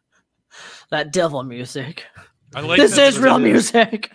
that 0.90 1.12
devil 1.12 1.42
music. 1.42 2.04
I 2.54 2.60
like 2.60 2.78
this 2.78 2.96
is 2.96 3.18
real 3.18 3.38
music. 3.38 4.10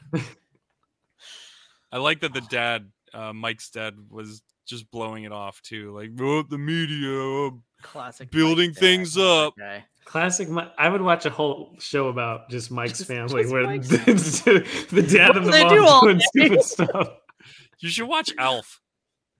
I 1.91 1.97
like 1.97 2.21
that 2.21 2.33
the 2.33 2.41
dad, 2.41 2.89
uh, 3.13 3.33
Mike's 3.33 3.69
dad, 3.69 3.95
was 4.09 4.41
just 4.65 4.89
blowing 4.91 5.25
it 5.25 5.31
off 5.31 5.61
too. 5.61 5.93
Like, 5.93 6.11
oh, 6.21 6.43
the 6.43 6.57
media, 6.57 7.47
uh, 7.47 7.51
Classic. 7.81 8.29
Building 8.31 8.71
Dad, 8.71 8.79
things 8.79 9.17
love 9.17 9.47
up. 9.47 9.55
that 9.57 9.61
guy. 9.63 9.85
classic. 10.05 10.47
I 10.77 10.87
would 10.87 11.01
watch 11.01 11.25
a 11.25 11.29
whole 11.29 11.75
show 11.79 12.07
about 12.07 12.49
just 12.49 12.71
Mike's 12.71 12.99
Just- 12.99 13.07
family, 13.09 13.41
just 13.41 13.53
where 13.53 13.63
Mike's- 13.65 13.87
the, 13.89 14.87
the 14.91 15.01
dad 15.01 15.35
and 15.35 15.45
the 15.47 15.51
mom 15.51 15.69
do 15.69 16.07
doing 16.07 16.17
day? 16.17 16.23
stupid 16.29 16.63
stuff. 16.63 17.07
You 17.79 17.89
should 17.89 18.07
watch 18.07 18.31
Alf. 18.37 18.79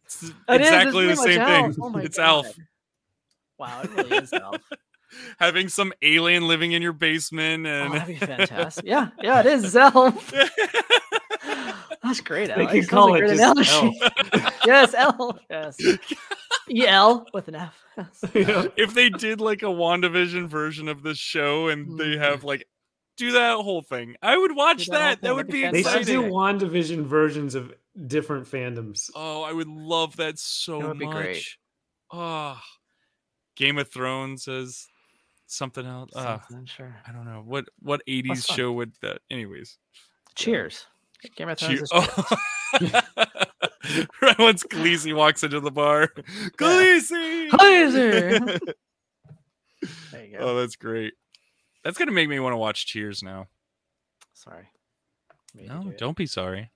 It's 0.06 0.24
It 0.24 0.28
is, 0.28 0.34
it's 0.50 0.68
exactly 0.68 1.08
the 1.08 1.16
same 1.16 1.26
thing. 1.26 1.40
Alf. 1.40 1.76
Oh 1.80 1.98
it's 2.00 2.18
God. 2.18 2.26
Alf. 2.26 2.56
Wow, 3.60 3.82
it 3.84 3.92
really 3.92 4.18
is 4.18 4.34
Alf. 4.34 4.56
Having 5.40 5.70
some 5.70 5.94
alien 6.02 6.48
living 6.48 6.72
in 6.72 6.82
your 6.82 6.94
basement 6.94 7.66
Oh, 7.66 7.70
and 7.70 7.94
that'd 7.94 8.08
be 8.08 8.16
fantastic. 8.26 8.86
Yeah, 8.86 9.10
yeah, 9.22 9.40
it 9.42 9.46
is 9.46 9.76
Elf. 9.76 10.34
That's 12.04 12.22
great. 12.22 12.48
They 12.48 12.54
Alex. 12.54 12.72
could 12.72 12.90
call 12.90 13.12
like 13.12 13.24
it 13.24 13.30
a 13.32 13.36
just 13.36 13.74
analogy. 13.74 14.00
yes, 14.66 14.94
Elf. 14.94 15.40
Yes. 15.50 15.78
El 16.76 17.26
with 17.34 17.48
an 17.48 17.56
F. 17.56 17.84
Yes. 17.98 18.24
You 18.34 18.72
if 18.78 18.94
they 18.94 19.10
did 19.10 19.42
like 19.42 19.62
a 19.62 19.68
WandaVision 19.68 20.48
version 20.48 20.88
of 20.88 21.04
this 21.04 21.18
show 21.18 21.68
and 21.68 22.00
they 22.00 22.06
mm-hmm. 22.06 22.22
have 22.22 22.44
like 22.44 22.66
do 23.18 23.34
that 23.34 23.58
whole 23.58 23.82
thing, 23.82 24.16
I 24.22 24.38
would 24.38 24.56
watch 24.56 24.86
Do 24.86 24.92
that 24.94 25.22
that. 25.22 25.22
That 25.22 25.36
would 25.36 25.48
that'd 25.48 25.72
be 25.74 25.78
be 25.78 25.84
They 25.84 25.90
should 25.90 26.08
do. 26.08 26.24
WandaVision 26.24 27.06
versions 27.06 27.56
of 27.56 27.74
different 28.08 28.48
fandoms. 28.48 29.10
Oh, 29.16 29.44
I 29.44 29.52
would 29.54 29.68
love 29.68 30.16
that 30.18 30.40
so 30.40 30.80
That 30.80 30.88
would 30.88 31.00
be 31.00 31.06
much. 31.06 31.16
great. 31.16 31.46
Oh, 32.12 32.60
Game 33.56 33.78
of 33.78 33.90
Thrones 33.90 34.48
is 34.48 34.88
something 35.52 35.86
else. 35.86 36.12
Uh, 36.16 36.40
Something, 36.50 36.66
sure. 36.66 36.96
I 37.08 37.12
don't 37.12 37.26
know 37.26 37.44
what 37.46 37.66
what 37.82 38.02
eighties 38.08 38.46
show 38.46 38.72
would 38.74 38.94
that. 39.02 39.20
Anyways, 39.30 39.78
Cheers. 40.36 40.88
Game 41.36 41.50
of 41.50 41.60
Thrones. 41.60 41.76
Cheer- 41.76 41.84
is 41.84 41.92
oh. 42.94 43.02
right 44.22 44.40
once 44.40 44.64
Khaleesi 44.64 45.16
walks 45.16 45.44
into 45.44 45.60
the 45.60 45.72
bar, 45.72 46.08
Khaleesi. 46.58 47.50
Khaleesi! 47.50 48.60
There 50.12 50.24
you 50.24 50.38
go. 50.38 50.44
oh, 50.44 50.60
that's 50.60 50.76
great. 50.76 51.16
That's 51.84 51.98
gonna 51.98 52.12
make 52.12 52.30
me 52.30 52.40
want 52.40 52.54
to 52.54 52.58
watch 52.58 52.86
Cheers 52.86 53.24
now. 53.24 53.48
Sorry. 54.36 54.70
Made 55.56 55.64
you 55.64 55.70
No, 55.70 55.84
do 55.86 55.94
don't 55.98 56.16
be 56.16 56.28
sorry. 56.28 56.70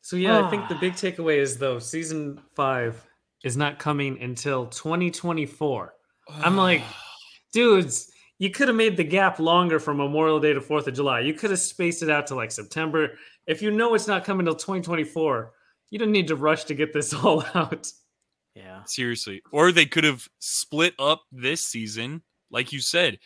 So 0.00 0.16
yeah, 0.16 0.46
I 0.46 0.48
think 0.48 0.68
the 0.68 0.74
big 0.80 0.94
takeaway 0.94 1.36
is 1.36 1.58
though 1.58 1.78
season 1.78 2.40
five 2.54 3.06
is 3.44 3.54
not 3.54 3.78
coming 3.78 4.22
until 4.22 4.66
2024. 4.68 5.92
I'm 6.28 6.56
like, 6.56 6.82
dudes, 7.52 8.10
you 8.38 8.50
could 8.50 8.68
have 8.68 8.76
made 8.76 8.96
the 8.96 9.04
gap 9.04 9.38
longer 9.38 9.78
from 9.78 9.96
Memorial 9.98 10.40
Day 10.40 10.52
to 10.52 10.60
Fourth 10.60 10.86
of 10.86 10.94
July. 10.94 11.20
You 11.20 11.34
could 11.34 11.50
have 11.50 11.58
spaced 11.58 12.02
it 12.02 12.10
out 12.10 12.26
to 12.28 12.34
like 12.34 12.52
September. 12.52 13.16
If 13.46 13.62
you 13.62 13.70
know 13.70 13.94
it's 13.94 14.06
not 14.06 14.24
coming 14.24 14.46
until 14.46 14.56
2024, 14.56 15.52
you 15.90 15.98
don't 15.98 16.12
need 16.12 16.28
to 16.28 16.36
rush 16.36 16.64
to 16.64 16.74
get 16.74 16.92
this 16.92 17.14
all 17.24 17.44
out. 17.54 17.90
Yeah. 18.54 18.84
seriously 18.86 19.42
or 19.52 19.70
they 19.70 19.84
could 19.84 20.04
have 20.04 20.28
split 20.38 20.94
up 20.98 21.24
this 21.30 21.60
season 21.60 22.22
like 22.50 22.72
you 22.72 22.80
said 22.80 23.18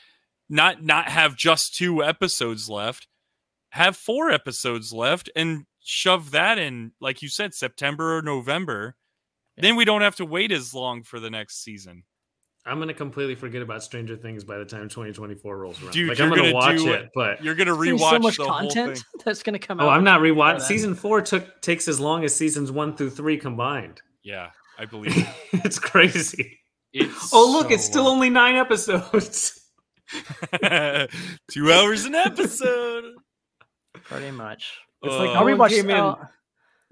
not 0.48 0.82
not 0.82 1.08
have 1.08 1.36
just 1.36 1.76
two 1.76 2.02
episodes 2.02 2.68
left 2.68 3.06
have 3.70 3.96
four 3.96 4.32
episodes 4.32 4.92
left 4.92 5.30
and 5.36 5.66
shove 5.84 6.32
that 6.32 6.58
in 6.58 6.90
like 7.00 7.22
you 7.22 7.28
said 7.28 7.54
september 7.54 8.16
or 8.16 8.22
november 8.22 8.96
then 9.56 9.76
we 9.76 9.84
don't 9.84 10.02
have 10.02 10.16
to 10.16 10.26
wait 10.26 10.50
as 10.50 10.74
long 10.74 11.04
for 11.04 11.20
the 11.20 11.30
next 11.30 11.62
season 11.62 12.02
I'm 12.66 12.78
gonna 12.78 12.92
completely 12.94 13.34
forget 13.34 13.62
about 13.62 13.82
Stranger 13.82 14.16
Things 14.16 14.44
by 14.44 14.58
the 14.58 14.64
time 14.66 14.88
2024 14.88 15.56
rolls 15.58 15.82
around. 15.82 15.92
Dude, 15.92 16.08
like 16.10 16.18
you're 16.18 16.26
I'm 16.26 16.30
gonna, 16.34 16.42
gonna 16.42 16.54
watch 16.54 16.76
do- 16.78 16.92
it, 16.92 17.08
but 17.14 17.42
you're 17.42 17.54
gonna 17.54 17.74
There's 17.74 17.88
gonna 17.88 17.98
rewatch 17.98 18.10
so 18.10 18.18
much 18.18 18.36
the 18.36 18.44
whole 18.44 18.52
content 18.52 18.96
thing 18.98 19.04
that's 19.24 19.42
going 19.42 19.58
to 19.58 19.66
come 19.66 19.80
out. 19.80 19.86
oh, 19.86 19.90
I'm 19.90 20.04
not 20.04 20.20
before 20.20 20.36
rewatching. 20.36 20.58
then. 20.58 20.66
Season 20.66 20.94
four 20.94 21.22
took 21.22 21.62
takes 21.62 21.88
as 21.88 21.98
long 21.98 22.22
as 22.24 22.34
seasons 22.36 22.70
one 22.70 22.94
through 22.96 23.10
three 23.10 23.38
combined. 23.38 24.02
yeah 24.22 24.50
i 24.78 24.84
believe 24.86 25.16
it. 25.16 25.26
it's 25.64 25.78
crazy. 25.78 26.58
It's 26.92 27.30
Oh 27.32 27.50
look, 27.52 27.70
it's 27.70 27.84
still 27.84 28.04
long. 28.04 28.14
only 28.16 28.30
nine 28.30 28.56
episodes. 28.56 29.56
two 31.50 31.72
hours 31.72 32.04
an 32.04 32.14
episode 32.14 33.04
Pretty 34.04 34.30
much. 34.32 34.72
It's 35.02 35.14
like 35.14 35.30
Uh, 35.30 35.34
no 35.34 35.38
I'll 35.40 35.44
one 35.44 35.56
rewatch. 35.58 35.70
came 35.70 35.90
in. 35.90 35.96
uh, 35.96 36.14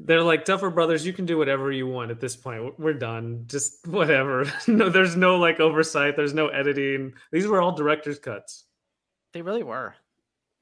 They're 0.00 0.22
like 0.22 0.44
Duffer 0.44 0.70
Brothers. 0.70 1.04
You 1.04 1.12
can 1.12 1.26
do 1.26 1.38
whatever 1.38 1.72
you 1.72 1.86
want 1.86 2.10
at 2.12 2.20
this 2.20 2.36
point. 2.36 2.78
We're 2.78 2.92
done. 2.94 3.44
Just 3.46 3.86
whatever. 3.88 4.50
no, 4.68 4.88
there's 4.88 5.16
no 5.16 5.36
like 5.36 5.58
oversight. 5.60 6.14
There's 6.16 6.34
no 6.34 6.48
editing. 6.48 7.14
These 7.32 7.46
were 7.46 7.60
all 7.60 7.72
director's 7.72 8.18
cuts. 8.18 8.64
they 9.32 9.42
really 9.42 9.62
were. 9.64 9.94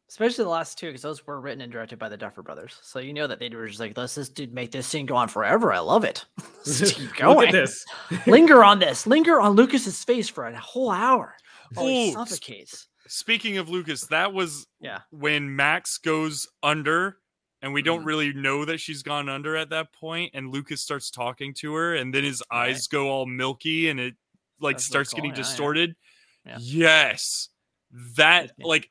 Especially 0.08 0.44
the 0.44 0.50
last 0.50 0.78
two, 0.78 0.86
because 0.86 1.02
those 1.02 1.26
were 1.26 1.40
written 1.40 1.60
and 1.62 1.72
directed 1.72 1.98
by 1.98 2.08
the 2.08 2.16
Duffer 2.16 2.40
Brothers. 2.40 2.78
So 2.80 3.00
you 3.00 3.12
know 3.12 3.26
that 3.26 3.40
they 3.40 3.48
were 3.48 3.66
just 3.66 3.80
like, 3.80 3.98
let's 3.98 4.14
just 4.14 4.36
do, 4.36 4.46
make 4.52 4.70
this 4.70 4.86
scene 4.86 5.04
go 5.04 5.16
on 5.16 5.26
forever. 5.26 5.72
I 5.72 5.80
love 5.80 6.04
it. 6.04 6.24
Let's 6.64 6.78
just 6.78 6.94
keep 6.94 7.06
Look 7.08 7.16
going. 7.16 7.48
at 7.48 7.52
this. 7.52 7.84
Linger 8.28 8.62
on 8.62 8.78
this. 8.78 9.04
Linger 9.04 9.40
on 9.40 9.56
Lucas's 9.56 10.04
face 10.04 10.28
for 10.28 10.46
a 10.46 10.56
whole 10.56 10.92
hour. 10.92 11.34
Oh, 11.76 11.84
he 11.88 12.10
s- 12.10 12.14
suffocates. 12.14 12.86
speaking 13.08 13.58
of 13.58 13.68
lucas 13.68 14.06
that 14.06 14.32
was 14.32 14.68
Yeah. 14.80 15.00
when 15.10 15.56
Max 15.56 15.98
goes 15.98 16.46
under 16.62 17.16
and 17.62 17.72
we 17.72 17.82
don't 17.82 18.02
Mhm. 18.02 18.06
really 18.06 18.32
know 18.32 18.64
that 18.64 18.78
she's 18.78 19.02
gone 19.02 19.28
under 19.28 19.56
at 19.56 19.70
that 19.70 19.92
point 19.92 20.32
and 20.34 20.50
Lucas 20.50 20.80
starts 20.80 21.10
talking 21.10 21.54
to 21.54 21.74
her 21.74 21.94
and 21.94 22.12
then 22.14 22.24
his 22.24 22.42
Right. 22.52 22.68
eyes 22.70 22.86
go 22.86 23.08
all 23.08 23.26
milky 23.26 23.88
and 23.88 23.98
it 24.00 24.14
like 24.60 24.76
That's 24.76 24.84
starts 24.86 25.10
so 25.10 25.16
getting 25.16 25.30
cool, 25.32 25.38
yeah, 25.38 25.44
yeah. 25.44 25.48
distorted. 25.50 25.96
Yeah. 26.44 26.58
Yes. 26.60 27.48
That 28.16 28.52
like 28.58 28.90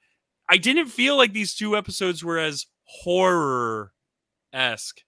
I 0.49 0.57
didn't 0.57 0.87
feel 0.87 1.15
like 1.17 1.33
these 1.33 1.55
two 1.55 1.75
episodes 1.77 2.23
were 2.23 2.37
as 2.39 2.65
horror 2.83 3.93
esque. 4.53 5.01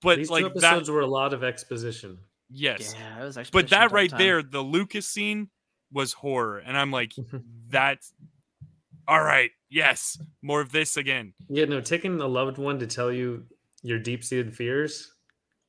But 0.00 0.16
These 0.18 0.30
like 0.30 0.52
two 0.52 0.60
that 0.60 0.88
were 0.88 1.00
a 1.00 1.06
lot 1.06 1.32
of 1.34 1.42
exposition. 1.44 2.18
yes. 2.50 2.94
Yeah, 2.98 3.20
it 3.22 3.24
was 3.24 3.36
actually. 3.38 3.62
But 3.62 3.70
that 3.70 3.92
right 3.92 4.08
time. 4.10 4.18
there, 4.18 4.42
the 4.42 4.62
Lucas 4.62 5.06
scene 5.06 5.50
was 5.92 6.12
horror. 6.14 6.58
And 6.58 6.76
I'm 6.76 6.90
like, 6.90 7.12
that's 7.68 8.12
all 9.08 9.22
right, 9.22 9.50
yes, 9.70 10.18
more 10.42 10.60
of 10.60 10.72
this 10.72 10.96
again. 10.96 11.34
Yeah, 11.48 11.64
no, 11.66 11.80
taking 11.80 12.20
a 12.20 12.26
loved 12.26 12.58
one 12.58 12.78
to 12.78 12.86
tell 12.86 13.12
you 13.12 13.44
your 13.82 13.98
deep 13.98 14.24
seated 14.24 14.56
fears, 14.56 15.12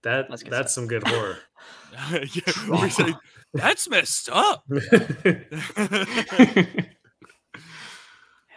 that 0.04 0.28
That's 0.30 0.44
that's, 0.44 0.74
some 0.74 0.88
good 0.88 1.08
horror. 1.08 1.40
yeah, 2.12 2.82
we 2.82 2.90
say, 2.90 3.14
that's 3.54 3.90
messed 3.90 4.30
up. 4.32 4.64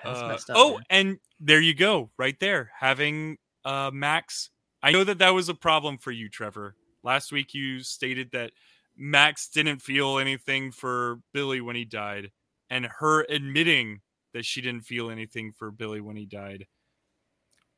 That's 0.05 0.21
Uh, 0.21 0.29
messed 0.29 0.51
up, 0.51 0.57
oh, 0.59 0.73
man. 0.75 0.83
and 0.91 1.19
there 1.41 1.61
you 1.61 1.75
go, 1.75 2.11
right 2.17 2.39
there, 2.39 2.71
having 2.79 3.37
uh, 3.65 3.91
Max. 3.93 4.51
I 4.83 4.93
know 4.93 5.03
that 5.05 5.19
that 5.19 5.35
was 5.35 5.49
a 5.49 5.55
problem 5.55 5.99
for 5.99 6.13
you, 6.13 6.29
Trevor. 6.29 6.77
Last 7.03 7.33
week 7.33 7.53
you 7.53 7.81
stated 7.81 8.31
that 8.33 8.53
Max 8.97 9.49
didn't 9.49 9.81
feel 9.83 10.19
anything 10.19 10.71
for 10.71 11.19
Billy 11.35 11.61
when 11.61 11.75
he 11.77 11.85
died, 11.85 12.31
and 12.71 12.87
her 13.01 13.27
admitting 13.29 14.01
that 14.35 14.45
she 14.45 14.61
didn't 14.61 14.83
feel 14.83 15.11
anything 15.11 15.53
for 15.53 15.71
Billy 15.71 16.01
when 16.01 16.17
he 16.17 16.27
died. 16.27 16.67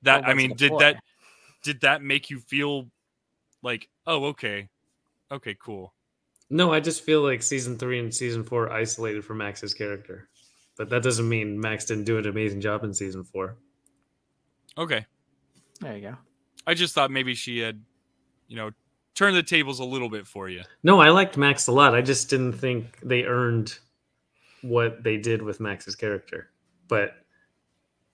That 0.03 0.23
Well, 0.23 0.31
I 0.31 0.35
mean, 0.35 0.55
did 0.57 0.71
ploy? 0.71 0.79
that 0.81 1.03
did 1.63 1.81
that 1.83 2.03
make 2.03 2.31
you 2.31 2.41
feel 2.41 2.91
like, 3.63 3.89
oh, 4.07 4.27
okay, 4.27 4.69
okay, 5.31 5.57
cool. 5.63 5.95
no, 6.49 6.73
I 6.73 6.81
just 6.81 7.05
feel 7.05 7.23
like 7.23 7.43
season 7.43 7.77
three 7.79 7.99
and 7.99 8.13
season 8.15 8.43
four 8.45 8.73
isolated 8.73 9.25
from 9.25 9.39
Max's 9.39 9.75
character. 9.75 10.29
But 10.77 10.89
that 10.89 11.03
doesn't 11.03 11.29
mean 11.29 11.61
Max 11.61 11.85
didn't 11.85 12.05
do 12.05 12.17
an 12.17 12.27
amazing 12.27 12.63
job 12.63 12.85
in 12.85 12.95
season 12.95 13.23
four. 13.23 13.57
Okay, 14.79 15.05
There 15.81 15.97
you 15.97 16.03
go. 16.11 16.17
I 16.67 16.73
just 16.75 16.95
thought 16.95 17.11
maybe 17.11 17.35
she 17.35 17.59
had, 17.59 17.83
you 18.49 18.57
know, 18.57 18.71
turned 19.15 19.37
the 19.37 19.43
tables 19.43 19.81
a 19.81 19.85
little 19.85 20.09
bit 20.09 20.27
for 20.27 20.49
you. 20.49 20.63
No, 20.83 21.01
I 21.01 21.11
liked 21.11 21.37
Max 21.37 21.67
a 21.67 21.73
lot. 21.73 21.95
I 21.95 22.01
just 22.01 22.31
didn't 22.31 22.55
think 22.55 22.99
they 23.03 23.25
earned 23.25 23.79
what 24.63 25.03
they 25.03 25.17
did 25.17 25.43
with 25.43 25.61
Max's 25.61 25.97
character. 25.97 26.51
But 26.89 27.15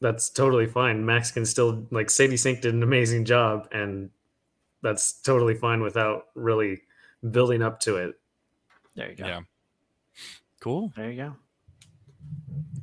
that's 0.00 0.30
totally 0.30 0.66
fine. 0.66 1.04
Max 1.04 1.30
can 1.30 1.46
still 1.46 1.86
like 1.90 2.10
Sadie 2.10 2.36
Sink 2.36 2.60
did 2.60 2.74
an 2.74 2.82
amazing 2.82 3.24
job, 3.24 3.68
and 3.72 4.10
that's 4.82 5.20
totally 5.20 5.54
fine 5.54 5.82
without 5.82 6.26
really 6.34 6.82
building 7.30 7.62
up 7.62 7.80
to 7.80 7.96
it. 7.96 8.14
There 8.94 9.10
you 9.10 9.16
go. 9.16 9.26
Yeah. 9.26 9.40
Cool. 10.60 10.92
There 10.96 11.10
you 11.10 11.22
go. 11.22 11.36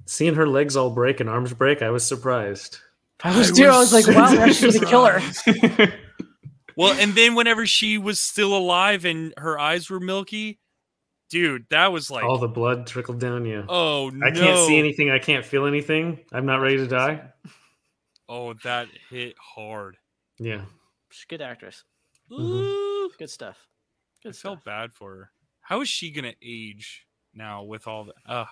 Seeing 0.05 0.35
her 0.35 0.47
legs 0.47 0.75
all 0.75 0.89
break 0.89 1.19
and 1.19 1.29
arms 1.29 1.53
break, 1.53 1.81
I 1.81 1.89
was 1.89 2.05
surprised. 2.05 2.79
I 3.23 3.37
was, 3.37 3.51
I 3.51 3.55
too. 3.55 3.65
I 3.65 3.77
was 3.77 3.93
was 3.93 4.07
like, 4.07 4.15
wow, 4.15 4.29
they're 4.29 4.51
so 4.53 4.67
actually 4.67 4.79
gonna 4.79 4.89
kill 4.89 5.05
her. 5.05 5.93
Well, 6.75 6.93
and 6.99 7.13
then 7.13 7.35
whenever 7.35 7.67
she 7.67 7.97
was 7.99 8.19
still 8.19 8.57
alive 8.57 9.05
and 9.05 9.33
her 9.37 9.59
eyes 9.59 9.89
were 9.89 9.99
milky, 9.99 10.59
dude, 11.33 11.65
that 11.69 11.91
was 11.91 12.11
like, 12.11 12.23
all 12.23 12.37
the 12.37 12.47
blood 12.47 12.85
trickled 12.87 13.19
down 13.19 13.45
you. 13.45 13.65
oh 13.67 14.09
no, 14.13 14.27
I 14.27 14.31
can't 14.31 14.59
see 14.67 14.77
anything. 14.77 15.09
I 15.09 15.19
can't 15.19 15.43
feel 15.43 15.65
anything. 15.65 16.19
I'm 16.31 16.45
not 16.45 16.57
ready 16.61 16.77
to 16.77 16.87
die. 16.87 17.21
Oh, 18.29 18.53
that 18.63 18.87
hit 19.09 19.35
hard. 19.37 19.97
Yeah. 20.39 20.61
She's 21.09 21.25
a 21.27 21.29
good 21.29 21.41
actress. 21.41 21.83
Ooh, 22.31 23.09
Good 23.19 23.29
stuff. 23.29 23.57
I 24.23 24.29
Good 24.29 24.35
felt 24.35 24.63
bad 24.63 24.93
for 24.93 25.09
her. 25.15 25.31
How 25.61 25.81
is 25.81 25.89
she 25.89 26.11
gonna 26.11 26.33
age 26.41 27.05
now 27.33 27.63
with 27.63 27.87
all 27.87 28.05
the? 28.05 28.13
Uh, 28.25 28.45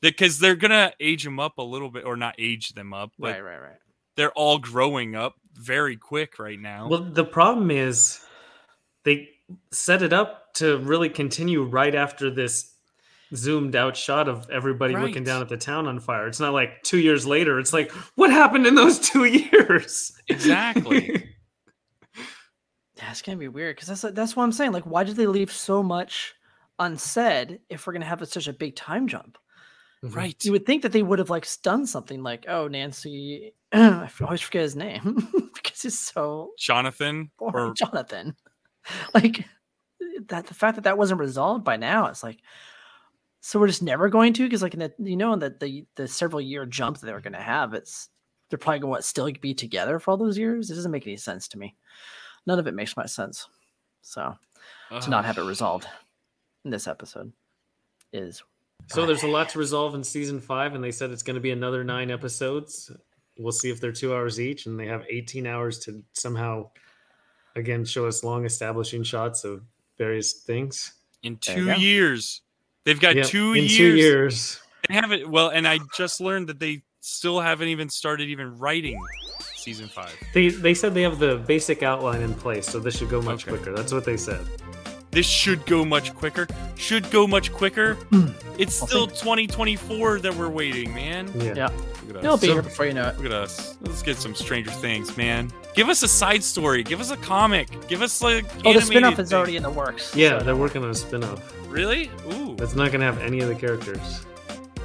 because 0.00 0.38
they're 0.38 0.56
gonna 0.56 0.92
age 1.00 1.24
them 1.24 1.38
up 1.40 1.58
a 1.58 1.62
little 1.62 1.90
bit, 1.90 2.04
or 2.04 2.16
not 2.16 2.34
age 2.38 2.72
them 2.74 2.92
up, 2.94 3.12
but 3.18 3.32
Right, 3.32 3.40
right, 3.42 3.60
right. 3.60 3.78
they're 4.16 4.32
all 4.32 4.58
growing 4.58 5.14
up 5.14 5.34
very 5.54 5.96
quick 5.96 6.38
right 6.38 6.58
now. 6.58 6.88
Well, 6.88 7.04
the 7.04 7.24
problem 7.24 7.70
is 7.70 8.20
they 9.04 9.28
set 9.70 10.02
it 10.02 10.12
up 10.12 10.54
to 10.54 10.78
really 10.78 11.08
continue 11.08 11.62
right 11.62 11.94
after 11.94 12.30
this 12.30 12.74
zoomed 13.34 13.74
out 13.74 13.96
shot 13.96 14.28
of 14.28 14.48
everybody 14.50 14.94
looking 14.94 15.24
down 15.24 15.40
at 15.40 15.48
the 15.48 15.56
town 15.56 15.86
on 15.86 15.98
fire. 16.00 16.26
It's 16.26 16.40
not 16.40 16.52
like 16.52 16.82
two 16.82 16.98
years 16.98 17.26
later. 17.26 17.58
It's 17.58 17.72
like, 17.72 17.90
what 18.14 18.30
happened 18.30 18.66
in 18.66 18.74
those 18.74 18.98
two 19.10 19.24
years? 19.24 20.12
Exactly. 20.28 21.30
that's 22.96 23.22
gonna 23.22 23.38
be 23.38 23.48
weird 23.48 23.76
because 23.76 23.88
that's 23.88 24.14
that's 24.14 24.36
what 24.36 24.44
I'm 24.44 24.52
saying. 24.52 24.72
Like, 24.72 24.84
why 24.84 25.04
did 25.04 25.16
they 25.16 25.26
leave 25.26 25.50
so 25.50 25.82
much 25.82 26.34
unsaid 26.78 27.60
if 27.68 27.86
we're 27.86 27.92
gonna 27.94 28.04
have 28.04 28.26
such 28.28 28.48
a 28.48 28.52
big 28.52 28.76
time 28.76 29.08
jump? 29.08 29.38
Mm-hmm. 30.04 30.16
right. 30.16 30.44
You 30.44 30.52
would 30.52 30.66
think 30.66 30.82
that 30.82 30.92
they 30.92 31.02
would 31.02 31.20
have 31.20 31.30
like 31.30 31.46
done 31.62 31.86
something 31.86 32.22
like, 32.22 32.46
oh, 32.48 32.66
Nancy. 32.68 33.54
I 33.72 34.08
always 34.20 34.40
forget 34.40 34.62
his 34.62 34.76
name 34.76 35.28
because 35.54 35.82
he's 35.82 35.98
so 35.98 36.50
Jonathan 36.58 37.30
boring. 37.38 37.70
or 37.70 37.74
Jonathan. 37.74 38.34
Like 39.14 39.44
that. 40.28 40.46
The 40.46 40.54
fact 40.54 40.76
that 40.76 40.84
that 40.84 40.98
wasn't 40.98 41.20
resolved 41.20 41.64
by 41.64 41.76
now, 41.76 42.06
it's 42.06 42.22
like. 42.22 42.38
So 43.44 43.58
we're 43.58 43.66
just 43.66 43.82
never 43.82 44.08
going 44.08 44.34
to 44.34 44.44
because 44.44 44.62
like 44.62 44.74
in 44.74 44.80
the 44.80 44.92
you 44.98 45.16
know 45.16 45.32
in 45.32 45.40
the 45.40 45.50
the, 45.58 45.84
the 45.96 46.06
several 46.06 46.40
year 46.40 46.64
jump 46.64 46.98
that 46.98 47.06
they 47.06 47.12
were 47.12 47.20
going 47.20 47.32
to 47.32 47.40
have, 47.40 47.74
it's 47.74 48.08
they're 48.48 48.58
probably 48.58 48.78
going 48.78 48.96
to 48.96 49.02
still 49.02 49.30
be 49.40 49.52
together 49.54 49.98
for 49.98 50.12
all 50.12 50.16
those 50.16 50.38
years. 50.38 50.70
It 50.70 50.74
doesn't 50.74 50.92
make 50.92 51.06
any 51.06 51.16
sense 51.16 51.48
to 51.48 51.58
me. 51.58 51.74
None 52.46 52.58
of 52.58 52.66
it 52.66 52.74
makes 52.74 52.96
much 52.96 53.10
sense. 53.10 53.48
So 54.02 54.36
to 55.00 55.10
not 55.10 55.24
have 55.24 55.38
it 55.38 55.44
resolved 55.44 55.86
in 56.64 56.70
this 56.70 56.86
episode 56.86 57.32
is 58.12 58.42
So 58.88 59.06
there's 59.06 59.22
a 59.22 59.28
lot 59.28 59.48
to 59.50 59.58
resolve 59.58 59.94
in 59.94 60.04
season 60.04 60.40
five, 60.40 60.74
and 60.74 60.84
they 60.84 60.90
said 60.90 61.10
it's 61.10 61.22
going 61.22 61.34
to 61.34 61.40
be 61.40 61.50
another 61.50 61.82
nine 61.82 62.10
episodes. 62.10 62.90
We'll 63.38 63.52
see 63.52 63.70
if 63.70 63.80
they're 63.80 63.92
two 63.92 64.14
hours 64.14 64.40
each, 64.40 64.66
and 64.66 64.78
they 64.78 64.86
have 64.86 65.04
18 65.08 65.46
hours 65.46 65.78
to 65.80 66.02
somehow, 66.12 66.70
again, 67.56 67.84
show 67.84 68.06
us 68.06 68.22
long 68.24 68.44
establishing 68.44 69.02
shots 69.02 69.44
of 69.44 69.62
various 69.98 70.32
things. 70.32 70.92
in 71.22 71.36
two 71.36 71.66
go. 71.66 71.74
years. 71.76 72.40
They've 72.84 72.98
got 72.98 73.14
Yep, 73.14 73.26
two 73.26 73.52
in 73.52 73.64
years. 73.64 73.76
two 73.76 73.94
years. 73.96 74.60
They 74.88 74.94
haven't. 74.94 75.30
Well, 75.30 75.50
and 75.50 75.68
I 75.68 75.78
just 75.96 76.20
learned 76.20 76.48
that 76.48 76.58
they 76.58 76.82
still 77.00 77.40
haven't 77.40 77.68
even 77.68 77.88
started 77.88 78.28
even 78.28 78.58
writing 78.58 79.00
season 79.54 79.86
five. 79.88 80.12
They 80.34 80.48
they 80.48 80.74
said 80.74 80.94
they 80.94 81.02
have 81.02 81.18
the 81.20 81.36
basic 81.46 81.82
outline 81.84 82.22
in 82.22 82.34
place, 82.34 82.66
so 82.66 82.80
this 82.80 82.96
should 82.98 83.08
go 83.10 83.22
much 83.22 83.46
Okay. 83.46 83.56
quicker. 83.56 83.72
That's 83.76 83.92
what 83.92 84.04
they 84.04 84.16
said. 84.16 84.40
This 85.12 85.26
should 85.26 85.64
go 85.66 85.84
much 85.84 86.12
quicker. 86.14 86.48
Should 86.76 87.08
go 87.12 87.26
much 87.28 87.52
quicker. 87.52 87.94
Hmm. 88.10 88.28
It's 88.58 88.74
still 88.74 89.06
2024 89.06 90.20
that 90.20 90.34
we're 90.34 90.48
waiting, 90.48 90.92
man. 90.94 91.30
Yeah. 91.36 91.54
yeah. 91.54 91.68
Look 92.06 92.16
at 92.16 92.24
It'll 92.24 92.34
us. 92.34 92.40
be 92.40 92.48
here 92.48 92.62
before 92.62 92.86
you 92.86 92.92
know 92.94 93.08
it. 93.08 93.16
Look 93.16 93.26
at 93.26 93.32
us. 93.32 93.76
Let's 93.80 94.02
get 94.02 94.16
some 94.16 94.34
Stranger 94.34 94.70
Things, 94.70 95.16
man. 95.16 95.50
Give 95.74 95.88
us 95.88 96.02
a 96.02 96.08
side 96.08 96.42
story. 96.42 96.82
Give 96.82 97.00
us 97.00 97.10
a 97.10 97.16
comic. 97.18 97.68
Give 97.88 98.02
us 98.02 98.20
like. 98.22 98.44
Oh, 98.64 98.72
the 98.72 98.80
spinoff 98.80 98.96
animated 98.96 99.18
is 99.20 99.28
thing. 99.30 99.36
already 99.38 99.56
in 99.56 99.62
the 99.62 99.70
works. 99.70 100.14
Yeah, 100.14 100.38
so- 100.38 100.44
they're 100.44 100.56
working 100.56 100.82
on 100.84 100.90
a 100.90 100.94
spin-off. 100.94 101.40
Really? 101.68 102.10
Ooh, 102.32 102.54
That's 102.56 102.74
not 102.74 102.92
gonna 102.92 103.04
have 103.04 103.18
any 103.22 103.40
of 103.40 103.48
the 103.48 103.54
characters. 103.54 104.26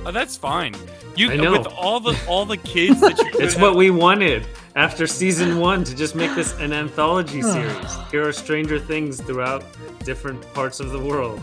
oh, 0.05 0.11
that's 0.11 0.37
fine. 0.37 0.73
You 1.17 1.31
I 1.31 1.35
know. 1.35 1.51
with 1.51 1.67
all 1.67 1.99
the 1.99 2.17
all 2.27 2.45
the 2.45 2.57
kids 2.57 3.01
that 3.01 3.17
you. 3.17 3.25
could 3.31 3.41
It's 3.41 3.53
have- 3.53 3.61
what 3.61 3.75
we 3.75 3.89
wanted 3.89 4.45
after 4.75 5.07
season 5.07 5.57
one 5.59 5.83
to 5.83 5.95
just 5.95 6.15
make 6.15 6.33
this 6.35 6.53
an 6.59 6.71
anthology 6.71 7.41
series. 7.41 7.95
Here 8.11 8.25
are 8.27 8.31
Stranger 8.31 8.79
Things 8.79 9.19
throughout 9.19 9.63
different 10.05 10.41
parts 10.53 10.79
of 10.79 10.91
the 10.91 10.99
world. 10.99 11.41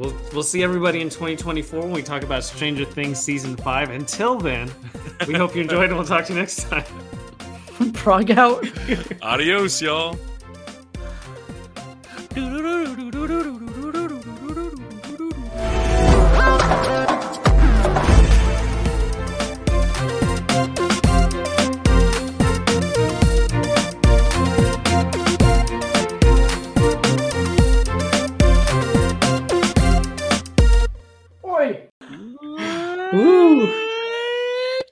We'll 0.00 0.16
we'll 0.32 0.42
see 0.42 0.62
everybody 0.62 1.02
in 1.02 1.10
2024 1.10 1.80
when 1.82 1.90
we 1.90 2.02
talk 2.02 2.22
about 2.22 2.42
Stranger 2.42 2.86
Things 2.86 3.20
season 3.20 3.54
five. 3.54 3.90
Until 3.90 4.38
then, 4.38 4.70
we 5.28 5.34
hope 5.34 5.54
you 5.54 5.60
enjoyed 5.60 5.90
and 5.90 5.96
we'll 5.96 6.06
talk 6.06 6.24
to 6.24 6.32
you 6.32 6.38
next 6.38 6.70
time. 6.70 6.84
Prog 7.92 8.30
out. 8.30 8.64
Adios, 9.20 9.82
y'all. 9.82 10.18